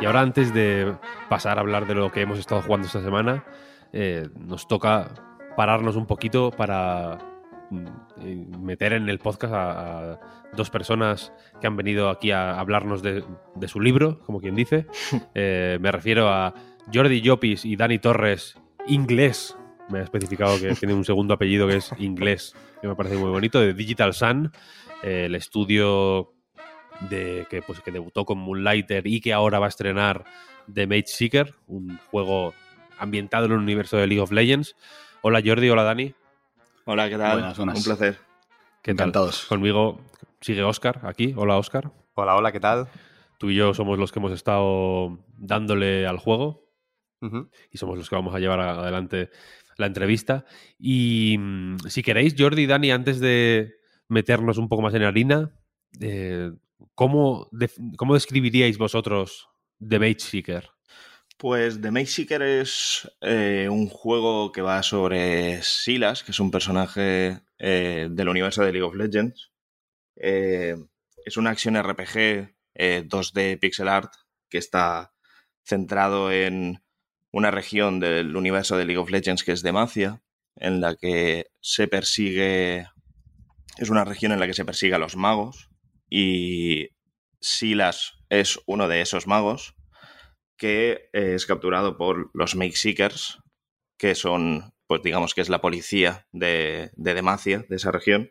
Y 0.00 0.06
ahora 0.06 0.20
antes 0.20 0.52
de 0.54 0.94
pasar 1.28 1.58
a 1.58 1.60
hablar 1.60 1.86
de 1.86 1.94
lo 1.94 2.10
que 2.10 2.22
hemos 2.22 2.38
estado 2.38 2.62
jugando 2.62 2.86
esta 2.86 3.02
semana, 3.02 3.44
eh, 3.92 4.28
nos 4.38 4.66
toca 4.66 5.08
pararnos 5.56 5.96
un 5.96 6.06
poquito 6.06 6.50
para 6.50 7.18
mm, 7.70 7.86
eh, 8.20 8.46
meter 8.60 8.92
en 8.94 9.08
el 9.08 9.18
podcast 9.18 9.54
a, 9.54 10.12
a 10.12 10.20
dos 10.56 10.70
personas 10.70 11.32
que 11.60 11.66
han 11.66 11.76
venido 11.76 12.08
aquí 12.08 12.30
a 12.30 12.58
hablarnos 12.58 13.02
de, 13.02 13.24
de 13.54 13.68
su 13.68 13.80
libro, 13.80 14.20
como 14.20 14.40
quien 14.40 14.54
dice. 14.54 14.86
Eh, 15.34 15.78
me 15.80 15.90
refiero 15.90 16.28
a 16.28 16.54
Jordi 16.92 17.20
Llopis 17.20 17.64
y 17.64 17.76
Dani 17.76 17.98
Torres, 17.98 18.56
inglés. 18.86 19.56
Me 19.88 19.98
ha 19.98 20.02
especificado 20.02 20.58
que 20.58 20.74
tiene 20.74 20.94
un 20.94 21.04
segundo 21.04 21.34
apellido 21.34 21.68
que 21.68 21.76
es 21.76 21.92
inglés, 21.98 22.54
que 22.80 22.88
me 22.88 22.96
parece 22.96 23.16
muy 23.16 23.30
bonito, 23.30 23.60
de 23.60 23.74
Digital 23.74 24.14
Sun, 24.14 24.52
eh, 25.02 25.26
el 25.26 25.34
estudio 25.34 26.32
de, 27.10 27.46
que, 27.50 27.62
pues, 27.62 27.80
que 27.80 27.90
debutó 27.90 28.24
con 28.24 28.38
Moonlighter 28.38 29.06
y 29.06 29.20
que 29.20 29.32
ahora 29.32 29.58
va 29.58 29.66
a 29.66 29.68
estrenar 29.68 30.24
The 30.72 30.86
Mage 30.86 31.06
Seeker, 31.08 31.54
un 31.66 31.98
juego 32.10 32.54
ambientado 32.98 33.46
en 33.46 33.52
el 33.52 33.58
universo 33.58 33.96
de 33.96 34.06
League 34.06 34.22
of 34.22 34.32
Legends. 34.32 34.76
Hola 35.20 35.42
Jordi, 35.44 35.68
hola 35.68 35.82
Dani. 35.82 36.14
Hola, 36.86 37.08
¿qué 37.08 37.18
tal? 37.18 37.32
Buenas, 37.38 37.56
buenas. 37.56 37.78
Un 37.78 37.84
placer. 37.84 38.18
¿Qué 38.82 38.90
Encantados. 38.92 39.40
tal? 39.40 39.48
Conmigo 39.48 40.00
sigue 40.40 40.62
Oscar 40.62 41.00
aquí. 41.04 41.34
Hola 41.36 41.56
Oscar. 41.56 41.90
Hola, 42.14 42.36
hola, 42.36 42.52
¿qué 42.52 42.60
tal? 42.60 42.88
Tú 43.38 43.50
y 43.50 43.56
yo 43.56 43.74
somos 43.74 43.98
los 43.98 44.12
que 44.12 44.18
hemos 44.18 44.32
estado 44.32 45.18
dándole 45.36 46.06
al 46.06 46.18
juego 46.18 46.62
y 47.72 47.78
somos 47.78 47.96
los 47.96 48.10
que 48.10 48.16
vamos 48.16 48.34
a 48.34 48.38
llevar 48.38 48.60
adelante 48.60 49.30
la 49.76 49.86
entrevista. 49.86 50.44
Y 50.78 51.36
mm, 51.38 51.78
si 51.88 52.02
queréis, 52.02 52.34
Jordi 52.38 52.62
y 52.62 52.66
Dani, 52.66 52.90
antes 52.90 53.20
de 53.20 53.74
meternos 54.08 54.58
un 54.58 54.68
poco 54.68 54.82
más 54.82 54.94
en 54.94 55.02
harina, 55.02 55.52
eh, 56.00 56.52
¿cómo, 56.94 57.48
¿cómo 57.96 58.14
describiríais 58.14 58.78
vosotros 58.78 59.48
The 59.86 59.98
Mage 59.98 60.20
Seeker? 60.20 60.70
Pues 61.36 61.80
The 61.80 61.90
Maze 61.90 62.06
Seeker 62.06 62.42
es 62.42 63.10
eh, 63.20 63.68
un 63.68 63.88
juego 63.88 64.52
que 64.52 64.62
va 64.62 64.82
sobre 64.82 65.60
Silas, 65.62 66.22
que 66.22 66.30
es 66.30 66.38
un 66.38 66.52
personaje 66.52 67.40
eh, 67.58 68.08
del 68.10 68.28
universo 68.28 68.62
de 68.62 68.72
League 68.72 68.86
of 68.86 68.94
Legends. 68.94 69.50
Es 71.24 71.36
una 71.36 71.50
acción 71.50 71.82
RPG 71.82 72.54
eh, 72.74 73.04
2D 73.06 73.58
pixel 73.58 73.88
art 73.88 74.12
que 74.48 74.58
está 74.58 75.14
centrado 75.64 76.30
en 76.30 76.83
una 77.34 77.50
región 77.50 77.98
del 77.98 78.36
universo 78.36 78.76
de 78.76 78.84
League 78.84 79.00
of 79.00 79.10
Legends 79.10 79.42
que 79.42 79.50
es 79.50 79.62
Demacia, 79.62 80.22
en 80.54 80.80
la 80.80 80.94
que 80.94 81.48
se 81.60 81.88
persigue. 81.88 82.86
Es 83.76 83.90
una 83.90 84.04
región 84.04 84.30
en 84.30 84.38
la 84.38 84.46
que 84.46 84.54
se 84.54 84.64
persigue 84.64 84.94
a 84.94 85.00
los 85.00 85.16
magos 85.16 85.68
y 86.08 86.90
Silas 87.40 88.14
es 88.28 88.60
uno 88.66 88.86
de 88.86 89.00
esos 89.00 89.26
magos 89.26 89.74
que 90.56 91.10
eh, 91.12 91.34
es 91.34 91.44
capturado 91.44 91.96
por 91.96 92.30
los 92.34 92.54
Make 92.54 92.76
Seekers, 92.76 93.40
que 93.98 94.14
son, 94.14 94.72
pues 94.86 95.02
digamos 95.02 95.34
que 95.34 95.40
es 95.40 95.48
la 95.48 95.60
policía 95.60 96.28
de, 96.30 96.92
de 96.94 97.14
Demacia, 97.14 97.66
de 97.68 97.74
esa 97.74 97.90
región, 97.90 98.30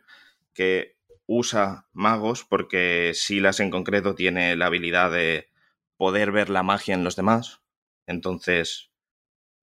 que 0.54 0.96
usa 1.26 1.88
magos 1.92 2.46
porque 2.48 3.12
Silas 3.12 3.60
en 3.60 3.68
concreto 3.68 4.14
tiene 4.14 4.56
la 4.56 4.66
habilidad 4.66 5.10
de 5.10 5.50
poder 5.98 6.32
ver 6.32 6.48
la 6.48 6.62
magia 6.62 6.94
en 6.94 7.04
los 7.04 7.16
demás. 7.16 7.60
Entonces 8.06 8.93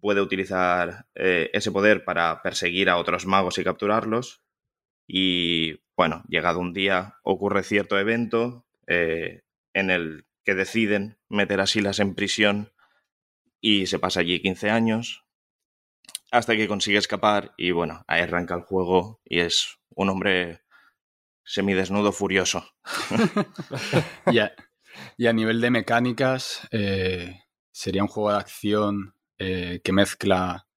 puede 0.02 0.22
utilizar 0.22 1.06
eh, 1.16 1.50
ese 1.54 1.72
poder 1.72 2.04
para 2.04 2.42
perseguir 2.42 2.90
a 2.90 2.98
otros 2.98 3.26
magos 3.26 3.58
y 3.58 3.64
capturarlos. 3.64 4.42
Y 5.08 5.80
bueno, 5.96 6.24
llegado 6.28 6.60
un 6.60 6.74
día 6.74 7.16
ocurre 7.24 7.64
cierto 7.64 8.00
evento 8.00 8.66
eh, 8.88 9.44
en 9.74 9.92
el 9.92 10.26
que 10.44 10.56
deciden 10.56 11.18
meter 11.30 11.62
a 11.62 11.68
Silas 11.68 12.00
en 12.00 12.16
prisión 12.16 12.74
y 13.62 13.86
se 13.86 14.00
pasa 14.00 14.22
allí 14.22 14.42
15 14.42 14.72
años 14.72 15.24
hasta 16.32 16.56
que 16.56 16.68
consigue 16.68 16.98
escapar 16.98 17.54
y 17.58 17.72
bueno, 17.72 18.04
ahí 18.08 18.22
arranca 18.22 18.56
el 18.56 18.62
juego 18.62 19.22
y 19.24 19.40
es 19.42 19.78
un 19.90 20.10
hombre 20.10 20.62
semidesnudo 21.44 22.12
furioso. 22.12 22.66
Y 25.18 25.28
a, 25.28 25.34
nivel 25.34 25.62
de 25.62 25.72
mecánicas, 25.72 26.68
eh, 26.72 27.44
sería 27.72 28.04
un 28.04 28.10
juego 28.10 28.32
de 28.32 28.38
acción 28.38 29.16
eh, 29.44 29.82
que 29.84 29.92
mezcla 29.92 30.68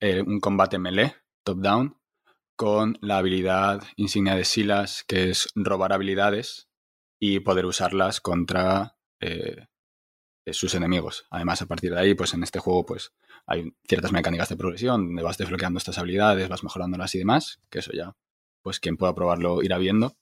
eh, 0.00 0.22
un 0.22 0.40
combate 0.40 0.78
melee, 0.78 1.14
top-down, 1.44 1.98
con 2.56 2.96
la 3.02 3.18
habilidad 3.18 3.82
insignia 3.96 4.34
de 4.34 4.46
Silas, 4.46 5.04
que 5.06 5.28
es 5.28 5.50
robar 5.54 5.92
habilidades 5.92 6.70
y 7.20 7.40
poder 7.40 7.66
usarlas 7.66 8.22
contra 8.22 8.96
eh, 9.20 9.66
sus 10.52 10.74
enemigos. 10.74 11.26
Además, 11.28 11.60
a 11.60 11.66
partir 11.66 11.92
de 11.92 12.00
ahí, 12.00 12.14
pues 12.14 12.32
en 12.32 12.42
este 12.42 12.60
juego, 12.60 12.86
pues 12.86 13.12
hay 13.46 13.76
ciertas 13.86 14.12
mecánicas 14.12 14.48
de 14.48 14.56
progresión 14.56 15.08
donde 15.08 15.22
vas 15.22 15.36
desbloqueando 15.36 15.76
estas 15.76 15.98
habilidades, 15.98 16.48
vas 16.48 16.64
mejorándolas 16.64 17.14
y 17.14 17.18
demás, 17.18 17.60
que 17.68 17.80
eso 17.80 17.92
ya, 17.92 18.16
pues 18.62 18.80
quien 18.80 18.96
pueda 18.96 19.14
probarlo 19.14 19.62
irá 19.62 19.76
viendo. 19.76 20.16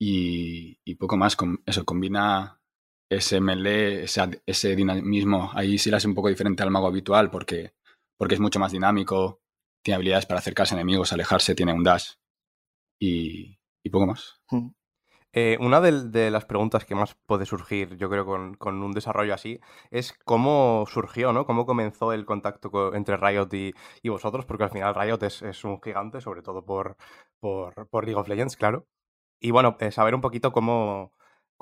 Y, 0.00 0.80
y 0.84 0.94
poco 0.94 1.18
más, 1.18 1.36
eso 1.66 1.84
combina 1.84 2.62
ese 3.08 3.40
melee, 3.40 4.04
ese, 4.04 4.76
dinamismo. 4.76 5.50
Ahí 5.54 5.78
sí 5.78 5.90
la 5.90 5.98
es 5.98 6.04
un 6.04 6.14
poco 6.14 6.28
diferente 6.28 6.62
al 6.62 6.70
mago 6.70 6.86
habitual 6.86 7.30
porque, 7.30 7.74
porque 8.16 8.34
es 8.34 8.40
mucho 8.40 8.58
más 8.58 8.72
dinámico, 8.72 9.40
tiene 9.82 9.96
habilidades 9.96 10.26
para 10.26 10.38
acercarse 10.38 10.74
a 10.74 10.78
enemigos, 10.78 11.12
alejarse, 11.12 11.54
tiene 11.54 11.72
un 11.72 11.84
dash 11.84 12.14
y, 12.98 13.58
poco 13.90 14.06
más. 14.06 14.40
Eh, 15.32 15.58
una 15.60 15.80
de, 15.80 16.30
las 16.30 16.44
preguntas 16.44 16.84
que 16.84 16.94
más 16.94 17.16
puede 17.26 17.44
surgir, 17.44 17.96
yo 17.96 18.08
creo, 18.08 18.24
con, 18.24 18.82
un 18.82 18.92
desarrollo 18.92 19.34
así, 19.34 19.60
es 19.90 20.12
cómo 20.24 20.84
surgió, 20.88 21.32
¿no? 21.32 21.44
Cómo 21.44 21.66
comenzó 21.66 22.12
el 22.12 22.24
contacto 22.24 22.70
co- 22.70 22.94
entre 22.94 23.16
Riot 23.16 23.48
y, 23.52 23.74
y 24.02 24.08
vosotros, 24.10 24.46
porque 24.46 24.64
al 24.64 24.70
final 24.70 24.94
Riot 24.94 25.18
es, 25.22 25.42
es 25.42 25.64
un 25.64 25.80
gigante, 25.82 26.20
sobre 26.20 26.42
todo 26.42 26.64
por, 26.64 26.96
por, 27.40 27.88
por 27.88 28.04
League 28.04 28.20
of 28.20 28.28
Legends, 28.28 28.56
claro. 28.56 28.86
Y 29.40 29.50
bueno, 29.50 29.76
eh, 29.80 29.90
saber 29.92 30.14
un 30.14 30.20
poquito 30.20 30.52
cómo, 30.52 31.12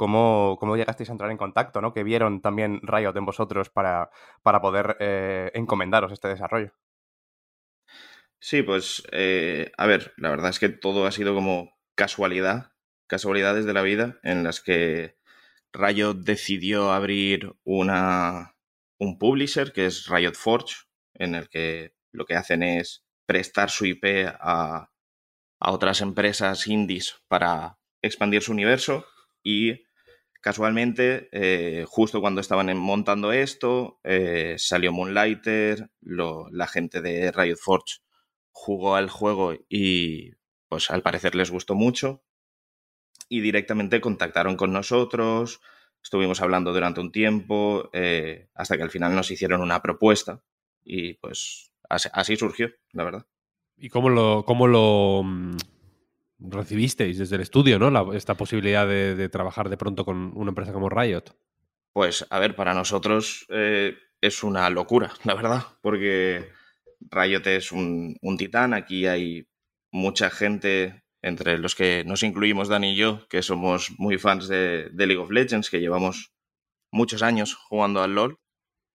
cómo, 0.08 0.76
llegasteis 0.76 1.08
a 1.08 1.12
entrar 1.12 1.30
en 1.30 1.36
contacto, 1.36 1.80
¿no? 1.80 1.92
Que 1.92 2.02
vieron 2.02 2.40
también 2.40 2.80
Riot 2.82 3.16
en 3.16 3.24
vosotros 3.24 3.70
para, 3.70 4.10
para 4.42 4.60
poder 4.60 4.96
eh, 4.98 5.50
encomendaros 5.54 6.10
este 6.10 6.28
desarrollo. 6.28 6.72
Sí, 8.40 8.62
pues 8.62 9.04
eh, 9.12 9.70
a 9.76 9.86
ver, 9.86 10.12
la 10.16 10.30
verdad 10.30 10.50
es 10.50 10.58
que 10.58 10.68
todo 10.68 11.06
ha 11.06 11.12
sido 11.12 11.34
como 11.34 11.78
casualidad, 11.94 12.72
casualidades 13.06 13.64
de 13.64 13.72
la 13.72 13.82
vida 13.82 14.18
en 14.24 14.42
las 14.42 14.60
que 14.60 15.16
Riot 15.72 16.14
decidió 16.14 16.90
abrir 16.90 17.54
una, 17.62 18.56
un 18.98 19.18
publisher 19.18 19.72
que 19.72 19.86
es 19.86 20.08
Riot 20.08 20.34
Forge, 20.34 20.74
en 21.14 21.36
el 21.36 21.48
que 21.48 21.94
lo 22.10 22.24
que 22.26 22.34
hacen 22.34 22.64
es 22.64 23.04
prestar 23.26 23.70
su 23.70 23.86
IP 23.86 24.26
a, 24.26 24.90
a 25.60 25.70
otras 25.70 26.00
empresas 26.00 26.66
indies 26.66 27.22
para 27.28 27.78
expandir 28.02 28.42
su 28.42 28.50
universo 28.50 29.06
y 29.44 29.84
casualmente, 30.42 31.28
eh, 31.32 31.86
justo 31.88 32.20
cuando 32.20 32.40
estaban 32.40 32.76
montando 32.76 33.32
esto, 33.32 34.00
eh, 34.02 34.56
salió 34.58 34.92
Moonlighter, 34.92 35.90
la 36.00 36.66
gente 36.66 37.00
de 37.00 37.30
Riot 37.32 37.56
Forge 37.56 38.00
jugó 38.50 38.96
al 38.96 39.08
juego 39.08 39.54
y 39.68 40.32
pues 40.68 40.90
al 40.90 41.02
parecer 41.02 41.34
les 41.34 41.50
gustó 41.50 41.74
mucho 41.74 42.22
y 43.28 43.40
directamente 43.40 44.00
contactaron 44.00 44.56
con 44.56 44.72
nosotros, 44.72 45.60
estuvimos 46.02 46.40
hablando 46.40 46.72
durante 46.72 47.00
un 47.00 47.12
tiempo 47.12 47.88
eh, 47.92 48.48
hasta 48.54 48.76
que 48.76 48.82
al 48.82 48.90
final 48.90 49.14
nos 49.14 49.30
hicieron 49.30 49.62
una 49.62 49.80
propuesta 49.80 50.42
y 50.84 51.14
pues 51.14 51.72
así, 51.88 52.08
así 52.12 52.36
surgió, 52.36 52.70
la 52.90 53.04
verdad. 53.04 53.26
¿Y 53.78 53.88
cómo 53.88 54.10
lo, 54.10 54.44
cómo 54.44 54.66
lo, 54.66 55.22
mm, 55.24 55.56
recibisteis 56.48 57.18
desde 57.18 57.36
el 57.36 57.42
estudio, 57.42 57.78
¿no? 57.78 58.12
Esta 58.12 58.36
posibilidad 58.36 58.86
de, 58.86 59.28
trabajar 59.28 59.68
de 59.68 59.76
pronto 59.76 60.04
con 60.04 60.32
una 60.36 60.50
empresa 60.50 60.72
como 60.72 60.88
Riot. 60.88 61.34
Pues, 61.92 62.26
a 62.30 62.38
ver, 62.38 62.56
para 62.56 62.74
nosotros 62.74 63.46
eh, 63.50 63.96
es 64.20 64.42
una 64.42 64.68
locura, 64.70 65.12
la 65.24 65.34
verdad, 65.34 65.62
porque 65.82 66.48
Riot 67.10 67.46
es 67.46 67.72
un, 67.72 68.16
titán. 68.38 68.74
Aquí 68.74 69.06
hay 69.06 69.48
mucha 69.90 70.30
gente, 70.30 71.04
entre 71.20 71.58
los 71.58 71.74
que 71.74 72.04
nos 72.04 72.22
incluimos 72.22 72.68
Dani 72.68 72.92
y 72.92 72.96
yo, 72.96 73.26
que 73.28 73.42
somos 73.42 73.92
muy 73.98 74.18
fans 74.18 74.48
de, 74.48 74.90
League 74.94 75.18
of 75.18 75.30
Legends, 75.30 75.70
que 75.70 75.80
llevamos 75.80 76.32
muchos 76.90 77.22
años 77.22 77.54
jugando 77.54 78.02
al 78.02 78.14
LOL. 78.14 78.38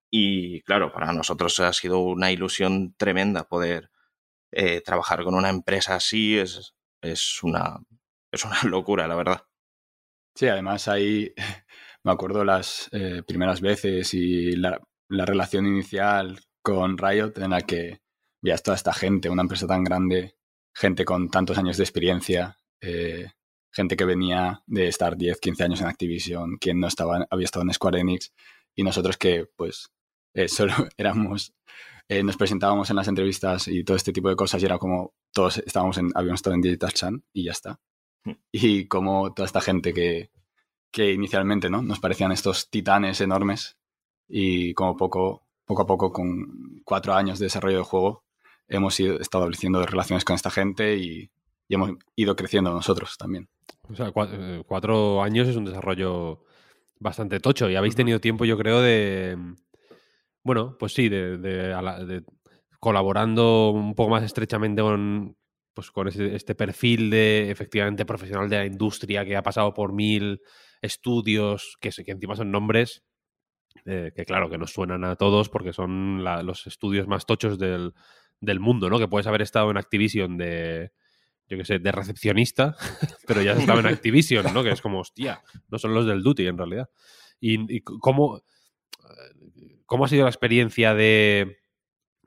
Y 0.09 0.61
claro, 0.61 0.91
para 0.93 1.11
nosotros 1.13 1.59
ha 1.59 1.73
sido 1.73 1.99
una 1.99 2.31
ilusión 2.31 2.95
tremenda 2.97 3.43
poder 3.47 3.89
eh, 4.51 4.81
trabajar 4.81 5.23
con 5.23 5.35
una 5.35 5.49
empresa 5.49 5.95
así. 5.95 6.37
Es, 7.01 7.43
una, 7.43 7.77
es 8.31 8.45
una 8.45 8.61
locura, 8.63 9.07
la 9.07 9.15
verdad. 9.15 9.41
Sí, 10.35 10.47
además 10.47 10.87
ahí 10.87 11.33
me 12.03 12.11
acuerdo 12.11 12.43
las 12.43 12.89
eh, 12.91 13.23
primeras 13.25 13.61
veces 13.61 14.13
y 14.13 14.55
la, 14.55 14.79
la 15.09 15.25
relación 15.25 15.65
inicial 15.65 16.39
con 16.61 16.97
Riot 16.97 17.37
en 17.37 17.51
la 17.51 17.61
que 17.61 18.01
veías 18.41 18.63
toda 18.63 18.75
esta 18.75 18.93
gente, 18.93 19.29
una 19.29 19.41
empresa 19.41 19.67
tan 19.67 19.83
grande, 19.83 20.35
gente 20.75 21.05
con 21.05 21.29
tantos 21.29 21.57
años 21.57 21.77
de 21.77 21.83
experiencia, 21.83 22.57
eh, 22.81 23.27
gente 23.71 23.95
que 23.95 24.05
venía 24.05 24.61
de 24.65 24.87
estar 24.87 25.17
10, 25.17 25.39
15 25.39 25.63
años 25.63 25.81
en 25.81 25.87
Activision, 25.87 26.57
quien 26.57 26.79
no 26.79 26.87
estaba, 26.87 27.25
había 27.29 27.45
estado 27.45 27.63
en 27.63 27.73
Square 27.73 27.99
Enix, 27.99 28.33
y 28.75 28.83
nosotros 28.83 29.17
que 29.17 29.45
pues 29.55 29.89
eh, 30.33 30.47
solo 30.47 30.73
éramos, 30.97 31.53
eh, 32.09 32.23
nos 32.23 32.37
presentábamos 32.37 32.89
en 32.89 32.95
las 32.95 33.07
entrevistas 33.07 33.67
y 33.67 33.83
todo 33.83 33.97
este 33.97 34.13
tipo 34.13 34.29
de 34.29 34.35
cosas 34.35 34.61
y 34.61 34.65
era 34.65 34.77
como 34.77 35.13
todos 35.33 35.57
estábamos 35.59 35.97
en, 35.97 36.09
habíamos 36.15 36.39
estado 36.39 36.55
en 36.55 36.61
Digital 36.61 36.91
Sun 36.91 37.23
y 37.33 37.43
ya 37.43 37.51
está. 37.51 37.79
Y 38.51 38.87
como 38.87 39.33
toda 39.33 39.45
esta 39.45 39.61
gente 39.61 39.93
que, 39.93 40.31
que 40.91 41.13
inicialmente 41.13 41.69
¿no? 41.69 41.81
nos 41.81 41.99
parecían 41.99 42.31
estos 42.31 42.69
titanes 42.69 43.21
enormes 43.21 43.77
y 44.27 44.73
como 44.73 44.97
poco, 44.97 45.47
poco 45.65 45.81
a 45.83 45.87
poco 45.87 46.11
con 46.11 46.81
cuatro 46.83 47.13
años 47.13 47.39
de 47.39 47.45
desarrollo 47.45 47.77
de 47.77 47.83
juego 47.83 48.23
hemos 48.67 48.99
ido, 48.99 49.19
estableciendo 49.19 49.85
relaciones 49.85 50.25
con 50.25 50.35
esta 50.35 50.51
gente 50.51 50.97
y, 50.97 51.31
y 51.67 51.75
hemos 51.75 51.91
ido 52.15 52.35
creciendo 52.35 52.71
nosotros 52.71 53.17
también. 53.17 53.49
O 53.89 53.95
sea, 53.95 54.11
eh, 54.15 54.63
cuatro 54.65 55.21
años 55.23 55.47
es 55.47 55.55
un 55.55 55.65
desarrollo 55.65 56.43
bastante 56.99 57.39
tocho 57.39 57.69
y 57.69 57.75
habéis 57.75 57.95
tenido 57.95 58.19
tiempo, 58.19 58.45
yo 58.45 58.57
creo, 58.57 58.81
de. 58.81 59.37
Bueno, 60.43 60.77
pues 60.79 60.93
sí, 60.93 61.09
de, 61.09 61.37
de- 61.37 61.73
a 61.73 61.81
la- 61.81 62.03
de- 62.03 62.23
colaborando 62.79 63.71
un 63.71 63.95
poco 63.95 64.11
más 64.11 64.23
estrechamente 64.23 64.81
con, 64.81 65.35
pues 65.73 65.91
con 65.91 66.07
ese- 66.07 66.35
este 66.35 66.55
perfil 66.55 67.09
de 67.09 67.49
efectivamente 67.51 68.05
profesional 68.05 68.49
de 68.49 68.57
la 68.57 68.65
industria 68.65 69.25
que 69.25 69.35
ha 69.35 69.43
pasado 69.43 69.73
por 69.73 69.93
mil 69.93 70.39
estudios, 70.81 71.77
que, 71.81 71.89
que 71.89 72.11
encima 72.11 72.35
son 72.35 72.51
nombres 72.51 73.03
eh, 73.85 74.11
que, 74.15 74.25
claro, 74.25 74.49
que 74.49 74.57
nos 74.57 74.71
suenan 74.73 75.03
a 75.03 75.15
todos 75.15 75.49
porque 75.49 75.73
son 75.73 76.23
la- 76.23 76.41
los 76.43 76.65
estudios 76.67 77.07
más 77.07 77.25
tochos 77.25 77.59
del, 77.59 77.93
del 78.39 78.59
mundo, 78.59 78.89
¿no? 78.89 78.97
Que 78.99 79.07
puedes 79.07 79.27
haber 79.27 79.41
estado 79.41 79.69
en 79.71 79.77
Activision 79.77 80.37
de, 80.37 80.91
yo 81.47 81.57
qué 81.57 81.65
sé, 81.65 81.79
de 81.79 81.91
recepcionista, 81.91 82.75
pero 83.27 83.41
ya 83.41 83.51
has 83.53 83.59
estado 83.59 83.79
en 83.79 83.85
Activision, 84.01 84.51
¿no? 84.53 84.63
Que 84.63 84.71
es 84.71 84.81
como, 84.81 84.99
hostia, 84.99 85.41
no 85.69 85.77
son 85.77 85.93
los 85.93 86.05
del 86.07 86.23
Duty 86.23 86.47
en 86.47 86.57
realidad. 86.57 86.89
¿Y, 87.39 87.75
y 87.75 87.81
cómo, 87.81 88.41
cómo 89.87 90.05
ha 90.05 90.09
sido 90.09 90.25
la 90.25 90.29
experiencia 90.31 90.93
de 90.95 91.57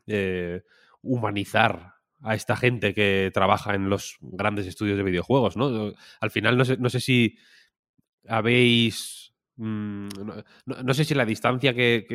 eh, 0.06 0.62
humanizar 1.02 1.94
a 2.22 2.34
esta 2.34 2.56
gente 2.56 2.94
que 2.94 3.30
trabaja 3.34 3.74
en 3.74 3.90
los 3.90 4.18
grandes 4.20 4.66
estudios 4.66 4.98
de 4.98 5.04
videojuegos, 5.04 5.56
¿no? 5.56 5.92
Al 6.20 6.30
final 6.32 6.58
no 6.58 6.64
sé, 6.66 6.76
no 6.78 6.90
sé 6.90 7.00
si 7.00 7.36
habéis... 8.28 9.32
mm, 9.56 10.08
No, 10.66 10.94
sé 10.94 11.04
si 11.04 11.14
la 11.14 11.24
distancia 11.24 11.74
que, 11.74 12.06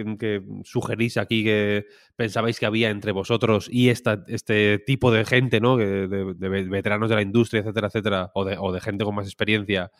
sugerís 0.63 1.17
aquí 1.17 1.43
que 1.43 1.85
pensabais 2.15 2.59
que 2.59 2.65
había 2.65 2.89
entre 2.89 3.11
vosotros 3.11 3.67
y 3.71 3.89
esta, 3.89 4.23
este 4.27 4.79
tipo 4.79 5.11
de 5.11 5.25
gente, 5.25 5.59
¿no? 5.59 5.77
De, 5.77 6.07
de 6.07 6.49
ve- 6.49 6.63
veteranos 6.69 7.09
de 7.09 7.15
la 7.15 7.21
industria, 7.21 7.61
etcétera, 7.61 7.87
etcétera, 7.87 8.31
o 8.35 8.71
de 8.71 8.81
gente 8.81 9.05
con 9.05 9.15
más 9.15 9.25
experiencia, 9.27 9.91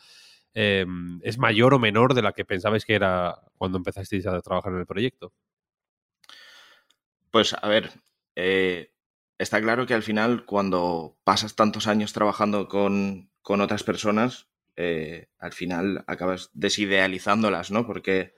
eh, 0.58 0.86
es 1.20 1.36
mayor 1.36 1.74
o 1.74 1.78
menor 1.78 2.14
de 2.14 2.22
la 2.22 2.32
que 2.32 2.46
pensabais 2.46 2.86
que 2.86 2.94
era 2.94 3.42
cuando 3.58 3.76
empezasteis 3.76 4.26
a 4.26 4.40
trabajar 4.40 4.72
en 4.72 4.78
el 4.78 4.86
proyecto. 4.86 5.34
Pues 7.30 7.54
a 7.60 7.68
ver, 7.68 7.90
eh, 8.36 8.90
está 9.36 9.60
claro 9.60 9.84
que 9.84 9.92
al 9.92 10.02
final 10.02 10.46
cuando 10.46 11.18
pasas 11.24 11.56
tantos 11.56 11.86
años 11.86 12.14
trabajando 12.14 12.68
con, 12.68 13.30
con 13.42 13.60
otras 13.60 13.84
personas, 13.84 14.48
eh, 14.76 15.28
al 15.38 15.52
final 15.52 16.04
acabas 16.06 16.48
desidealizándolas, 16.54 17.70
¿no? 17.70 17.86
Porque 17.86 18.32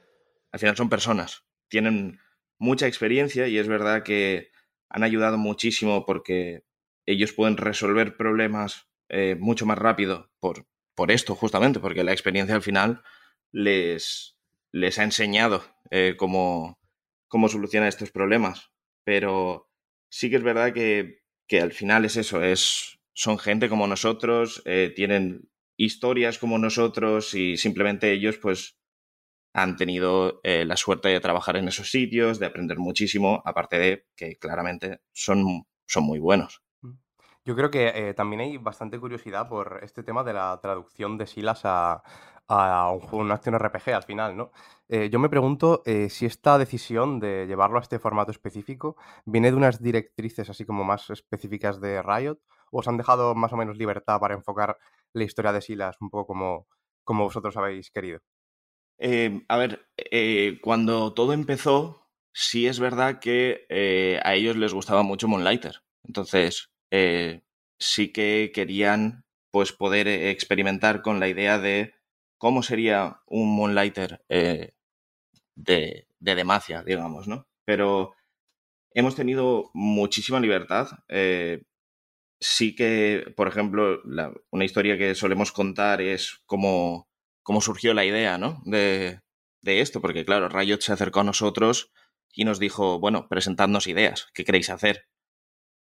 al 0.51 0.59
final 0.59 0.75
son 0.75 0.89
personas, 0.89 1.45
tienen 1.69 2.19
mucha 2.57 2.87
experiencia 2.87 3.47
y 3.47 3.57
es 3.57 3.69
verdad 3.69 4.03
que 4.03 4.51
han 4.89 5.03
ayudado 5.03 5.37
muchísimo 5.37 6.05
porque 6.05 6.65
ellos 7.05 7.31
pueden 7.31 7.55
resolver 7.55 8.17
problemas 8.17 8.89
eh, 9.07 9.37
mucho 9.39 9.65
más 9.65 9.77
rápido 9.77 10.29
por, 10.41 10.65
por 10.99 11.11
esto, 11.11 11.33
justamente, 11.33 11.79
porque 11.79 12.03
la 12.03 12.11
experiencia 12.11 12.53
al 12.53 12.61
final 12.61 13.01
les, 13.53 14.37
les 14.73 14.99
ha 14.99 15.05
enseñado 15.05 15.63
eh, 15.91 16.15
cómo, 16.17 16.77
cómo 17.29 17.47
solucionar 17.47 17.87
estos 17.87 18.11
problemas. 18.11 18.73
Pero 19.05 19.71
sí 20.09 20.29
que 20.29 20.35
es 20.35 20.43
verdad 20.43 20.73
que, 20.73 21.21
que 21.47 21.61
al 21.61 21.71
final 21.71 22.03
es 22.03 22.17
eso, 22.17 22.43
es, 22.43 22.99
son 23.13 23.39
gente 23.39 23.69
como 23.69 23.87
nosotros, 23.87 24.61
eh, 24.65 24.91
tienen 24.93 25.49
historias 25.77 26.37
como 26.37 26.57
nosotros 26.57 27.33
y 27.33 27.55
simplemente 27.55 28.11
ellos 28.11 28.37
pues 28.37 28.77
han 29.53 29.77
tenido 29.77 30.41
eh, 30.43 30.65
la 30.65 30.75
suerte 30.75 31.07
de 31.07 31.21
trabajar 31.21 31.55
en 31.55 31.69
esos 31.69 31.89
sitios, 31.89 32.39
de 32.39 32.47
aprender 32.47 32.77
muchísimo, 32.77 33.41
aparte 33.45 33.79
de 33.79 34.05
que 34.17 34.37
claramente 34.37 34.99
son, 35.13 35.65
son 35.87 36.03
muy 36.03 36.19
buenos. 36.19 36.61
Yo 37.45 37.55
creo 37.55 37.71
que 37.71 37.87
eh, 37.95 38.13
también 38.13 38.41
hay 38.41 38.57
bastante 38.57 38.99
curiosidad 38.99 39.47
por 39.47 39.79
este 39.81 40.03
tema 40.03 40.23
de 40.23 40.33
la 40.33 40.59
traducción 40.61 41.17
de 41.17 41.25
Silas 41.25 41.61
a, 41.63 42.03
un 42.91 42.99
juego, 42.99 43.17
una 43.17 43.35
acción 43.35 43.55
RPG 43.55 43.93
al 43.93 44.03
final, 44.03 44.35
¿no? 44.35 44.51
Eh, 44.87 45.09
yo 45.11 45.19
me 45.19 45.29
pregunto 45.29 45.83
eh, 45.85 46.09
si 46.09 46.25
esta 46.25 46.57
decisión 46.57 47.19
de 47.19 47.45
llevarlo 47.47 47.77
a 47.77 47.81
este 47.81 47.99
formato 47.99 48.31
específico 48.31 48.97
viene 49.25 49.51
de 49.51 49.57
unas 49.57 49.81
directrices 49.81 50.49
así 50.49 50.65
como 50.65 50.83
más 50.83 51.09
específicas 51.11 51.79
de 51.79 52.01
Riot 52.01 52.39
o 52.71 52.79
os 52.79 52.87
han 52.87 52.97
dejado 52.97 53.35
más 53.35 53.53
o 53.53 53.57
menos 53.57 53.77
libertad 53.77 54.19
para 54.19 54.33
enfocar 54.33 54.77
la 55.13 55.23
historia 55.23 55.53
de 55.53 55.61
Silas 55.61 55.95
un 56.01 56.09
poco 56.09 56.27
como, 56.27 56.67
como 57.03 57.25
vosotros 57.25 57.55
habéis 57.55 57.91
querido. 57.91 58.19
A 59.47 59.57
ver, 59.57 59.87
cuando 60.61 61.13
todo 61.13 61.33
empezó, 61.33 62.09
sí 62.33 62.67
es 62.67 62.79
verdad 62.79 63.19
que 63.19 64.19
a 64.23 64.33
ellos 64.35 64.57
les 64.57 64.73
gustaba 64.73 65.03
mucho 65.03 65.27
Moonlighter. 65.27 65.81
Entonces, 66.03 66.69
eh, 66.91 67.41
sí 67.79 68.11
que 68.11 68.51
querían 68.53 69.25
pues 69.51 69.71
poder 69.71 70.07
eh, 70.07 70.31
experimentar 70.31 71.01
con 71.01 71.19
la 71.19 71.27
idea 71.27 71.59
de 71.59 71.93
cómo 72.37 72.63
sería 72.63 73.21
un 73.27 73.55
Moonlighter 73.55 74.23
eh, 74.29 74.73
de, 75.55 76.07
de 76.19 76.35
Demacia, 76.35 76.83
digamos, 76.83 77.27
¿no? 77.27 77.47
Pero 77.65 78.13
hemos 78.93 79.15
tenido 79.15 79.71
muchísima 79.73 80.39
libertad. 80.39 80.89
Sí 82.41 82.73
que, 82.73 83.33
por 83.35 83.49
ejemplo, 83.49 84.01
una 84.49 84.65
historia 84.65 84.97
que 84.97 85.13
solemos 85.13 85.51
contar 85.51 86.01
es 86.01 86.41
cómo, 86.45 87.09
cómo 87.43 87.59
surgió 87.59 87.93
la 87.93 88.05
idea, 88.05 88.37
¿no? 88.37 88.61
De, 88.65 89.19
de 89.61 89.81
esto, 89.81 89.99
porque 90.01 90.23
claro, 90.23 90.47
Riot 90.47 90.79
se 90.79 90.93
acercó 90.93 91.19
a 91.19 91.25
nosotros 91.25 91.91
y 92.33 92.45
nos 92.45 92.59
dijo, 92.59 92.99
bueno, 92.99 93.27
presentadnos 93.27 93.87
ideas, 93.87 94.27
¿qué 94.33 94.45
queréis 94.45 94.69
hacer? 94.69 95.07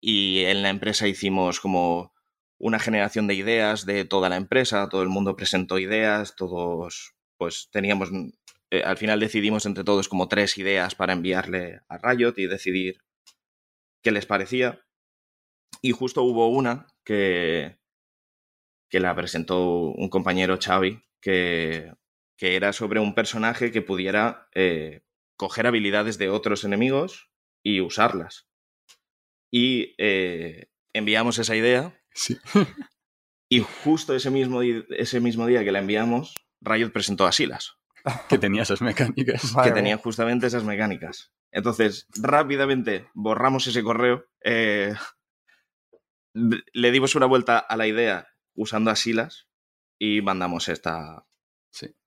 Y 0.01 0.43
en 0.45 0.63
la 0.63 0.69
empresa 0.69 1.07
hicimos 1.07 1.59
como 1.59 2.13
una 2.57 2.80
generación 2.80 3.27
de 3.27 3.35
ideas 3.35 3.85
de 3.85 4.05
toda 4.05 4.30
la 4.30 4.35
empresa, 4.35 4.89
todo 4.89 5.01
el 5.01 5.09
mundo 5.09 5.35
presentó 5.35 5.80
ideas, 5.80 6.35
todos, 6.35 7.15
pues 7.38 7.69
teníamos, 7.71 8.09
eh, 8.69 8.84
al 8.84 8.97
final 8.97 9.19
decidimos 9.19 9.65
entre 9.65 9.84
todos 9.84 10.09
como 10.09 10.27
tres 10.27 10.57
ideas 10.57 10.95
para 10.95 11.13
enviarle 11.13 11.81
a 11.88 11.97
Riot 11.97 12.34
y 12.38 12.47
decidir 12.47 13.01
qué 14.01 14.11
les 14.11 14.26
parecía. 14.26 14.85
Y 15.81 15.91
justo 15.91 16.23
hubo 16.23 16.49
una 16.49 16.88
que, 17.05 17.80
que 18.89 18.99
la 18.99 19.15
presentó 19.15 19.91
un 19.91 20.09
compañero 20.09 20.57
Xavi, 20.61 21.01
que, 21.21 21.93
que 22.38 22.55
era 22.55 22.73
sobre 22.73 22.99
un 22.99 23.15
personaje 23.15 23.71
que 23.71 23.81
pudiera 23.81 24.49
eh, 24.53 25.01
coger 25.38 25.67
habilidades 25.67 26.17
de 26.17 26.30
otros 26.30 26.65
enemigos 26.65 27.31
y 27.63 27.80
usarlas. 27.80 28.48
Y 29.51 29.95
eh, 29.97 30.69
enviamos 30.93 31.39
esa 31.39 31.55
idea. 31.55 31.99
Sí. 32.13 32.38
Y 33.51 33.61
justo 33.61 34.13
ese 34.13 34.30
mismo, 34.30 34.61
ese 34.61 35.19
mismo 35.19 35.47
día 35.47 35.63
que 35.63 35.71
la 35.71 35.80
enviamos, 35.80 36.35
Riot 36.61 36.91
presentó 36.91 37.26
a 37.26 37.31
Silas, 37.31 37.77
que 38.30 38.38
tenía 38.38 38.61
esas 38.61 38.81
mecánicas. 38.81 39.55
Que 39.63 39.71
tenía 39.71 39.97
justamente 39.97 40.45
esas 40.45 40.63
mecánicas. 40.63 41.34
Entonces, 41.51 42.05
rápidamente 42.15 43.09
borramos 43.15 43.65
ese 43.65 43.81
correo, 43.81 44.26
eh, 44.43 44.93
le 46.35 46.91
dimos 46.91 47.15
una 47.15 47.26
vuelta 47.26 47.57
a 47.57 47.76
la 47.76 47.88
idea 47.88 48.27
usando 48.53 48.91
a 48.91 48.95
Silas 48.95 49.47
y 49.97 50.21
mandamos 50.21 50.69
esta, 50.69 51.26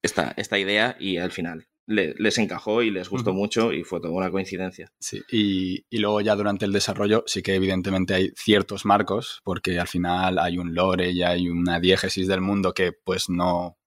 esta, 0.01 0.33
esta 0.37 0.59
idea 0.61 0.97
y 1.01 1.17
al 1.17 1.33
final 1.33 1.69
les 1.93 2.39
encajó 2.39 2.83
y 2.83 2.91
les 2.91 3.09
gustó 3.09 3.33
mucho 3.33 3.73
y 3.73 3.85
fue 3.85 4.01
toda 4.01 4.13
una 4.13 4.31
coincidencia. 4.31 4.93
Sí, 4.99 5.23
y, 5.31 5.85
y, 5.91 5.99
luego 5.99 6.21
ya 6.21 6.35
durante 6.35 6.65
el 6.65 6.73
desarrollo 6.73 7.25
sí 7.27 7.43
que 7.43 7.55
evidentemente 7.55 8.15
hay 8.15 8.33
ciertos 8.37 8.85
marcos 8.85 9.41
porque 9.45 9.79
al 9.79 9.89
final 9.89 10.39
hay 10.39 10.59
un 10.59 10.75
lore 10.75 11.11
y 11.11 11.23
hay 11.23 11.49
una 11.49 11.81
diégesis 11.81 12.27
del 12.29 12.41
mundo 12.41 12.75
que 12.75 12.93
pues 12.93 13.29
no, 13.29 13.79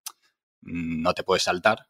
no 0.61 1.14
te 1.14 1.23
puedes 1.23 1.44
saltar, 1.44 1.88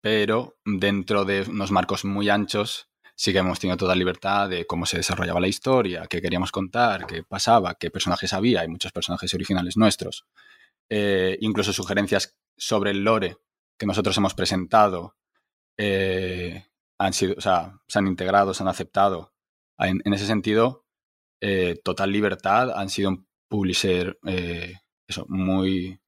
pero 0.00 0.56
dentro 0.64 1.24
de 1.24 1.42
unos 1.48 1.70
marcos 1.70 2.04
muy 2.04 2.28
anchos 2.28 2.88
sí 3.14 3.32
que 3.32 3.38
hemos 3.38 3.58
tenido 3.58 3.76
toda 3.76 3.94
libertad 3.94 4.48
de 4.48 4.66
cómo 4.66 4.86
se 4.86 4.98
desarrollaba 4.98 5.40
la 5.40 5.48
historia, 5.48 6.06
qué 6.08 6.20
queríamos 6.20 6.52
contar, 6.52 7.06
qué 7.06 7.22
pasaba, 7.22 7.74
qué 7.74 7.90
personajes 7.90 8.32
había, 8.32 8.60
hay 8.60 8.68
muchos 8.68 8.92
personajes 8.92 9.32
originales 9.34 9.76
nuestros, 9.76 10.26
eh, 10.88 11.38
incluso 11.40 11.72
sugerencias 11.72 12.36
sobre 12.56 12.90
el 12.90 13.04
lore 13.04 13.38
que 13.78 13.86
nosotros 13.86 14.16
hemos 14.18 14.34
presentado 14.34 15.16
eh, 15.78 16.66
han 16.98 17.12
sido, 17.12 17.34
o 17.36 17.40
sea, 17.40 17.80
se 17.88 17.98
han 17.98 18.06
integrado, 18.06 18.54
se 18.54 18.62
han 18.62 18.68
aceptado. 18.68 19.32
En, 19.78 20.00
ese 20.12 20.26
sentido, 20.26 20.86
eh, 21.40 21.80
total 21.84 22.12
libertad, 22.12 22.70
han 22.78 22.88
sido 22.88 23.10
un 23.10 23.26
publisher 23.48 24.18
eso, 25.08 25.26
muy, 25.28 26.00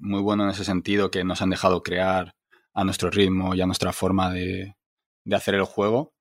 muy 0.00 0.22
bueno 0.22 0.44
en 0.44 0.50
ese 0.50 0.64
sentido, 0.64 1.10
que 1.10 1.24
nos 1.24 1.42
han 1.42 1.50
dejado 1.50 1.82
crear 1.82 2.34
a 2.72 2.84
nuestro 2.84 3.10
ritmo 3.10 3.54
y 3.54 3.60
a 3.60 3.66
nuestra 3.66 3.92
forma 3.92 4.32
de, 4.32 4.76
de 5.24 5.36
hacer 5.36 5.54
el 5.54 5.64
juego. 5.64 6.14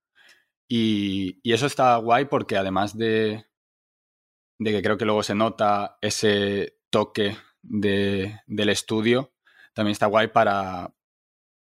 Y, 0.67 1.39
y, 1.43 1.53
eso 1.53 1.65
está 1.65 1.95
guay 1.97 2.25
porque 2.25 2.57
además 2.57 2.97
de, 2.97 3.45
de 4.59 4.71
que 4.71 4.81
creo 4.81 4.97
que 4.97 5.05
luego 5.05 5.23
se 5.23 5.35
nota 5.35 5.97
ese 6.01 6.77
toque 6.89 7.37
de, 7.61 8.41
del 8.47 8.69
estudio, 8.69 9.33
también 9.73 9.93
está 9.93 10.07
guay 10.07 10.27
para, 10.27 10.93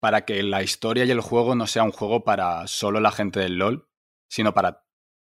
para 0.01 0.25
que 0.25 0.43
la 0.43 0.63
historia 0.63 1.05
y 1.05 1.11
el 1.11 1.21
juego 1.21 1.55
no 1.55 1.67
sea 1.67 1.83
un 1.83 1.93
juego 1.93 2.25
para 2.25 2.67
solo 2.67 3.01
la 3.01 3.13
gente 3.13 3.41
del 3.41 3.57
LOL, 3.57 3.89
sino 4.29 4.55
para 4.55 4.85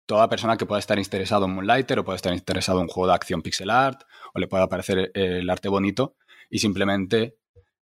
toda 0.06 0.28
persona 0.28 0.56
que 0.56 0.66
pueda 0.66 0.80
estar 0.80 0.98
interesado 0.98 1.46
en 1.46 1.52
Moonlighter 1.52 1.98
o 1.98 2.04
pueda 2.04 2.16
estar 2.16 2.34
interesado 2.34 2.78
en 2.78 2.84
un 2.84 2.88
juego 2.88 3.08
de 3.08 3.14
acción 3.14 3.42
pixel 3.42 3.70
art 3.70 4.02
o 4.34 4.40
le 4.40 4.48
pueda 4.48 4.68
parecer 4.68 5.10
el 5.14 5.48
arte 5.48 5.68
bonito 5.68 6.16
y 6.48 6.58
simplemente 6.58 7.36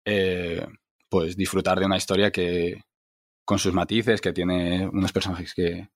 eh, 0.05 0.67
pues 1.09 1.37
disfrutar 1.37 1.79
de 1.79 1.87
una 1.87 1.97
historia 1.97 2.31
que, 2.31 2.83
con 3.45 3.59
sus 3.59 3.73
matices, 3.73 4.21
que 4.21 4.33
tiene 4.33 4.89
unos 4.89 5.13
personajes 5.13 5.55
que 5.55 5.89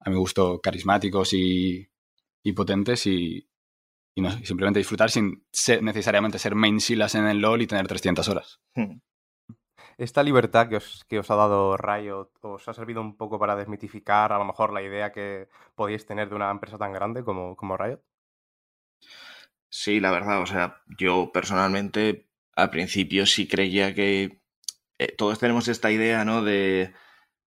a 0.00 0.10
mi 0.10 0.16
gusto 0.16 0.60
carismáticos 0.60 1.32
y, 1.32 1.88
potentes 2.54 3.06
y, 3.06 3.48
simplemente 4.44 4.78
disfrutar 4.78 5.10
sin 5.10 5.44
necesariamente 5.80 6.38
ser 6.38 6.54
main 6.54 6.80
silas 6.80 7.14
en 7.14 7.26
el 7.26 7.38
LOL 7.38 7.62
y 7.62 7.66
tener 7.66 7.86
300 7.86 8.28
horas. 8.28 8.60
Hmm. 8.74 8.98
Esta 9.98 10.22
libertad 10.22 10.68
que 10.68 10.76
os, 10.76 11.04
que 11.08 11.18
os 11.18 11.30
ha 11.30 11.36
dado 11.36 11.76
Riot 11.76 12.30
os 12.42 12.68
ha 12.68 12.74
servido 12.74 13.00
un 13.00 13.16
poco 13.16 13.38
para 13.38 13.56
desmitificar 13.56 14.32
a 14.32 14.38
lo 14.38 14.44
mejor 14.44 14.72
la 14.72 14.82
idea 14.82 15.12
que 15.12 15.48
podíais 15.74 16.06
tener 16.06 16.28
de 16.28 16.34
una 16.34 16.50
empresa 16.50 16.78
tan 16.78 16.92
grande 16.92 17.24
como, 17.24 17.56
como 17.56 17.76
Riot. 17.76 18.00
Sí, 19.68 20.00
la 20.00 20.12
verdad, 20.12 20.40
o 20.40 20.46
sea, 20.46 20.82
yo 20.98 21.32
personalmente 21.32 22.28
al 22.54 22.70
principio 22.70 23.26
sí 23.26 23.48
creía 23.48 23.94
que 23.94 24.40
eh, 24.98 25.12
todos 25.16 25.38
tenemos 25.38 25.68
esta 25.68 25.90
idea, 25.90 26.24
¿no? 26.24 26.42
De, 26.42 26.94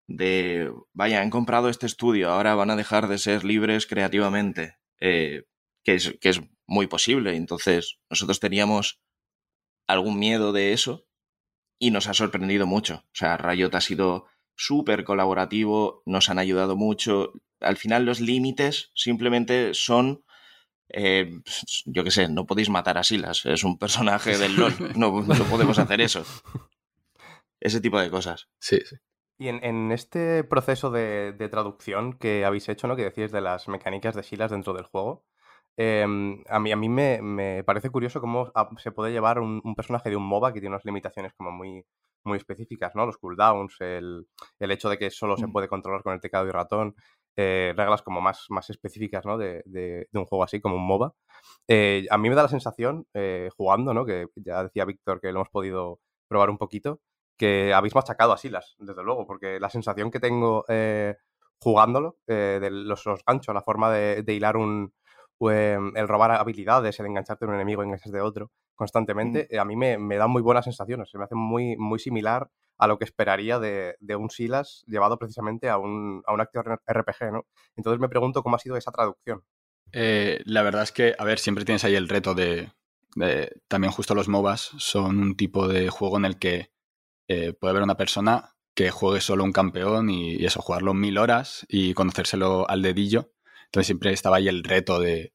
de, 0.08 0.72
vaya, 0.94 1.22
han 1.22 1.30
comprado 1.30 1.70
este 1.70 1.86
estudio, 1.86 2.32
ahora 2.32 2.56
van 2.56 2.72
a 2.72 2.76
dejar 2.76 3.08
de 3.08 3.18
ser 3.18 3.44
libres 3.44 3.86
creativamente, 3.86 4.78
eh, 5.00 5.44
que, 5.84 5.96
es, 5.96 6.18
que 6.20 6.30
es 6.30 6.42
muy 6.66 6.88
posible. 6.88 7.36
Entonces, 7.36 8.00
nosotros 8.10 8.40
teníamos 8.40 9.00
algún 9.88 10.18
miedo 10.18 10.52
de 10.52 10.74
eso 10.74 11.06
y 11.80 11.92
nos 11.92 12.08
ha 12.08 12.14
sorprendido 12.14 12.66
mucho. 12.68 13.04
O 13.06 13.16
sea, 13.16 13.38
Riot 13.38 13.76
ha 13.76 13.82
sido 13.82 14.28
súper 14.56 15.04
colaborativo, 15.04 16.02
nos 16.06 16.30
han 16.30 16.40
ayudado 16.40 16.76
mucho. 16.76 17.34
Al 17.60 17.78
final 17.78 18.06
los 18.06 18.20
límites 18.20 18.92
simplemente 18.94 19.74
son... 19.74 20.24
Eh, 20.90 21.32
yo 21.86 22.04
qué 22.04 22.12
sé, 22.12 22.30
no 22.30 22.46
podéis 22.46 22.70
matar 22.70 23.00
a 23.00 23.04
Silas, 23.04 23.46
es 23.46 23.64
un 23.64 23.80
personaje 23.80 24.38
del 24.38 24.56
LOL, 24.58 24.74
no, 24.96 25.24
no 25.24 25.44
podemos 25.46 25.80
hacer 25.80 26.00
eso 26.00 26.24
ese 27.66 27.82
tipo 27.82 28.00
de 28.00 28.10
cosas. 28.10 28.48
Sí, 28.60 28.80
sí. 28.86 28.96
Y 29.38 29.50
en, 29.50 29.92
este 29.92 30.46
proceso 30.46 30.92
de, 30.92 31.34
traducción 31.52 32.14
que 32.14 32.46
habéis 32.46 32.70
hecho, 32.70 32.88
¿no? 32.88 32.96
Que 32.96 33.04
decís 33.04 33.32
de 33.32 33.42
las 33.42 33.68
mecánicas 33.68 34.16
de 34.16 34.24
Silas 34.24 34.52
dentro 34.52 34.74
del 34.74 34.86
juego, 34.86 35.26
em, 35.78 36.44
a 36.50 36.60
mí, 36.60 36.72
a 36.72 36.76
mí 36.76 36.90
me, 36.90 37.64
parece 37.64 37.90
curioso 37.90 38.22
cómo 38.22 38.52
se 38.78 38.92
puede 38.92 39.12
llevar 39.12 39.40
un, 39.40 39.62
personaje 39.76 40.10
de 40.10 40.16
un 40.16 40.28
MOBA 40.28 40.54
que 40.54 40.60
tiene 40.60 40.76
unas 40.76 40.86
limitaciones 40.86 41.34
como 41.34 41.52
muy, 41.52 41.86
muy 42.26 42.38
específicas, 42.38 42.94
¿no? 42.96 43.06
Los 43.06 43.18
cooldowns, 43.18 43.76
el, 43.82 44.28
el 44.60 44.72
hecho 44.72 44.90
de 44.90 44.98
que 44.98 45.12
solo 45.12 45.38
se 45.38 45.48
mm. 45.48 45.52
puede 45.52 45.68
controlar 45.68 46.04
con 46.04 46.14
el 46.14 46.22
teclado 46.22 46.48
y 46.48 46.52
ratón, 46.52 46.96
eh, 47.38 47.74
reglas 47.76 48.02
como 48.02 48.22
más, 48.22 48.46
más 48.50 48.70
específicas, 48.70 49.26
¿no? 49.26 49.38
De, 49.38 49.62
de, 49.66 50.08
un 50.14 50.26
juego 50.26 50.44
así, 50.44 50.62
como 50.62 50.76
un 50.78 50.88
MOBA. 50.88 51.14
Eh, 51.68 52.08
a 52.10 52.18
mí 52.18 52.30
me 52.30 52.36
da 52.36 52.44
la 52.44 52.48
sensación, 52.48 53.08
eh, 53.14 53.50
jugando, 53.58 53.94
¿no? 53.94 54.06
Que 54.06 54.28
ya 54.36 54.64
decía 54.64 54.86
Víctor 54.86 55.20
que 55.20 55.32
lo 55.32 55.40
hemos 55.40 55.50
podido 55.50 56.00
probar 56.30 56.50
un 56.50 56.58
poquito, 56.58 57.02
que 57.38 57.74
habéis 57.74 57.96
machacado 57.96 58.32
a 58.32 58.38
Silas, 58.38 58.76
desde 58.80 59.04
luego, 59.04 59.28
porque 59.28 59.60
la 59.60 59.70
sensación 59.70 60.12
que 60.12 60.22
tengo 60.22 60.66
jugándolo, 61.60 62.18
de 62.28 62.70
los, 62.72 63.04
ganchos, 63.26 63.54
la 63.54 63.62
forma 63.62 63.92
de, 63.92 64.24
hilar 64.34 64.56
un, 64.58 64.94
em, 65.40 65.96
el 65.96 66.08
robar 66.08 66.32
habilidades, 66.32 67.00
el 67.00 67.08
engancharte 67.08 67.46
a 67.46 67.48
un 67.48 67.56
enemigo, 67.56 67.84
enganchas 67.84 68.12
de 68.12 68.22
otro 68.22 68.52
constantemente, 68.76 69.48
eh, 69.50 69.58
a 69.58 69.66
mí 69.66 69.76
me, 69.76 70.18
da 70.18 70.28
muy 70.28 70.42
buenas 70.42 70.66
sensaciones. 70.66 71.10
Se 71.10 71.18
me 71.18 71.24
hace 71.24 71.36
muy, 71.36 71.78
muy 71.78 71.98
similar 71.98 72.50
a 72.78 72.88
lo 72.88 73.00
que 73.00 73.06
esperaría 73.06 73.58
de, 73.58 73.96
un 74.18 74.30
Silas 74.30 74.84
llevado 74.86 75.18
precisamente 75.18 75.70
a 75.70 75.78
un, 75.78 76.24
a 76.26 76.34
un 76.34 76.42
actor 76.42 76.82
RPG, 76.86 77.32
¿no? 77.32 77.46
Entonces 77.78 78.02
me 78.02 78.10
pregunto 78.10 78.44
cómo 78.44 78.58
ha 78.58 78.60
sido 78.60 78.76
esa 78.76 78.92
traducción. 78.92 79.44
la 79.94 80.62
verdad 80.62 80.84
es 80.84 80.92
que, 80.92 81.16
a 81.18 81.24
ver, 81.24 81.40
siempre 81.40 81.64
tienes 81.64 81.86
ahí 81.86 81.96
el 81.96 82.10
reto 82.10 82.36
de, 82.36 82.70
de, 83.16 83.62
También 83.68 83.92
justo 83.92 84.14
los 84.14 84.28
MOBAs 84.28 84.72
son 84.78 85.20
un 85.20 85.36
tipo 85.36 85.68
de 85.68 85.90
juego 85.90 86.18
en 86.18 86.26
el 86.26 86.38
que 86.38 86.70
eh, 87.28 87.54
puede 87.54 87.72
haber 87.72 87.84
una 87.84 87.98
persona 87.98 88.56
que 88.76 88.92
juegue 88.92 89.22
solo 89.22 89.44
un 89.44 89.54
campeón 89.54 90.10
y, 90.10 90.46
eso, 90.46 90.62
jugarlo 90.62 90.94
mil 90.94 91.18
horas 91.18 91.66
y 91.70 91.94
conocérselo 91.94 92.70
al 92.70 92.82
dedillo. 92.82 93.32
Entonces 93.76 93.88
siempre 93.88 94.14
estaba 94.14 94.38
ahí 94.38 94.48
el 94.48 94.64
reto 94.64 95.02
de, 95.02 95.34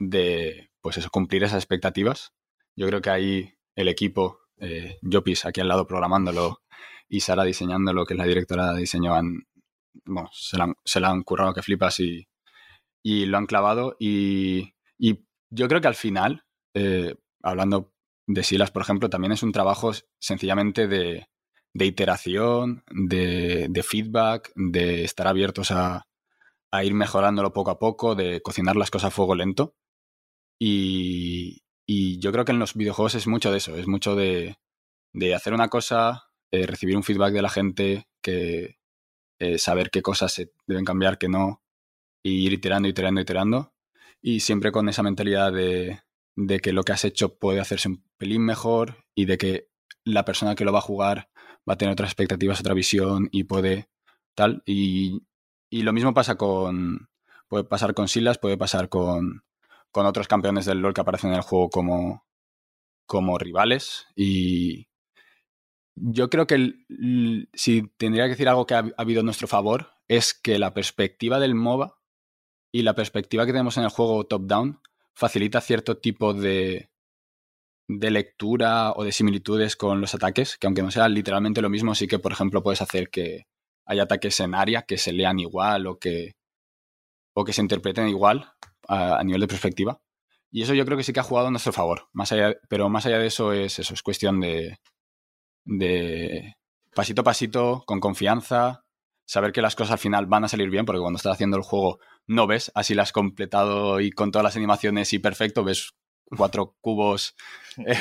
de 0.00 0.72
pues 0.80 0.98
eso, 0.98 1.08
cumplir 1.08 1.44
esas 1.44 1.58
expectativas. 1.58 2.32
Yo 2.74 2.88
creo 2.88 3.00
que 3.00 3.10
ahí 3.10 3.54
el 3.76 3.86
equipo, 3.86 4.40
eh, 4.58 4.98
Jopis 5.08 5.44
aquí 5.44 5.60
al 5.60 5.68
lado 5.68 5.86
programándolo 5.86 6.62
y 7.08 7.20
Sara 7.20 7.44
diseñándolo, 7.44 8.04
que 8.04 8.14
es 8.14 8.18
la 8.18 8.26
directora 8.26 8.72
de 8.72 8.80
diseño, 8.80 9.14
han, 9.14 9.46
bueno, 10.04 10.28
se, 10.32 10.58
la 10.58 10.64
han, 10.64 10.74
se 10.84 10.98
han 10.98 11.22
currado 11.22 11.54
que 11.54 11.62
flipas 11.62 12.00
y, 12.00 12.26
y 13.04 13.26
lo 13.26 13.38
han 13.38 13.46
clavado. 13.46 13.94
Y, 14.00 14.74
y, 14.98 15.24
yo 15.48 15.68
creo 15.68 15.80
que 15.80 15.86
al 15.88 15.94
final, 15.94 16.42
eh, 16.74 17.14
hablando 17.40 17.94
de 18.26 18.42
Silas, 18.42 18.72
por 18.72 18.82
ejemplo, 18.82 19.10
también 19.10 19.30
es 19.30 19.44
un 19.44 19.52
trabajo 19.52 19.92
sencillamente 20.18 20.88
de, 20.88 21.28
iteración, 21.74 22.82
de, 22.90 23.84
feedback, 23.88 24.50
de 24.56 25.04
estar 25.04 25.28
abiertos 25.28 25.70
a, 25.70 26.09
ir 26.84 26.94
mejorándolo 26.94 27.52
poco 27.52 27.70
a 27.70 27.78
poco, 27.78 28.14
de 28.14 28.40
cocinar 28.42 28.76
las 28.76 28.90
cosas 28.90 29.08
a 29.08 29.10
fuego 29.10 29.34
lento. 29.34 29.74
Y, 30.58 31.62
yo 32.20 32.32
creo 32.32 32.44
que 32.44 32.52
en 32.52 32.58
los 32.60 32.74
videojuegos 32.74 33.14
es 33.16 33.26
mucho 33.26 33.50
de 33.50 33.58
eso, 33.58 33.76
es 33.76 33.88
mucho 33.88 34.14
de, 34.14 34.56
hacer 35.34 35.54
una 35.54 35.68
cosa, 35.68 36.24
eh, 36.52 36.66
recibir 36.66 36.96
un 36.96 37.02
feedback 37.02 37.32
de 37.32 37.42
la 37.42 37.48
gente, 37.50 38.08
que 38.22 38.78
eh, 39.40 39.58
saber 39.58 39.90
qué 39.90 40.02
cosas 40.02 40.32
se 40.32 40.52
deben 40.66 40.84
cambiar, 40.84 41.18
qué 41.18 41.28
no, 41.28 41.62
y 42.22 42.46
ir 42.46 42.52
iterando, 42.52 42.88
iterando, 42.88 43.20
iterando. 43.20 43.74
Y 44.22 44.40
siempre 44.40 44.72
con 44.72 44.88
esa 44.88 45.02
mentalidad 45.02 45.52
de, 45.52 46.02
de 46.36 46.60
que 46.60 46.72
lo 46.72 46.84
que 46.84 46.92
has 46.92 47.04
hecho 47.04 47.38
puede 47.38 47.60
hacerse 47.60 47.88
un 47.88 48.04
pelín 48.18 48.42
mejor 48.44 49.04
y 49.14 49.24
de 49.24 49.38
que 49.38 49.68
la 50.04 50.24
persona 50.24 50.54
que 50.54 50.64
lo 50.64 50.72
va 50.72 50.78
a 50.78 50.82
jugar 50.82 51.30
va 51.68 51.74
a 51.74 51.76
tener 51.76 51.92
otras 51.92 52.10
expectativas, 52.10 52.60
otra 52.60 52.74
visión 52.74 53.28
y 53.32 53.44
puede 53.44 53.88
tal. 54.34 54.62
Y, 54.66 55.22
lo 55.70 55.92
mismo 55.92 56.14
pasa 56.14 56.36
con. 56.36 57.08
Puede 57.48 57.64
pasar 57.64 57.94
con 57.94 58.08
Silas, 58.08 58.38
puede 58.38 58.56
pasar 58.56 58.88
con, 58.88 59.44
con 59.90 60.06
otros 60.06 60.28
campeones 60.28 60.66
del 60.66 60.78
LOL 60.78 60.94
que 60.94 61.00
aparecen 61.00 61.30
en 61.30 61.36
el 61.36 61.42
juego 61.42 61.68
como, 61.68 62.26
como 63.06 63.38
rivales. 63.38 64.06
Y 64.14 64.88
yo 65.96 66.30
creo 66.30 66.46
que 66.46 66.74
si 67.54 67.82
tendría 67.96 68.24
que 68.24 68.30
decir 68.30 68.48
algo 68.48 68.66
que 68.66 68.74
ha, 68.74 68.78
ha 68.78 68.92
habido 68.96 69.20
en 69.20 69.26
nuestro 69.26 69.48
favor, 69.48 69.90
es 70.06 70.32
que 70.34 70.58
la 70.58 70.74
perspectiva 70.74 71.40
del 71.40 71.54
MOBA 71.54 71.98
y 72.72 72.82
la 72.82 72.94
perspectiva 72.94 73.46
que 73.46 73.52
tenemos 73.52 73.76
en 73.76 73.84
el 73.84 73.90
juego 73.90 74.24
top-down 74.24 74.80
facilita 75.14 75.60
cierto 75.60 75.98
tipo 75.98 76.34
de, 76.34 76.90
de 77.98 78.10
lectura 78.10 78.92
o 78.92 79.04
de 79.04 79.12
similitudes 79.12 79.76
con 79.76 80.00
los 80.00 80.14
ataques, 80.14 80.56
que 80.56 80.66
aunque 80.66 80.82
no 80.82 80.90
sea 80.90 81.08
literalmente 81.08 81.62
lo 81.62 81.68
mismo, 81.68 81.94
sí 81.94 82.06
que, 82.06 82.18
por 82.18 82.32
ejemplo, 82.32 82.62
puedes 82.62 82.82
hacer 82.82 83.10
que 83.10 83.46
haya 83.90 84.04
ataques 84.04 84.38
en 84.38 84.54
área 84.54 84.82
que 84.82 84.98
se 84.98 85.12
lean 85.12 85.40
igual 85.40 85.88
o 85.88 85.98
que, 85.98 86.36
o 87.34 87.44
que 87.44 87.52
se 87.52 87.60
interpreten 87.60 88.08
igual 88.08 88.52
a, 88.88 89.22
nivel 89.24 89.40
de 89.40 89.48
perspectiva. 89.48 90.00
Y 90.52 90.62
eso 90.62 90.74
yo 90.74 90.84
creo 90.84 90.96
que 90.96 91.02
sí 91.02 91.12
que 91.12 91.18
ha 91.18 91.24
jugado 91.24 91.48
a 91.48 91.50
nuestro 91.50 91.72
favor. 91.72 92.08
Más 92.12 92.30
allá, 92.30 92.54
pero 92.68 92.88
más 92.88 93.06
allá 93.06 93.18
de 93.18 93.26
eso 93.26 93.52
es 93.52 93.80
eso, 93.80 93.92
es 93.92 94.02
cuestión 94.02 94.40
de, 94.40 94.78
de 95.64 96.54
pasito 96.94 97.22
a 97.22 97.24
pasito, 97.24 97.82
con 97.84 97.98
confianza, 97.98 98.84
saber 99.26 99.50
que 99.50 99.62
las 99.62 99.74
cosas 99.74 99.92
al 99.92 99.98
final 99.98 100.26
van 100.26 100.44
a 100.44 100.48
salir 100.48 100.70
bien, 100.70 100.84
porque 100.84 101.00
cuando 101.00 101.16
estás 101.16 101.32
haciendo 101.32 101.56
el 101.56 101.64
juego 101.64 101.98
no 102.28 102.46
ves, 102.46 102.70
así 102.76 102.94
lo 102.94 103.02
has 103.02 103.12
completado 103.12 103.98
y 103.98 104.12
con 104.12 104.30
todas 104.30 104.44
las 104.44 104.56
animaciones 104.56 105.12
y 105.12 105.18
perfecto, 105.18 105.64
ves 105.64 105.90
cuatro 106.36 106.76
cubos 106.80 107.34
eh, 107.86 107.96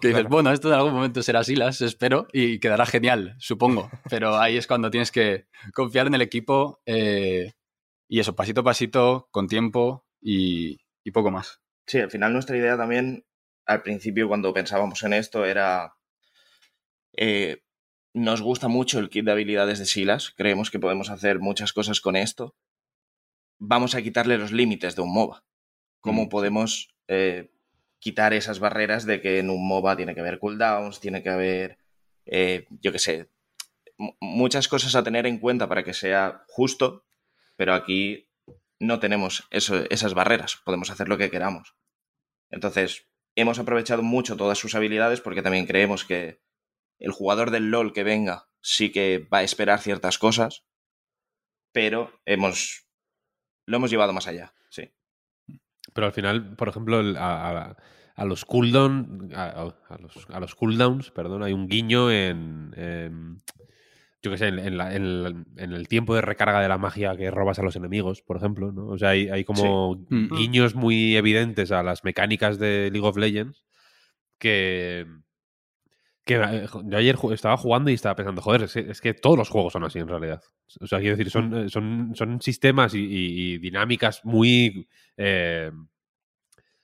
que 0.00 0.08
dices, 0.08 0.24
bueno, 0.28 0.52
esto 0.52 0.68
en 0.68 0.74
algún 0.74 0.94
momento 0.94 1.22
será 1.22 1.40
así, 1.40 1.56
las 1.56 1.80
espero, 1.80 2.26
y 2.32 2.58
quedará 2.60 2.86
genial, 2.86 3.36
supongo. 3.38 3.90
Pero 4.10 4.38
ahí 4.38 4.56
es 4.56 4.66
cuando 4.66 4.90
tienes 4.90 5.10
que 5.12 5.46
confiar 5.74 6.06
en 6.06 6.14
el 6.14 6.22
equipo 6.22 6.80
eh, 6.86 7.52
y 8.08 8.20
eso, 8.20 8.34
pasito 8.36 8.60
a 8.62 8.64
pasito, 8.64 9.28
con 9.30 9.48
tiempo 9.48 10.06
y, 10.20 10.78
y 11.04 11.10
poco 11.12 11.30
más. 11.30 11.60
Sí, 11.86 11.98
al 11.98 12.10
final 12.10 12.32
nuestra 12.32 12.56
idea 12.56 12.76
también, 12.76 13.24
al 13.66 13.82
principio 13.82 14.28
cuando 14.28 14.52
pensábamos 14.54 15.02
en 15.02 15.12
esto, 15.14 15.44
era... 15.44 15.94
eh, 17.16 17.62
nos 18.14 18.42
gusta 18.42 18.68
mucho 18.68 18.98
el 18.98 19.08
kit 19.08 19.24
de 19.24 19.32
habilidades 19.32 19.78
de 19.78 19.86
Silas, 19.86 20.32
creemos 20.36 20.70
que 20.70 20.78
podemos 20.78 21.08
hacer 21.10 21.38
muchas 21.40 21.72
cosas 21.72 22.00
con 22.00 22.14
esto. 22.16 22.54
Vamos 23.58 23.94
a 23.94 24.02
quitarle 24.02 24.36
los 24.38 24.52
límites 24.52 24.96
de 24.96 25.02
un 25.02 25.12
MOBA. 25.14 25.44
¿Cómo 26.00 26.24
Mm, 26.24 26.28
podemos 26.28 26.94
eh, 27.12 27.50
quitar 27.98 28.32
esas 28.34 28.58
barreras 28.58 29.06
de 29.06 29.20
que 29.20 29.38
en 29.38 29.50
un 29.50 29.66
MOBA 29.66 29.96
tiene 29.96 30.14
que 30.14 30.20
haber 30.20 30.38
cooldowns, 30.38 31.00
tiene 31.00 31.22
que 31.22 31.30
haber, 31.30 31.78
eh, 32.26 32.66
yo 32.80 32.90
qué 32.92 32.98
sé, 32.98 33.28
mu- 33.96 34.12
muchas 34.20 34.68
cosas 34.68 34.94
a 34.96 35.02
tener 35.04 35.26
en 35.26 35.38
cuenta 35.38 35.68
para 35.68 35.84
que 35.84 35.94
sea 35.94 36.44
justo, 36.48 37.04
pero 37.56 37.74
aquí 37.74 38.28
no 38.80 38.98
tenemos 38.98 39.46
esas 39.50 40.14
barreras, 40.14 40.56
podemos 40.64 40.90
hacer 40.90 41.08
lo 41.08 41.16
que 41.18 41.30
queramos. 41.30 41.76
Entonces, 42.50 43.06
hemos 43.36 43.58
aprovechado 43.58 44.02
mucho 44.02 44.36
todas 44.36 44.58
sus 44.58 44.74
habilidades 44.74 45.20
porque 45.20 45.42
también 45.42 45.66
creemos 45.66 46.04
que 46.04 46.40
el 46.98 47.12
jugador 47.12 47.50
del 47.50 47.70
LOL 47.70 47.92
que 47.92 48.02
venga 48.02 48.48
sí 48.60 48.90
que 48.90 49.26
va 49.32 49.38
a 49.38 49.42
esperar 49.42 49.80
ciertas 49.80 50.18
cosas, 50.18 50.64
pero 51.72 52.20
hemos 52.26 52.86
lo 53.66 53.76
hemos 53.76 53.90
llevado 53.90 54.12
más 54.12 54.26
allá. 54.26 54.52
Pero 55.92 56.06
al 56.06 56.12
final, 56.12 56.54
por 56.56 56.68
ejemplo, 56.68 57.00
el- 57.00 57.16
a, 57.16 57.48
a- 57.70 57.76
a 58.14 58.24
los 58.24 58.44
cooldown, 58.44 59.30
a, 59.34 59.64
los, 60.00 60.26
a 60.30 60.40
los 60.40 60.54
cooldowns, 60.54 61.10
perdón, 61.10 61.42
hay 61.42 61.52
un 61.52 61.66
guiño 61.66 62.10
en, 62.10 62.72
en- 62.76 63.42
yo 64.22 64.30
qué 64.30 64.38
sé, 64.38 64.48
en, 64.48 64.58
en 64.58 64.76
la- 64.76 64.94
en 64.94 65.44
el 65.56 65.88
tiempo 65.88 66.14
de 66.14 66.20
recarga 66.20 66.60
de 66.60 66.68
la 66.68 66.78
magia 66.78 67.16
que 67.16 67.30
robas 67.30 67.58
a 67.58 67.62
los 67.62 67.74
enemigos, 67.74 68.22
por 68.22 68.36
ejemplo, 68.36 68.70
¿no? 68.70 68.86
O 68.86 68.98
sea, 68.98 69.10
hay, 69.10 69.28
hay 69.28 69.44
como 69.44 69.98
Sí. 70.08 70.14
Mm. 70.14 70.36
guiños 70.36 70.74
muy 70.74 71.16
evidentes 71.16 71.72
a 71.72 71.82
las 71.82 72.04
mecánicas 72.04 72.58
de 72.58 72.90
League 72.92 73.06
of 73.08 73.16
Legends 73.16 73.64
que 74.38 75.06
que 76.24 76.34
eh, 76.36 76.66
yo 76.84 76.98
ayer 76.98 77.16
estaba 77.32 77.56
jugando 77.56 77.90
y 77.90 77.94
estaba 77.94 78.14
pensando, 78.16 78.42
joder, 78.42 78.62
es 78.64 78.72
que, 78.74 78.80
es 78.80 79.00
que 79.00 79.14
todos 79.14 79.36
los 79.38 79.48
juegos 79.48 79.72
son 79.72 79.84
así 79.84 79.98
en 79.98 80.08
realidad. 80.08 80.42
O 80.80 80.86
sea, 80.86 81.00
quiero 81.00 81.16
decir, 81.16 81.30
son, 81.30 81.66
eh, 81.66 81.68
son, 81.68 82.12
son 82.14 82.40
sistemas 82.40 82.94
y, 82.94 83.00
y- 83.00 83.54
y 83.54 83.58
dinámicas 83.58 84.20
muy 84.24 84.88
eh, 85.16 85.70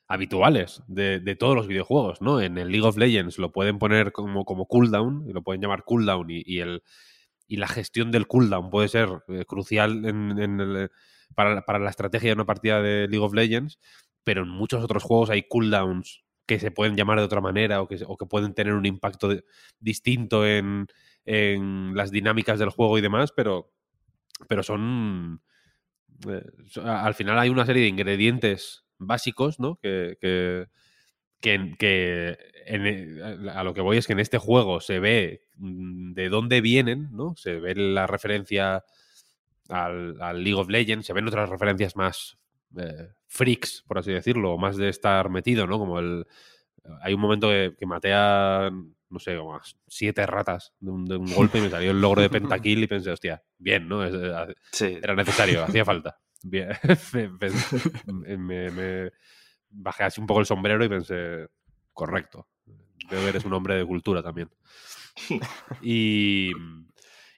habituales 0.06 0.82
de, 0.86 1.20
de 1.20 1.36
todos 1.36 1.54
los 1.54 1.66
videojuegos, 1.66 2.22
¿no? 2.22 2.40
En 2.40 2.56
el 2.58 2.68
League 2.70 2.86
of 2.86 2.96
Legends 2.96 3.38
lo 3.38 3.52
pueden 3.52 3.78
poner 3.78 4.12
como, 4.12 4.44
como 4.44 4.66
cooldown, 4.66 5.24
y 5.28 5.32
lo 5.32 5.42
pueden 5.42 5.60
llamar 5.60 5.84
cooldown, 5.84 6.30
y, 6.30 6.42
y 6.46 6.60
el, 6.60 6.82
y 7.46 7.56
la 7.56 7.68
gestión 7.68 8.10
del 8.10 8.26
cooldown 8.26 8.70
puede 8.70 8.88
ser 8.88 9.08
eh, 9.28 9.44
crucial 9.46 10.04
en, 10.06 10.38
en 10.38 10.60
el, 10.60 10.90
para, 11.34 11.62
para 11.66 11.78
la 11.78 11.90
estrategia 11.90 12.30
de 12.30 12.34
una 12.34 12.46
partida 12.46 12.80
de 12.82 13.08
League 13.08 13.24
of 13.24 13.34
Legends, 13.34 13.78
pero 14.24 14.42
en 14.42 14.48
muchos 14.48 14.82
otros 14.82 15.02
juegos 15.02 15.30
hay 15.30 15.42
cooldowns 15.48 16.24
que 16.48 16.60
se 16.60 16.72
pueden 16.72 16.96
llamar 16.96 17.18
de 17.20 17.26
otra 17.26 17.42
manera 17.42 17.82
o 17.82 17.88
que, 17.88 18.00
o 18.08 18.18
que 18.18 18.26
pueden 18.26 18.54
tener 18.54 18.74
un 18.74 18.86
impacto 18.86 19.30
distinto 19.80 20.46
en, 20.48 20.88
en 21.26 21.94
las 21.96 22.10
dinámicas 22.12 22.58
del 22.60 22.70
juego 22.70 22.98
y 22.98 23.02
demás, 23.02 23.32
pero, 23.36 23.72
pero 24.48 24.62
son... 24.62 25.42
eh, 26.28 26.42
al 26.84 27.14
final 27.14 27.38
hay 27.38 27.48
una 27.48 27.66
serie 27.66 27.82
de 27.82 27.88
ingredientes 27.88 28.84
básicos, 28.98 29.60
¿no? 29.60 29.76
Que, 29.82 30.16
que, 30.20 30.66
que, 31.40 31.54
en- 31.54 31.76
que 31.76 32.38
en 32.66 32.86
e- 32.86 33.50
a 33.50 33.64
lo 33.64 33.74
que 33.74 33.80
voy 33.82 33.98
es 33.98 34.06
que 34.06 34.14
en 34.14 34.20
este 34.20 34.38
juego 34.38 34.80
se 34.80 35.00
ve 35.00 35.42
mm, 35.56 36.12
de 36.14 36.28
dónde 36.28 36.60
vienen, 36.60 37.08
¿no? 37.12 37.34
Se 37.36 37.60
ve 37.60 37.74
la 37.76 38.06
referencia 38.06 38.84
al, 39.68 40.20
al 40.20 40.42
League 40.44 40.60
of 40.60 40.68
Legends, 40.68 41.06
se 41.06 41.12
ven 41.12 41.28
otras 41.28 41.48
referencias 41.50 41.96
más 41.96 42.38
eh, 42.78 43.08
freaks, 43.28 43.84
por 43.86 43.98
así 43.98 44.10
decirlo, 44.12 44.52
o 44.54 44.58
más 44.58 44.76
de 44.76 44.88
estar 44.88 45.28
metido, 45.30 45.66
¿no? 45.66 45.78
Como 45.78 45.98
el... 46.00 46.26
Hay 47.02 47.12
un 47.14 47.20
momento 47.20 47.48
que, 47.48 47.74
que 47.78 47.84
maté 47.86 48.12
a, 48.14 48.70
no 49.10 49.18
sé, 49.18 49.36
como 49.36 49.54
a 49.54 49.62
siete 49.86 50.24
ratas 50.26 50.72
de 50.80 50.90
un, 50.90 51.04
de 51.04 51.16
un 51.16 51.26
golpe 51.34 51.58
y 51.58 51.60
me 51.60 51.68
salió 51.70 51.90
el 51.90 52.00
logro 52.00 52.22
de 52.22 52.30
pentakill 52.30 52.82
y 52.82 52.86
pensé, 52.86 53.10
hostia, 53.10 53.42
bien, 53.58 53.86
¿no? 53.88 54.02
Es- 54.04 54.14
eh, 54.14 54.54
Sí. 54.72 54.98
era 55.02 55.14
necesario, 55.14 55.62
hacía 55.64 55.84
falta. 55.84 56.18
Bien. 56.42 56.70
me, 58.06 58.36
me- 58.38 58.70
me 58.70 59.10
bajé 59.70 60.04
así 60.04 60.20
un 60.20 60.26
poco 60.26 60.40
el 60.40 60.46
sombrero 60.46 60.82
y 60.84 60.88
pensé, 60.88 61.48
correcto. 61.92 62.48
Veo 63.10 63.20
que 63.22 63.28
eres 63.28 63.44
un 63.44 63.52
hombre 63.52 63.74
de 63.74 63.84
cultura 63.84 64.22
también. 64.22 64.48
Y, 65.82 66.52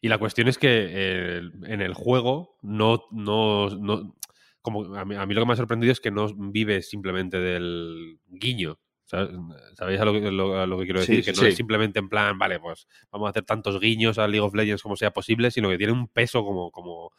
y 0.01 0.09
la 0.09 0.19
cuestión 0.19 0.49
es 0.49 0.59
que 0.59 0.69
eh, 0.91 1.43
en 1.65 1.81
el 1.81 1.95
juego 1.95 2.57
no, 2.62 3.05
no, 3.11 3.69
no- 3.71 4.15
como 4.62 4.95
a 4.95 5.05
mí, 5.05 5.15
a 5.15 5.27
mí 5.27 5.35
lo 5.35 5.41
que 5.43 5.47
me 5.47 5.53
ha 5.53 5.57
sorprendido 5.57 5.93
es 5.93 6.01
que 6.01 6.11
no 6.11 6.27
vive 6.35 6.82
simplemente 6.82 7.39
del 7.41 8.19
guiño. 8.27 8.78
¿Sabéis 9.05 10.01
a 10.01 10.05
lo 10.05 10.12
que, 10.12 10.31
lo- 10.31 10.61
a 10.61 10.66
lo 10.66 10.78
que 10.78 10.85
quiero 10.85 11.01
Sí, 11.01 11.16
decir? 11.16 11.24
que 11.24 11.32
sí, 11.35 11.41
no 11.41 11.47
es 11.49 11.57
simplemente 11.57 11.99
en 11.99 12.09
plan, 12.09 12.39
vale, 12.39 12.61
pues 12.61 12.87
vamos 13.11 13.27
a 13.27 13.31
hacer 13.31 13.45
tantos 13.45 13.81
guiños 13.81 14.19
a 14.19 14.28
League 14.28 14.41
of 14.47 14.55
Legends 14.55 14.82
como 14.82 14.95
sea 14.97 15.12
posible, 15.12 15.51
sino 15.51 15.69
que 15.69 15.78
tiene 15.78 15.93
un 15.93 16.07
peso 16.07 16.45
como, 16.45 16.70
como, 16.70 17.11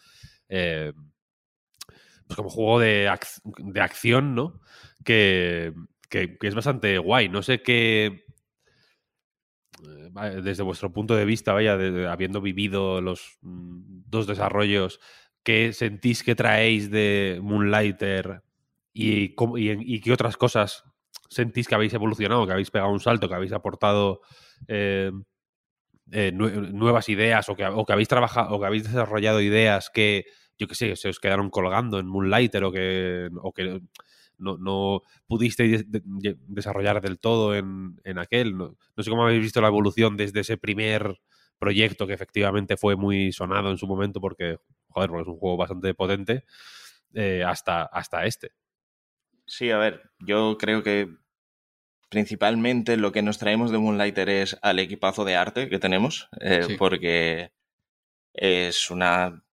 eh, 0.48 0.94
pues 2.28 2.38
como 2.38 2.50
juego 2.50 2.80
de, 2.80 3.10
ac- 3.10 3.42
de 3.44 3.82
acción, 3.82 4.36
¿no? 4.36 4.62
Que, 5.04 5.74
que- 6.10 6.38
que 6.38 6.48
es 6.48 6.56
bastante 6.56 6.98
guay. 6.98 7.28
No 7.28 7.42
sé 7.42 7.62
qué, 7.62 8.24
eh, 9.84 10.42
desde 10.44 10.64
vuestro 10.64 10.92
punto 10.94 11.16
de 11.16 11.26
vista, 11.26 11.54
vaya, 11.54 11.76
de- 11.78 12.08
habiendo 12.08 12.42
vivido 12.42 13.02
los 13.02 13.38
mm, 13.42 14.04
dos 14.08 14.28
desarrollos, 14.28 15.00
¿qué 15.44 15.74
sentís 15.74 16.24
que 16.24 16.36
traéis 16.36 16.92
de 16.92 17.40
Moonlighter 17.44 18.42
y, 18.94 19.36
y, 19.36 19.96
y 19.96 20.02
qué 20.02 20.12
otras 20.14 20.38
cosas 20.38 20.84
sentís 21.30 21.68
que 21.68 21.76
habéis 21.76 21.94
evolucionado, 21.94 22.46
que 22.46 22.54
habéis 22.54 22.72
pegado 22.72 22.92
un 22.92 23.00
salto, 23.00 23.28
que 23.30 23.36
habéis 23.36 23.54
aportado 23.54 24.22
eh, 24.68 25.12
eh, 26.12 26.32
nue- 26.34 26.72
nuevas 26.74 27.10
ideas 27.10 27.48
o 27.50 27.56
que, 27.56 27.66
o 27.66 27.86
que 27.86 27.94
habéis 27.94 28.08
trabajado 28.10 28.56
o 28.56 28.60
que 28.60 28.66
habéis 28.68 28.84
desarrollado 28.84 29.42
ideas 29.42 29.90
que, 29.94 30.26
yo 30.60 30.68
qué 30.68 30.76
sé, 30.76 30.96
se 30.96 31.10
os 31.10 31.20
quedaron 31.20 31.50
colgando 31.50 32.00
en 32.00 32.08
Moonlighter 32.08 32.64
o 32.64 32.72
que, 32.72 33.30
o 33.42 33.54
que 33.54 33.82
no, 34.38 34.58
no 34.58 35.02
pudisteis 35.28 35.86
de- 35.92 36.04
desarrollar 36.48 37.02
del 37.02 37.20
todo 37.20 37.56
en, 37.56 38.00
en 38.04 38.18
aquel. 38.20 38.58
No, 38.58 38.78
no 38.96 39.04
sé 39.04 39.10
cómo 39.10 39.24
habéis 39.24 39.42
visto 39.42 39.62
la 39.62 39.68
evolución 39.70 40.18
desde 40.18 40.42
ese 40.42 40.58
primer 40.58 41.18
proyecto 41.62 42.08
que 42.08 42.14
efectivamente 42.14 42.76
fue 42.76 42.98
muy 42.98 43.32
sonado 43.32 43.72
en 43.72 43.78
su 43.78 43.88
momento 43.88 44.20
porque, 44.20 44.58
joder, 44.90 45.10
porque 45.10 45.22
es 45.22 45.28
un 45.30 45.38
juego 45.38 45.56
bastante 45.58 45.94
potente, 45.94 46.44
eh, 47.14 47.46
hasta, 47.46 47.84
hasta 47.84 48.26
este. 48.26 48.52
Sí, 49.46 49.72
a 49.72 49.78
ver, 49.78 50.12
yo 50.20 50.58
creo 50.60 50.84
que 50.84 51.08
principalmente 52.10 52.98
lo 52.98 53.12
que 53.14 53.22
nos 53.22 53.38
traemos 53.38 53.72
de 53.72 53.78
Moonlighter 53.78 54.28
es 54.30 54.58
al 54.62 54.80
equipazo 54.80 55.24
de 55.24 55.36
arte 55.36 55.70
que 55.70 55.80
tenemos, 55.80 56.28
eh, 56.42 56.64
Sí. 56.68 56.76
porque 56.78 57.52
es 58.34 58.92
una 58.92 59.44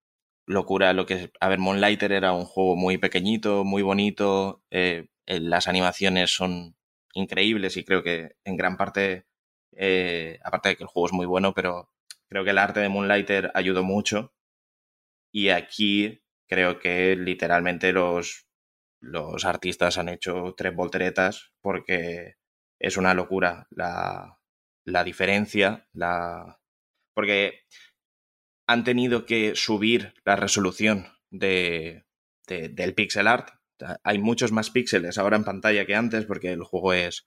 locura 0.47 0.93
lo 0.93 1.07
que... 1.07 1.31
A 1.41 1.49
ver, 1.49 1.59
Moonlighter 1.59 2.11
era 2.13 2.33
un 2.33 2.47
juego 2.47 2.75
muy 2.77 2.99
pequeñito, 2.99 3.65
muy 3.65 3.83
bonito, 3.83 4.63
eh, 4.71 5.09
las 5.27 5.69
animaciones 5.69 6.33
son 6.35 6.75
increíbles 7.15 7.77
y 7.77 7.85
creo 7.85 8.03
que 8.03 8.37
en 8.45 8.57
gran 8.57 8.77
parte, 8.77 9.27
eh, 9.73 10.39
aparte 10.43 10.71
de 10.71 10.77
que 10.77 10.85
el 10.85 10.89
juego 10.89 11.07
es 11.07 11.13
muy 11.13 11.27
bueno, 11.27 11.53
pero 11.55 11.91
creo 12.31 12.45
que 12.45 12.51
el 12.51 12.59
arte 12.59 12.81
de 12.81 12.89
Moonlighter 12.89 13.51
ayudó 13.55 13.85
mucho 13.85 14.35
y 15.33 15.51
aquí 15.51 16.23
creo 16.49 16.79
que 16.79 17.17
literalmente 17.17 17.93
los 17.93 18.47
los 19.01 19.45
artistas 19.45 19.97
han 19.99 20.09
hecho 20.09 20.55
tres 20.57 20.75
volteretas 20.75 21.53
porque 21.63 22.35
es 22.81 22.97
una 22.97 23.15
locura 23.15 23.67
la, 23.71 24.39
la 24.85 25.05
diferencia, 25.05 25.89
la... 25.93 26.61
porque 27.15 27.63
han 28.67 28.85
tenido 28.85 29.25
que 29.27 29.55
subir 29.55 30.15
la 30.25 30.37
resolución 30.37 31.07
de, 31.31 32.05
de- 32.47 32.69
del 32.69 32.95
pixel 32.95 33.27
art. 33.27 33.51
Hay 34.03 34.19
muchos 34.19 34.53
más 34.53 34.71
píxeles 34.71 35.19
ahora 35.19 35.37
en 35.37 35.45
pantalla 35.45 35.87
que 35.87 35.95
antes 35.95 36.25
porque 36.27 36.53
el 36.53 36.65
juego 36.65 36.93
es 36.93 37.27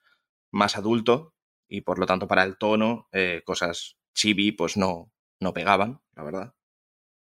más 0.51 0.77
adulto 0.77 1.33
y 1.69 1.81
por 1.81 1.97
lo 1.97 2.05
tanto 2.05 2.27
para 2.27 2.43
el 2.43 2.57
tono 2.57 3.07
eh, 3.13 3.41
cosas 3.45 3.97
chibi 4.13 4.51
pues 4.51 4.77
no, 4.77 5.11
no 5.39 5.53
pegaban, 5.53 6.01
la 6.15 6.23
verdad. 6.23 6.53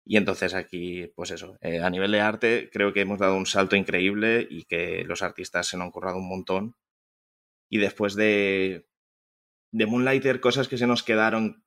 Y 0.05 0.17
entonces 0.17 0.55
aquí, 0.55 1.11
pues 1.15 1.31
eso, 1.31 1.57
eh, 1.61 1.81
a 1.81 1.89
nivel 1.89 2.11
de 2.11 2.21
arte 2.21 2.69
creo 2.73 2.93
que 2.93 3.01
hemos 3.01 3.19
dado 3.19 3.35
un 3.35 3.45
salto 3.45 3.75
increíble 3.75 4.47
y 4.49 4.63
que 4.63 5.03
los 5.05 5.21
artistas 5.21 5.67
se 5.67 5.77
lo 5.77 5.83
han 5.83 5.91
currado 5.91 6.17
un 6.17 6.27
montón. 6.27 6.75
Y 7.69 7.77
después 7.77 8.15
de, 8.15 8.87
de 9.71 9.85
Moonlighter, 9.85 10.39
cosas 10.39 10.67
que 10.67 10.77
se 10.79 10.87
nos 10.87 11.03
quedaron 11.03 11.63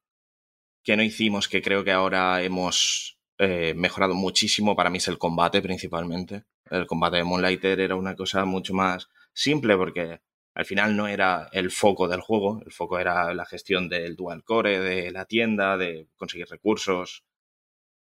que 0.83 0.97
no 0.97 1.05
hicimos, 1.05 1.49
que 1.49 1.63
creo 1.63 1.85
que 1.85 1.93
ahora 1.93 2.43
hemos 2.43 3.21
eh, 3.39 3.75
mejorado 3.75 4.15
muchísimo, 4.15 4.75
para 4.75 4.91
mí 4.91 4.99
es 4.99 5.09
el 5.09 5.19
combate 5.19 5.63
principalmente. 5.63 6.45
El 6.71 6.87
combate 6.87 7.19
de 7.19 7.25
Moonlighter 7.25 7.79
era 7.79 7.95
una 7.95 8.17
cosa 8.17 8.45
mucho 8.45 8.75
más 8.75 9.09
simple 9.33 9.77
porque 9.77 10.21
al 10.55 10.65
final 10.65 10.97
no 10.97 11.09
era 11.09 11.49
el 11.53 11.71
foco 11.71 12.09
del 12.09 12.21
juego, 12.21 12.61
el 12.65 12.73
foco 12.73 12.99
era 12.99 13.33
la 13.35 13.47
gestión 13.47 13.89
del 13.89 14.17
dual 14.17 14.45
core, 14.45 14.81
de 14.81 15.11
la 15.11 15.25
tienda, 15.25 15.77
de 15.77 16.09
conseguir 16.17 16.47
recursos, 16.49 17.25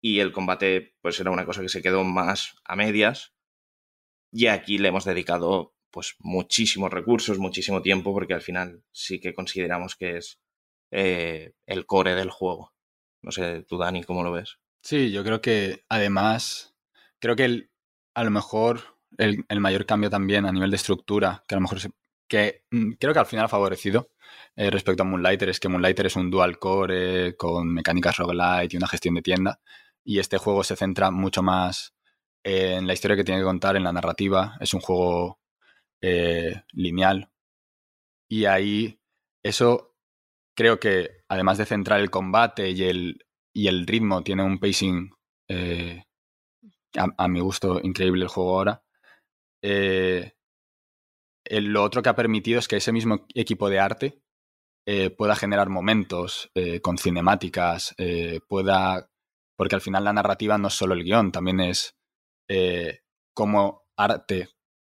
y 0.00 0.20
el 0.20 0.32
combate 0.32 0.94
pues 1.00 1.20
era 1.20 1.30
una 1.30 1.44
cosa 1.44 1.62
que 1.62 1.68
se 1.68 1.82
quedó 1.82 2.04
más 2.04 2.56
a 2.64 2.76
medias 2.76 3.34
y 4.32 4.46
aquí 4.46 4.78
le 4.78 4.88
hemos 4.88 5.04
dedicado 5.04 5.74
pues 5.90 6.14
muchísimos 6.20 6.90
recursos, 6.90 7.38
muchísimo 7.38 7.82
tiempo 7.82 8.12
porque 8.12 8.34
al 8.34 8.42
final 8.42 8.84
sí 8.92 9.20
que 9.20 9.34
consideramos 9.34 9.96
que 9.96 10.16
es 10.16 10.40
eh, 10.92 11.52
el 11.66 11.86
core 11.86 12.14
del 12.14 12.30
juego. 12.30 12.72
No 13.22 13.32
sé, 13.32 13.62
tú 13.62 13.76
Dani, 13.76 14.04
¿cómo 14.04 14.22
lo 14.22 14.32
ves? 14.32 14.58
Sí, 14.82 15.10
yo 15.10 15.24
creo 15.24 15.40
que 15.40 15.84
además, 15.88 16.74
creo 17.18 17.36
que 17.36 17.44
el, 17.44 17.70
a 18.14 18.24
lo 18.24 18.30
mejor 18.30 18.98
el, 19.18 19.44
mayor 19.60 19.84
cambio 19.84 20.10
también 20.10 20.46
a 20.46 20.52
nivel 20.52 20.70
de 20.70 20.76
estructura, 20.76 21.44
que 21.46 21.54
a 21.54 21.58
lo 21.58 21.62
mejor 21.62 21.80
que 22.30 22.64
mm, 22.70 22.92
creo 22.92 23.12
que 23.12 23.18
al 23.18 23.26
final 23.26 23.44
ha 23.46 23.48
favorecido 23.48 24.10
eh, 24.56 24.70
respecto 24.70 25.02
a 25.02 25.06
Moonlighter, 25.06 25.50
es 25.50 25.60
que 25.60 25.68
Moonlighter 25.68 26.06
es 26.06 26.16
un 26.16 26.30
dual 26.30 26.58
core 26.58 27.36
con 27.36 27.74
mecánicas 27.74 28.16
roguelite 28.16 28.74
y 28.74 28.76
una 28.78 28.88
gestión 28.88 29.14
de 29.16 29.22
tienda 29.22 29.60
y 30.04 30.18
este 30.18 30.38
juego 30.38 30.64
se 30.64 30.76
centra 30.76 31.10
mucho 31.10 31.42
más 31.42 31.94
en 32.44 32.86
la 32.86 32.92
historia 32.94 33.16
que 33.16 33.24
tiene 33.24 33.40
que 33.40 33.44
contar, 33.44 33.76
en 33.76 33.84
la 33.84 33.92
narrativa. 33.92 34.56
Es 34.60 34.74
un 34.74 34.80
juego 34.80 35.40
eh, 36.02 36.62
lineal. 36.72 37.30
Y 38.28 38.46
ahí 38.46 39.00
eso 39.42 39.94
creo 40.56 40.80
que 40.80 41.22
además 41.28 41.58
de 41.58 41.66
centrar 41.66 42.00
el 42.00 42.10
combate 42.10 42.70
y 42.70 42.84
el, 42.84 43.26
y 43.54 43.68
el 43.68 43.86
ritmo, 43.86 44.22
tiene 44.22 44.42
un 44.42 44.58
pacing 44.58 45.10
eh, 45.48 46.04
a, 46.96 47.28
mi 47.28 47.40
gusto 47.40 47.80
increíble 47.82 48.24
el 48.24 48.28
juego 48.28 48.58
ahora. 48.58 48.82
Eh, 49.62 50.32
lo 51.50 51.82
otro 51.82 52.02
que 52.02 52.08
ha 52.08 52.16
permitido 52.16 52.58
es 52.58 52.68
que 52.68 52.76
ese 52.76 52.92
mismo 52.92 53.26
equipo 53.34 53.68
de 53.68 53.80
arte 53.80 54.22
pueda 55.16 55.36
generar 55.36 55.68
momentos 55.68 56.50
con 56.82 56.98
cinemáticas, 56.98 57.94
pueda 58.48 59.10
porque 59.60 59.74
al 59.74 59.82
final 59.82 60.04
la 60.04 60.14
narrativa 60.14 60.56
no 60.56 60.68
es 60.68 60.74
solo 60.74 60.94
el 60.94 61.04
guion, 61.04 61.32
también 61.32 61.60
es 61.60 61.94
eh, 62.48 63.00
cómo 63.34 63.84
arte 63.94 64.48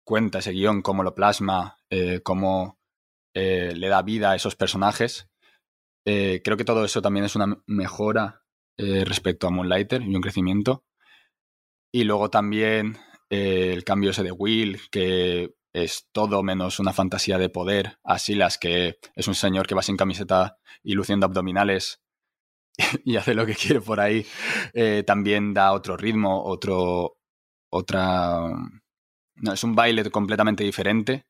cuenta 0.04 0.40
ese 0.40 0.54
guion, 0.54 0.82
cómo 0.82 1.04
lo 1.04 1.14
plasma, 1.14 1.78
eh, 1.92 2.22
cómo 2.24 2.80
eh, 3.36 3.74
le 3.76 3.88
da 3.90 4.02
vida 4.02 4.32
a 4.32 4.36
esos 4.36 4.56
personajes. 4.56 5.30
creo 6.04 6.58
que 6.58 6.66
todo 6.66 6.84
eso 6.84 7.00
también 7.00 7.26
es 7.26 7.36
una 7.36 7.62
mejora 7.68 8.42
respecto 8.76 9.46
a 9.46 9.52
Moonlighter 9.52 10.02
y 10.02 10.16
un 10.16 10.22
crecimiento. 10.24 10.84
Y 11.94 12.04
luego 12.04 12.32
también 12.32 12.98
el 13.30 13.84
cambio 13.84 14.10
ese 14.10 14.24
de 14.24 14.32
Will, 14.32 14.80
que 14.90 15.54
es 15.76 16.08
todo 16.14 16.42
menos 16.42 16.80
una 16.80 16.94
fantasía 16.94 17.38
de 17.38 17.50
poder. 17.50 18.00
Así 18.04 18.34
las 18.34 18.58
que 18.58 18.98
es 19.14 19.28
un 19.28 19.36
señor 19.36 19.68
que 19.68 19.76
va 19.76 19.82
sin 19.82 19.98
camiseta 19.98 20.58
y 20.84 20.94
luciendo 20.94 21.26
abdominales 21.26 22.02
y 23.04 23.18
hace 23.18 23.34
lo 23.34 23.46
que 23.46 23.56
quiere 23.56 23.82
por 23.82 24.00
ahí, 24.00 24.26
eh, 24.74 25.04
también 25.06 25.54
da 25.54 25.74
otro 25.74 25.98
ritmo, 25.98 26.44
otro, 26.44 27.18
otra... 27.70 28.50
No, 29.38 29.52
es 29.52 29.64
un 29.66 29.76
baile 29.76 30.10
completamente 30.12 30.64
diferente 30.64 31.26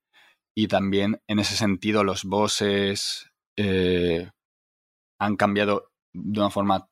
y 0.56 0.68
también 0.68 1.20
en 1.28 1.40
ese 1.40 1.56
sentido 1.56 2.04
los 2.04 2.24
bosses 2.24 3.32
eh, 3.58 4.30
han 5.20 5.36
cambiado 5.38 5.92
de 6.14 6.40
una 6.40 6.52
forma, 6.52 6.88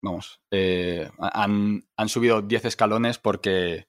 vamos, 0.00 0.40
eh, 0.52 1.10
han, 1.18 1.82
han, 1.96 2.08
subido 2.08 2.40
10 2.40 2.66
escalones 2.66 3.18
porque, 3.18 3.88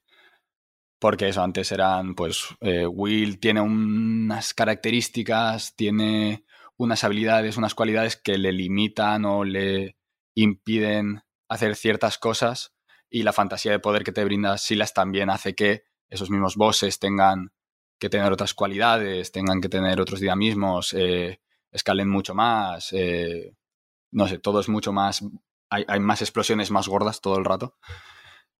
porque 0.98 1.28
eso, 1.28 1.42
antes 1.42 1.70
eran, 1.72 2.14
pues, 2.14 2.48
Will 2.60 3.38
tiene 3.38 3.60
unas 3.60 4.54
características, 4.54 5.76
tiene 5.76 6.44
unas 6.78 7.04
habilidades, 7.04 7.56
unas 7.56 7.74
cualidades 7.74 8.16
que 8.16 8.38
le 8.38 8.52
limitan 8.52 9.24
o 9.24 9.44
le 9.44 9.96
impiden 10.34 11.22
hacer 11.48 11.74
ciertas 11.76 12.18
cosas 12.18 12.72
y 13.10 13.22
la 13.22 13.32
fantasía 13.32 13.72
de 13.72 13.80
poder 13.80 14.04
que 14.04 14.12
te 14.12 14.24
brinda 14.24 14.56
Silas 14.58 14.94
también 14.94 15.30
hace 15.30 15.54
que 15.54 15.82
esos 16.08 16.30
mismos 16.30 16.56
bosses 16.56 16.98
tengan 16.98 17.52
que 17.98 18.08
tener 18.08 18.32
otras 18.32 18.54
cualidades, 18.54 19.32
tengan 19.32 19.60
que 19.60 19.68
tener 19.68 20.00
otros 20.00 20.20
dinamismos, 20.20 20.94
eh, 20.94 21.40
escalen 21.72 22.08
mucho 22.08 22.34
más, 22.34 22.92
eh, 22.92 23.56
no 24.12 24.28
sé, 24.28 24.38
todo 24.38 24.60
es 24.60 24.68
mucho 24.68 24.92
más, 24.92 25.24
hay, 25.68 25.84
hay, 25.88 26.00
más 26.00 26.22
explosiones 26.22 26.70
más 26.70 26.86
gordas 26.86 27.20
todo 27.20 27.38
el 27.38 27.44
rato 27.44 27.76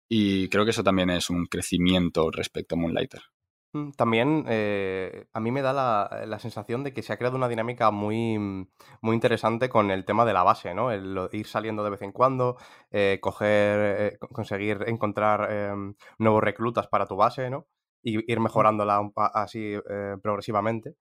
y 0.09 0.48
creo 0.48 0.64
que 0.64 0.70
eso 0.70 0.85
también 0.85 1.10
es 1.10 1.30
un 1.30 1.47
crecimiento 1.47 2.30
respecto 2.30 2.74
a 2.74 2.78
Moonlighter. 2.78 3.22
Mm, 3.74 3.90
también 3.93 4.44
eh, 4.48 5.26
a 5.35 5.40
mí 5.40 5.51
me 5.51 5.60
da 5.60 5.72
la, 5.74 6.39
sensación 6.39 6.85
de 6.85 6.94
que 6.94 7.02
se 7.02 7.12
ha 7.12 7.18
creado 7.18 7.36
una 7.36 7.48
dinámica 7.48 7.90
muy, 7.90 8.39
muy 9.02 9.14
interesante 9.14 9.68
con 9.68 9.90
el 9.90 10.06
tema 10.06 10.24
de 10.24 10.32
la 10.32 10.43
base, 10.43 10.74
¿no? 10.74 10.90
El, 10.90 11.28
ir 11.32 11.47
saliendo 11.47 11.85
de 11.85 11.90
vez 11.90 12.01
en 12.02 12.12
cuando, 12.12 12.56
eh, 12.90 13.18
coger, 13.20 14.14
eh, 14.14 14.18
conseguir 14.32 14.85
encontrar 14.86 15.76
nuevos 16.18 16.43
reclutas 16.43 16.86
para 16.89 17.06
tu 17.06 17.16
base, 17.16 17.51
¿no? 17.51 17.66
Y 18.02 18.30
ir 18.30 18.40
mejorándola 18.40 19.10
así 19.35 19.74
progresivamente. 20.22 20.94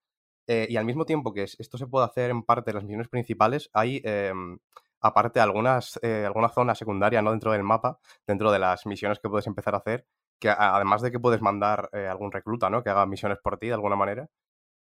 y 0.48 0.78
al 0.78 0.86
mismo 0.86 1.06
tiempo 1.06 1.34
que 1.34 1.44
esto 1.44 1.78
se 1.78 1.88
puede 1.88 2.06
hacer 2.06 2.32
en 2.32 2.44
parte 2.44 2.72
de 2.72 2.76
las 2.76 2.84
misiones 2.84 3.10
principales, 3.10 3.70
hay 3.74 4.02
em, 4.06 4.60
aparte 5.08 5.40
algunas, 5.40 6.00
alguna 6.04 6.50
zona 6.50 6.76
secundaria 6.76 7.22
¿no? 7.22 7.32
dentro 7.32 7.52
del 7.52 7.64
mapa, 7.64 8.00
dentro 8.26 8.52
de 8.52 8.60
las 8.60 8.86
misiones 8.86 9.20
que 9.20 9.30
puedes 9.30 9.48
empezar 9.48 9.74
a 9.76 9.80
hacer, 9.80 10.06
que 10.40 10.50
además 10.50 11.02
de 11.02 11.12
que 11.12 11.20
puedes 11.20 11.42
mandar 11.42 11.90
eh, 11.94 12.08
algún 12.08 12.32
recluta, 12.32 12.70
¿no? 12.70 12.84
Que 12.84 12.90
haga 12.90 13.06
misiones 13.06 13.40
por 13.40 13.58
ti 13.58 13.68
de 13.68 13.74
alguna 13.74 13.96
manera, 13.96 14.30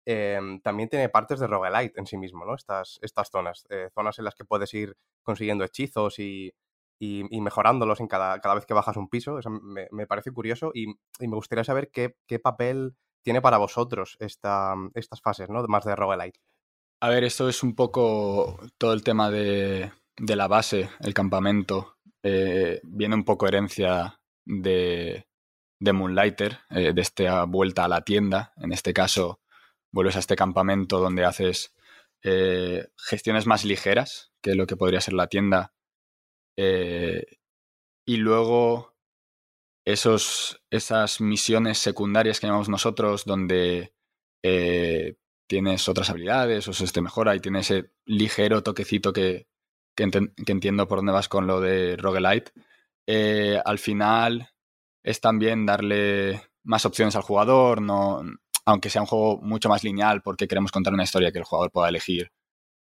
em, 0.05 0.61
también 0.61 0.89
tiene 0.89 1.09
partes 1.09 1.39
de 1.39 1.47
roguelite 1.47 1.99
en 1.99 2.05
sí 2.07 2.17
mismo, 2.17 2.45
¿no? 2.45 2.55
Estas, 2.55 2.99
estas 3.01 3.29
zonas, 3.29 3.65
eh, 3.69 3.89
zonas 3.93 4.17
en 4.19 4.25
las 4.25 4.35
que 4.35 4.45
puedes 4.45 4.73
ir 4.73 4.95
consiguiendo 5.23 5.63
hechizos 5.63 6.19
y, 6.19 6.53
y, 6.99 7.41
mejorándolos 7.41 7.99
en 7.99 8.07
cada, 8.07 8.39
cada, 8.39 8.55
vez 8.55 8.65
que 8.65 8.73
bajas 8.73 8.97
un 8.97 9.09
piso. 9.09 9.39
Eso 9.39 9.49
me, 9.49 9.87
me 9.91 10.07
parece 10.07 10.31
curioso 10.31 10.71
y, 10.73 10.87
y, 11.19 11.27
me 11.27 11.35
gustaría 11.35 11.63
saber 11.63 11.89
qué, 11.91 12.15
qué 12.27 12.39
papel 12.39 12.95
tiene 13.23 13.41
para 13.41 13.57
vosotros 13.57 14.17
esta, 14.19 14.75
estas 14.95 15.21
fases, 15.21 15.49
¿no? 15.49 15.63
Más 15.67 15.85
de 15.85 15.95
roguelite. 15.95 16.39
A 17.01 17.09
ver, 17.09 17.25
esto 17.25 17.49
es 17.49 17.63
un 17.63 17.75
poco 17.75 18.59
todo 18.77 18.93
el 18.93 19.03
tema 19.03 19.29
de, 19.29 19.91
de 20.17 20.35
la 20.35 20.47
base, 20.47 20.89
el 20.99 21.13
campamento. 21.13 21.97
Eh, 22.23 22.79
viene 22.83 23.15
un 23.15 23.25
poco 23.25 23.47
herencia 23.47 24.19
de, 24.45 25.27
de 25.79 25.93
Moonlighter, 25.93 26.59
eh, 26.69 26.93
de 26.93 27.01
esta 27.01 27.43
vuelta 27.45 27.85
a 27.85 27.87
la 27.87 28.01
tienda. 28.01 28.53
En 28.57 28.71
este 28.71 28.93
caso, 28.93 29.41
vuelves 29.91 30.15
a 30.15 30.19
este 30.19 30.35
campamento 30.35 30.99
donde 30.99 31.25
haces 31.25 31.73
eh, 32.23 32.87
gestiones 32.97 33.45
más 33.45 33.65
ligeras 33.65 34.31
que 34.41 34.55
lo 34.55 34.67
que 34.67 34.77
podría 34.77 35.01
ser 35.01 35.13
la 35.13 35.27
tienda. 35.27 35.73
Y 38.05 38.17
luego 38.17 38.95
esos, 39.85 40.61
esas 40.69 41.21
misiones 41.21 41.79
secundarias 41.79 42.39
que 42.39 42.47
llamamos 42.47 42.69
nosotros, 42.69 43.25
donde 43.25 43.93
tienes 45.47 45.89
otras 45.89 46.09
habilidades 46.09 46.67
o 46.67 46.73
se 46.73 46.85
te 46.87 47.01
mejora 47.01 47.35
y 47.35 47.39
tienes 47.39 47.71
ese 47.71 47.91
ligero 48.05 48.61
toquecito 48.61 49.13
que, 49.13 49.47
que, 49.95 50.09
entiendo 50.47 50.87
por 50.87 50.99
dónde 50.99 51.13
vas 51.13 51.29
con 51.29 51.47
lo 51.47 51.59
de 51.61 51.97
roguelite. 51.97 52.51
al 53.65 53.79
final 53.79 54.49
es 55.03 55.19
también 55.19 55.65
darle 55.65 56.41
más 56.63 56.85
opciones 56.85 57.15
al 57.15 57.23
jugador, 57.23 57.81
no, 57.81 58.23
aunque 58.65 58.89
sea 58.89 59.01
un 59.01 59.07
juego 59.07 59.39
mucho 59.41 59.69
más 59.69 59.83
lineal 59.83 60.21
porque 60.21 60.47
queremos 60.47 60.71
contar 60.71 60.93
una 60.93 61.03
historia 61.03 61.31
que 61.31 61.39
el 61.39 61.43
jugador 61.43 61.71
pueda 61.71 61.89
elegir 61.89 62.31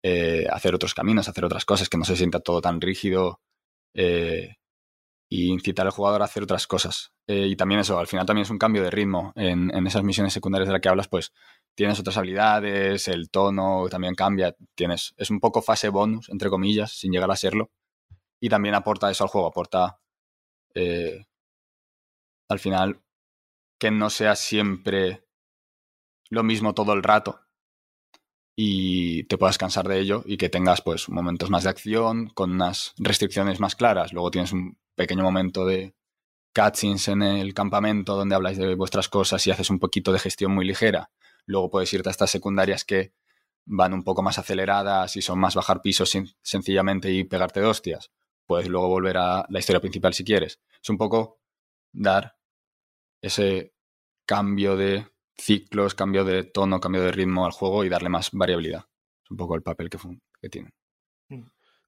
eh, 0.04 0.48
hacer 0.52 0.76
otros 0.76 0.94
caminos, 0.94 1.28
hacer 1.28 1.46
otras 1.46 1.66
cosas, 1.66 1.90
que 1.90 1.98
no 1.98 2.06
se 2.06 2.16
sienta 2.16 2.40
todo 2.40 2.62
tan 2.62 2.80
rígido 2.80 3.42
eh, 3.96 4.56
y 5.30 5.48
incitar 5.48 5.88
al 5.88 5.92
jugador 5.92 6.22
a 6.22 6.26
hacer 6.26 6.44
otras 6.44 6.68
cosas. 6.68 7.12
Eh, 7.28 7.48
y 7.48 7.56
también 7.56 7.82
eso, 7.82 7.98
al 7.98 8.08
final 8.08 8.26
también 8.26 8.44
es 8.44 8.52
un 8.52 8.60
cambio 8.60 8.84
de 8.84 8.92
ritmo. 8.92 9.34
En, 9.36 9.76
en 9.76 9.88
esas 9.88 10.04
misiones 10.04 10.34
secundarias 10.34 10.68
de 10.68 10.74
las 10.74 10.82
que 10.82 10.90
hablas, 10.90 11.08
pues 11.08 11.34
tienes 11.76 12.00
otras 12.00 12.18
habilidades, 12.18 13.08
el 13.08 13.30
tono 13.30 13.88
también 13.90 14.16
cambia, 14.16 14.56
tienes, 14.76 15.14
es 15.18 15.30
un 15.30 15.40
poco 15.40 15.62
fase 15.62 15.90
bonus, 15.90 16.30
entre 16.30 16.50
comillas, 16.50 16.92
sin 16.92 17.12
llegar 17.12 17.30
a 17.32 17.36
serlo. 17.36 17.70
Y 18.40 18.50
también 18.50 18.76
aporta 18.76 19.10
eso 19.12 19.24
al 19.24 19.30
juego, 19.30 19.48
aporta 19.48 20.00
al 22.50 22.60
final 22.60 23.02
que 23.80 23.92
no 23.92 24.10
sea 24.10 24.36
siempre 24.36 25.26
lo 26.30 26.44
mismo 26.44 26.74
todo 26.74 26.94
el 26.94 27.04
rato 27.04 27.40
y 28.56 29.24
te 29.26 29.38
puedas 29.38 29.58
cansar 29.58 29.88
de 29.88 30.00
ello 30.00 30.24
y 30.26 30.38
que 30.38 30.50
tengas 30.50 30.82
pues 30.82 31.10
momentos 31.10 31.50
más 31.50 31.64
de 31.64 31.70
acción 31.70 32.30
con 32.30 32.52
unas 32.52 32.94
restricciones 32.98 33.60
más 33.60 33.76
claras. 33.76 34.14
Luego 34.14 34.32
tienes 34.32 34.54
un 34.54 34.78
pequeño 34.96 35.24
momento 35.24 35.66
de 35.66 35.94
cutscenes 36.56 37.08
en 37.10 37.22
el 37.22 37.54
campamento 37.54 38.16
donde 38.16 38.36
habláis 38.36 38.58
de 38.58 38.76
vuestras 38.76 39.10
cosas 39.10 39.46
y 39.46 39.52
haces 39.52 39.70
un 39.70 39.80
poquito 39.80 40.14
de 40.14 40.20
gestión 40.20 40.54
muy 40.54 40.66
ligera. 40.66 41.10
Luego 41.46 41.70
puedes 41.70 41.94
irte 41.94 42.10
a 42.10 42.12
estas 42.12 42.32
secundarias 42.32 42.84
que 42.84 43.14
van 43.66 43.94
un 43.94 44.04
poco 44.04 44.22
más 44.22 44.38
aceleradas 44.38 45.16
y 45.16 45.22
son 45.22 45.40
más 45.40 45.56
bajar 45.56 45.82
pisos 45.82 46.16
sencillamente 46.42 47.12
y 47.12 47.24
pegarte 47.24 47.62
de 47.62 47.68
hostias. 47.68 48.12
Puedes 48.46 48.68
luego 48.68 48.88
volver 48.88 49.18
a 49.18 49.46
la 49.50 49.60
historia 49.60 49.80
principal 49.80 50.14
si 50.14 50.24
quieres. 50.24 50.60
Es 50.82 50.90
un 50.90 50.98
poco 50.98 51.40
dar 51.92 52.36
ese 53.22 53.74
cambio 54.26 54.76
de 54.76 55.08
ciclos, 55.38 55.96
cambio 55.96 56.24
de 56.24 56.44
tono, 56.44 56.80
cambio 56.80 57.02
de 57.02 57.12
ritmo 57.12 57.46
al 57.46 57.52
juego 57.52 57.84
y 57.84 57.90
darle 57.90 58.10
más 58.10 58.30
variabilidad. 58.32 58.86
Es 59.24 59.32
un 59.32 59.38
poco 59.38 59.56
el 59.56 59.64
papel 59.64 59.90
que, 59.90 60.50
tiene. 60.50 60.74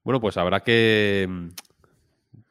Bueno, 0.03 0.19
pues 0.19 0.37
habrá 0.37 0.61
que 0.61 1.27
mm, 1.29 1.49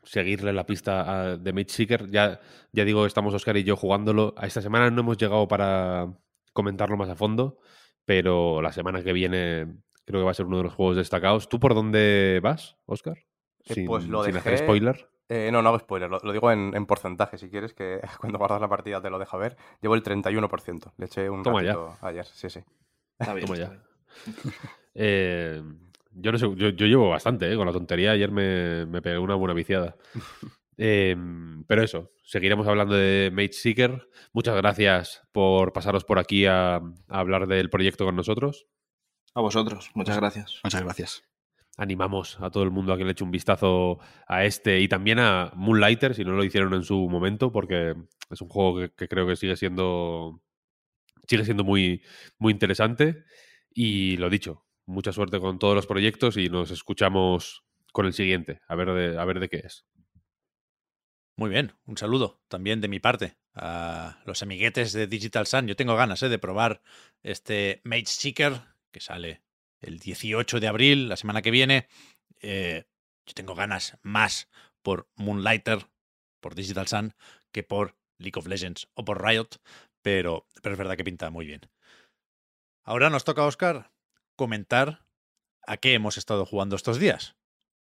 seguirle 0.05 0.53
la 0.53 0.67
pista 0.67 1.37
de 1.37 1.53
Mage 1.53 1.71
Seeker. 1.71 2.09
Ya, 2.11 2.41
ya 2.73 2.85
digo, 2.85 3.07
estamos 3.07 3.35
Oscar 3.35 3.57
y 3.57 3.65
yo 3.65 3.77
jugándolo. 3.77 4.35
A 4.37 4.47
esta 4.47 4.63
semana 4.63 4.91
no 4.91 5.01
hemos 5.01 5.17
llegado 5.17 5.49
para 5.49 6.17
comentarlo 6.57 6.97
más 6.97 7.09
a 7.09 7.15
fondo, 7.15 7.59
pero 8.05 8.61
la 8.61 8.73
semana 8.73 9.05
que 9.05 9.13
viene 9.13 9.77
creo 10.05 10.21
que 10.21 10.25
va 10.25 10.33
a 10.33 10.35
ser 10.35 10.47
uno 10.47 10.57
de 10.57 10.65
los 10.65 10.75
juegos 10.75 10.97
destacados. 10.97 11.49
¿Tú 11.49 11.61
por 11.61 11.75
dónde 11.75 12.41
vas, 12.43 12.77
Oscar? 12.87 13.19
Eh, 13.67 13.85
pues 13.87 14.07
lo 14.09 14.25
sin 14.25 14.37
hacer 14.37 14.59
spoiler. 14.59 15.09
Eh, 15.29 15.51
no, 15.53 15.61
no 15.61 15.71
hago 15.71 15.79
spoiler, 15.81 16.09
lo, 16.09 16.33
digo 16.33 16.53
en, 16.53 16.87
porcentaje, 16.87 17.37
si 17.37 17.51
quieres, 17.51 17.75
que 17.75 18.01
cuando 18.21 18.39
guardas 18.39 18.61
la 18.61 18.69
partida 18.69 19.01
te 19.01 19.11
lo 19.11 19.19
deja 19.19 19.37
ver. 19.37 19.57
Llevo 19.81 19.95
el 19.95 20.03
31%, 20.03 20.93
le 20.97 21.07
eché 21.07 21.29
un 21.31 21.43
Toma 21.43 21.61
ayer, 22.01 22.25
sí, 22.25 22.49
sí. 22.49 22.61
Toma 23.19 23.57
ya. 23.57 23.73
eh, 24.95 25.63
yo 26.13 26.33
no 26.33 26.39
sé, 26.39 26.47
yo, 26.57 26.71
llevo 26.71 27.11
bastante, 27.11 27.53
¿eh? 27.53 27.57
con 27.57 27.67
la 27.67 27.73
tontería. 27.73 28.13
Ayer 28.13 28.31
me, 28.31 28.87
me 28.87 29.03
pegué 29.03 29.19
una 29.19 29.35
buena 29.35 29.53
viciada. 29.53 29.97
Em, 30.77 31.65
pero 31.65 31.83
eso, 31.83 32.13
seguiremos 32.25 32.67
hablando 32.67 32.95
de 32.95 33.31
Mage 33.33 33.53
Seeker. 33.53 34.09
Muchas 34.33 34.57
gracias 34.57 35.23
por 35.33 35.73
pasaros 35.73 36.05
por 36.05 36.19
aquí 36.19 36.47
a, 36.47 36.81
hablar 37.09 37.47
del 37.47 37.71
proyecto 37.71 38.05
con 38.05 38.17
nosotros. 38.17 38.67
A 39.35 39.41
vosotros, 39.41 39.91
muchas 39.95 40.17
gracias. 40.17 40.61
Muchas 40.65 40.83
gracias. 40.83 41.25
Animamos 41.79 42.39
a 42.41 42.51
todo 42.51 42.63
el 42.63 42.71
mundo 42.71 42.93
a 42.93 42.97
que 42.97 43.05
le 43.05 43.13
eche 43.13 43.25
un 43.25 43.31
vistazo 43.31 43.99
a 44.27 44.45
este 44.45 44.81
y 44.81 44.89
también 44.89 45.19
a 45.19 45.53
Moonlighter, 45.55 46.15
si 46.15 46.25
no 46.25 46.33
lo 46.33 46.43
hicieron 46.43 46.73
en 46.73 46.85
su 46.85 47.09
momento, 47.09 47.53
porque 47.53 47.95
es 48.31 48.41
un 48.41 48.49
juego 48.49 48.79
que, 48.79 48.91
que 48.95 49.09
creo 49.09 49.27
que 49.27 49.37
sigue 49.37 49.57
siendo 49.57 50.41
sigue 51.29 51.45
siendo 51.45 51.65
muy, 51.65 52.03
muy 52.39 52.53
interesante. 52.53 53.25
Y 53.73 54.17
lo 54.17 54.31
dicho, 54.31 54.65
mucha 54.87 55.13
suerte 55.13 55.39
con 55.41 55.59
todos 55.59 55.75
los 55.75 55.87
proyectos 55.87 56.37
y 56.37 56.49
nos 56.49 56.71
escuchamos 56.71 57.65
con 57.93 58.07
el 58.07 58.13
siguiente, 58.13 58.61
a 58.69 58.75
ver 58.75 58.93
de, 58.93 59.19
a 59.19 59.25
ver 59.25 59.41
de 59.41 59.49
qué 59.49 59.59
es. 59.59 59.87
Muy 61.39 61.51
bien, 61.51 61.75
un 61.85 61.99
saludo 61.99 62.41
también 62.49 62.81
de 62.81 62.89
mi 62.89 62.99
parte 62.99 63.37
a 63.55 64.23
los 64.25 64.43
amiguetes 64.43 64.95
de 64.95 65.07
Digital 65.07 65.47
Sun. 65.47 65.67
Yo 65.67 65.77
tengo 65.77 65.95
ganas 65.95 66.23
¿eh? 66.23 66.31
de 66.31 66.39
probar 66.39 66.81
este 67.23 67.83
Mage 67.85 68.07
Seeker 68.07 68.63
que 68.91 69.01
sale 69.01 69.43
el 69.83 69.99
18 69.99 70.61
de 70.61 70.67
abril, 70.67 71.11
la 71.11 71.17
semana 71.19 71.43
que 71.43 71.51
viene. 71.51 71.89
Eh, 72.41 72.87
yo 73.27 73.35
tengo 73.35 73.55
ganas 73.55 73.99
más 74.01 74.49
por 74.81 75.11
Moonlighter, 75.17 75.87
por 76.41 76.55
Digital 76.55 76.89
Sun, 76.89 77.15
que 77.53 77.63
por 77.63 77.99
League 78.17 78.39
of 78.39 78.47
Legends 78.47 78.89
o 78.95 79.05
por 79.05 79.23
Riot, 79.23 79.61
pero, 80.01 80.47
pero 80.63 80.73
es 80.73 80.79
verdad 80.79 80.97
que 80.97 81.05
pinta 81.05 81.29
muy 81.29 81.45
bien. 81.45 81.61
Ahora 82.83 83.11
nos 83.11 83.25
toca, 83.25 83.45
Oscar, 83.45 83.93
comentar 84.37 85.05
a 85.67 85.77
qué 85.77 85.93
hemos 85.93 86.17
estado 86.17 86.47
jugando 86.47 86.77
estos 86.77 86.99
días. 86.99 87.37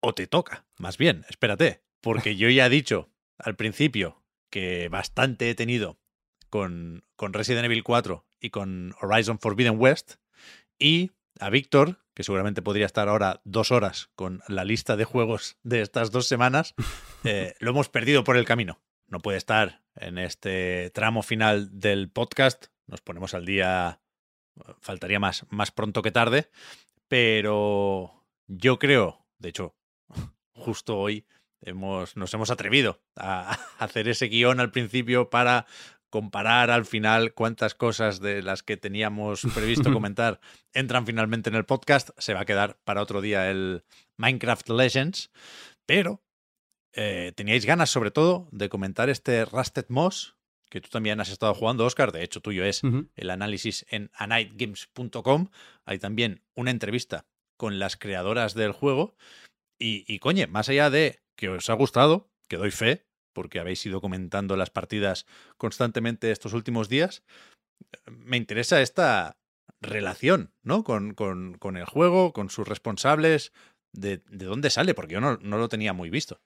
O 0.01 0.15
te 0.15 0.27
toca, 0.27 0.65
más 0.79 0.97
bien, 0.97 1.27
espérate, 1.29 1.83
porque 2.01 2.37
yo 2.37 2.49
ya 2.49 2.65
he 2.65 2.71
dicho 2.71 3.11
al 3.39 3.57
principio 3.57 4.23
que 4.51 4.89
bastante 4.89 5.51
he 5.51 5.55
tenido 5.55 5.99
con, 6.51 7.05
con 7.17 7.33
Resident 7.33 7.65
Evil 7.65 7.85
4 7.85 8.27
y 8.41 8.51
con 8.51 8.95
Horizon 9.01 9.39
Forbidden 9.39 9.79
West, 9.79 10.15
y 10.79 11.13
a 11.41 11.51
Víctor, 11.51 11.99
que 12.15 12.23
seguramente 12.23 12.63
podría 12.63 12.87
estar 12.87 13.09
ahora 13.09 13.41
dos 13.45 13.71
horas 13.71 14.11
con 14.15 14.43
la 14.49 14.65
lista 14.65 14.97
de 14.97 15.05
juegos 15.05 15.59
de 15.63 15.83
estas 15.83 16.11
dos 16.11 16.27
semanas, 16.27 16.75
eh, 17.25 17.55
lo 17.61 17.71
hemos 17.71 17.89
perdido 17.89 18.25
por 18.25 18.37
el 18.37 18.45
camino. 18.45 18.81
No 19.09 19.21
puede 19.21 19.39
estar 19.39 19.83
en 19.95 20.19
este 20.19 20.91
tramo 20.91 21.23
final 21.23 21.79
del 21.79 22.11
podcast. 22.11 22.67
Nos 22.87 23.01
ponemos 23.01 23.35
al 23.35 23.45
día 23.45 24.01
faltaría 24.81 25.21
más, 25.21 25.47
más 25.51 25.71
pronto 25.71 26.03
que 26.03 26.11
tarde, 26.11 26.51
pero 27.09 28.27
yo 28.47 28.79
creo, 28.79 29.27
de 29.39 29.51
hecho, 29.51 29.77
justo 30.55 30.99
hoy 30.99 31.27
hemos, 31.67 32.17
nos 32.17 32.33
hemos 32.33 32.51
atrevido 32.51 33.01
a 33.17 33.59
hacer 33.79 34.09
ese 34.09 34.29
guion 34.29 34.61
al 34.61 34.71
principio 34.71 35.29
para 35.29 35.67
comparar 36.09 36.71
al 36.71 36.87
final 36.87 37.35
cuántas 37.35 37.75
cosas 37.75 38.21
de 38.21 38.41
las 38.41 38.63
que 38.63 38.77
teníamos 38.77 39.43
previsto 39.55 39.93
comentar 39.93 40.41
entran 40.73 41.05
finalmente 41.05 41.51
en 41.51 41.57
el 41.57 41.67
podcast. 41.67 42.11
Se 42.17 42.33
va 42.33 42.41
a 42.41 42.45
quedar 42.47 42.79
para 42.85 43.03
otro 43.03 43.21
día 43.21 43.51
el 43.51 43.85
Minecraft 44.17 44.71
Legends, 44.71 45.31
pero 45.85 46.23
eh, 46.95 47.33
teníais 47.37 47.67
ganas 47.67 47.91
sobre 47.91 48.11
todo 48.11 48.49
de 48.53 48.71
comentar 48.71 49.11
este 49.11 49.45
Rusted 49.45 49.87
Moss, 49.89 50.37
que 50.71 50.81
tú 50.81 50.89
también 50.89 51.21
has 51.21 51.29
estado 51.29 51.55
jugando, 51.55 51.85
Oscar. 51.85 52.13
De 52.13 52.25
hecho, 52.25 52.41
tuyo 52.41 52.65
es 52.65 52.83
el 53.15 53.31
análisis 53.31 53.85
en 53.91 54.11
anightgames.com. 54.15 55.51
Hay 55.85 55.99
también 55.99 56.43
una 56.55 56.71
entrevista 56.71 57.27
con 57.57 57.79
las 57.79 57.97
creadoras 57.97 58.55
del 58.55 58.73
juego. 58.73 59.15
Y, 59.79 60.05
y, 60.13 60.19
coñe, 60.19 60.47
más 60.47 60.71
allá 60.71 60.89
de 60.89 61.21
que 61.37 61.49
os 61.49 61.71
ha 61.71 61.75
gustado, 61.75 62.31
que 62.49 62.57
doy 62.57 62.71
fe, 62.71 63.07
porque 63.33 63.61
habéis 63.61 63.85
ido 63.85 64.01
comentando 64.01 64.57
las 64.57 64.71
partidas 64.71 65.27
constantemente 65.59 66.31
estos 66.31 66.55
últimos 66.55 66.89
días, 66.89 67.23
me 68.11 68.37
interesa 68.37 68.81
esta 68.81 69.37
relación, 69.81 70.55
¿no? 70.63 70.85
Con, 70.85 71.15
con, 71.15 71.59
con 71.59 71.77
el 71.77 71.85
juego, 71.85 72.33
con 72.33 72.51
sus 72.51 72.67
responsables, 72.67 73.53
de, 73.93 74.19
de, 74.29 74.47
dónde 74.47 74.71
sale, 74.71 74.95
porque 74.95 75.15
yo 75.15 75.21
no, 75.21 75.37
no 75.37 75.59
lo 75.59 75.69
tenía 75.69 75.93
muy 75.93 76.11
visto. 76.11 76.41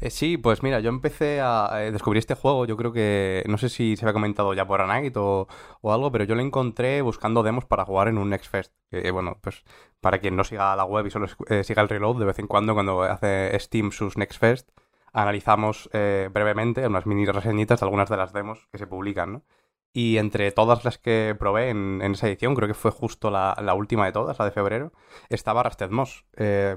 Eh, 0.00 0.10
sí, 0.10 0.36
pues 0.36 0.62
mira, 0.62 0.78
yo 0.78 0.90
empecé 0.90 1.40
a 1.40 1.76
descubrir 1.92 2.20
este 2.20 2.34
juego, 2.34 2.66
yo 2.66 2.76
creo 2.76 2.92
que, 2.92 3.42
no 3.48 3.58
sé 3.58 3.68
si 3.68 3.96
se 3.96 4.04
había 4.04 4.12
comentado 4.12 4.54
ya 4.54 4.64
por 4.64 4.80
A 4.80 5.02
o, 5.16 5.48
o 5.80 5.92
algo, 5.92 6.12
pero 6.12 6.24
yo 6.24 6.36
lo 6.36 6.40
encontré 6.42 7.02
buscando 7.02 7.42
demos 7.42 7.64
para 7.64 7.84
jugar 7.84 8.06
en 8.06 8.18
un 8.18 8.30
Next 8.30 8.48
Fest. 8.48 8.72
Que, 8.90 9.10
bueno, 9.10 9.38
pues 9.42 9.64
para 10.00 10.18
quien 10.20 10.36
no 10.36 10.44
siga 10.44 10.76
la 10.76 10.84
web 10.84 11.06
y 11.06 11.10
solo 11.10 11.26
eh, 11.48 11.64
siga 11.64 11.82
el 11.82 11.88
reload, 11.88 12.18
de 12.20 12.26
vez 12.26 12.38
en 12.38 12.46
cuando 12.46 12.74
cuando 12.74 13.02
hace 13.02 13.58
Steam 13.58 13.90
sus 13.90 14.16
Next 14.16 14.38
Fest, 14.38 14.70
analizamos 15.12 15.90
eh, 15.92 16.28
brevemente 16.32 16.86
unas 16.86 17.06
mini 17.06 17.26
reseñitas 17.26 17.80
de 17.80 17.86
algunas 17.86 18.08
de 18.08 18.16
las 18.16 18.32
demos 18.32 18.68
que 18.70 18.78
se 18.78 18.86
publican, 18.86 19.32
¿no? 19.32 19.44
Y 19.92 20.18
entre 20.18 20.52
todas 20.52 20.84
las 20.84 20.98
que 20.98 21.34
probé 21.38 21.70
en, 21.70 22.02
esa 22.02 22.28
edición, 22.28 22.54
creo 22.54 22.68
que 22.68 22.74
fue 22.74 22.90
justo 22.92 23.30
la, 23.30 23.74
última 23.74 24.06
de 24.06 24.12
todas, 24.12 24.38
la 24.38 24.44
de 24.44 24.50
febrero, 24.52 24.92
estaba 25.28 25.62
Rasted 25.62 25.90
Moss. 25.90 26.24
Eh, 26.36 26.76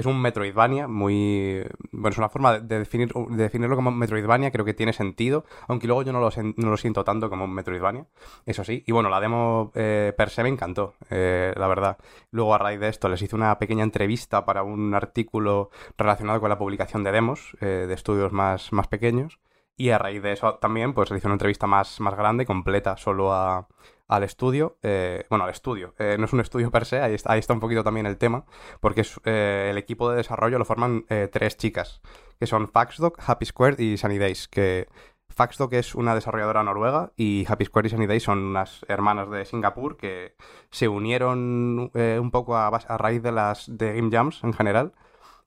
es 0.00 0.06
un 0.06 0.20
Metroidvania 0.20 0.88
muy... 0.88 1.62
Bueno, 1.92 2.10
es 2.10 2.18
una 2.18 2.28
forma 2.28 2.58
de, 2.58 2.78
definir, 2.78 3.12
de 3.12 3.42
definirlo 3.42 3.76
como 3.76 3.90
Metroidvania, 3.90 4.50
creo 4.50 4.64
que 4.64 4.74
tiene 4.74 4.92
sentido, 4.92 5.44
aunque 5.68 5.86
luego 5.86 6.02
yo 6.02 6.12
no 6.12 6.20
lo, 6.20 6.30
no 6.56 6.70
lo 6.70 6.76
siento 6.76 7.04
tanto 7.04 7.30
como 7.30 7.44
un 7.44 7.54
Metroidvania, 7.54 8.06
eso 8.46 8.64
sí. 8.64 8.82
Y 8.86 8.92
bueno, 8.92 9.08
la 9.08 9.20
demo 9.20 9.70
eh, 9.74 10.12
per 10.16 10.30
se 10.30 10.42
me 10.42 10.48
encantó, 10.48 10.94
eh, 11.10 11.52
la 11.56 11.68
verdad. 11.68 11.98
Luego 12.30 12.54
a 12.54 12.58
raíz 12.58 12.80
de 12.80 12.88
esto 12.88 13.08
les 13.08 13.22
hice 13.22 13.36
una 13.36 13.58
pequeña 13.58 13.84
entrevista 13.84 14.44
para 14.44 14.62
un 14.62 14.94
artículo 14.94 15.70
relacionado 15.96 16.40
con 16.40 16.50
la 16.50 16.58
publicación 16.58 17.04
de 17.04 17.12
demos 17.12 17.56
eh, 17.60 17.86
de 17.86 17.94
estudios 17.94 18.32
más, 18.32 18.72
más 18.72 18.88
pequeños. 18.88 19.38
Y 19.76 19.90
a 19.90 19.98
raíz 19.98 20.22
de 20.22 20.32
eso 20.32 20.56
también, 20.56 20.92
pues 20.92 21.10
le 21.10 21.18
hice 21.18 21.26
una 21.26 21.34
entrevista 21.34 21.66
más, 21.66 22.00
más 22.00 22.14
grande, 22.14 22.44
completa, 22.44 22.98
solo 22.98 23.32
a, 23.32 23.66
al 24.10 24.24
estudio. 24.24 24.76
Eh, 24.82 25.24
bueno, 25.30 25.44
al 25.44 25.50
estudio. 25.50 25.94
Eh, 25.98 26.16
no 26.18 26.24
es 26.24 26.32
un 26.32 26.40
estudio 26.40 26.70
per 26.70 26.84
se, 26.84 27.00
ahí 27.00 27.14
está, 27.14 27.32
ahí 27.32 27.38
está 27.38 27.54
un 27.54 27.60
poquito 27.60 27.84
también 27.84 28.06
el 28.06 28.18
tema, 28.18 28.44
porque 28.80 29.06
eh, 29.24 29.68
el 29.70 29.78
equipo 29.78 30.10
de 30.10 30.16
desarrollo 30.16 30.58
lo 30.58 30.64
forman 30.64 31.04
tres 31.32 31.56
chicas, 31.56 32.00
que 32.38 32.46
son 32.46 32.68
Faxdog, 32.68 33.14
Happy 33.24 33.46
Square 33.46 33.82
y 33.82 33.96
Sunny 33.96 34.18
Days, 34.18 34.48
que 34.48 34.88
Faxdog 35.28 35.72
es 35.74 35.94
una 35.94 36.14
desarrolladora 36.14 36.64
noruega 36.64 37.12
y 37.16 37.46
Happy 37.48 37.64
Square 37.64 37.86
y 37.86 37.90
Sunny 37.90 38.06
Days 38.06 38.24
son 38.24 38.38
unas 38.38 38.84
hermanas 38.88 39.30
de 39.30 39.44
Singapur 39.44 39.96
que 39.96 40.34
se 40.70 40.88
unieron 40.88 41.90
un 41.94 42.30
poco 42.32 42.56
a, 42.56 42.66
a, 42.66 42.98
raíz 42.98 43.22
de 43.22 43.32
las 43.32 43.66
de 43.76 43.94
Game 43.94 44.10
Jams 44.10 44.42
en 44.42 44.52
general 44.52 44.92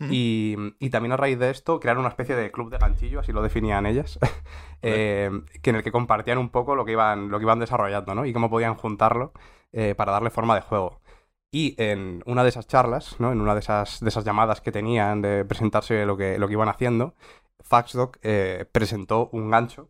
y, 0.09 0.89
también 0.89 1.11
a 1.11 1.17
raíz 1.17 1.39
de 1.39 1.49
esto 1.49 1.79
crearon 1.79 2.01
una 2.01 2.09
especie 2.09 2.35
de 2.35 2.51
club 2.51 2.69
de 2.69 2.77
ganchillo, 2.77 3.19
así 3.19 3.31
lo 3.31 3.41
definían 3.41 3.85
ellas, 3.85 4.19
eh, 4.81 5.31
que 5.61 5.69
en 5.69 5.77
el 5.77 5.83
que 5.83 5.91
compartían 5.91 6.37
un 6.37 6.49
poco 6.49 6.75
lo 6.75 6.85
que 6.85 6.93
iban, 6.93 7.29
lo 7.29 7.39
que 7.39 7.43
iban 7.43 7.59
desarrollando, 7.59 8.15
¿no? 8.15 8.25
Y 8.25 8.33
cómo 8.33 8.49
podían 8.49 8.75
juntarlo 8.75 9.33
eh, 9.71 9.95
para 9.95 10.11
darle 10.11 10.29
forma 10.29 10.55
de 10.55 10.61
juego. 10.61 11.01
Y 11.51 11.75
en 11.81 12.23
una 12.25 12.43
de 12.43 12.49
esas 12.49 12.67
charlas, 12.67 13.19
¿no? 13.19 13.31
En 13.31 13.41
una 13.41 13.53
de 13.53 13.59
esas, 13.59 13.99
de 13.99 14.09
esas 14.09 14.25
llamadas 14.25 14.61
que 14.61 14.71
tenían 14.71 15.21
de 15.21 15.45
presentarse 15.45 16.05
lo 16.05 16.17
que, 16.17 16.39
lo 16.39 16.47
que 16.47 16.53
iban 16.53 16.69
haciendo, 16.69 17.15
Faxdoc 17.59 18.17
eh, 18.23 18.65
presentó 18.71 19.29
un 19.31 19.49
gancho 19.51 19.89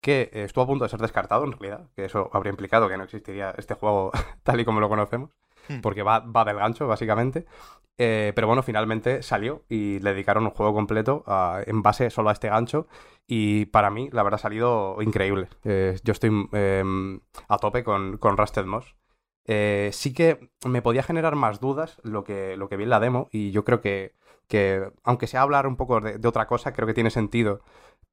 que 0.00 0.30
estuvo 0.32 0.64
a 0.64 0.66
punto 0.66 0.84
de 0.84 0.90
ser 0.90 1.00
descartado 1.00 1.44
en 1.44 1.52
realidad, 1.52 1.88
que 1.96 2.04
eso 2.04 2.30
habría 2.34 2.50
implicado 2.50 2.88
que 2.88 2.96
no 2.98 3.04
existiría 3.04 3.54
este 3.56 3.74
juego 3.74 4.12
tal 4.42 4.60
y 4.60 4.64
como 4.64 4.80
lo 4.80 4.88
conocemos. 4.88 5.30
Hmm. 5.68 5.80
porque 5.80 6.02
va, 6.02 6.20
va 6.20 6.44
del 6.44 6.56
gancho, 6.56 6.86
básicamente. 6.86 7.46
Eh, 7.96 8.32
pero 8.34 8.48
bueno, 8.48 8.62
finalmente 8.64 9.22
salió 9.22 9.62
y 9.68 10.00
le 10.00 10.10
dedicaron 10.12 10.44
un 10.44 10.50
juego 10.50 10.74
completo 10.74 11.22
a- 11.26 11.60
en 11.64 11.80
base 11.82 12.10
solo 12.10 12.30
a 12.30 12.32
este 12.32 12.48
gancho. 12.48 12.88
Y 13.26 13.66
para 13.66 13.90
mí, 13.90 14.08
la 14.12 14.22
verdad, 14.22 14.40
ha 14.40 14.42
salido 14.42 14.96
increíble. 15.00 15.48
Eh, 15.64 15.96
yo 16.02 16.12
estoy 16.12 16.48
em, 16.52 17.20
a 17.48 17.58
tope 17.58 17.84
con, 17.84 18.18
con 18.18 18.36
Rusted 18.36 18.64
Moss. 18.64 18.96
Eh, 19.46 19.90
sí 19.92 20.12
que 20.14 20.50
me 20.66 20.82
podía 20.82 21.02
generar 21.02 21.36
más 21.36 21.60
dudas 21.60 22.00
lo 22.02 22.24
que, 22.24 22.56
lo 22.56 22.68
que 22.68 22.76
vi 22.76 22.84
en 22.84 22.90
la 22.90 23.00
demo. 23.00 23.28
Y 23.30 23.50
yo 23.52 23.64
creo 23.64 23.80
que, 23.80 24.14
que 24.48 24.90
aunque 25.04 25.26
sea 25.26 25.42
hablar 25.42 25.66
un 25.66 25.76
poco 25.76 26.00
de, 26.00 26.18
de 26.18 26.28
otra 26.28 26.46
cosa, 26.46 26.72
creo 26.72 26.86
que 26.86 26.94
tiene 26.94 27.10
sentido 27.10 27.60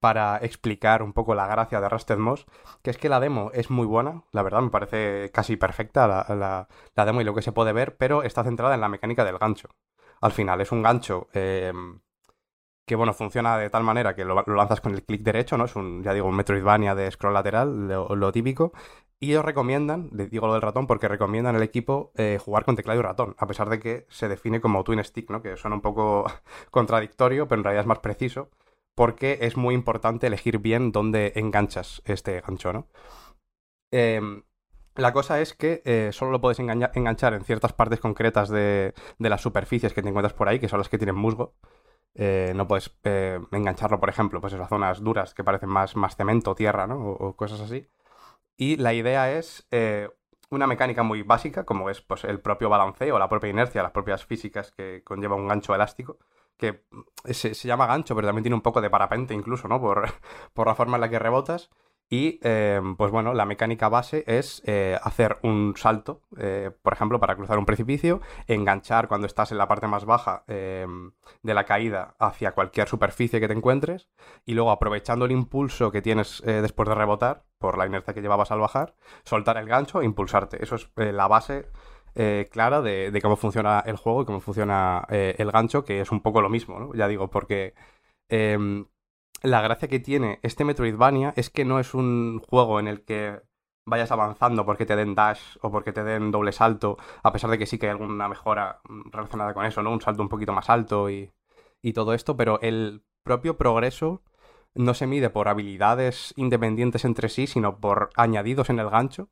para 0.01 0.37
explicar 0.37 1.03
un 1.03 1.13
poco 1.13 1.35
la 1.35 1.47
gracia 1.47 1.79
de 1.79 1.87
Rusted 1.87 2.17
Moss, 2.17 2.47
que 2.81 2.89
es 2.89 2.97
que 2.97 3.07
la 3.07 3.19
demo 3.19 3.51
es 3.53 3.69
muy 3.69 3.85
buena, 3.85 4.23
la 4.31 4.41
verdad, 4.41 4.61
me 4.61 4.71
parece 4.71 5.29
casi 5.31 5.57
perfecta 5.57 6.07
la, 6.35 6.67
demo 7.05 7.21
y 7.21 7.23
lo 7.23 7.35
que 7.35 7.43
se 7.43 7.51
puede 7.51 7.71
ver, 7.71 7.95
pero 7.97 8.23
está 8.23 8.43
centrada 8.43 8.73
en 8.73 8.81
la 8.81 8.89
mecánica 8.89 9.23
del 9.23 9.37
gancho. 9.37 9.69
Al 10.19 10.31
final, 10.31 10.59
es 10.59 10.71
un 10.71 10.81
gancho 10.81 11.27
eh, 11.33 11.71
que, 12.85 12.95
bueno, 12.95 13.13
funciona 13.13 13.57
de 13.59 13.69
tal 13.69 13.83
manera 13.83 14.15
que 14.15 14.25
lo, 14.25 14.43
lanzas 14.47 14.81
con 14.81 14.93
el 14.93 15.03
clic 15.03 15.21
derecho, 15.21 15.55
¿no? 15.55 15.65
Es 15.65 15.75
un, 15.75 16.03
ya 16.03 16.13
digo, 16.13 16.27
un 16.27 16.35
Metroidvania 16.35 16.95
de 16.95 17.09
scroll 17.11 17.35
lateral, 17.35 17.87
lo, 17.87 18.31
típico. 18.31 18.73
Y 19.19 19.31
ellos 19.31 19.45
recomiendan, 19.45 20.09
le 20.13 20.25
digo 20.25 20.47
lo 20.47 20.53
del 20.53 20.63
ratón, 20.63 20.87
porque 20.87 21.07
recomiendan 21.07 21.55
al 21.55 21.61
equipo 21.61 22.11
eh, 22.15 22.39
jugar 22.43 22.65
con 22.65 22.75
teclado 22.75 22.99
y 22.99 23.03
ratón, 23.03 23.35
a 23.37 23.45
pesar 23.45 23.69
de 23.69 23.79
que 23.79 24.07
se 24.09 24.27
define 24.27 24.61
como 24.61 24.83
twin 24.83 25.03
stick, 25.03 25.29
¿no? 25.29 25.43
Que 25.43 25.57
suena 25.57 25.75
un 25.75 25.81
poco 25.81 26.25
contradictorio, 26.71 27.47
pero 27.47 27.59
en 27.59 27.65
realidad 27.65 27.81
es 27.83 27.87
más 27.87 27.99
preciso, 27.99 28.49
porque 29.01 29.39
es 29.41 29.57
muy 29.57 29.73
importante 29.73 30.27
elegir 30.27 30.59
bien 30.59 30.91
dónde 30.91 31.33
enganchas 31.35 32.03
este 32.05 32.39
gancho, 32.39 32.71
¿no? 32.71 32.87
Em, 33.89 34.43
la 34.93 35.11
cosa 35.11 35.41
es 35.41 35.55
que 35.55 35.81
eh, 35.85 36.11
solo 36.13 36.29
lo 36.29 36.39
puedes 36.39 36.59
enganchar 36.59 37.33
en 37.33 37.43
ciertas 37.43 37.73
partes 37.73 37.99
concretas 37.99 38.49
de, 38.49 38.93
las 39.17 39.41
superficies 39.41 39.95
que 39.95 40.03
te 40.03 40.09
encuentras 40.09 40.35
por 40.35 40.47
ahí, 40.47 40.59
que 40.59 40.69
son 40.69 40.77
las 40.77 40.87
que 40.87 40.99
tienen 40.99 41.15
musgo. 41.15 41.55
Eh, 42.13 42.53
no 42.55 42.67
puedes 42.67 42.95
eh, 43.03 43.39
engancharlo, 43.51 43.99
por 43.99 44.09
ejemplo, 44.09 44.39
pues 44.39 44.53
en 44.53 44.59
las 44.59 44.69
zonas 44.69 45.01
duras 45.01 45.33
que 45.33 45.43
parecen 45.43 45.69
más, 45.69 45.95
cemento, 46.15 46.53
tierra, 46.53 46.85
¿no? 46.85 46.97
O, 46.97 47.29
o 47.29 47.35
cosas 47.35 47.59
así. 47.59 47.87
Y 48.55 48.75
la 48.75 48.93
idea 48.93 49.31
es 49.35 49.67
una 50.51 50.67
mecánica 50.67 51.01
muy 51.01 51.23
básica, 51.23 51.63
como 51.65 51.89
es 51.89 52.01
pues, 52.01 52.23
el 52.23 52.39
propio 52.39 52.69
balanceo, 52.69 53.17
la 53.17 53.29
propia 53.29 53.49
inercia, 53.49 53.81
las 53.81 53.93
propias 53.93 54.25
físicas 54.25 54.71
que 54.71 55.01
conlleva 55.03 55.35
un 55.35 55.47
gancho 55.47 55.73
elástico, 55.73 56.19
que 56.61 56.83
se, 57.33 57.53
llama 57.53 57.87
gancho, 57.87 58.15
pero 58.15 58.27
también 58.27 58.43
tiene 58.43 58.55
un 58.55 58.61
poco 58.61 58.81
de 58.81 58.89
parapente 58.89 59.33
incluso, 59.33 59.67
¿no? 59.67 59.81
Por, 59.81 60.05
por 60.53 60.67
la 60.67 60.75
forma 60.75 60.97
en 60.97 61.01
la 61.01 61.09
que 61.09 61.19
rebotas. 61.19 61.69
Y 62.13 62.41
eh, 62.43 62.81
pues 62.97 63.09
bueno, 63.09 63.33
la 63.33 63.45
mecánica 63.45 63.87
base 63.87 64.25
es 64.27 64.61
eh, 64.65 64.99
hacer 65.01 65.37
un 65.43 65.75
salto, 65.77 66.23
eh, 66.37 66.69
por 66.81 66.91
ejemplo, 66.91 67.21
para 67.21 67.37
cruzar 67.37 67.57
un 67.57 67.65
precipicio, 67.65 68.19
enganchar 68.47 69.07
cuando 69.07 69.27
estás 69.27 69.53
en 69.53 69.57
la 69.57 69.69
parte 69.69 69.87
más 69.87 70.03
baja 70.03 70.43
eh, 70.49 70.85
de 71.41 71.53
la 71.53 71.63
caída 71.63 72.15
hacia 72.19 72.51
cualquier 72.51 72.89
superficie 72.89 73.39
que 73.39 73.47
te 73.47 73.53
encuentres, 73.53 74.09
y 74.45 74.55
luego 74.55 74.71
aprovechando 74.71 75.23
el 75.23 75.31
impulso 75.31 75.89
que 75.93 76.01
tienes 76.01 76.43
eh, 76.45 76.61
después 76.61 76.89
de 76.89 76.95
rebotar, 76.95 77.45
por 77.59 77.77
la 77.77 77.85
inercia 77.85 78.13
que 78.13 78.21
llevabas 78.21 78.51
al 78.51 78.59
bajar, 78.59 78.93
soltar 79.23 79.55
el 79.55 79.67
gancho 79.67 80.01
e 80.01 80.05
impulsarte. 80.05 80.61
Eso 80.61 80.75
es 80.75 80.89
la 80.97 81.29
base 81.29 81.69
eh, 82.15 82.47
clara 82.51 82.81
de, 82.81 83.17
cómo 83.21 83.35
funciona 83.37 83.81
el 83.85 83.95
juego 83.95 84.23
y 84.23 84.25
cómo 84.25 84.39
funciona 84.41 85.05
eh, 85.09 85.35
el 85.37 85.51
gancho, 85.51 85.83
que 85.85 86.01
es 86.01 86.11
un 86.11 86.21
poco 86.21 86.41
lo 86.41 86.49
mismo, 86.49 86.79
¿no? 86.79 86.93
Ya 86.93 87.07
digo, 87.07 87.29
porque 87.29 87.73
em, 88.29 88.87
la 89.43 89.61
gracia 89.61 89.87
que 89.87 89.99
tiene 89.99 90.39
este 90.43 90.65
Metroidvania 90.65 91.33
es 91.35 91.49
que 91.49 91.65
no 91.65 91.79
es 91.79 91.93
un 91.93 92.39
juego 92.39 92.79
en 92.79 92.87
el 92.87 93.03
que 93.03 93.41
vayas 93.85 94.11
avanzando 94.11 94.65
porque 94.65 94.85
te 94.85 94.95
den 94.95 95.15
dash 95.15 95.57
o 95.61 95.71
porque 95.71 95.93
te 95.93 96.03
den 96.03 96.31
doble 96.31 96.51
salto, 96.51 96.97
a 97.23 97.31
pesar 97.31 97.49
de 97.49 97.57
que 97.57 97.65
sí 97.65 97.79
que 97.79 97.87
hay 97.87 97.91
alguna 97.91 98.27
mejora 98.27 98.81
mm, 98.87 99.11
relacionada 99.11 99.53
con 99.53 99.65
eso, 99.65 99.81
¿no? 99.83 99.91
Un 99.91 100.01
salto 100.01 100.21
un 100.23 100.29
poquito 100.29 100.53
más 100.53 100.69
alto 100.69 101.09
y 101.09 101.31
todo 101.93 102.13
esto, 102.13 102.37
pero 102.37 102.59
el 102.61 103.03
propio 103.23 103.57
progreso 103.57 104.23
no 104.75 104.93
se 104.93 105.07
mide 105.07 105.29
por 105.29 105.47
habilidades 105.47 106.33
independientes 106.37 107.05
entre 107.05 107.29
sí, 107.29 107.47
sino 107.47 107.79
por 107.79 108.09
añadidos 108.15 108.69
en 108.69 108.79
el 108.79 108.89
gancho, 108.89 109.29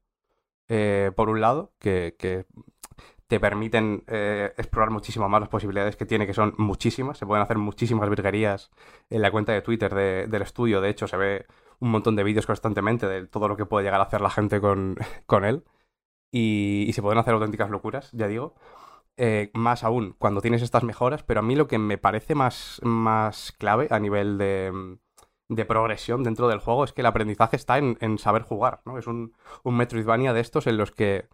eh, 0.69 1.11
por 1.15 1.29
un 1.29 1.41
lado, 1.41 1.73
que, 1.79 2.15
te 3.27 3.39
permiten 3.39 4.03
eh, 4.07 4.53
explorar 4.57 4.89
muchísimo 4.89 5.29
más 5.29 5.39
las 5.41 5.49
posibilidades 5.49 5.95
que 5.95 6.05
tiene, 6.05 6.25
que 6.25 6.33
son 6.33 6.55
muchísimas. 6.57 7.17
Se 7.17 7.27
pueden 7.27 7.43
hacer 7.43 7.57
muchísimas 7.59 8.09
virguerías 8.09 8.71
en 9.09 9.21
la 9.21 9.29
cuenta 9.31 9.51
de 9.53 9.61
Twitter 9.61 9.93
de- 9.93 10.27
del 10.27 10.41
estudio. 10.41 10.81
De 10.81 10.89
hecho, 10.89 11.07
se 11.07 11.15
ve 11.17 11.45
un 11.79 11.91
montón 11.91 12.15
de 12.15 12.23
vídeos 12.23 12.47
constantemente 12.47 13.07
de 13.07 13.27
todo 13.27 13.47
lo 13.47 13.55
que 13.55 13.65
puede 13.67 13.85
llegar 13.85 13.99
a 14.01 14.05
hacer 14.05 14.21
la 14.21 14.31
gente 14.31 14.59
con, 14.59 14.97
con 15.27 15.45
él. 15.45 15.63
Y, 16.31 16.85
y 16.87 16.93
se 16.93 17.01
pueden 17.01 17.19
hacer 17.19 17.33
auténticas 17.35 17.69
locuras, 17.69 18.11
ya 18.13 18.27
digo. 18.27 18.55
Eh, 19.17 19.51
más 19.53 19.83
aún 19.83 20.15
cuando 20.17 20.41
tienes 20.41 20.61
estas 20.61 20.83
mejoras, 20.83 21.23
pero 21.23 21.41
a 21.41 21.43
mí 21.43 21.55
lo 21.55 21.67
que 21.67 21.77
me 21.77 21.97
parece 21.97 22.35
más, 22.35 22.79
más 22.83 23.51
clave 23.51 23.87
a 23.91 23.99
nivel 23.99 24.37
de, 24.37 24.97
de 25.49 25.65
progresión 25.65 26.23
dentro 26.23 26.47
del 26.47 26.59
juego 26.59 26.85
es 26.85 26.93
que 26.93 27.01
el 27.01 27.07
aprendizaje 27.07 27.57
está 27.57 27.77
en, 27.77 27.97
en 27.99 28.17
saber 28.17 28.43
jugar, 28.43 28.81
¿no? 28.85 28.97
Es 28.97 29.07
un, 29.07 29.33
un 29.63 29.75
Metroidvania 29.75 30.31
de 30.31 30.39
estos 30.39 30.67
en 30.67 30.77
los 30.77 30.91
que 30.91 31.27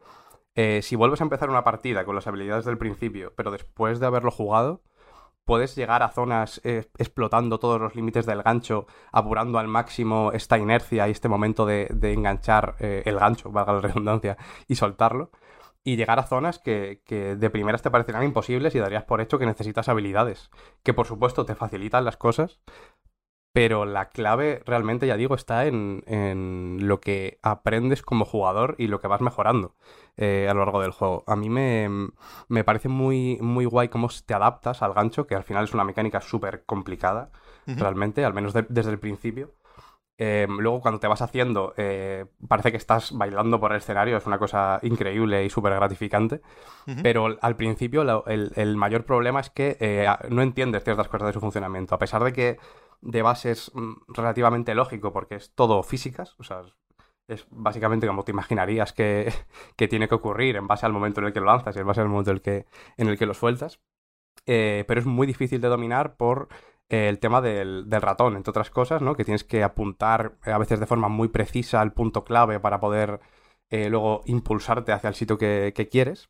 eh, 0.55 0.81
si 0.81 0.95
vuelves 0.95 1.19
a 1.19 1.25
empezar 1.25 1.49
una 1.49 1.65
partida 1.65 2.05
con 2.05 2.15
las 2.15 2.27
habilidades 2.27 2.65
del 2.65 2.77
principio, 2.77 3.33
pero 3.35 3.51
después 3.51 3.99
de 3.99 4.05
haberlo 4.05 4.31
jugado, 4.31 4.81
puedes 5.43 5.75
llegar 5.75 6.01
a 6.01 6.09
zonas 6.09 6.61
eh, 6.63 6.89
explotando 6.97 7.59
todos 7.59 7.79
los 7.79 7.93
límites 7.95 8.25
del 8.25 8.41
gancho, 8.41 8.87
apurando 9.11 9.59
al 9.59 9.67
máximo 9.67 10.31
esta 10.33 10.57
inercia 10.57 11.07
y 11.07 11.11
este 11.11 11.27
momento 11.27 11.65
de, 11.65 11.87
de 11.93 12.13
enganchar 12.13 12.75
eh, 12.79 13.03
el 13.05 13.19
gancho, 13.19 13.51
valga 13.51 13.73
la 13.73 13.81
redundancia, 13.81 14.37
y 14.67 14.75
soltarlo. 14.75 15.29
Y 15.83 15.97
llegar 15.97 16.17
a 16.17 16.23
zonas 16.23 16.57
que, 16.57 17.03
que 17.05 17.35
de 17.35 17.49
primeras 17.51 17.83
te 17.83 17.91
parecerán 17.91 18.23
imposibles 18.23 18.73
y 18.73 18.79
darías 18.79 19.03
por 19.03 19.21
hecho 19.21 19.37
que 19.37 19.45
necesitas 19.45 19.87
habilidades, 19.87 20.49
que 20.81 20.95
por 20.95 21.05
supuesto 21.05 21.45
te 21.45 21.53
facilitan 21.53 22.05
las 22.05 22.17
cosas, 22.17 22.59
pero 23.55 23.85
la 23.85 24.09
clave 24.09 24.61
realmente, 24.65 25.07
ya 25.07 25.15
digo, 25.15 25.33
está 25.33 25.65
en, 25.65 26.03
en 26.07 26.79
lo 26.81 26.99
que 26.99 27.39
aprendes 27.41 28.01
como 28.01 28.25
jugador 28.25 28.75
y 28.77 28.87
lo 28.87 28.99
que 28.99 29.07
vas 29.07 29.21
mejorando 29.21 29.75
eh, 30.17 30.47
a 30.49 30.53
lo 30.53 30.59
largo 30.59 30.81
del 30.81 30.91
juego. 30.91 31.23
A 31.25 31.37
mí 31.37 31.49
me, 31.49 31.87
me 32.49 32.65
parece 32.65 32.89
muy, 32.89 33.37
muy 33.39 33.63
guay 33.63 33.87
cómo 33.87 34.09
te 34.25 34.33
adaptas 34.33 34.81
al 34.81 34.93
gancho, 34.93 35.25
que 35.25 35.35
al 35.35 35.45
final 35.45 35.63
es 35.63 35.73
una 35.73 35.85
mecánica 35.85 36.19
súper 36.19 36.65
complicada, 36.65 37.31
realmente, 37.65 38.25
al 38.25 38.33
menos 38.33 38.51
de- 38.51 38.65
desde 38.67 38.91
el 38.91 38.99
principio. 38.99 39.53
Eh, 40.17 40.47
luego, 40.49 40.81
cuando 40.81 40.99
te 40.99 41.07
vas 41.07 41.21
haciendo, 41.21 41.73
eh, 41.77 42.25
parece 42.49 42.71
que 42.71 42.77
estás 42.77 43.11
bailando 43.17 43.59
por 43.61 43.71
el 43.71 43.77
escenario, 43.77 44.17
es 44.17 44.25
una 44.25 44.37
cosa 44.37 44.79
increíble 44.81 45.45
y 45.45 45.49
súper 45.49 45.73
gratificante. 45.75 46.41
Ujú. 46.87 47.01
Pero 47.03 47.37
al 47.41 47.55
principio 47.55 48.03
lo- 48.03 48.25
el, 48.27 48.51
el 48.55 48.75
mayor 48.75 49.05
problema 49.05 49.39
es 49.39 49.49
que 49.49 49.77
eh, 49.79 50.07
no 50.29 50.41
entiendes 50.41 50.83
ciertas 50.83 51.07
cosas 51.07 51.27
de 51.27 51.33
su 51.33 51.39
funcionamiento. 51.41 51.95
A 51.95 51.99
pesar 51.99 52.21
de 52.23 52.33
que 52.33 52.57
de 53.05 53.21
base 53.21 53.51
es 53.51 53.71
mm, 53.73 53.93
relativamente 54.09 54.75
lógico 54.75 55.13
porque 55.13 55.35
es 55.35 55.53
todo 55.53 55.83
físicas, 55.83 56.35
o 56.39 56.43
sea, 56.43 56.63
es, 57.27 57.45
básicamente 57.49 58.07
como 58.07 58.23
te 58.23 58.31
imaginarías 58.31 58.93
que, 58.93 59.31
que 59.77 59.87
tiene 59.87 60.07
que 60.07 60.15
ocurrir 60.15 60.57
en 60.57 60.67
base 60.67 60.85
al 60.85 60.93
momento 60.93 61.21
en 61.21 61.27
el 61.27 61.33
que 61.33 61.39
lo 61.39 61.45
lanzas 61.45 61.75
y 61.75 61.79
en 61.79 61.87
base 61.87 62.01
al 62.01 62.09
momento 62.09 62.31
en 62.31 62.37
el 62.37 62.41
que, 62.41 62.65
en 62.97 63.07
el 63.07 63.17
que 63.17 63.25
lo 63.25 63.33
sueltas. 63.33 63.79
Eh, 64.47 64.83
pero 64.87 64.99
es 64.99 65.05
muy 65.05 65.25
difícil 65.25 65.61
de 65.61 65.69
dominar 65.69 66.17
por 66.17 66.49
eh, 66.89 67.09
el 67.09 67.19
tema 67.19 67.41
del, 67.41 67.89
del 67.89 68.01
ratón, 68.01 68.35
entre 68.35 68.51
otras 68.51 68.69
cosas, 68.69 69.01
¿no? 69.01 69.15
Que 69.15 69.23
tienes 69.23 69.43
que 69.43 69.63
apuntar 69.63 70.37
eh, 70.45 70.51
a 70.51 70.57
veces 70.57 70.79
de 70.79 70.85
forma 70.85 71.07
muy 71.07 71.29
precisa 71.29 71.81
al 71.81 71.93
punto 71.93 72.23
clave 72.23 72.59
para 72.59 72.79
poder 72.79 73.19
luego 73.71 74.21
impulsarte 74.25 74.93
hacia 74.93 75.09
el 75.09 75.15
sitio 75.15 75.37
que, 75.37 75.73
que 75.75 75.89
quieres. 75.89 76.29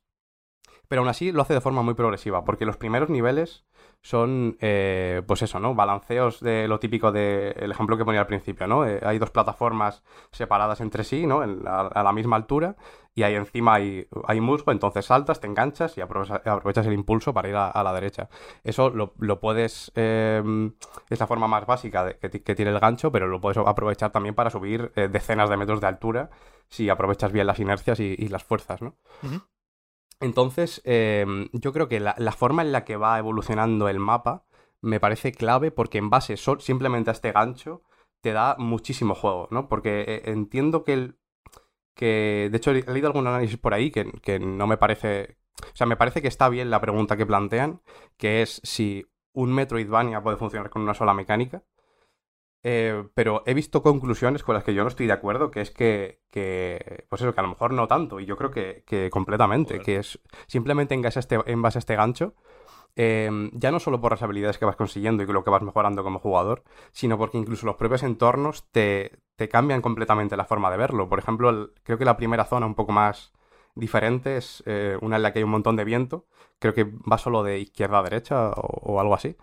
Pero 0.87 1.01
aún 1.01 1.09
así 1.09 1.31
lo 1.31 1.43
hace 1.43 1.53
de 1.53 1.61
forma 1.61 1.83
muy 1.83 1.93
progresiva, 1.93 2.43
porque 2.43 2.65
los 2.65 2.77
primeros 2.77 3.09
niveles 3.09 3.65
son, 4.05 4.55
eh, 4.61 5.23
pues 5.25 5.41
eso, 5.41 5.59
¿no? 5.59 5.73
Balanceos 5.73 6.39
de 6.39 6.67
lo 6.67 6.79
típico 6.79 7.11
del 7.11 7.71
ejemplo 7.71 7.97
que 7.97 8.05
ponía 8.05 8.21
al 8.21 8.27
principio, 8.27 8.67
¿no? 8.67 8.85
Eh, 8.85 8.99
hay 9.03 9.17
dos 9.17 9.31
plataformas 9.31 10.03
separadas 10.31 10.79
entre 10.79 11.03
sí, 11.03 11.25
¿no? 11.25 11.41
En 11.41 11.63
la- 11.63 11.87
a 11.87 12.03
la 12.03 12.11
misma 12.13 12.35
altura, 12.35 12.75
y 13.15 13.23
ahí 13.23 13.33
encima 13.33 13.73
hay, 13.73 14.07
hay 14.27 14.41
musgo, 14.41 14.71
entonces 14.71 15.07
saltas, 15.07 15.39
te 15.39 15.47
enganchas 15.47 15.97
y 15.97 16.01
aprovechas, 16.01 16.85
el 16.85 16.93
impulso 16.93 17.33
para 17.33 17.49
ir 17.49 17.55
a, 17.55 17.81
la 17.83 17.93
derecha. 17.93 18.29
Eso 18.63 18.91
lo, 18.91 19.15
lo 19.17 19.39
puedes, 19.39 19.91
eh, 19.95 20.43
es 21.09 21.19
la 21.19 21.25
forma 21.25 21.47
más 21.47 21.65
básica 21.65 22.05
de- 22.05 22.19
que, 22.19 22.29
ti- 22.29 22.41
que 22.41 22.53
tiene 22.53 22.69
el 22.69 22.79
gancho, 22.79 23.11
pero 23.11 23.25
lo 23.25 23.41
puedes 23.41 23.57
aprovechar 23.57 24.11
también 24.11 24.35
para 24.35 24.51
subir 24.51 24.91
eh, 24.95 25.07
decenas 25.11 25.49
de 25.49 25.57
metros 25.57 25.81
de 25.81 25.87
altura 25.87 26.29
si 26.67 26.89
aprovechas 26.89 27.31
bien 27.31 27.47
las 27.47 27.59
inercias 27.59 27.99
y, 27.99 28.27
las 28.27 28.43
fuerzas, 28.43 28.83
¿no? 28.83 28.93
Entonces, 30.19 30.81
eh, 30.85 31.25
yo 31.53 31.73
creo 31.73 31.87
que 31.87 31.99
la, 31.99 32.15
la 32.17 32.31
forma 32.31 32.61
en 32.61 32.71
la 32.71 32.85
que 32.85 32.95
va 32.97 33.19
evolucionando 33.19 33.89
el 33.89 33.99
mapa 33.99 34.45
me 34.81 34.99
parece 34.99 35.31
clave 35.31 35.71
porque 35.71 35.97
en 35.97 36.09
base 36.09 36.37
sol- 36.37 36.61
simplemente 36.61 37.09
a 37.09 37.13
este 37.13 37.31
gancho 37.31 37.83
te 38.21 38.31
da 38.33 38.55
muchísimo 38.57 39.15
juego, 39.15 39.47
¿no? 39.51 39.67
Porque 39.69 40.01
eh, 40.07 40.21
entiendo 40.25 40.83
que 40.83 40.93
el... 40.93 41.19
Que, 41.95 42.49
de 42.51 42.57
hecho, 42.57 42.71
he 42.71 42.83
leído 42.83 43.07
algún 43.07 43.27
análisis 43.27 43.57
por 43.57 43.73
ahí 43.73 43.91
que, 43.91 44.11
que 44.21 44.39
no 44.39 44.67
me 44.67 44.77
parece... 44.77 45.37
O 45.63 45.75
sea, 45.75 45.87
me 45.87 45.95
parece 45.97 46.21
que 46.21 46.27
está 46.27 46.49
bien 46.49 46.69
la 46.69 46.81
pregunta 46.81 47.17
que 47.17 47.25
plantean, 47.25 47.81
que 48.17 48.41
es 48.41 48.61
si 48.63 49.05
un 49.33 49.53
Metroidvania 49.53 50.21
puede 50.21 50.37
funcionar 50.37 50.69
con 50.69 50.81
una 50.81 50.93
sola 50.93 51.13
mecánica. 51.13 51.63
Eh, 52.67 53.03
pero 53.13 53.43
he 53.45 53.53
visto 53.53 53.83
conclusiones 53.83 54.41
con 54.43 54.55
las 54.55 54.63
que 54.63 54.73
yo 54.73 54.81
no 54.81 54.89
estoy 54.89 55.05
de 55.05 55.13
acuerdo, 55.13 55.51
que 55.51 55.61
es 55.61 55.69
que, 55.69 56.21
que 56.31 57.05
pues 57.09 57.21
eso, 57.21 57.31
que 57.33 57.39
a 57.39 57.43
lo 57.43 57.49
mejor 57.49 57.71
no 57.73 57.87
tanto, 57.87 58.19
y 58.19 58.25
yo 58.25 58.37
creo 58.37 58.49
que, 58.49 58.83
que 58.87 59.11
completamente, 59.11 59.79
que 59.81 59.97
es 59.97 60.19
simplemente 60.47 60.95
en 60.95 61.03
base 61.03 61.19
a 61.19 61.21
este, 61.21 61.39
en 61.45 61.61
base 61.61 61.77
a 61.77 61.81
este 61.81 61.95
gancho, 61.95 62.33
eh, 62.95 63.29
ya 63.53 63.71
no 63.71 63.79
solo 63.79 64.01
por 64.01 64.11
las 64.11 64.21
habilidades 64.23 64.57
que 64.57 64.65
vas 64.65 64.75
consiguiendo 64.75 65.23
y 65.23 65.27
lo 65.27 65.43
que 65.43 65.49
vas 65.49 65.61
mejorando 65.61 66.03
como 66.03 66.19
jugador, 66.19 66.63
sino 66.91 67.17
porque 67.17 67.37
incluso 67.37 67.65
los 67.65 67.75
propios 67.75 68.03
entornos 68.03 68.65
te, 68.71 69.11
te 69.35 69.49
cambian 69.49 69.81
completamente 69.81 70.37
la 70.37 70.45
forma 70.45 70.71
de 70.71 70.77
verlo. 70.77 71.09
Por 71.09 71.19
ejemplo, 71.19 71.49
el- 71.49 71.71
creo 71.83 71.97
que 71.97 72.05
la 72.05 72.17
primera 72.17 72.45
zona 72.45 72.65
un 72.65 72.75
poco 72.75 72.91
más 72.93 73.33
diferente 73.75 74.37
es 74.37 74.63
eh, 74.65 74.97
una 75.01 75.17
en 75.17 75.23
la 75.23 75.33
que 75.33 75.39
hay 75.39 75.43
un 75.43 75.51
montón 75.51 75.75
de 75.75 75.83
viento, 75.83 76.25
creo 76.59 76.73
que 76.73 76.85
va 76.85 77.17
solo 77.17 77.43
de 77.43 77.59
izquierda 77.59 77.99
a 77.99 78.03
derecha 78.03 78.49
o, 78.51 78.93
o 78.95 78.99
algo 79.01 79.13
así. 79.15 79.35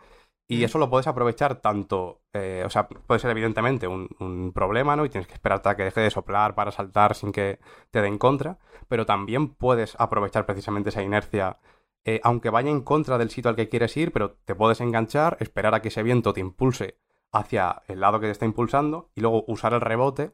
Y 0.53 0.65
eso 0.65 0.79
lo 0.79 0.91
puedes 0.91 1.07
aprovechar 1.07 1.61
tanto, 1.61 2.23
eh, 2.33 2.63
o 2.67 2.71
sea, 2.71 2.89
puede 2.89 3.21
ser 3.21 3.31
evidentemente 3.31 3.87
un, 3.87 4.09
un 4.21 4.53
problema, 4.53 4.97
¿no? 4.97 5.05
Y 5.05 5.09
tienes 5.09 5.27
que 5.27 5.35
esperarte 5.35 5.69
a 5.69 5.77
que 5.77 5.85
deje 5.85 6.01
de 6.01 6.11
soplar 6.11 6.55
para 6.55 6.71
saltar 6.71 7.15
sin 7.15 7.33
que 7.33 7.59
te 7.91 8.03
den 8.03 8.19
contra, 8.19 8.59
pero 8.89 9.07
también 9.07 9.49
puedes 9.55 9.95
aprovechar 9.99 10.45
precisamente 10.47 10.91
esa 10.91 11.03
inercia, 11.03 11.59
eh, 12.05 12.21
aunque 12.23 12.51
vaya 12.51 12.71
en 12.71 12.83
contra 12.83 13.19
del 13.19 13.31
sitio 13.31 13.49
al 13.49 13.57
que 13.57 13.69
quieres 13.69 13.97
ir, 13.97 14.13
pero 14.13 14.33
te 14.45 14.55
puedes 14.55 14.81
enganchar, 14.81 15.37
esperar 15.41 15.75
a 15.75 15.83
que 15.83 15.89
ese 15.89 16.03
viento 16.03 16.33
te 16.33 16.41
impulse 16.41 16.99
hacia 17.33 17.83
el 17.89 18.01
lado 18.01 18.21
que 18.21 18.27
te 18.27 18.33
está 18.33 18.45
impulsando 18.45 19.11
y 19.15 19.21
luego 19.23 19.45
usar 19.47 19.73
el 19.73 19.81
rebote 19.81 20.33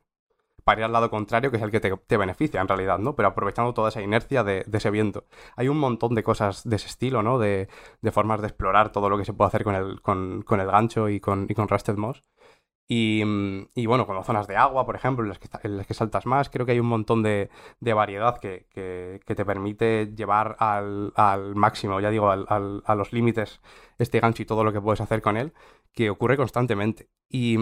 para 0.68 0.80
ir 0.80 0.84
al 0.84 0.92
lado 0.92 1.08
contrario, 1.10 1.50
que 1.50 1.56
es 1.56 1.62
el 1.62 1.70
que 1.70 1.80
te, 1.80 1.96
te 1.96 2.16
beneficia 2.18 2.60
en 2.60 2.68
realidad, 2.68 2.98
¿no? 2.98 3.14
Pero 3.16 3.28
aprovechando 3.28 3.72
toda 3.74 3.88
esa 3.88 4.02
inercia 4.02 4.44
de, 4.44 4.64
de 4.66 4.78
ese 4.78 4.90
viento. 4.90 5.24
Hay 5.56 5.68
un 5.68 5.78
montón 5.78 6.14
de 6.14 6.22
cosas 6.22 6.62
de 6.68 6.76
ese 6.76 6.88
estilo, 6.88 7.22
¿no? 7.22 7.38
De, 7.38 7.68
de 8.02 8.12
formas 8.12 8.40
de 8.42 8.48
explorar 8.48 8.92
todo 8.92 9.08
lo 9.08 9.16
que 9.18 9.24
se 9.24 9.32
puede 9.32 9.48
hacer 9.48 9.64
con 9.64 9.74
el, 9.74 10.02
con, 10.02 10.42
con 10.42 10.60
el 10.60 10.66
gancho 10.68 11.08
y 11.08 11.20
con, 11.20 11.46
y 11.48 11.54
con 11.54 11.68
Rusted 11.68 11.96
Moss. 11.96 12.22
Y, 12.90 13.22
y 13.74 13.86
bueno, 13.86 14.06
con 14.06 14.22
zonas 14.24 14.46
de 14.46 14.56
agua, 14.56 14.86
por 14.86 14.96
ejemplo, 14.96 15.22
en 15.24 15.28
las 15.28 15.38
que, 15.38 15.48
en 15.62 15.76
las 15.76 15.86
que 15.86 15.94
saltas 15.94 16.24
más, 16.26 16.48
creo 16.50 16.64
que 16.66 16.72
hay 16.72 16.80
un 16.80 16.86
montón 16.86 17.22
de, 17.22 17.50
de 17.80 17.92
variedad 17.94 18.38
que, 18.38 18.66
que- 18.70 19.20
que 19.26 19.34
te 19.34 19.44
permite 19.44 20.12
llevar 20.16 20.56
al, 20.58 21.12
al 21.16 21.54
máximo, 21.54 22.00
ya 22.00 22.10
digo, 22.10 22.30
al- 22.30 22.46
al- 22.48 22.82
a 22.86 22.94
los 22.94 23.12
límites 23.12 23.60
este 23.98 24.20
gancho 24.20 24.42
y 24.42 24.46
todo 24.46 24.64
lo 24.64 24.72
que 24.72 24.80
puedes 24.80 25.00
hacer 25.02 25.20
con 25.22 25.36
él, 25.36 25.52
que 25.92 26.10
ocurre 26.10 26.36
constantemente. 26.38 27.08
Y 27.28 27.58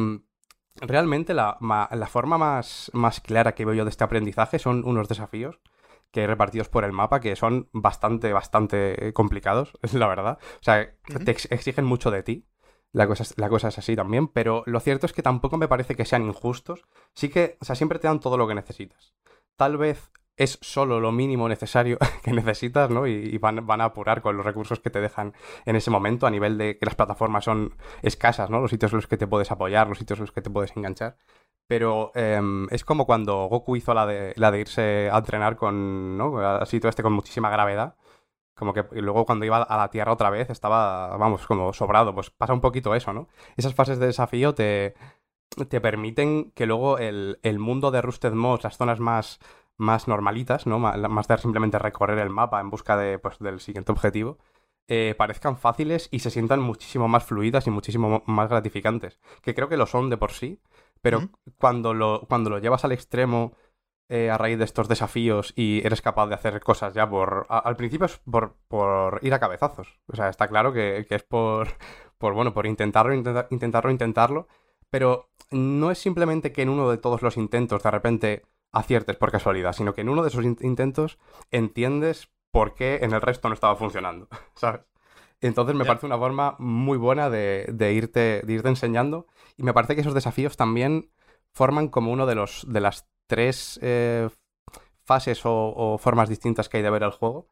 realmente 0.80 1.34
la, 1.34 1.56
ma- 1.60 1.88
la 1.92 2.06
forma 2.06 2.38
más, 2.38 2.90
más 2.94 3.20
clara 3.20 3.54
que 3.54 3.64
veo 3.64 3.74
yo 3.74 3.84
de 3.84 3.90
este 3.90 4.04
aprendizaje 4.04 4.58
son 4.58 4.84
unos 4.86 5.08
desafíos 5.08 5.60
que 6.10 6.20
hay 6.20 6.26
repartidos 6.26 6.68
por 6.68 6.84
el 6.84 6.92
mapa 6.92 7.20
que 7.20 7.36
son 7.36 7.68
bastante, 7.72 8.32
bastante 8.32 9.12
complicados, 9.12 9.72
es 9.82 9.92
la 9.94 10.06
verdad. 10.06 10.38
O 10.60 10.62
sea, 10.62 10.94
te 11.24 11.30
ex- 11.30 11.50
exigen 11.50 11.84
mucho 11.84 12.10
de 12.10 12.22
ti. 12.22 12.46
La 12.92 13.06
cosa, 13.06 13.24
es, 13.24 13.36
la 13.36 13.48
cosa 13.50 13.68
es 13.68 13.78
así 13.78 13.94
también, 13.94 14.28
pero 14.28 14.62
lo 14.66 14.80
cierto 14.80 15.04
es 15.06 15.12
que 15.12 15.22
tampoco 15.22 15.58
me 15.58 15.68
parece 15.68 15.94
que 15.96 16.06
sean 16.06 16.24
injustos. 16.24 16.84
Sí 17.14 17.28
que, 17.28 17.58
o 17.60 17.64
sea, 17.64 17.74
siempre 17.76 17.98
te 17.98 18.06
dan 18.08 18.20
todo 18.20 18.38
lo 18.38 18.48
que 18.48 18.54
necesitas. 18.54 19.12
Tal 19.56 19.76
vez 19.76 20.10
es 20.36 20.58
solo 20.60 21.00
lo 21.00 21.12
mínimo 21.12 21.48
necesario 21.48 21.98
que 22.22 22.32
necesitas, 22.32 22.90
¿no? 22.90 23.06
Y, 23.06 23.38
van, 23.38 23.66
van 23.66 23.80
a 23.80 23.86
apurar 23.86 24.22
con 24.22 24.36
los 24.36 24.44
recursos 24.44 24.80
que 24.80 24.90
te 24.90 25.00
dejan 25.00 25.34
en 25.64 25.76
ese 25.76 25.90
momento 25.90 26.26
a 26.26 26.30
nivel 26.30 26.58
de 26.58 26.78
que 26.78 26.86
las 26.86 26.94
plataformas 26.94 27.44
son 27.44 27.74
escasas, 28.02 28.50
¿no? 28.50 28.60
Los 28.60 28.70
sitios 28.70 28.92
en 28.92 28.96
los 28.96 29.06
que 29.06 29.16
te 29.16 29.26
puedes 29.26 29.50
apoyar, 29.50 29.88
los 29.88 29.98
sitios 29.98 30.18
en 30.18 30.24
los 30.24 30.32
que 30.32 30.42
te 30.42 30.50
puedes 30.50 30.76
enganchar. 30.76 31.16
Pero 31.68 32.12
em, 32.14 32.66
es 32.70 32.84
como 32.84 33.06
cuando 33.06 33.46
Goku 33.46 33.76
hizo 33.76 33.92
la 33.94 34.06
de, 34.06 34.34
la 34.36 34.50
de 34.50 34.60
irse 34.60 35.10
a 35.10 35.18
entrenar 35.18 35.56
con, 35.56 36.16
¿no? 36.16 36.38
Al 36.38 36.66
sitio 36.66 36.88
este 36.88 37.02
con 37.02 37.12
muchísima 37.12 37.50
gravedad. 37.50 37.96
Como 38.54 38.72
que 38.72 38.84
luego 39.02 39.26
cuando 39.26 39.44
iba 39.44 39.62
a 39.62 39.76
la 39.76 39.90
Tierra 39.90 40.12
otra 40.12 40.30
vez 40.30 40.48
estaba, 40.50 41.16
vamos, 41.16 41.46
como 41.46 41.72
sobrado. 41.72 42.14
Pues 42.14 42.30
pasa 42.30 42.54
un 42.54 42.60
poquito 42.60 42.94
eso, 42.94 43.12
¿no? 43.12 43.28
Esas 43.56 43.74
fases 43.74 43.98
de 43.98 44.06
desafío 44.06 44.54
te, 44.54 44.94
te 45.68 45.80
permiten 45.80 46.52
que 46.52 46.66
luego 46.66 46.98
el, 46.98 47.38
el 47.42 47.58
mundo 47.58 47.90
de 47.90 48.02
Rusted 48.02 48.32
Moss, 48.32 48.64
las 48.64 48.76
zonas 48.76 49.00
más, 49.00 49.40
más 49.76 50.08
normalitas, 50.08 50.66
¿no? 50.66 50.78
Más 50.78 51.28
de 51.28 51.38
simplemente 51.38 51.78
recorrer 51.78 52.18
el 52.18 52.30
mapa 52.30 52.60
en 52.60 52.70
busca 52.70 52.96
de, 52.96 53.18
pues, 53.18 53.38
del 53.38 53.60
siguiente 53.60 53.92
objetivo, 53.92 54.38
eh, 54.88 55.14
parezcan 55.18 55.56
fáciles 55.56 56.08
y 56.10 56.20
se 56.20 56.30
sientan 56.30 56.60
muchísimo 56.60 57.08
más 57.08 57.24
fluidas 57.24 57.66
y 57.66 57.70
muchísimo 57.70 58.08
mo- 58.08 58.22
más 58.26 58.48
gratificantes. 58.48 59.18
Que 59.42 59.54
creo 59.54 59.68
que 59.68 59.76
lo 59.76 59.86
son 59.86 60.10
de 60.10 60.16
por 60.16 60.32
sí, 60.32 60.60
pero 61.02 61.28
cuando, 61.58 61.92
lo, 61.94 62.22
cuando 62.28 62.50
lo 62.50 62.58
llevas 62.58 62.84
al 62.84 62.92
extremo 62.92 63.52
eh, 64.08 64.30
a 64.30 64.38
raíz 64.38 64.58
de 64.58 64.64
estos 64.64 64.88
desafíos 64.88 65.52
y 65.56 65.84
eres 65.84 66.00
capaz 66.02 66.28
de 66.28 66.34
hacer 66.36 66.60
cosas 66.62 66.94
ya 66.94 67.08
por... 67.08 67.46
a- 67.48 67.58
al 67.58 67.76
principio 67.76 68.06
es 68.06 68.18
por, 68.18 68.54
por 68.68 69.18
ir 69.22 69.34
a 69.34 69.40
cabezazos. 69.40 69.98
O 70.06 70.14
sea, 70.16 70.28
está 70.28 70.46
claro 70.48 70.72
que, 70.72 71.04
que 71.08 71.16
es 71.16 71.22
por, 71.24 71.68
por, 72.18 72.34
bueno, 72.34 72.54
por 72.54 72.66
intentarlo, 72.66 73.12
intenta- 73.14 73.48
intentarlo, 73.50 73.90
intentarlo. 73.90 74.46
Pero 74.90 75.28
no 75.50 75.90
es 75.90 75.98
simplemente 75.98 76.52
que 76.52 76.62
en 76.62 76.68
uno 76.68 76.88
de 76.90 76.98
todos 76.98 77.22
los 77.22 77.36
intentos 77.36 77.82
de 77.82 77.90
repente 77.90 78.42
aciertes 78.76 79.16
por 79.16 79.30
casualidad, 79.30 79.72
sino 79.72 79.94
que 79.94 80.02
en 80.02 80.08
uno 80.08 80.22
de 80.22 80.28
esos 80.28 80.44
in- 80.44 80.58
intentos 80.60 81.18
entiendes 81.50 82.28
por 82.50 82.74
qué 82.74 83.00
en 83.02 83.12
el 83.12 83.20
resto 83.20 83.48
no 83.48 83.54
estaba 83.54 83.76
funcionando, 83.76 84.28
¿sabes? 84.54 84.82
Entonces 85.40 85.74
me 85.74 85.84
parece 85.88 86.06
una 86.06 86.18
forma 86.18 86.56
muy 86.58 86.96
buena 86.98 87.28
de, 87.28 87.66
de 87.72 87.92
irte, 87.92 88.42
de 88.44 88.52
irte 88.52 88.68
enseñando 88.68 89.26
y 89.56 89.62
me 89.62 89.74
parece 89.74 89.94
que 89.94 90.00
esos 90.00 90.14
desafíos 90.14 90.56
también 90.56 91.10
forman 91.52 91.88
como 91.88 92.10
uno 92.12 92.26
de 92.26 92.34
los 92.34 92.64
de 92.68 92.80
las 92.80 93.06
tres 93.26 93.78
eh, 93.82 94.28
fases 95.04 95.44
o, 95.44 95.52
o 95.76 95.98
formas 95.98 96.28
distintas 96.28 96.68
que 96.68 96.78
hay 96.78 96.82
de 96.82 96.90
ver 96.90 97.02
el 97.02 97.10
juego. 97.10 97.48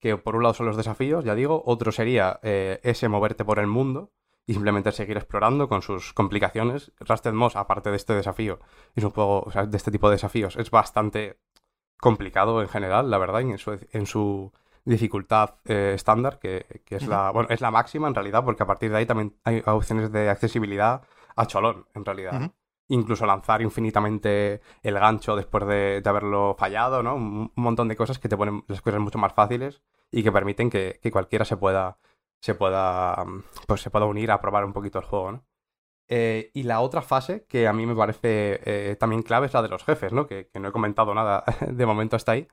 Que 0.00 0.16
por 0.16 0.36
un 0.36 0.42
lado 0.44 0.54
son 0.54 0.66
los 0.66 0.76
desafíos, 0.76 1.24
ya 1.24 1.34
digo, 1.34 1.62
otro 1.66 1.90
sería 1.90 2.38
eh, 2.42 2.78
ese 2.84 3.08
moverte 3.08 3.44
por 3.44 3.58
el 3.58 3.66
mundo 3.66 4.12
y 4.48 4.54
simplemente 4.54 4.92
seguir 4.92 5.18
explorando 5.18 5.68
con 5.68 5.82
sus 5.82 6.14
complicaciones. 6.14 6.90
Rusted 7.00 7.34
Moss, 7.34 7.54
aparte 7.54 7.90
de 7.90 7.96
este 7.96 8.14
desafío, 8.14 8.58
es 8.94 9.04
un 9.04 9.10
juego, 9.10 9.42
o 9.42 9.50
sea, 9.50 9.66
de 9.66 9.76
este 9.76 9.90
tipo 9.90 10.08
de 10.08 10.14
desafíos, 10.14 10.56
es 10.56 10.70
bastante 10.70 11.38
complicado 12.00 12.62
en 12.62 12.68
general, 12.68 13.10
la 13.10 13.18
verdad, 13.18 13.42
en 13.42 13.58
su, 13.58 13.78
en 13.92 14.06
su 14.06 14.50
dificultad 14.86 15.56
eh, 15.66 15.92
estándar, 15.94 16.38
que, 16.38 16.82
que 16.86 16.96
es, 16.96 17.06
la, 17.06 17.30
bueno, 17.30 17.50
es 17.50 17.60
la 17.60 17.70
máxima 17.70 18.08
en 18.08 18.14
realidad, 18.14 18.42
porque 18.42 18.62
a 18.62 18.66
partir 18.66 18.90
de 18.90 18.96
ahí 18.96 19.04
también 19.04 19.36
hay 19.44 19.62
opciones 19.66 20.10
de 20.10 20.30
accesibilidad 20.30 21.02
a 21.36 21.46
cholón, 21.46 21.86
en 21.94 22.06
realidad. 22.06 22.50
Incluso 22.88 23.26
lanzar 23.26 23.60
infinitamente 23.60 24.62
el 24.82 24.94
gancho 24.94 25.36
después 25.36 25.66
de, 25.66 26.00
de 26.00 26.08
haberlo 26.08 26.56
fallado, 26.58 27.02
¿no? 27.02 27.16
Un, 27.16 27.52
un 27.54 27.62
montón 27.62 27.86
de 27.88 27.96
cosas 27.96 28.18
que 28.18 28.30
te 28.30 28.36
ponen 28.38 28.64
las 28.66 28.80
cosas 28.80 29.00
mucho 29.00 29.18
más 29.18 29.34
fáciles 29.34 29.82
y 30.10 30.22
que 30.22 30.32
permiten 30.32 30.70
que, 30.70 30.98
que 31.02 31.10
cualquiera 31.10 31.44
se 31.44 31.58
pueda, 31.58 31.98
se 32.40 32.54
pueda, 32.54 33.24
mm, 33.24 33.44
pues 33.66 33.80
se 33.82 33.90
pueda 33.90 34.06
unir 34.06 34.30
a 34.30 34.40
probar 34.40 34.64
un 34.64 34.72
poquito 34.72 34.98
el 34.98 35.04
juego, 35.04 35.32
¿no? 35.32 35.44
Eh, 36.08 36.50
y 36.54 36.62
la 36.62 36.80
otra 36.80 37.02
fase 37.02 37.44
que 37.46 37.68
a 37.68 37.72
mí 37.74 37.84
me 37.84 37.94
parece 37.94 38.60
eh, 38.64 38.96
también 38.96 39.22
clave 39.22 39.46
es 39.46 39.52
la 39.54 39.62
de 39.62 39.68
los 39.68 39.84
jefes, 39.84 40.12
¿no? 40.12 40.26
Que, 40.26 40.48
que 40.48 40.58
no 40.58 40.68
he 40.68 40.72
comentado 40.72 41.14
nada 41.14 41.44
de 41.68 41.86
momento 41.86 42.16
hasta 42.16 42.32
ahí. 42.32 42.48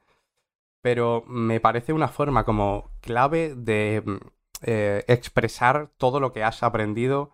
Pero 0.81 1.23
me 1.27 1.59
parece 1.59 1.93
una 1.93 2.09
forma 2.09 2.45
como 2.45 2.91
clave 3.01 3.55
de 3.55 4.03
mm, 4.05 4.17
eh, 4.63 5.05
expresar 5.07 5.91
todo 5.97 6.19
lo 6.19 6.33
que 6.33 6.43
has 6.43 6.63
aprendido 6.63 7.31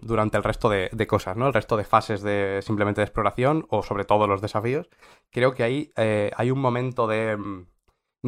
durante 0.00 0.38
el 0.38 0.42
resto 0.42 0.70
de, 0.70 0.88
de 0.92 1.06
cosas, 1.06 1.36
¿no? 1.36 1.46
El 1.46 1.52
resto 1.52 1.76
de 1.76 1.84
fases 1.84 2.22
de 2.22 2.60
simplemente 2.62 3.02
de 3.02 3.04
exploración 3.04 3.66
o 3.68 3.82
sobre 3.82 4.06
todo 4.06 4.26
los 4.26 4.40
desafíos. 4.40 4.88
Creo 5.30 5.52
que 5.52 5.62
ahí 5.62 5.92
hay 5.94 6.50
un 6.50 6.58
momento 6.58 7.06
de, 7.06 7.36
mm, 7.36 7.66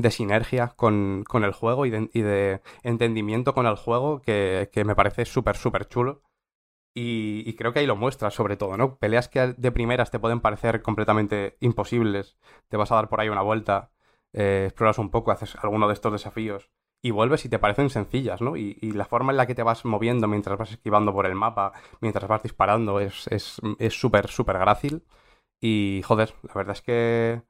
de 0.01 0.11
sinergia 0.11 0.69
con, 0.77 1.25
con 1.29 1.45
el 1.45 1.53
juego 1.53 1.85
y 1.87 1.91
de, 1.91 2.61
entendimiento 2.83 3.55
con 3.55 3.67
el 3.67 3.77
juego 3.77 4.21
que, 4.23 4.71
que 4.73 4.85
me 4.85 4.95
parece 4.95 5.25
súper, 5.25 5.57
súper 5.57 5.87
chulo. 5.89 6.23
Y, 6.95 7.55
creo 7.55 7.73
que 7.73 7.79
ahí 7.81 7.87
lo 7.87 7.95
muestras 7.97 8.35
sobre 8.35 8.57
todo, 8.57 8.77
¿no? 8.77 8.99
Peleas 8.99 9.29
que 9.29 9.55
de 9.57 9.73
primeras 9.73 10.11
te 10.11 10.19
pueden 10.19 10.41
parecer 10.41 10.83
completamente 10.83 11.57
imposibles. 11.61 12.37
Te 12.69 12.77
vas 12.77 12.91
a 12.91 12.97
dar 12.97 13.09
por 13.09 13.21
ahí 13.21 13.29
una 13.29 13.43
vuelta, 13.43 13.93
eh, 14.33 14.65
exploras 14.67 14.99
un 14.99 15.11
poco, 15.11 15.31
haces 15.31 15.55
alguno 15.63 15.87
de 15.87 15.95
estos 15.95 16.13
desafíos 16.13 16.71
y 17.01 17.13
vuelves 17.13 17.45
y 17.45 17.49
te 17.49 17.61
parecen 17.61 17.91
sencillas, 17.91 18.41
¿no? 18.43 18.57
Y, 18.57 18.75
la 18.93 19.05
forma 19.05 19.31
en 19.33 19.37
la 19.37 19.47
que 19.47 19.55
te 19.55 19.63
vas 19.63 19.85
moviendo 19.85 20.27
mientras 20.27 20.59
vas 20.59 20.73
esquivando 20.73 21.13
por 21.13 21.27
el 21.27 21.37
mapa, 21.37 21.73
mientras 22.01 22.29
vas 22.29 22.43
disparando, 22.43 22.99
es 23.01 23.29
es- 23.29 23.61
es 23.79 23.95
súper, 23.95 24.29
súper 24.29 24.59
grácil. 24.59 25.05
Y 25.61 26.03
joder, 26.05 26.35
la 26.45 26.55
verdad 26.55 26.75
es 26.77 26.83
que 26.83 27.43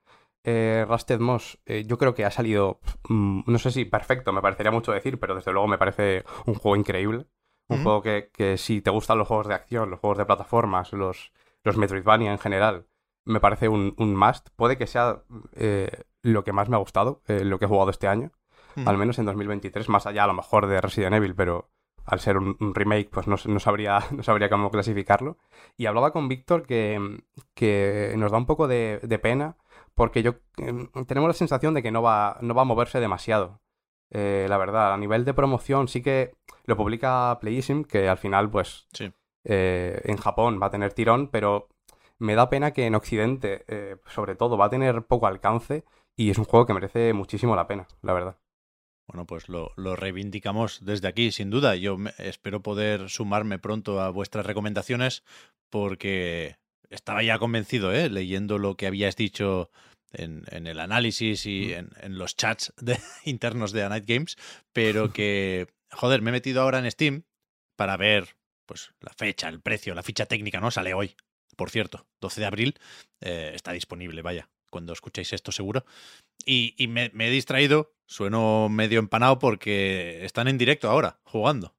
eh, 0.50 0.86
Rusted 0.88 1.20
Moss 1.20 1.58
eh, 1.66 1.84
yo 1.86 1.98
creo 1.98 2.14
que 2.14 2.24
ha 2.24 2.30
salido, 2.30 2.80
mm, 3.08 3.42
no 3.46 3.58
sé 3.58 3.70
si 3.70 3.84
perfecto, 3.84 4.32
me 4.32 4.40
parecería 4.40 4.72
mucho 4.72 4.92
decir, 4.92 5.20
pero 5.20 5.34
desde 5.34 5.52
luego 5.52 5.68
me 5.68 5.76
parece 5.76 6.24
un 6.46 6.54
juego 6.54 6.76
increíble. 6.76 7.26
Un 7.70 7.82
juego 7.82 8.00
que, 8.00 8.30
que 8.32 8.56
si 8.56 8.80
te 8.80 8.88
gustan 8.88 9.18
los 9.18 9.28
juegos 9.28 9.46
de 9.46 9.52
acción, 9.52 9.90
los 9.90 10.00
juegos 10.00 10.16
de 10.16 10.24
plataformas, 10.24 10.94
los, 10.94 11.32
los 11.64 11.76
Metroidvania 11.76 12.32
en 12.32 12.38
general, 12.38 12.86
me 13.26 13.40
parece 13.40 13.68
un, 13.68 13.94
un 13.98 14.16
must. 14.16 14.48
Puede 14.56 14.78
que 14.78 14.86
sea 14.86 15.22
eh, 15.54 16.04
lo 16.22 16.44
que 16.44 16.54
más 16.54 16.70
me 16.70 16.76
ha 16.76 16.78
gustado, 16.78 17.20
eh, 17.28 17.44
lo 17.44 17.58
que 17.58 17.66
he 17.66 17.68
jugado 17.68 17.90
este 17.90 18.08
año, 18.08 18.32
al 18.86 18.96
menos 18.96 19.18
en 19.18 19.26
2023, 19.26 19.90
más 19.90 20.06
allá 20.06 20.24
a 20.24 20.28
lo 20.28 20.32
mejor 20.32 20.66
de 20.66 20.80
Resident 20.80 21.16
Evil, 21.16 21.34
pero 21.34 21.68
al 22.06 22.20
ser 22.20 22.38
un, 22.38 22.56
un 22.58 22.74
remake, 22.74 23.10
pues 23.10 23.26
no, 23.26 23.36
no, 23.44 23.60
sabría, 23.60 23.98
no 24.16 24.22
sabría 24.22 24.48
cómo 24.48 24.70
clasificarlo. 24.70 25.36
Y 25.76 25.84
hablaba 25.84 26.10
con 26.10 26.26
Víctor 26.26 26.62
que, 26.66 27.22
que 27.52 28.14
nos 28.16 28.32
da 28.32 28.38
un 28.38 28.46
poco 28.46 28.66
de, 28.66 28.98
de 29.02 29.18
pena 29.18 29.58
porque 29.98 30.22
yo 30.22 30.36
eh, 30.56 30.88
tenemos 31.06 31.28
la 31.28 31.34
sensación 31.34 31.74
de 31.74 31.82
que 31.82 31.90
no 31.90 32.00
va, 32.00 32.38
no 32.40 32.54
va 32.54 32.62
a 32.62 32.64
moverse 32.64 33.00
demasiado. 33.00 33.60
Eh, 34.10 34.46
la 34.48 34.56
verdad, 34.56 34.94
a 34.94 34.96
nivel 34.96 35.26
de 35.26 35.34
promoción 35.34 35.86
sí 35.88 36.00
que 36.02 36.32
lo 36.64 36.76
publica 36.78 37.36
Playism, 37.42 37.82
que 37.82 38.08
al 38.08 38.16
final, 38.16 38.48
pues, 38.50 38.86
Sí. 38.94 39.12
eh, 39.44 40.00
en 40.04 40.16
Japón 40.16 40.58
va 40.62 40.68
a 40.68 40.70
tener 40.70 40.94
tirón, 40.94 41.28
pero 41.28 41.68
me 42.18 42.34
da 42.34 42.48
pena 42.48 42.72
que 42.72 42.86
en 42.86 42.94
Occidente, 42.94 43.64
eh, 43.68 43.96
sobre 44.06 44.34
todo, 44.34 44.56
va 44.56 44.66
a 44.66 44.70
tener 44.70 45.02
poco 45.02 45.26
alcance 45.26 45.84
y 46.16 46.30
es 46.30 46.38
un 46.38 46.44
juego 46.46 46.64
que 46.64 46.72
merece 46.74 47.12
muchísimo 47.12 47.54
la 47.54 47.66
pena, 47.66 47.86
la 48.02 48.12
verdad. 48.14 48.38
Bueno, 49.06 49.24
pues 49.26 49.48
lo, 49.48 49.72
lo 49.76 49.96
reivindicamos 49.96 50.84
desde 50.84 51.08
aquí, 51.08 51.32
sin 51.32 51.48
duda. 51.50 51.76
Yo 51.76 51.96
me- 51.96 52.12
espero 52.18 52.62
poder 52.62 53.08
sumarme 53.08 53.58
pronto 53.58 54.00
a 54.00 54.10
vuestras 54.10 54.44
recomendaciones 54.46 55.22
porque 55.70 56.56
estaba 56.90 57.22
ya 57.22 57.38
convencido, 57.38 57.92
¿eh? 57.92 58.08
leyendo 58.10 58.58
lo 58.58 58.76
que 58.76 58.86
habíais 58.86 59.16
dicho 59.16 59.70
en, 60.12 60.44
en 60.50 60.66
el 60.66 60.80
análisis 60.80 61.46
y 61.46 61.72
en, 61.72 61.90
en 62.00 62.18
los 62.18 62.36
chats 62.36 62.72
de- 62.80 62.98
internos 63.24 63.72
de 63.72 63.82
A 63.84 63.88
Night 63.88 64.04
Games, 64.06 64.36
pero 64.72 65.12
que, 65.12 65.66
joder, 65.90 66.22
me 66.22 66.30
he 66.30 66.32
metido 66.32 66.62
ahora 66.62 66.78
en 66.78 66.90
Steam 66.90 67.24
para 67.76 67.96
ver 67.96 68.36
pues 68.66 68.90
la 69.00 69.12
fecha, 69.14 69.48
el 69.48 69.60
precio, 69.62 69.94
la 69.94 70.02
ficha 70.02 70.26
técnica, 70.26 70.60
¿no? 70.60 70.70
Sale 70.70 70.92
hoy, 70.92 71.16
por 71.56 71.70
cierto, 71.70 72.06
12 72.20 72.40
de 72.42 72.46
abril, 72.46 72.78
eh, 73.20 73.52
está 73.54 73.72
disponible, 73.72 74.20
vaya, 74.20 74.50
cuando 74.70 74.92
escuchéis 74.92 75.32
esto 75.32 75.52
seguro. 75.52 75.86
Y, 76.44 76.74
y 76.76 76.86
me, 76.88 77.10
me 77.14 77.28
he 77.28 77.30
distraído, 77.30 77.94
sueno 78.06 78.68
medio 78.68 78.98
empanado 78.98 79.38
porque 79.38 80.24
están 80.24 80.48
en 80.48 80.58
directo 80.58 80.90
ahora, 80.90 81.20
jugando. 81.24 81.74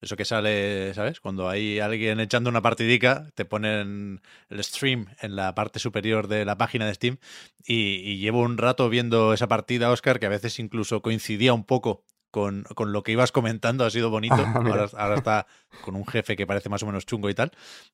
Eso 0.00 0.16
que 0.16 0.24
sale, 0.24 0.94
¿sabes? 0.94 1.20
Cuando 1.20 1.48
hay 1.48 1.78
alguien 1.78 2.20
echando 2.20 2.48
una 2.48 2.62
partidica, 2.62 3.30
te 3.34 3.44
ponen 3.44 4.22
el 4.48 4.64
stream 4.64 5.06
en 5.20 5.36
la 5.36 5.54
parte 5.54 5.78
superior 5.78 6.26
de 6.26 6.44
la 6.44 6.56
página 6.56 6.86
de 6.86 6.94
Steam 6.94 7.18
y, 7.64 7.96
y 7.96 8.18
llevo 8.18 8.40
un 8.40 8.56
rato 8.56 8.88
viendo 8.88 9.34
esa 9.34 9.46
partida, 9.48 9.90
Oscar, 9.90 10.18
que 10.18 10.26
a 10.26 10.30
veces 10.30 10.58
incluso 10.58 11.02
coincidía 11.02 11.52
un 11.52 11.64
poco 11.64 12.04
con, 12.30 12.62
con 12.74 12.92
lo 12.92 13.02
que 13.02 13.12
ibas 13.12 13.30
comentando, 13.32 13.84
ha 13.84 13.90
sido 13.90 14.08
bonito. 14.10 14.36
Ah, 14.54 14.60
ahora, 14.70 14.88
ahora 14.96 15.14
está 15.16 15.46
con 15.80 15.96
un 15.96 16.06
jefe 16.06 16.36
que 16.36 16.46
parece 16.46 16.68
más 16.68 16.82
o 16.82 16.86
menos 16.86 17.04
chungo 17.06 17.28
y 17.28 17.34
tal. 17.34 17.50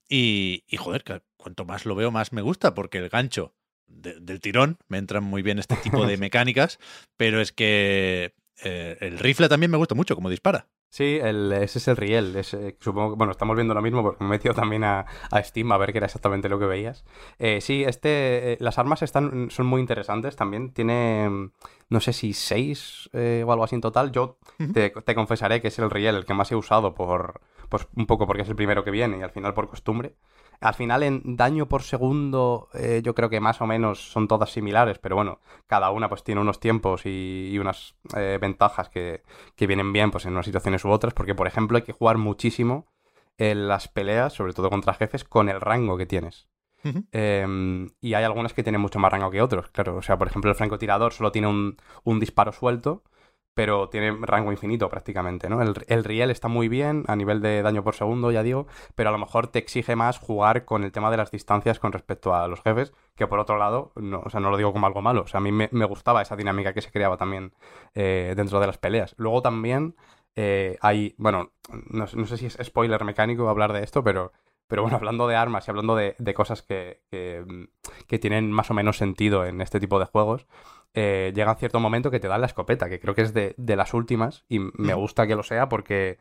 Y, 0.09 0.65
y, 0.69 0.77
joder, 0.77 1.03
que 1.05 1.23
cuanto 1.37 1.65
más 1.65 1.87
lo 1.87 1.95
veo, 1.95 2.11
más 2.11 2.33
me 2.33 2.43
gusta, 2.43 2.75
porque 2.75 2.99
el 2.99 3.09
gancho 3.09 3.55
de- 3.89 4.19
del 4.21 4.41
tirón 4.41 4.79
me 4.89 4.99
entran 4.99 5.25
muy 5.25 5.43
bien 5.43 5.59
este 5.59 5.77
tipo 5.77 6.07
de 6.07 6.17
mecánicas, 6.19 6.79
pero 7.17 7.41
es 7.41 7.53
que 7.53 8.35
eh, 8.63 8.97
el 9.01 9.19
rifle 9.19 9.49
también 9.49 9.71
me 9.71 9.77
gusta 9.77 9.95
mucho, 9.95 10.15
como 10.15 10.31
dispara. 10.31 10.69
Sí, 10.97 11.19
el, 11.23 11.53
ese 11.53 11.79
es 11.79 11.89
el 11.89 11.97
riel. 11.99 12.43
supongo 12.81 13.11
que, 13.11 13.17
bueno, 13.17 13.31
estamos 13.31 13.55
viendo 13.55 13.75
lo 13.75 13.83
mismo 13.83 14.03
porque 14.03 14.25
me 14.25 14.29
he 14.29 14.39
metido 14.39 14.55
también 14.55 14.83
a, 14.83 15.05
a 15.31 15.43
Steam 15.43 15.71
a 15.71 15.77
ver 15.77 15.93
qué 15.93 15.99
era 15.99 16.07
exactamente 16.07 16.49
lo 16.49 16.59
que 16.59 16.65
veías. 16.65 17.05
Eh, 17.39 17.61
sí, 17.61 17.85
este, 17.85 18.55
eh, 18.55 18.57
las 18.61 18.79
armas 18.79 19.03
están, 19.03 19.51
son 19.51 19.67
muy 19.67 19.83
interesantes 19.83 20.37
también. 20.37 20.73
Tiene, 20.73 21.51
no 21.91 22.01
sé 22.01 22.15
si 22.15 22.33
seis 22.33 23.11
eh, 23.13 23.45
o 23.47 23.53
algo 23.53 23.65
así 23.65 23.75
en 23.75 23.83
total. 23.83 24.11
Yo 24.11 24.39
te, 24.73 24.89
te 24.89 25.15
confesaré 25.15 25.61
que 25.61 25.69
es 25.69 25.79
el 25.79 25.91
riel 25.91 26.17
el 26.17 26.25
que 26.25 26.33
más 26.33 26.51
he 26.51 26.57
usado 26.57 26.95
por, 26.95 27.43
pues 27.69 27.87
un 27.95 28.07
poco 28.07 28.27
porque 28.27 28.45
es 28.45 28.49
el 28.49 28.57
primero 28.57 28.83
que 28.83 28.91
viene 28.91 29.19
y 29.19 29.23
al 29.23 29.33
final 29.33 29.53
por 29.53 29.69
costumbre. 29.69 30.15
Al 30.61 30.75
final 30.75 31.03
en 31.03 31.37
daño 31.37 31.67
por 31.67 31.83
segundo 31.83 32.69
eh, 32.75 33.01
yo 33.05 33.15
creo 33.15 33.29
que 33.29 33.41
más 33.41 33.61
o 33.61 33.67
menos 33.67 34.11
son 34.11 34.29
todas 34.29 34.51
similares, 34.51 34.99
pero 34.99 35.17
bueno, 35.17 35.41
cada 35.67 35.91
una 35.91 36.09
pues 36.09 36.25
tiene 36.25 36.41
unos 36.41 36.61
tiempos 36.61 37.07
y, 37.07 37.51
y 37.53 37.59
unas 37.59 37.95
eh, 38.17 38.39
ventajas 38.41 38.89
que, 38.89 39.23
que 39.55 39.67
vienen 39.67 39.93
bien 39.93 40.11
pues 40.11 40.27
en 40.27 40.33
unas 40.33 40.47
situaciones 40.47 40.85
u 40.85 40.91
otras, 40.91 41.15
porque 41.15 41.35
por 41.35 41.47
ejemplo 41.47 41.77
hay 41.77 41.83
que 41.83 41.93
jugar 41.93 42.19
muchísimo 42.19 42.87
en 43.39 43.69
las 43.69 43.89
peleas, 43.89 44.33
sobre 44.33 44.53
todo 44.53 44.71
contra 44.71 44.95
jefes, 44.95 45.25
con 45.25 45.49
el 45.49 45.61
rango 45.61 45.97
que 45.97 46.07
tienes. 46.07 46.49
Eh, 47.11 47.89
y 48.01 48.15
hay 48.15 48.25
algunas 48.25 48.53
que 48.55 48.63
tienen 48.63 48.81
mucho 48.81 49.01
más 49.01 49.11
rango 49.11 49.31
que 49.31 49.43
otros, 49.43 49.69
claro. 49.71 49.97
O 49.97 50.03
sea, 50.03 50.17
por 50.19 50.29
ejemplo, 50.29 50.51
el 50.51 50.57
francotirador 50.57 51.13
solo 51.13 51.33
tiene 51.33 51.49
un, 51.49 51.77
un 52.05 52.21
disparo 52.21 52.53
suelto, 52.53 53.03
pero 53.57 53.89
tiene 53.89 54.15
rango 54.21 54.53
infinito 54.53 54.91
prácticamente, 54.91 55.49
¿no? 55.49 55.63
El, 55.63 55.73
el 55.89 56.05
riel 56.05 56.31
está 56.31 56.47
muy 56.47 56.69
bien 56.69 57.05
a 57.09 57.17
nivel 57.17 57.41
de 57.41 57.63
daño 57.63 57.83
por 57.83 57.95
segundo, 57.95 58.31
ya 58.31 58.43
digo, 58.43 58.67
pero 58.95 59.09
a 59.09 59.13
lo 59.13 59.19
mejor 59.19 59.47
te 59.47 59.59
exige 59.59 59.97
más 59.97 60.19
jugar 60.19 60.67
con 60.67 60.85
el 60.85 60.93
tema 60.93 61.11
de 61.11 61.17
las 61.17 61.31
distancias 61.31 61.79
con 61.79 61.91
respecto 61.91 62.35
a 62.35 62.49
los 62.49 62.61
jefes, 62.61 62.93
que 63.15 63.27
por 63.27 63.39
otro 63.39 63.57
lado, 63.57 63.93
no, 63.97 64.21
o 64.23 64.29
sea, 64.29 64.41
no 64.41 64.51
lo 64.51 64.59
digo 64.59 64.75
como 64.75 64.87
algo 64.87 65.01
malo. 65.01 65.23
O 65.23 65.27
sea, 65.27 65.39
a 65.39 65.41
mí 65.41 65.53
me, 65.53 65.85
gustaba 65.87 66.21
esa 66.21 66.37
dinámica 66.37 66.75
que 66.75 66.83
se 66.83 66.91
creaba 66.91 67.17
también 67.17 67.55
eh, 67.95 68.35
dentro 68.37 68.61
de 68.61 68.67
las 68.67 68.77
peleas. 68.77 69.15
Luego 69.17 69.41
también 69.41 69.97
eh, 70.35 70.77
hay, 70.83 71.15
bueno, 71.17 71.53
no, 71.89 72.07
sé 72.07 72.37
si 72.37 72.45
es 72.45 72.59
spoiler 72.63 73.05
mecánico 73.05 73.49
hablar 73.49 73.73
de 73.73 73.83
esto, 73.83 74.05
pero 74.05 74.33
pero 74.69 74.83
bueno, 74.83 74.97
hablando 74.99 75.29
de 75.29 75.37
armas 75.37 75.67
y 75.67 75.71
hablando 75.71 75.97
de, 75.97 76.35
cosas 76.35 76.61
que, 76.61 77.01
que 77.09 78.19
tienen 78.19 78.51
más 78.51 78.71
o 78.71 78.75
menos 78.75 78.99
sentido 78.99 79.47
en 79.47 79.61
este 79.61 79.81
tipo 79.81 79.99
de 79.99 80.07
juegos, 80.07 80.47
eh, 80.99 81.31
llega 81.35 81.53
un 81.53 81.59
cierto 81.59 81.79
momento 81.79 82.11
que 82.11 82.19
te 82.21 82.27
dan 82.27 82.41
la 82.41 82.47
escopeta, 82.47 82.89
que 82.89 82.99
creo 82.99 83.15
que 83.15 83.21
es 83.21 83.35
de, 83.35 83.55
de 83.59 83.77
las 83.77 83.93
últimas, 83.93 84.45
y 84.49 84.59
me 84.59 84.95
gusta 84.95 85.27
que 85.27 85.37
lo 85.37 85.43
sea 85.43 85.69
porque, 85.69 86.19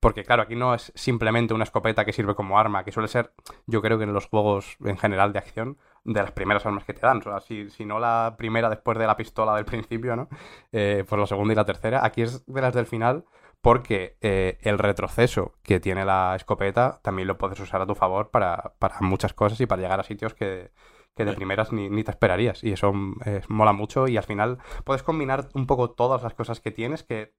porque, 0.00 0.24
claro, 0.24 0.42
aquí 0.42 0.56
no 0.56 0.74
es 0.74 0.90
simplemente 0.94 1.52
una 1.52 1.64
escopeta 1.64 2.06
que 2.06 2.14
sirve 2.14 2.34
como 2.34 2.58
arma, 2.58 2.82
que 2.82 2.92
suele 2.92 3.08
ser, 3.08 3.34
yo 3.66 3.82
creo 3.82 3.98
que 3.98 4.04
en 4.04 4.14
los 4.14 4.26
juegos 4.26 4.78
en 4.82 4.96
general 4.96 5.34
de 5.34 5.40
acción, 5.40 5.76
de 6.04 6.22
las 6.22 6.32
primeras 6.32 6.64
armas 6.64 6.84
que 6.84 6.94
te 6.94 7.02
dan. 7.02 7.18
O 7.18 7.22
sea, 7.22 7.40
si, 7.40 7.68
si 7.68 7.84
no 7.84 8.00
la 8.00 8.36
primera 8.38 8.70
después 8.70 8.96
de 8.98 9.06
la 9.06 9.18
pistola 9.18 9.54
del 9.54 9.66
principio, 9.66 10.16
¿no? 10.16 10.28
Eh, 10.72 11.04
pues 11.06 11.20
la 11.20 11.26
segunda 11.26 11.52
y 11.52 11.56
la 11.56 11.66
tercera. 11.66 12.02
Aquí 12.02 12.22
es 12.22 12.46
de 12.46 12.60
las 12.62 12.72
del 12.72 12.86
final 12.86 13.26
porque 13.60 14.16
eh, 14.22 14.56
el 14.62 14.78
retroceso 14.78 15.52
que 15.62 15.78
tiene 15.78 16.06
la 16.06 16.34
escopeta 16.36 17.00
también 17.02 17.28
lo 17.28 17.36
puedes 17.36 17.60
usar 17.60 17.82
a 17.82 17.86
tu 17.86 17.94
favor 17.94 18.30
para, 18.30 18.72
para 18.78 18.98
muchas 19.00 19.34
cosas 19.34 19.60
y 19.60 19.66
para 19.66 19.82
llegar 19.82 20.00
a 20.00 20.04
sitios 20.04 20.32
que, 20.32 20.70
que 21.16 21.24
de 21.24 21.32
primeras 21.34 21.72
ni, 21.72 21.88
ni 21.90 22.04
te 22.04 22.10
esperarías. 22.12 22.62
Y 22.64 22.72
eso 22.72 22.92
eh, 23.24 23.42
mola 23.48 23.72
mucho 23.72 24.08
y 24.08 24.16
al 24.16 24.24
final 24.24 24.58
puedes 24.84 25.02
combinar 25.02 25.48
un 25.54 25.66
poco 25.66 25.90
todas 25.90 26.22
las 26.22 26.34
cosas 26.34 26.60
que 26.60 26.70
tienes 26.70 27.02
que, 27.02 27.34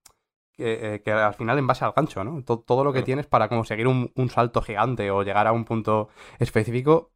que, 0.54 0.96
eh, 0.96 1.02
que 1.02 1.12
al 1.12 1.34
final 1.34 1.58
en 1.58 1.68
base 1.68 1.86
al 1.86 1.94
gancho, 1.94 2.24
¿no? 2.24 2.44
To- 2.44 2.60
todo 2.60 2.84
lo 2.84 2.92
que 2.92 2.98
Claro. 3.00 3.06
tienes 3.06 3.28
para 3.28 3.50
conseguir 3.50 3.88
un, 3.88 4.12
un 4.16 4.30
salto 4.30 4.62
gigante 4.62 5.10
o 5.12 5.24
llegar 5.24 5.48
a 5.48 5.52
un 5.52 5.66
punto 5.66 6.10
específico 6.40 7.12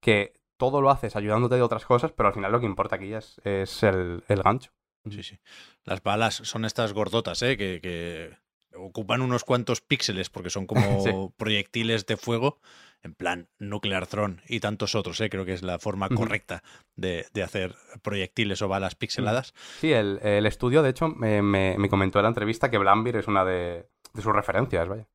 que 0.00 0.34
todo 0.58 0.80
lo 0.82 0.90
haces 0.90 1.16
ayudándote 1.16 1.54
de 1.54 1.62
otras 1.62 1.86
cosas, 1.86 2.12
pero 2.12 2.28
al 2.28 2.34
final 2.34 2.52
lo 2.52 2.60
que 2.60 2.66
importa 2.66 2.96
aquí 2.96 3.12
es, 3.14 3.40
es 3.44 3.82
el, 3.82 4.22
el 4.28 4.42
gancho. 4.42 4.72
Sí, 5.08 5.22
sí. 5.22 5.38
Las 5.84 6.02
balas 6.02 6.34
son 6.34 6.66
estas 6.66 6.92
gordotas, 6.92 7.40
¿eh? 7.42 7.56
Que, 7.56 7.80
que 7.80 8.36
ocupan 8.76 9.20
unos 9.22 9.44
cuantos 9.44 9.80
píxeles 9.80 10.30
porque 10.30 10.50
son 10.50 10.66
como 10.66 11.00
Sí. 11.04 11.10
proyectiles 11.36 12.06
de 12.06 12.16
fuego, 12.16 12.60
en 13.02 13.14
plan 13.14 13.48
Nuclear 13.58 14.06
Throne 14.06 14.42
y 14.48 14.60
tantos 14.60 14.94
otros, 14.94 15.20
¿eh? 15.20 15.30
Creo 15.30 15.44
que 15.44 15.52
es 15.54 15.62
la 15.62 15.78
forma 15.78 16.08
correcta 16.10 16.62
de, 16.96 17.26
de 17.32 17.42
hacer 17.42 17.74
proyectiles 18.02 18.60
o 18.62 18.68
balas 18.68 18.94
pixeladas. 18.94 19.54
Sí, 19.80 19.92
el, 19.92 20.18
el 20.22 20.44
estudio, 20.46 20.82
de 20.82 20.90
hecho, 20.90 21.08
me, 21.08 21.40
me- 21.42 21.76
me 21.78 21.88
comentó 21.88 22.18
en 22.18 22.24
la 22.24 22.28
entrevista 22.28 22.70
que 22.70 22.78
Blambir 22.78 23.16
es 23.16 23.26
una 23.26 23.44
de, 23.44 23.88
de 24.12 24.22
sus 24.22 24.32
referencias, 24.34 24.88
vaya. 24.88 25.06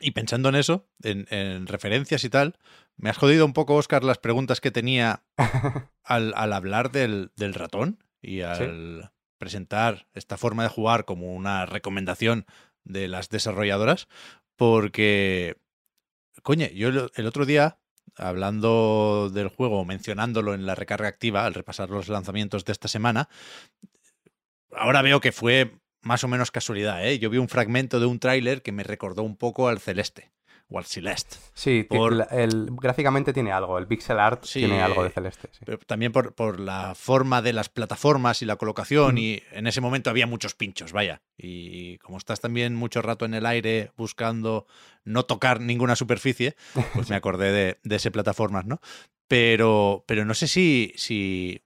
Y 0.00 0.12
pensando 0.12 0.48
en 0.48 0.54
eso, 0.54 0.86
en, 1.02 1.26
en 1.30 1.66
referencias 1.66 2.22
y 2.22 2.30
tal, 2.30 2.54
me 2.96 3.10
has 3.10 3.16
jodido 3.18 3.44
un 3.44 3.52
poco, 3.52 3.74
Oscar, 3.74 4.04
las 4.04 4.18
preguntas 4.18 4.60
que 4.60 4.70
tenía 4.70 5.24
al, 6.04 6.32
al 6.36 6.52
hablar 6.52 6.92
del, 6.92 7.32
del 7.34 7.52
ratón 7.54 7.98
y 8.22 8.42
al 8.42 9.10
presentar 9.38 10.06
esta 10.14 10.36
forma 10.36 10.64
de 10.64 10.68
jugar 10.68 11.04
como 11.04 11.34
una 11.34 11.66
recomendación 11.66 12.46
de 12.84 13.08
las 13.08 13.28
desarrolladoras, 13.28 14.08
porque, 14.56 15.56
coño, 16.42 16.66
yo 16.68 17.08
el 17.14 17.26
otro 17.26 17.46
día, 17.46 17.78
hablando 18.16 19.30
del 19.32 19.48
juego, 19.48 19.84
mencionándolo 19.84 20.54
en 20.54 20.66
la 20.66 20.74
recarga 20.74 21.08
activa, 21.08 21.46
al 21.46 21.54
repasar 21.54 21.90
los 21.90 22.08
lanzamientos 22.08 22.64
de 22.64 22.72
esta 22.72 22.88
semana, 22.88 23.28
ahora 24.72 25.02
veo 25.02 25.20
que 25.20 25.32
fue 25.32 25.78
más 26.02 26.24
o 26.24 26.28
menos 26.28 26.50
casualidad, 26.50 27.06
¿eh? 27.06 27.18
Yo 27.18 27.30
vi 27.30 27.38
un 27.38 27.48
fragmento 27.48 28.00
de 28.00 28.06
un 28.06 28.18
tráiler 28.18 28.62
que 28.62 28.72
me 28.72 28.84
recordó 28.84 29.22
un 29.22 29.36
poco 29.36 29.68
al 29.68 29.80
Celeste, 29.80 30.30
o 30.70 30.78
al 30.78 30.84
Celeste. 30.84 31.36
Sí, 31.54 31.86
Por- 31.88 32.26
el, 32.30 32.68
gráficamente 32.72 33.32
tiene 33.32 33.52
algo, 33.52 33.78
el 33.78 33.86
pixel 33.86 34.18
art 34.20 34.44
Sí, 34.44 34.60
tiene 34.60 34.82
algo 34.82 35.02
de 35.02 35.08
eh, 35.08 35.12
celeste. 35.12 35.48
sí. 35.52 35.60
Pero 35.64 35.78
también 35.78 36.12
por, 36.12 36.34
por 36.34 36.60
la 36.60 36.94
forma 36.94 37.40
de 37.40 37.54
las 37.54 37.68
plataformas 37.70 38.42
y 38.42 38.44
la 38.44 38.56
colocación, 38.56 39.16
y 39.16 39.42
en 39.52 39.66
ese 39.66 39.80
momento 39.80 40.10
había 40.10 40.26
muchos 40.26 40.54
pinchos, 40.54 40.92
vaya. 40.92 41.22
Y 41.38 41.96
como 41.98 42.18
estás 42.18 42.40
también 42.40 42.74
mucho 42.74 43.00
rato 43.00 43.24
en 43.24 43.32
el 43.34 43.46
aire 43.46 43.92
buscando 43.96 44.66
no 45.04 45.24
tocar 45.24 45.60
ninguna 45.60 45.96
superficie, 45.96 46.54
pues 46.92 47.08
me 47.08 47.16
acordé 47.16 47.50
de, 47.50 47.78
de 47.82 47.96
ese 47.96 48.10
plataformas, 48.10 48.66
¿no? 48.66 48.80
Pero, 49.26 50.04
pero 50.06 50.24
no 50.26 50.34
sé 50.34 50.48
si, 50.48 50.92
si 50.96 51.62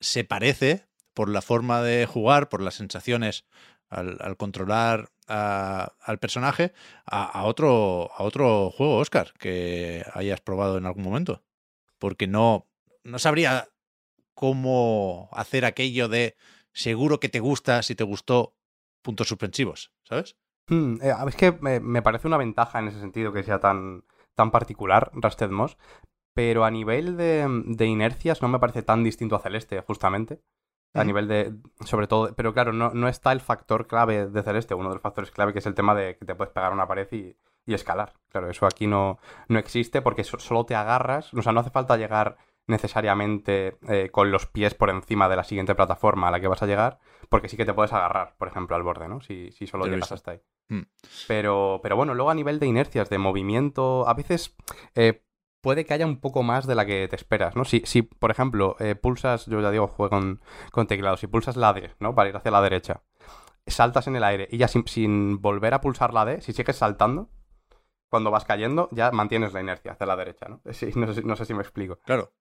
se 0.00 0.24
parece 0.24 0.84
por 1.14 1.28
la 1.28 1.42
forma 1.42 1.82
de 1.82 2.06
jugar, 2.06 2.48
por 2.48 2.60
las 2.60 2.74
sensaciones 2.74 3.44
al, 3.88 4.18
al 4.20 4.36
controlar 4.36 5.10
al 5.26 6.18
personaje, 6.18 6.72
a, 7.06 7.44
otro, 7.44 8.10
a 8.16 8.22
otro 8.22 8.70
juego, 8.70 8.98
Oscar, 8.98 9.32
que 9.38 10.04
hayas 10.12 10.40
probado 10.40 10.78
en 10.78 10.86
algún 10.86 11.04
momento. 11.04 11.42
Porque 11.98 12.26
no, 12.26 12.66
no 13.02 13.18
sabría 13.18 13.68
cómo 14.34 15.28
hacer 15.32 15.64
aquello 15.64 16.08
de 16.08 16.36
seguro 16.72 17.20
que 17.20 17.28
te 17.28 17.40
gusta, 17.40 17.82
si 17.82 17.94
te 17.94 18.04
gustó, 18.04 18.54
puntos 19.02 19.28
suspensivos, 19.28 19.92
¿sabes? 20.02 20.36
Hmm, 20.68 20.96
eh, 21.02 21.14
que 21.36 21.52
me, 21.52 21.80
me 21.80 22.02
parece 22.02 22.26
una 22.26 22.38
ventaja 22.38 22.78
en 22.78 22.88
ese 22.88 23.00
sentido 23.00 23.32
que 23.32 23.42
sea 23.42 23.60
tan, 23.60 24.04
tan 24.34 24.50
particular 24.50 25.10
Rusted 25.14 25.50
Moss, 25.50 25.76
pero 26.34 26.64
a 26.64 26.70
nivel 26.70 27.16
de, 27.16 27.46
de 27.66 27.86
inercias 27.86 28.42
no 28.42 28.48
me 28.48 28.58
parece 28.58 28.82
tan 28.82 29.04
distinto 29.04 29.36
a 29.36 29.40
Celeste, 29.40 29.80
justamente. 29.82 30.40
A 30.94 31.02
Mm. 31.02 31.06
nivel 31.06 31.28
de, 31.28 31.52
sobre 31.84 32.06
todo, 32.06 32.32
pero 32.36 32.54
claro, 32.54 32.72
no, 32.72 32.90
no 32.94 33.08
está 33.08 33.32
el 33.32 33.40
factor 33.40 33.86
clave 33.88 34.26
de 34.28 34.42
Celeste, 34.42 34.74
uno 34.74 34.88
de 34.90 34.94
los 34.94 35.02
factores 35.02 35.30
clave 35.32 35.52
que 35.52 35.58
es 35.58 35.66
el 35.66 35.74
tema 35.74 35.94
de 35.94 36.16
que 36.16 36.24
te 36.24 36.34
puedes 36.36 36.52
pegar 36.52 36.70
a 36.70 36.74
una 36.74 36.86
pared 36.86 37.08
y, 37.10 37.36
y 37.66 37.74
escalar. 37.74 38.12
Claro, 38.30 38.48
eso 38.48 38.64
aquí 38.66 38.86
no, 38.86 39.18
no 39.48 39.58
existe 39.58 40.02
porque 40.02 40.22
so- 40.24 40.38
solo 40.38 40.64
te 40.64 40.74
agarras, 40.76 41.34
o 41.34 41.42
sea, 41.42 41.52
no 41.52 41.60
hace 41.60 41.70
falta 41.70 41.96
llegar 41.96 42.36
necesariamente 42.66 43.76
eh, 43.88 44.08
con 44.10 44.30
los 44.30 44.46
pies 44.46 44.74
por 44.74 44.88
encima 44.90 45.28
de 45.28 45.36
la 45.36 45.44
siguiente 45.44 45.74
plataforma 45.74 46.28
a 46.28 46.30
la 46.30 46.40
que 46.40 46.48
vas 46.48 46.62
a 46.62 46.66
llegar, 46.66 46.98
porque 47.28 47.48
sí 47.48 47.56
que 47.56 47.64
te 47.64 47.74
puedes 47.74 47.92
agarrar, 47.92 48.36
por 48.38 48.48
ejemplo, 48.48 48.76
al 48.76 48.82
borde, 48.82 49.08
¿no? 49.08 49.20
Si, 49.20 49.50
si 49.52 49.66
solo 49.66 49.86
llegas 49.86 50.12
hasta 50.12 50.30
ahí. 50.32 50.40
Mm. 50.68 50.82
Pero, 51.26 51.80
pero 51.82 51.96
bueno, 51.96 52.14
luego 52.14 52.30
a 52.30 52.34
nivel 52.34 52.58
de 52.60 52.66
inercias, 52.66 53.10
de 53.10 53.18
movimiento, 53.18 54.06
a 54.08 54.14
veces 54.14 54.54
eh, 54.94 55.22
puede 55.64 55.84
que 55.84 55.94
haya 55.94 56.06
un 56.06 56.20
poco 56.20 56.44
más 56.44 56.66
de 56.68 56.76
la 56.76 56.86
que 56.86 57.08
te 57.08 57.16
esperas, 57.16 57.56
¿no? 57.56 57.64
Si, 57.64 57.82
si 57.84 58.02
por 58.02 58.30
ejemplo, 58.30 58.76
eh, 58.78 58.94
pulsas, 58.94 59.46
yo 59.46 59.60
ya 59.60 59.72
digo, 59.72 59.88
juego 59.88 60.10
con, 60.10 60.40
con 60.70 60.86
teclado, 60.86 61.16
si 61.16 61.26
pulsas 61.26 61.56
la 61.56 61.72
D, 61.72 61.90
¿no? 61.98 62.14
Para 62.14 62.28
ir 62.28 62.36
hacia 62.36 62.52
la 62.52 62.62
derecha, 62.62 63.02
saltas 63.66 64.06
en 64.06 64.14
el 64.14 64.22
aire 64.22 64.46
y 64.52 64.58
ya 64.58 64.68
sin, 64.68 64.86
sin 64.86 65.40
volver 65.40 65.74
a 65.74 65.80
pulsar 65.80 66.14
la 66.14 66.24
D, 66.24 66.40
si 66.42 66.52
sigues 66.52 66.76
saltando, 66.76 67.30
cuando 68.08 68.30
vas 68.30 68.44
cayendo, 68.44 68.88
ya 68.92 69.10
mantienes 69.10 69.52
la 69.52 69.60
inercia 69.60 69.92
hacia 69.92 70.06
la 70.06 70.14
derecha, 70.14 70.46
¿no? 70.48 70.60
Sí, 70.72 70.90
no, 70.94 71.08
sé, 71.12 71.20
si- 71.20 71.26
no 71.26 71.34
sé 71.34 71.44
si 71.46 71.54
me 71.54 71.62
explico. 71.62 71.98
Claro. 72.04 72.32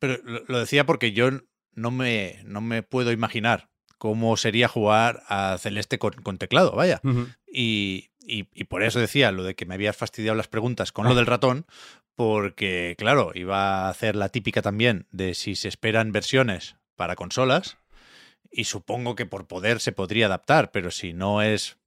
Pero 0.00 0.16
lo, 0.24 0.40
lo 0.48 0.58
decía 0.58 0.84
porque 0.86 1.12
yo 1.12 1.28
no 1.74 1.90
me, 1.92 2.40
no 2.44 2.60
me 2.60 2.82
puedo 2.82 3.12
imaginar 3.12 3.68
cómo 3.98 4.36
sería 4.36 4.66
jugar 4.66 5.22
a 5.28 5.56
Celeste 5.58 5.98
con, 5.98 6.14
con 6.14 6.38
teclado, 6.38 6.72
vaya. 6.72 7.00
Y, 7.46 8.10
y- 8.22 8.48
y 8.54 8.64
por 8.64 8.82
eso 8.82 8.98
decía 8.98 9.30
lo 9.30 9.44
de 9.44 9.54
que 9.54 9.66
me 9.66 9.74
habías 9.74 9.96
fastidiado 9.96 10.36
las 10.36 10.48
preguntas 10.48 10.90
con 10.90 11.06
lo 11.06 11.14
del 11.14 11.26
ratón, 11.26 11.66
porque, 12.20 12.96
claro, 12.98 13.30
iba 13.34 13.86
a 13.86 13.88
hacer 13.88 14.14
la 14.14 14.28
típica 14.28 14.60
también 14.60 15.06
de 15.10 15.32
si 15.32 15.56
se 15.56 15.68
esperan 15.68 16.12
versiones 16.12 16.76
para 16.94 17.16
consolas, 17.16 17.78
y 18.50 18.64
supongo 18.64 19.14
que 19.14 19.24
por 19.24 19.46
poder 19.46 19.80
se 19.80 19.92
podría 19.92 20.26
adaptar, 20.26 20.70
pero 20.70 20.90
si 20.90 21.14
no 21.14 21.40
es. 21.40 21.78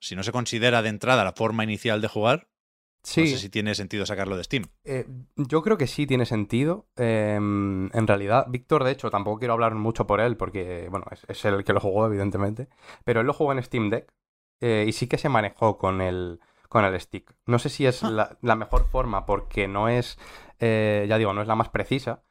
Si 0.00 0.16
no 0.16 0.22
se 0.22 0.32
considera 0.32 0.80
de 0.80 0.88
entrada 0.88 1.22
la 1.22 1.34
forma 1.34 1.64
inicial 1.64 2.00
de 2.00 2.08
jugar, 2.08 2.48
Sí. 3.02 3.20
no 3.20 3.26
sé 3.26 3.36
si 3.36 3.50
tiene 3.50 3.74
sentido 3.74 4.06
sacarlo 4.06 4.38
de 4.38 4.44
Steam. 4.44 4.64
Eh, 4.84 5.04
yo 5.36 5.60
creo 5.62 5.76
que 5.76 5.86
sí 5.86 6.06
tiene 6.06 6.24
sentido. 6.24 6.86
Eh, 6.96 7.34
en 7.36 8.06
realidad, 8.06 8.46
Víctor, 8.48 8.84
de 8.84 8.92
hecho, 8.92 9.10
tampoco 9.10 9.38
quiero 9.38 9.52
hablar 9.52 9.74
mucho 9.74 10.06
por 10.06 10.18
él, 10.22 10.38
porque, 10.38 10.86
bueno, 10.90 11.04
es, 11.10 11.24
es 11.28 11.44
el 11.44 11.62
que 11.62 11.74
lo 11.74 11.80
jugó, 11.80 12.06
evidentemente. 12.06 12.68
Pero 13.04 13.20
él 13.20 13.26
lo 13.26 13.34
jugó 13.34 13.52
en 13.52 13.62
Steam 13.62 13.90
Deck 13.90 14.10
eh, 14.62 14.86
y 14.88 14.92
sí 14.92 15.08
que 15.08 15.18
se 15.18 15.28
manejó 15.28 15.76
con 15.76 16.00
el, 16.00 16.40
con 16.74 16.84
el 16.84 17.00
stick. 17.00 17.32
No 17.46 17.60
sé 17.60 17.68
si 17.68 17.86
es 17.86 18.02
la, 18.02 18.36
la 18.42 18.56
mejor 18.56 18.88
forma, 18.88 19.26
porque 19.26 19.68
no 19.68 19.88
es, 19.88 20.18
eh, 20.58 21.06
ya 21.08 21.18
digo, 21.18 21.32
no 21.32 21.40
es 21.40 21.46
la 21.46 21.54
más 21.54 21.68
precisa. 21.68 22.24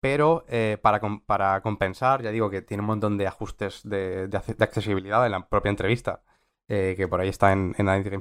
Pero 0.00 0.44
eh, 0.46 0.78
para, 0.80 1.00
para 1.26 1.60
compensar, 1.62 2.22
ya 2.22 2.30
digo 2.30 2.48
que 2.48 2.62
tiene 2.62 2.82
un 2.82 2.86
montón 2.86 3.18
de 3.18 3.26
ajustes 3.26 3.80
de, 3.82 4.28
de 4.28 4.40
de 4.56 4.64
accesibilidad 4.64 5.26
en 5.26 5.32
la 5.32 5.48
propia 5.48 5.70
entrevista, 5.70 6.22
eh, 6.68 6.94
que 6.96 7.08
por 7.08 7.20
ahí 7.20 7.28
está 7.28 7.50
en, 7.50 7.74
en. 7.76 8.20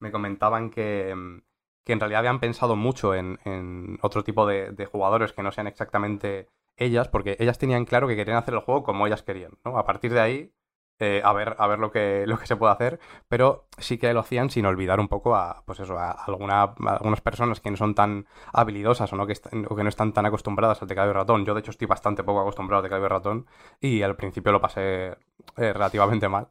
Me 0.00 0.10
comentaban 0.10 0.70
que, 0.70 1.14
mm, 1.14 1.42
que 1.84 1.92
en 1.92 2.00
realidad 2.00 2.18
habían 2.20 2.40
pensado 2.40 2.74
mucho 2.74 3.14
en, 3.14 3.38
en 3.44 4.00
otro 4.02 4.24
tipo 4.24 4.44
de, 4.44 4.72
de 4.72 4.86
jugadores 4.86 5.32
que 5.32 5.44
no 5.44 5.52
sean 5.52 5.68
exactamente 5.68 6.48
ellas, 6.76 7.06
porque 7.06 7.36
ellas 7.38 7.58
tenían 7.58 7.84
claro 7.84 8.08
que 8.08 8.16
querían 8.16 8.38
hacer 8.38 8.54
el 8.54 8.60
juego 8.60 8.82
como 8.82 9.06
ellas 9.06 9.22
querían, 9.22 9.52
¿no? 9.64 9.78
A 9.78 9.84
partir 9.84 10.12
de 10.12 10.20
ahí, 10.20 10.52
eh, 11.00 11.20
a 11.24 11.32
ver, 11.32 11.54
a 11.58 11.66
ver 11.66 11.78
lo 11.78 11.90
que, 11.90 12.24
lo 12.26 12.38
que 12.38 12.46
se 12.46 12.56
puede 12.56 12.72
hacer, 12.72 12.98
pero 13.28 13.66
sí 13.78 13.98
que 13.98 14.12
lo 14.12 14.20
hacían 14.20 14.50
sin 14.50 14.66
olvidar 14.66 14.98
un 15.00 15.08
poco 15.08 15.36
a, 15.36 15.62
pues 15.64 15.80
eso, 15.80 15.98
a, 15.98 16.10
alguna, 16.10 16.62
a 16.62 16.96
algunas 16.96 17.20
personas 17.20 17.60
que 17.60 17.70
no 17.70 17.76
son 17.76 17.94
tan 17.94 18.26
habilidosas 18.52 19.12
o, 19.12 19.16
no 19.16 19.26
que 19.26 19.34
o 19.68 19.76
que 19.76 19.82
no 19.82 19.88
están 19.88 20.12
tan 20.12 20.26
acostumbradas 20.26 20.82
al 20.82 20.88
teclado 20.88 21.10
y 21.10 21.12
ratón. 21.14 21.44
Yo, 21.44 21.54
de 21.54 21.60
hecho, 21.60 21.70
estoy 21.70 21.86
bastante 21.86 22.24
poco 22.24 22.40
acostumbrado 22.40 22.78
al 22.78 22.84
teclado 22.84 23.04
y 23.04 23.08
ratón 23.08 23.46
y 23.80 24.02
al 24.02 24.16
principio 24.16 24.52
lo 24.52 24.60
pasé 24.60 25.06
eh, 25.08 25.72
relativamente 25.72 26.28
mal, 26.28 26.48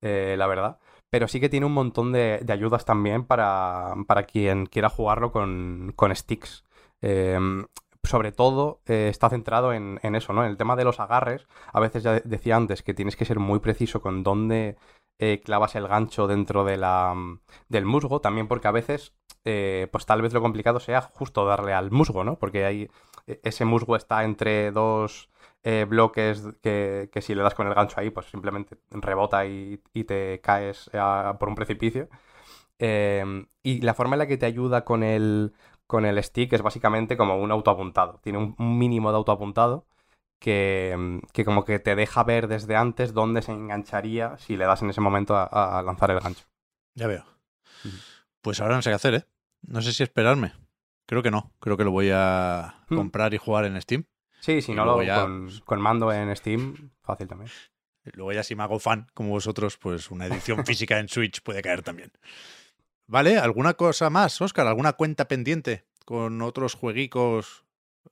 eh, 0.00 0.34
la 0.38 0.46
verdad. 0.46 0.78
Pero 1.10 1.28
sí 1.28 1.40
que 1.40 1.48
tiene 1.48 1.66
un 1.66 1.72
montón 1.72 2.12
de, 2.12 2.40
de 2.42 2.52
ayudas 2.52 2.84
también 2.84 3.24
para, 3.24 3.94
para 4.06 4.22
quien 4.24 4.66
quiera 4.66 4.88
jugarlo 4.88 5.32
con, 5.32 5.92
con 5.96 6.14
sticks. 6.14 6.64
Eh, 7.02 7.38
sobre 8.04 8.32
todo 8.32 8.80
eh, 8.86 9.08
está 9.10 9.28
centrado 9.30 9.72
en, 9.72 9.98
eso, 10.02 10.32
¿no? 10.32 10.44
En 10.44 10.50
el 10.50 10.56
tema 10.56 10.76
de 10.76 10.84
los 10.84 11.00
agarres. 11.00 11.46
A 11.72 11.80
veces 11.80 12.02
ya 12.02 12.12
de- 12.14 12.22
decía 12.24 12.56
antes 12.56 12.82
que 12.82 12.94
tienes 12.94 13.16
que 13.16 13.24
ser 13.24 13.38
muy 13.38 13.60
preciso 13.60 14.00
con 14.00 14.22
dónde 14.22 14.76
eh, 15.18 15.40
clavas 15.44 15.74
el 15.74 15.86
gancho 15.88 16.26
dentro 16.26 16.64
de 16.64 16.76
la, 16.78 17.14
del 17.68 17.84
musgo. 17.84 18.20
También 18.20 18.48
porque 18.48 18.68
a 18.68 18.72
veces, 18.72 19.14
eh, 19.44 19.88
pues 19.92 20.06
tal 20.06 20.22
vez 20.22 20.32
lo 20.32 20.40
complicado 20.42 20.80
sea 20.80 21.02
justo 21.02 21.44
darle 21.44 21.72
al 21.74 21.90
musgo, 21.90 22.24
¿no? 22.24 22.38
Porque 22.38 22.64
hay, 22.64 22.90
e- 23.26 23.40
ese 23.44 23.64
musgo 23.64 23.96
está 23.96 24.24
entre 24.24 24.70
dos 24.72 25.28
bloques 25.88 26.42
que, 26.62 27.10
que 27.12 27.20
si 27.20 27.34
le 27.34 27.42
das 27.42 27.54
con 27.54 27.66
el 27.66 27.74
gancho 27.74 28.00
ahí, 28.00 28.08
pues 28.10 28.26
simplemente 28.30 28.78
rebota 28.90 29.44
y, 29.44 29.82
y 29.92 30.04
te 30.04 30.40
caes 30.40 30.90
por 31.38 31.48
un 31.50 31.54
precipicio. 31.54 32.08
Eh, 32.78 33.46
y 33.62 33.80
la 33.82 33.94
forma 33.94 34.14
en 34.14 34.20
la 34.20 34.26
que 34.26 34.38
te 34.38 34.46
ayuda 34.46 34.84
con 34.84 35.02
el, 35.02 35.52
con 35.90 36.06
el 36.06 36.22
stick 36.22 36.52
es 36.54 36.62
básicamente 36.62 37.16
como 37.16 37.36
un 37.36 37.50
autoapuntado. 37.50 38.20
Tiene 38.22 38.38
un, 38.38 38.54
un 38.58 38.78
mínimo 38.78 39.10
de 39.10 39.16
autoapuntado 39.18 39.86
que, 40.38 40.94
mm, 40.96 41.18
que 41.32 41.44
como 41.44 41.64
que 41.64 41.80
te 41.80 41.96
deja 41.96 42.22
ver 42.24 42.46
desde 42.48 42.76
antes 42.76 43.12
dónde 43.12 43.42
se 43.42 43.52
engancharía 43.52 44.38
si 44.38 44.56
le 44.56 44.64
das 44.64 44.80
en 44.82 44.90
ese 44.90 45.00
momento 45.00 45.36
a, 45.36 45.44
a 45.78 45.82
lanzar 45.82 46.10
el 46.12 46.20
gancho. 46.20 46.44
Ya 46.94 47.06
veo. 47.08 47.24
Pues 48.40 48.60
ahora 48.60 48.76
no 48.76 48.82
sé 48.82 48.90
qué 48.90 48.94
hacer, 48.94 49.14
¿eh? 49.14 49.24
No 49.62 49.82
sé 49.82 49.92
si 49.92 50.02
esperarme. 50.02 50.52
Creo 51.06 51.22
que 51.22 51.30
no. 51.30 51.52
Creo 51.60 51.76
que 51.76 51.84
lo 51.84 51.90
voy 51.90 52.10
a 52.12 52.76
Hmm. 52.88 52.96
comprar 52.96 53.34
y 53.34 53.38
jugar 53.38 53.64
en 53.66 53.80
Steam. 53.82 54.04
Sí, 54.40 54.62
si 54.62 54.74
no, 54.74 54.84
lo, 54.86 55.02
ya, 55.02 55.20
con, 55.20 55.44
pues- 55.46 55.60
con 55.60 55.80
mando 55.80 56.12
en 56.12 56.34
Steam, 56.34 56.90
fácil 57.02 57.28
también. 57.28 57.50
Luego 58.14 58.32
ya 58.32 58.42
si 58.42 58.54
me 58.54 58.62
hago 58.62 58.78
fan 58.78 59.06
como 59.12 59.30
vosotros, 59.30 59.76
pues 59.76 60.10
una 60.10 60.26
edición 60.26 60.64
física 60.64 60.98
en 60.98 61.08
Switch 61.08 61.42
puede 61.42 61.60
caer 61.62 61.82
también. 61.82 62.12
¿Vale? 63.10 63.38
¿Alguna 63.38 63.74
cosa 63.74 64.08
más, 64.08 64.40
Oscar? 64.40 64.68
¿Alguna 64.68 64.92
cuenta 64.92 65.26
pendiente 65.26 65.84
con 66.04 66.40
otros 66.42 66.76
jueguicos 66.76 67.64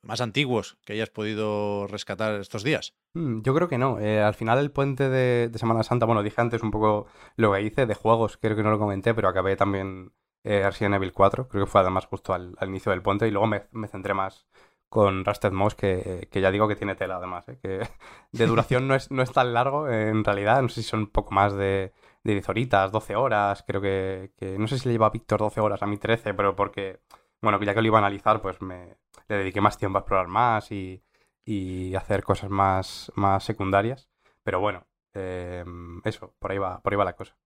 más 0.03 0.21
antiguos 0.21 0.77
que 0.85 0.95
hayas 0.95 1.09
podido 1.09 1.87
rescatar 1.87 2.41
estos 2.41 2.65
días? 2.65 2.95
Mm, 3.15 3.43
Yo 3.43 3.55
creo 3.55 3.69
que 3.69 3.79
no. 3.79 4.01
Eh, 4.01 4.21
al 4.21 4.35
final 4.35 4.59
el 4.59 4.73
puente 4.73 5.09
de, 5.09 5.51
de 5.51 5.59
Semana 5.61 5.85
Santa, 5.85 6.05
bueno, 6.05 6.25
dije 6.25 6.41
antes 6.41 6.65
un 6.65 6.73
poco 6.73 7.07
lo 7.37 7.53
que 7.53 7.63
hice 7.63 7.87
de 7.87 7.95
juegos, 7.95 8.39
creo 8.39 8.57
que 8.57 8.65
no 8.65 8.73
lo 8.73 8.81
comenté, 8.81 9.15
pero 9.15 9.29
acabé 9.29 9.55
también 9.55 10.11
eh, 10.43 10.65
Resident 10.65 10.97
Evil 10.97 11.13
4, 11.13 11.47
creo 11.47 11.65
que 11.65 11.71
fue 11.71 11.81
además 11.81 12.07
justo 12.07 12.35
al, 12.35 12.57
inicio 12.63 12.91
del 12.91 13.01
puente 13.01 13.29
y 13.29 13.31
luego 13.31 13.47
me, 13.47 13.69
me 13.71 13.87
centré 13.87 14.15
más 14.15 14.49
con 14.89 15.25
Rusted 15.25 15.53
Moss, 15.53 15.77
que, 15.77 16.27
que 16.29 16.41
ya 16.41 16.51
digo 16.51 16.67
que 16.67 16.75
tiene 16.75 16.97
tela 16.97 17.19
además, 17.19 17.49
eh, 17.49 17.59
que 17.63 17.89
de 18.33 18.47
duración 18.47 18.89
no 18.89 18.97
es, 18.97 19.13
no 19.13 19.23
es 19.23 19.31
tan 19.31 19.55
largo 19.55 19.89
en 19.89 20.25
realidad, 20.25 20.61
no 20.61 20.69
sé 20.69 20.83
si 20.83 20.89
son 20.89 21.01
un 21.01 21.11
poco 21.11 21.33
más 21.33 21.55
de, 21.55 21.93
de 22.25 22.33
10 22.33 22.49
horitas, 22.49 22.93
12 22.93 23.17
horas, 23.17 23.65
creo 23.67 23.81
que, 23.81 24.33
que 24.37 24.59
no 24.59 24.67
sé 24.67 24.79
si 24.79 24.89
le 24.89 24.95
lleva 24.95 25.07
a 25.07 25.11
Víctor 25.11 25.41
12 25.41 25.61
horas, 25.61 25.83
a 25.83 25.87
mí 25.87 25.99
13, 25.99 26.35
pero 26.35 26.57
porque, 26.57 27.01
bueno, 27.41 27.63
ya 27.63 27.75
que 27.75 27.81
lo 27.81 27.87
iba 27.87 27.99
a 27.99 28.01
analizar, 28.01 28.41
pues 28.41 28.61
me 28.61 28.97
le 29.29 29.37
dediqué 29.37 29.61
más 29.61 29.79
tiempo 29.79 29.99
a 29.99 30.01
explorar 30.01 30.29
más 30.29 30.71
y, 30.73 31.03
y 31.45 31.95
hacer 31.95 32.23
cosas 32.23 32.51
más, 32.51 33.13
más 33.15 33.45
secundarias. 33.45 34.09
Pero 34.43 34.61
bueno, 34.61 34.87
eh, 35.15 35.65
eso, 36.05 36.35
por 36.39 36.53
ahí, 36.53 36.59
va, 36.59 36.81
por 36.81 36.93
ahí 36.93 36.97
va 36.97 37.05
la 37.05 37.17
cosa. 37.17 37.37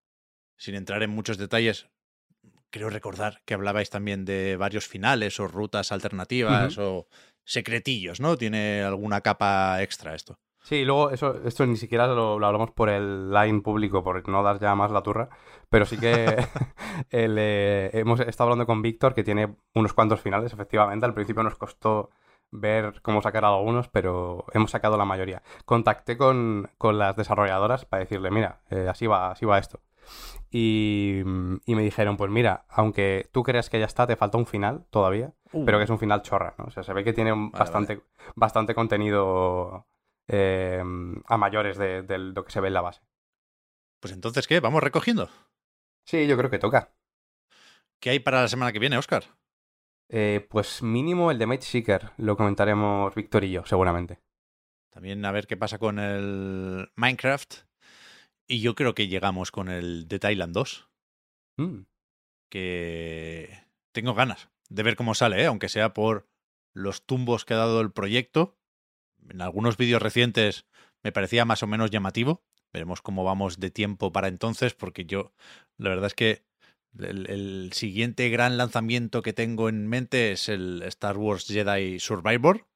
Sin 0.56 0.74
entrar 0.74 1.02
en 1.02 1.10
muchos 1.10 1.38
detalles, 1.38 1.88
creo 2.70 2.90
recordar 2.90 3.42
que 3.44 3.54
hablabais 3.54 3.90
también 3.90 4.24
de 4.24 4.56
varios 4.56 4.88
finales 4.88 5.38
o 5.40 5.48
rutas 5.48 5.92
alternativas 5.92 6.78
o 6.78 7.06
secretillos, 7.44 8.20
¿no? 8.20 8.36
Tiene 8.36 8.82
alguna 8.82 9.20
capa 9.20 9.82
extra 9.82 10.14
esto. 10.14 10.38
Sí, 10.62 10.76
y 10.76 10.84
luego 10.84 11.10
eso, 11.10 11.40
esto 11.44 11.66
ni 11.66 11.76
siquiera 11.76 12.06
lo, 12.06 12.38
lo 12.38 12.46
hablamos 12.46 12.70
por 12.70 12.88
el 12.88 13.30
line 13.32 13.62
público, 13.62 14.04
por 14.04 14.26
no 14.28 14.42
dar 14.44 14.60
ya 14.60 14.74
más 14.76 14.92
la 14.92 15.02
turra, 15.02 15.28
pero 15.68 15.84
sí 15.84 15.98
que 15.98 16.24
el, 17.10 17.36
eh, 17.38 17.90
hemos 17.94 18.20
estado 18.20 18.50
hablando 18.50 18.66
con 18.66 18.80
Víctor, 18.80 19.12
que 19.12 19.24
tiene 19.24 19.56
unos 19.74 19.92
cuantos 19.92 20.20
finales, 20.20 20.52
efectivamente. 20.52 21.04
Al 21.04 21.14
principio 21.14 21.42
nos 21.42 21.56
costó 21.56 22.10
ver 22.52 23.00
cómo 23.02 23.22
sacar 23.22 23.44
algunos, 23.44 23.88
pero 23.88 24.44
hemos 24.52 24.70
sacado 24.70 24.96
la 24.96 25.04
mayoría. 25.04 25.42
Contacté 25.64 26.16
con, 26.16 26.70
con 26.78 26.96
las 26.96 27.16
desarrolladoras 27.16 27.84
para 27.84 28.00
decirle, 28.00 28.30
mira, 28.30 28.60
eh, 28.70 28.86
así 28.88 29.08
va, 29.08 29.32
así 29.32 29.44
va 29.44 29.58
esto. 29.58 29.80
Y, 30.50 31.20
y 31.64 31.74
me 31.74 31.82
dijeron, 31.82 32.16
pues 32.16 32.30
mira, 32.30 32.66
aunque 32.68 33.28
tú 33.32 33.42
creas 33.42 33.70
que 33.70 33.80
ya 33.80 33.86
está, 33.86 34.06
te 34.06 34.16
falta 34.16 34.38
un 34.38 34.46
final 34.46 34.84
todavía, 34.90 35.32
pero 35.64 35.78
que 35.78 35.84
es 35.84 35.90
un 35.90 35.98
final 35.98 36.22
chorra, 36.22 36.54
¿no? 36.58 36.66
O 36.66 36.70
sea, 36.70 36.82
se 36.82 36.92
ve 36.92 37.04
que 37.04 37.12
tiene 37.12 37.32
Vale, 37.32 37.50
bastante, 37.52 38.02
bastante 38.34 38.74
contenido 38.74 39.86
eh, 40.32 40.82
a 41.26 41.36
mayores 41.36 41.78
de, 41.78 42.02
de 42.02 42.18
lo 42.18 42.44
que 42.44 42.50
se 42.50 42.60
ve 42.60 42.68
en 42.68 42.74
la 42.74 42.80
base. 42.80 43.02
Pues 44.00 44.12
entonces, 44.12 44.48
¿qué? 44.48 44.58
¿Vamos 44.60 44.82
recogiendo? 44.82 45.30
Sí, 46.04 46.26
yo 46.26 46.36
creo 46.36 46.50
que 46.50 46.58
toca. 46.58 46.92
¿Qué 48.00 48.10
hay 48.10 48.18
para 48.18 48.42
la 48.42 48.48
semana 48.48 48.72
que 48.72 48.80
viene, 48.80 48.98
Oscar? 48.98 49.24
Eh, 50.08 50.46
pues 50.50 50.82
mínimo 50.82 51.30
el 51.30 51.38
de 51.38 51.46
Mate 51.46 51.62
Seeker, 51.62 52.10
lo 52.16 52.36
comentaremos 52.36 53.14
Víctor 53.14 53.44
y 53.44 53.52
yo, 53.52 53.64
seguramente. 53.64 54.20
También 54.90 55.24
a 55.24 55.32
ver 55.32 55.46
qué 55.46 55.56
pasa 55.56 55.78
con 55.78 55.98
el 55.98 56.90
Minecraft. 56.96 57.62
Y 58.48 58.60
yo 58.60 58.74
creo 58.74 58.94
que 58.94 59.08
llegamos 59.08 59.50
con 59.52 59.68
el 59.68 60.08
de 60.08 60.18
Thailand 60.18 60.52
2, 60.52 60.88
Mm, 61.58 61.82
que 62.50 63.66
tengo 63.92 64.14
ganas 64.14 64.48
de 64.68 64.82
ver 64.82 64.96
cómo 64.96 65.14
sale, 65.14 65.42
¿eh? 65.42 65.46
aunque 65.46 65.68
sea 65.68 65.92
por 65.92 66.28
los 66.74 67.04
tumbos 67.04 67.44
que 67.44 67.54
ha 67.54 67.58
dado 67.58 67.80
el 67.80 67.92
proyecto. 67.92 68.58
En 69.32 69.40
algunos 69.40 69.78
vídeos 69.78 70.02
recientes 70.02 70.66
me 71.02 71.10
parecía 71.10 71.44
más 71.44 71.62
o 71.62 71.66
menos 71.66 71.90
llamativo. 71.90 72.42
Veremos 72.72 73.00
cómo 73.00 73.24
vamos 73.24 73.58
de 73.58 73.70
tiempo 73.70 74.12
para 74.12 74.28
entonces, 74.28 74.74
porque 74.74 75.04
yo, 75.06 75.32
la 75.78 75.88
verdad 75.88 76.06
es 76.06 76.14
que 76.14 76.44
el, 76.98 77.70
siguiente 77.72 78.28
gran 78.28 78.58
lanzamiento 78.58 79.22
que 79.22 79.32
tengo 79.32 79.70
en 79.70 79.86
mente 79.88 80.32
es 80.32 80.48
el 80.50 80.82
Star 80.82 81.16
Wars 81.16 81.46
Jedi 81.46 81.98
Survivor, 81.98 82.66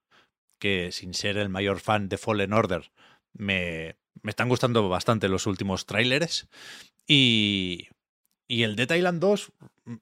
que 0.59 0.93
sin 0.93 1.13
ser 1.13 1.37
el 1.37 1.51
mayor 1.51 1.81
fan 1.81 2.09
de 2.09 2.17
Fallen 2.17 2.55
Order, 2.55 2.91
me, 3.35 3.97
me 4.23 4.31
están 4.31 4.49
gustando 4.49 4.89
bastante 4.89 5.29
los 5.29 5.47
últimos 5.47 5.85
tráileres. 5.85 6.49
Y, 7.07 7.89
y 8.49 8.63
el 8.63 8.77
Dead 8.77 8.97
Island 8.97 9.21
2, 9.21 9.53
mm, 9.85 9.95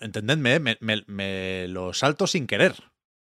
entendedme, 0.00 0.58
me, 0.58 0.76
me, 0.80 1.04
me 1.06 1.68
lo 1.68 1.94
salto 1.94 2.26
sin 2.26 2.48
querer, 2.48 2.74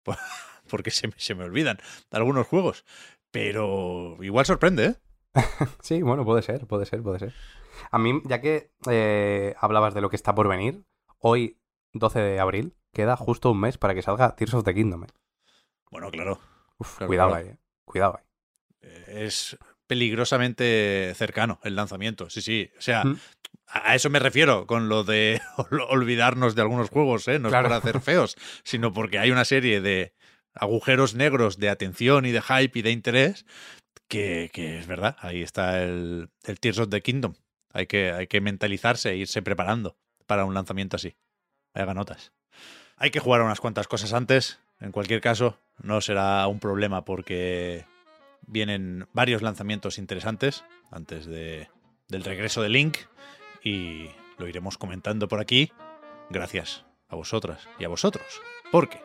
porque 0.69 0.91
se, 0.91 1.07
me- 1.07 1.13
se 1.17 1.35
me 1.35 1.43
olvidan 1.43 1.77
algunos 2.11 2.47
juegos. 2.47 2.85
Pero 3.31 4.17
igual 4.21 4.45
sorprende, 4.45 4.85
¿eh? 4.85 4.95
Sí, 5.81 6.01
bueno, 6.01 6.25
puede 6.25 6.41
ser, 6.41 6.65
puede 6.65 6.85
ser, 6.85 7.01
puede 7.03 7.19
ser. 7.19 7.33
A 7.91 7.97
mí, 7.99 8.21
ya 8.25 8.41
que 8.41 8.71
eh, 8.89 9.55
hablabas 9.59 9.93
de 9.93 10.01
lo 10.01 10.09
que 10.09 10.15
está 10.15 10.33
por 10.33 10.47
venir, 10.47 10.83
hoy, 11.19 11.59
12 11.93 12.19
de 12.19 12.39
abril, 12.39 12.75
queda 12.93 13.15
justo 13.15 13.51
un 13.51 13.59
mes 13.59 13.77
para 13.77 13.93
que 13.93 14.01
salga 14.01 14.35
Tears 14.35 14.53
of 14.55 14.63
the 14.63 14.73
Kingdom. 14.73 15.03
eh. 15.03 15.07
Bueno, 15.91 16.09
claro. 16.11 16.39
Uf, 16.77 16.97
Claro, 16.97 17.07
cuidado 17.07 17.29
claro. 17.29 17.45
ahí, 17.45 17.51
eh. 17.53 17.57
cuidado 17.85 18.17
ahí. 18.17 18.23
eh, 18.81 19.25
Es 19.27 19.57
peligrosamente 19.87 21.13
cercano 21.15 21.59
el 21.63 21.75
lanzamiento. 21.75 22.29
Sí, 22.29 22.41
sí. 22.41 22.69
O 22.77 22.81
sea, 22.81 23.03
Mm. 23.05 23.19
a 23.67 23.95
eso 23.95 24.09
me 24.09 24.19
refiero 24.19 24.65
con 24.67 24.89
lo 24.89 25.03
de 25.03 25.39
ol- 25.57 25.85
olvidarnos 25.89 26.55
de 26.55 26.61
algunos 26.61 26.89
juegos, 26.89 27.27
¿eh? 27.27 27.39
No 27.39 27.49
Claro. 27.49 27.67
es 27.67 27.73
por 27.73 27.77
hacer 27.89 28.01
feos, 28.01 28.35
sino 28.63 28.91
porque 28.93 29.19
hay 29.19 29.31
una 29.31 29.45
serie 29.45 29.81
de 29.81 30.13
agujeros 30.59 31.15
negros 31.15 31.57
de 31.57 31.69
atención 31.69 32.25
y 32.25 32.31
de 32.31 32.41
hype 32.41 32.79
y 32.79 32.81
de 32.81 32.91
interés 32.91 33.45
que, 34.09 34.49
es 34.55 34.87
verdad. 34.87 35.15
Ahí 35.19 35.41
está 35.41 35.83
el, 35.83 36.29
el 36.43 36.59
Tears 36.59 36.79
of 36.79 36.89
the 36.89 37.01
Kingdom. 37.01 37.35
Hay 37.71 37.85
que, 37.85 38.11
hay 38.11 38.27
que 38.27 38.41
mentalizarse 38.41 39.11
e 39.11 39.17
irse 39.17 39.41
preparando 39.41 39.97
para 40.25 40.45
un 40.45 40.53
lanzamiento 40.53 40.95
así. 40.95 41.15
Haga 41.73 41.93
notas. 41.93 42.33
Hay 42.97 43.11
que 43.11 43.19
jugar 43.19 43.41
a 43.41 43.45
unas 43.45 43.61
cuantas 43.61 43.87
cosas 43.87 44.13
antes. 44.13 44.59
En 44.79 44.91
cualquier 44.91 45.21
caso, 45.21 45.59
no 45.81 46.01
será 46.01 46.45
un 46.47 46.59
problema 46.59 47.05
porque 47.05 47.85
vienen 48.47 49.07
varios 49.13 49.41
lanzamientos 49.41 49.97
interesantes 49.97 50.63
antes 50.91 51.25
de, 51.25 51.69
del 52.07 52.23
regreso 52.23 52.61
de 52.61 52.69
Link 52.69 52.97
y 53.63 54.09
lo 54.37 54.47
iremos 54.47 54.77
comentando 54.77 55.27
por 55.27 55.39
aquí 55.39 55.71
gracias 56.29 56.85
a 57.07 57.15
vosotras 57.15 57.67
y 57.77 57.83
a 57.83 57.89
vosotros. 57.89 58.25
Porque 58.71 59.01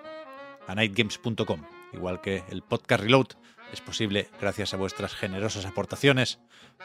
a 0.66 0.74
nightgames.com, 0.74 1.62
igual 1.92 2.20
que 2.20 2.44
el 2.48 2.62
podcast 2.62 3.02
Reload, 3.02 3.28
es 3.72 3.80
posible 3.80 4.28
gracias 4.40 4.72
a 4.72 4.76
vuestras 4.76 5.14
generosas 5.14 5.66
aportaciones. 5.66 6.38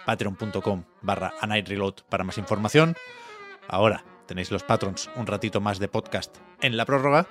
Patreon.com 0.05 0.85
barra 1.01 1.33
a 1.39 1.45
reload 1.45 1.95
para 2.09 2.23
más 2.23 2.37
información. 2.37 2.95
Ahora 3.67 4.03
tenéis 4.25 4.49
los 4.49 4.63
patrons 4.63 5.09
un 5.15 5.27
ratito 5.27 5.61
más 5.61 5.77
de 5.77 5.87
podcast 5.87 6.37
en 6.61 6.77
la 6.77 6.85
prórroga. 6.85 7.27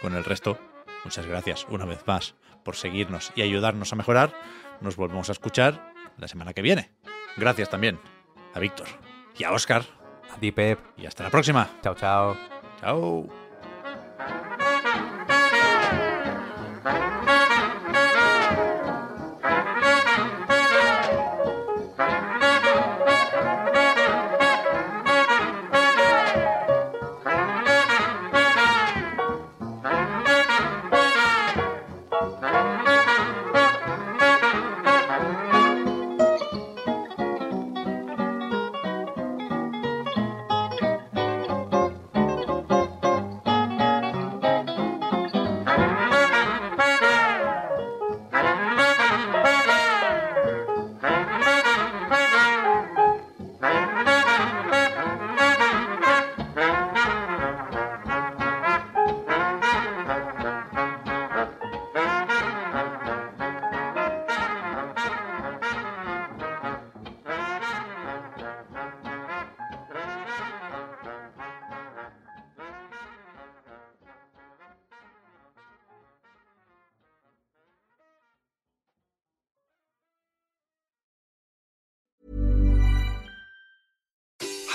Con 0.00 0.14
el 0.14 0.24
resto, 0.24 0.58
muchas 1.04 1.26
gracias 1.26 1.66
una 1.68 1.86
vez 1.86 2.06
más 2.06 2.36
por 2.64 2.76
seguirnos 2.76 3.32
y 3.34 3.42
ayudarnos 3.42 3.92
a 3.92 3.96
mejorar. 3.96 4.32
Nos 4.80 4.96
volvemos 4.96 5.28
a 5.28 5.32
escuchar 5.32 5.92
la 6.16 6.28
semana 6.28 6.52
que 6.52 6.62
viene. 6.62 6.92
Gracias 7.36 7.68
también 7.68 7.98
a 8.54 8.60
Víctor 8.60 8.86
y 9.36 9.44
a 9.44 9.52
Oscar. 9.52 9.84
A 10.32 10.38
ti, 10.38 10.52
Pep. 10.52 10.78
Y 10.96 11.06
hasta 11.06 11.24
la 11.24 11.30
próxima. 11.30 11.68
Chao, 11.82 11.96
chao. 11.96 12.36
Chao. 12.80 13.49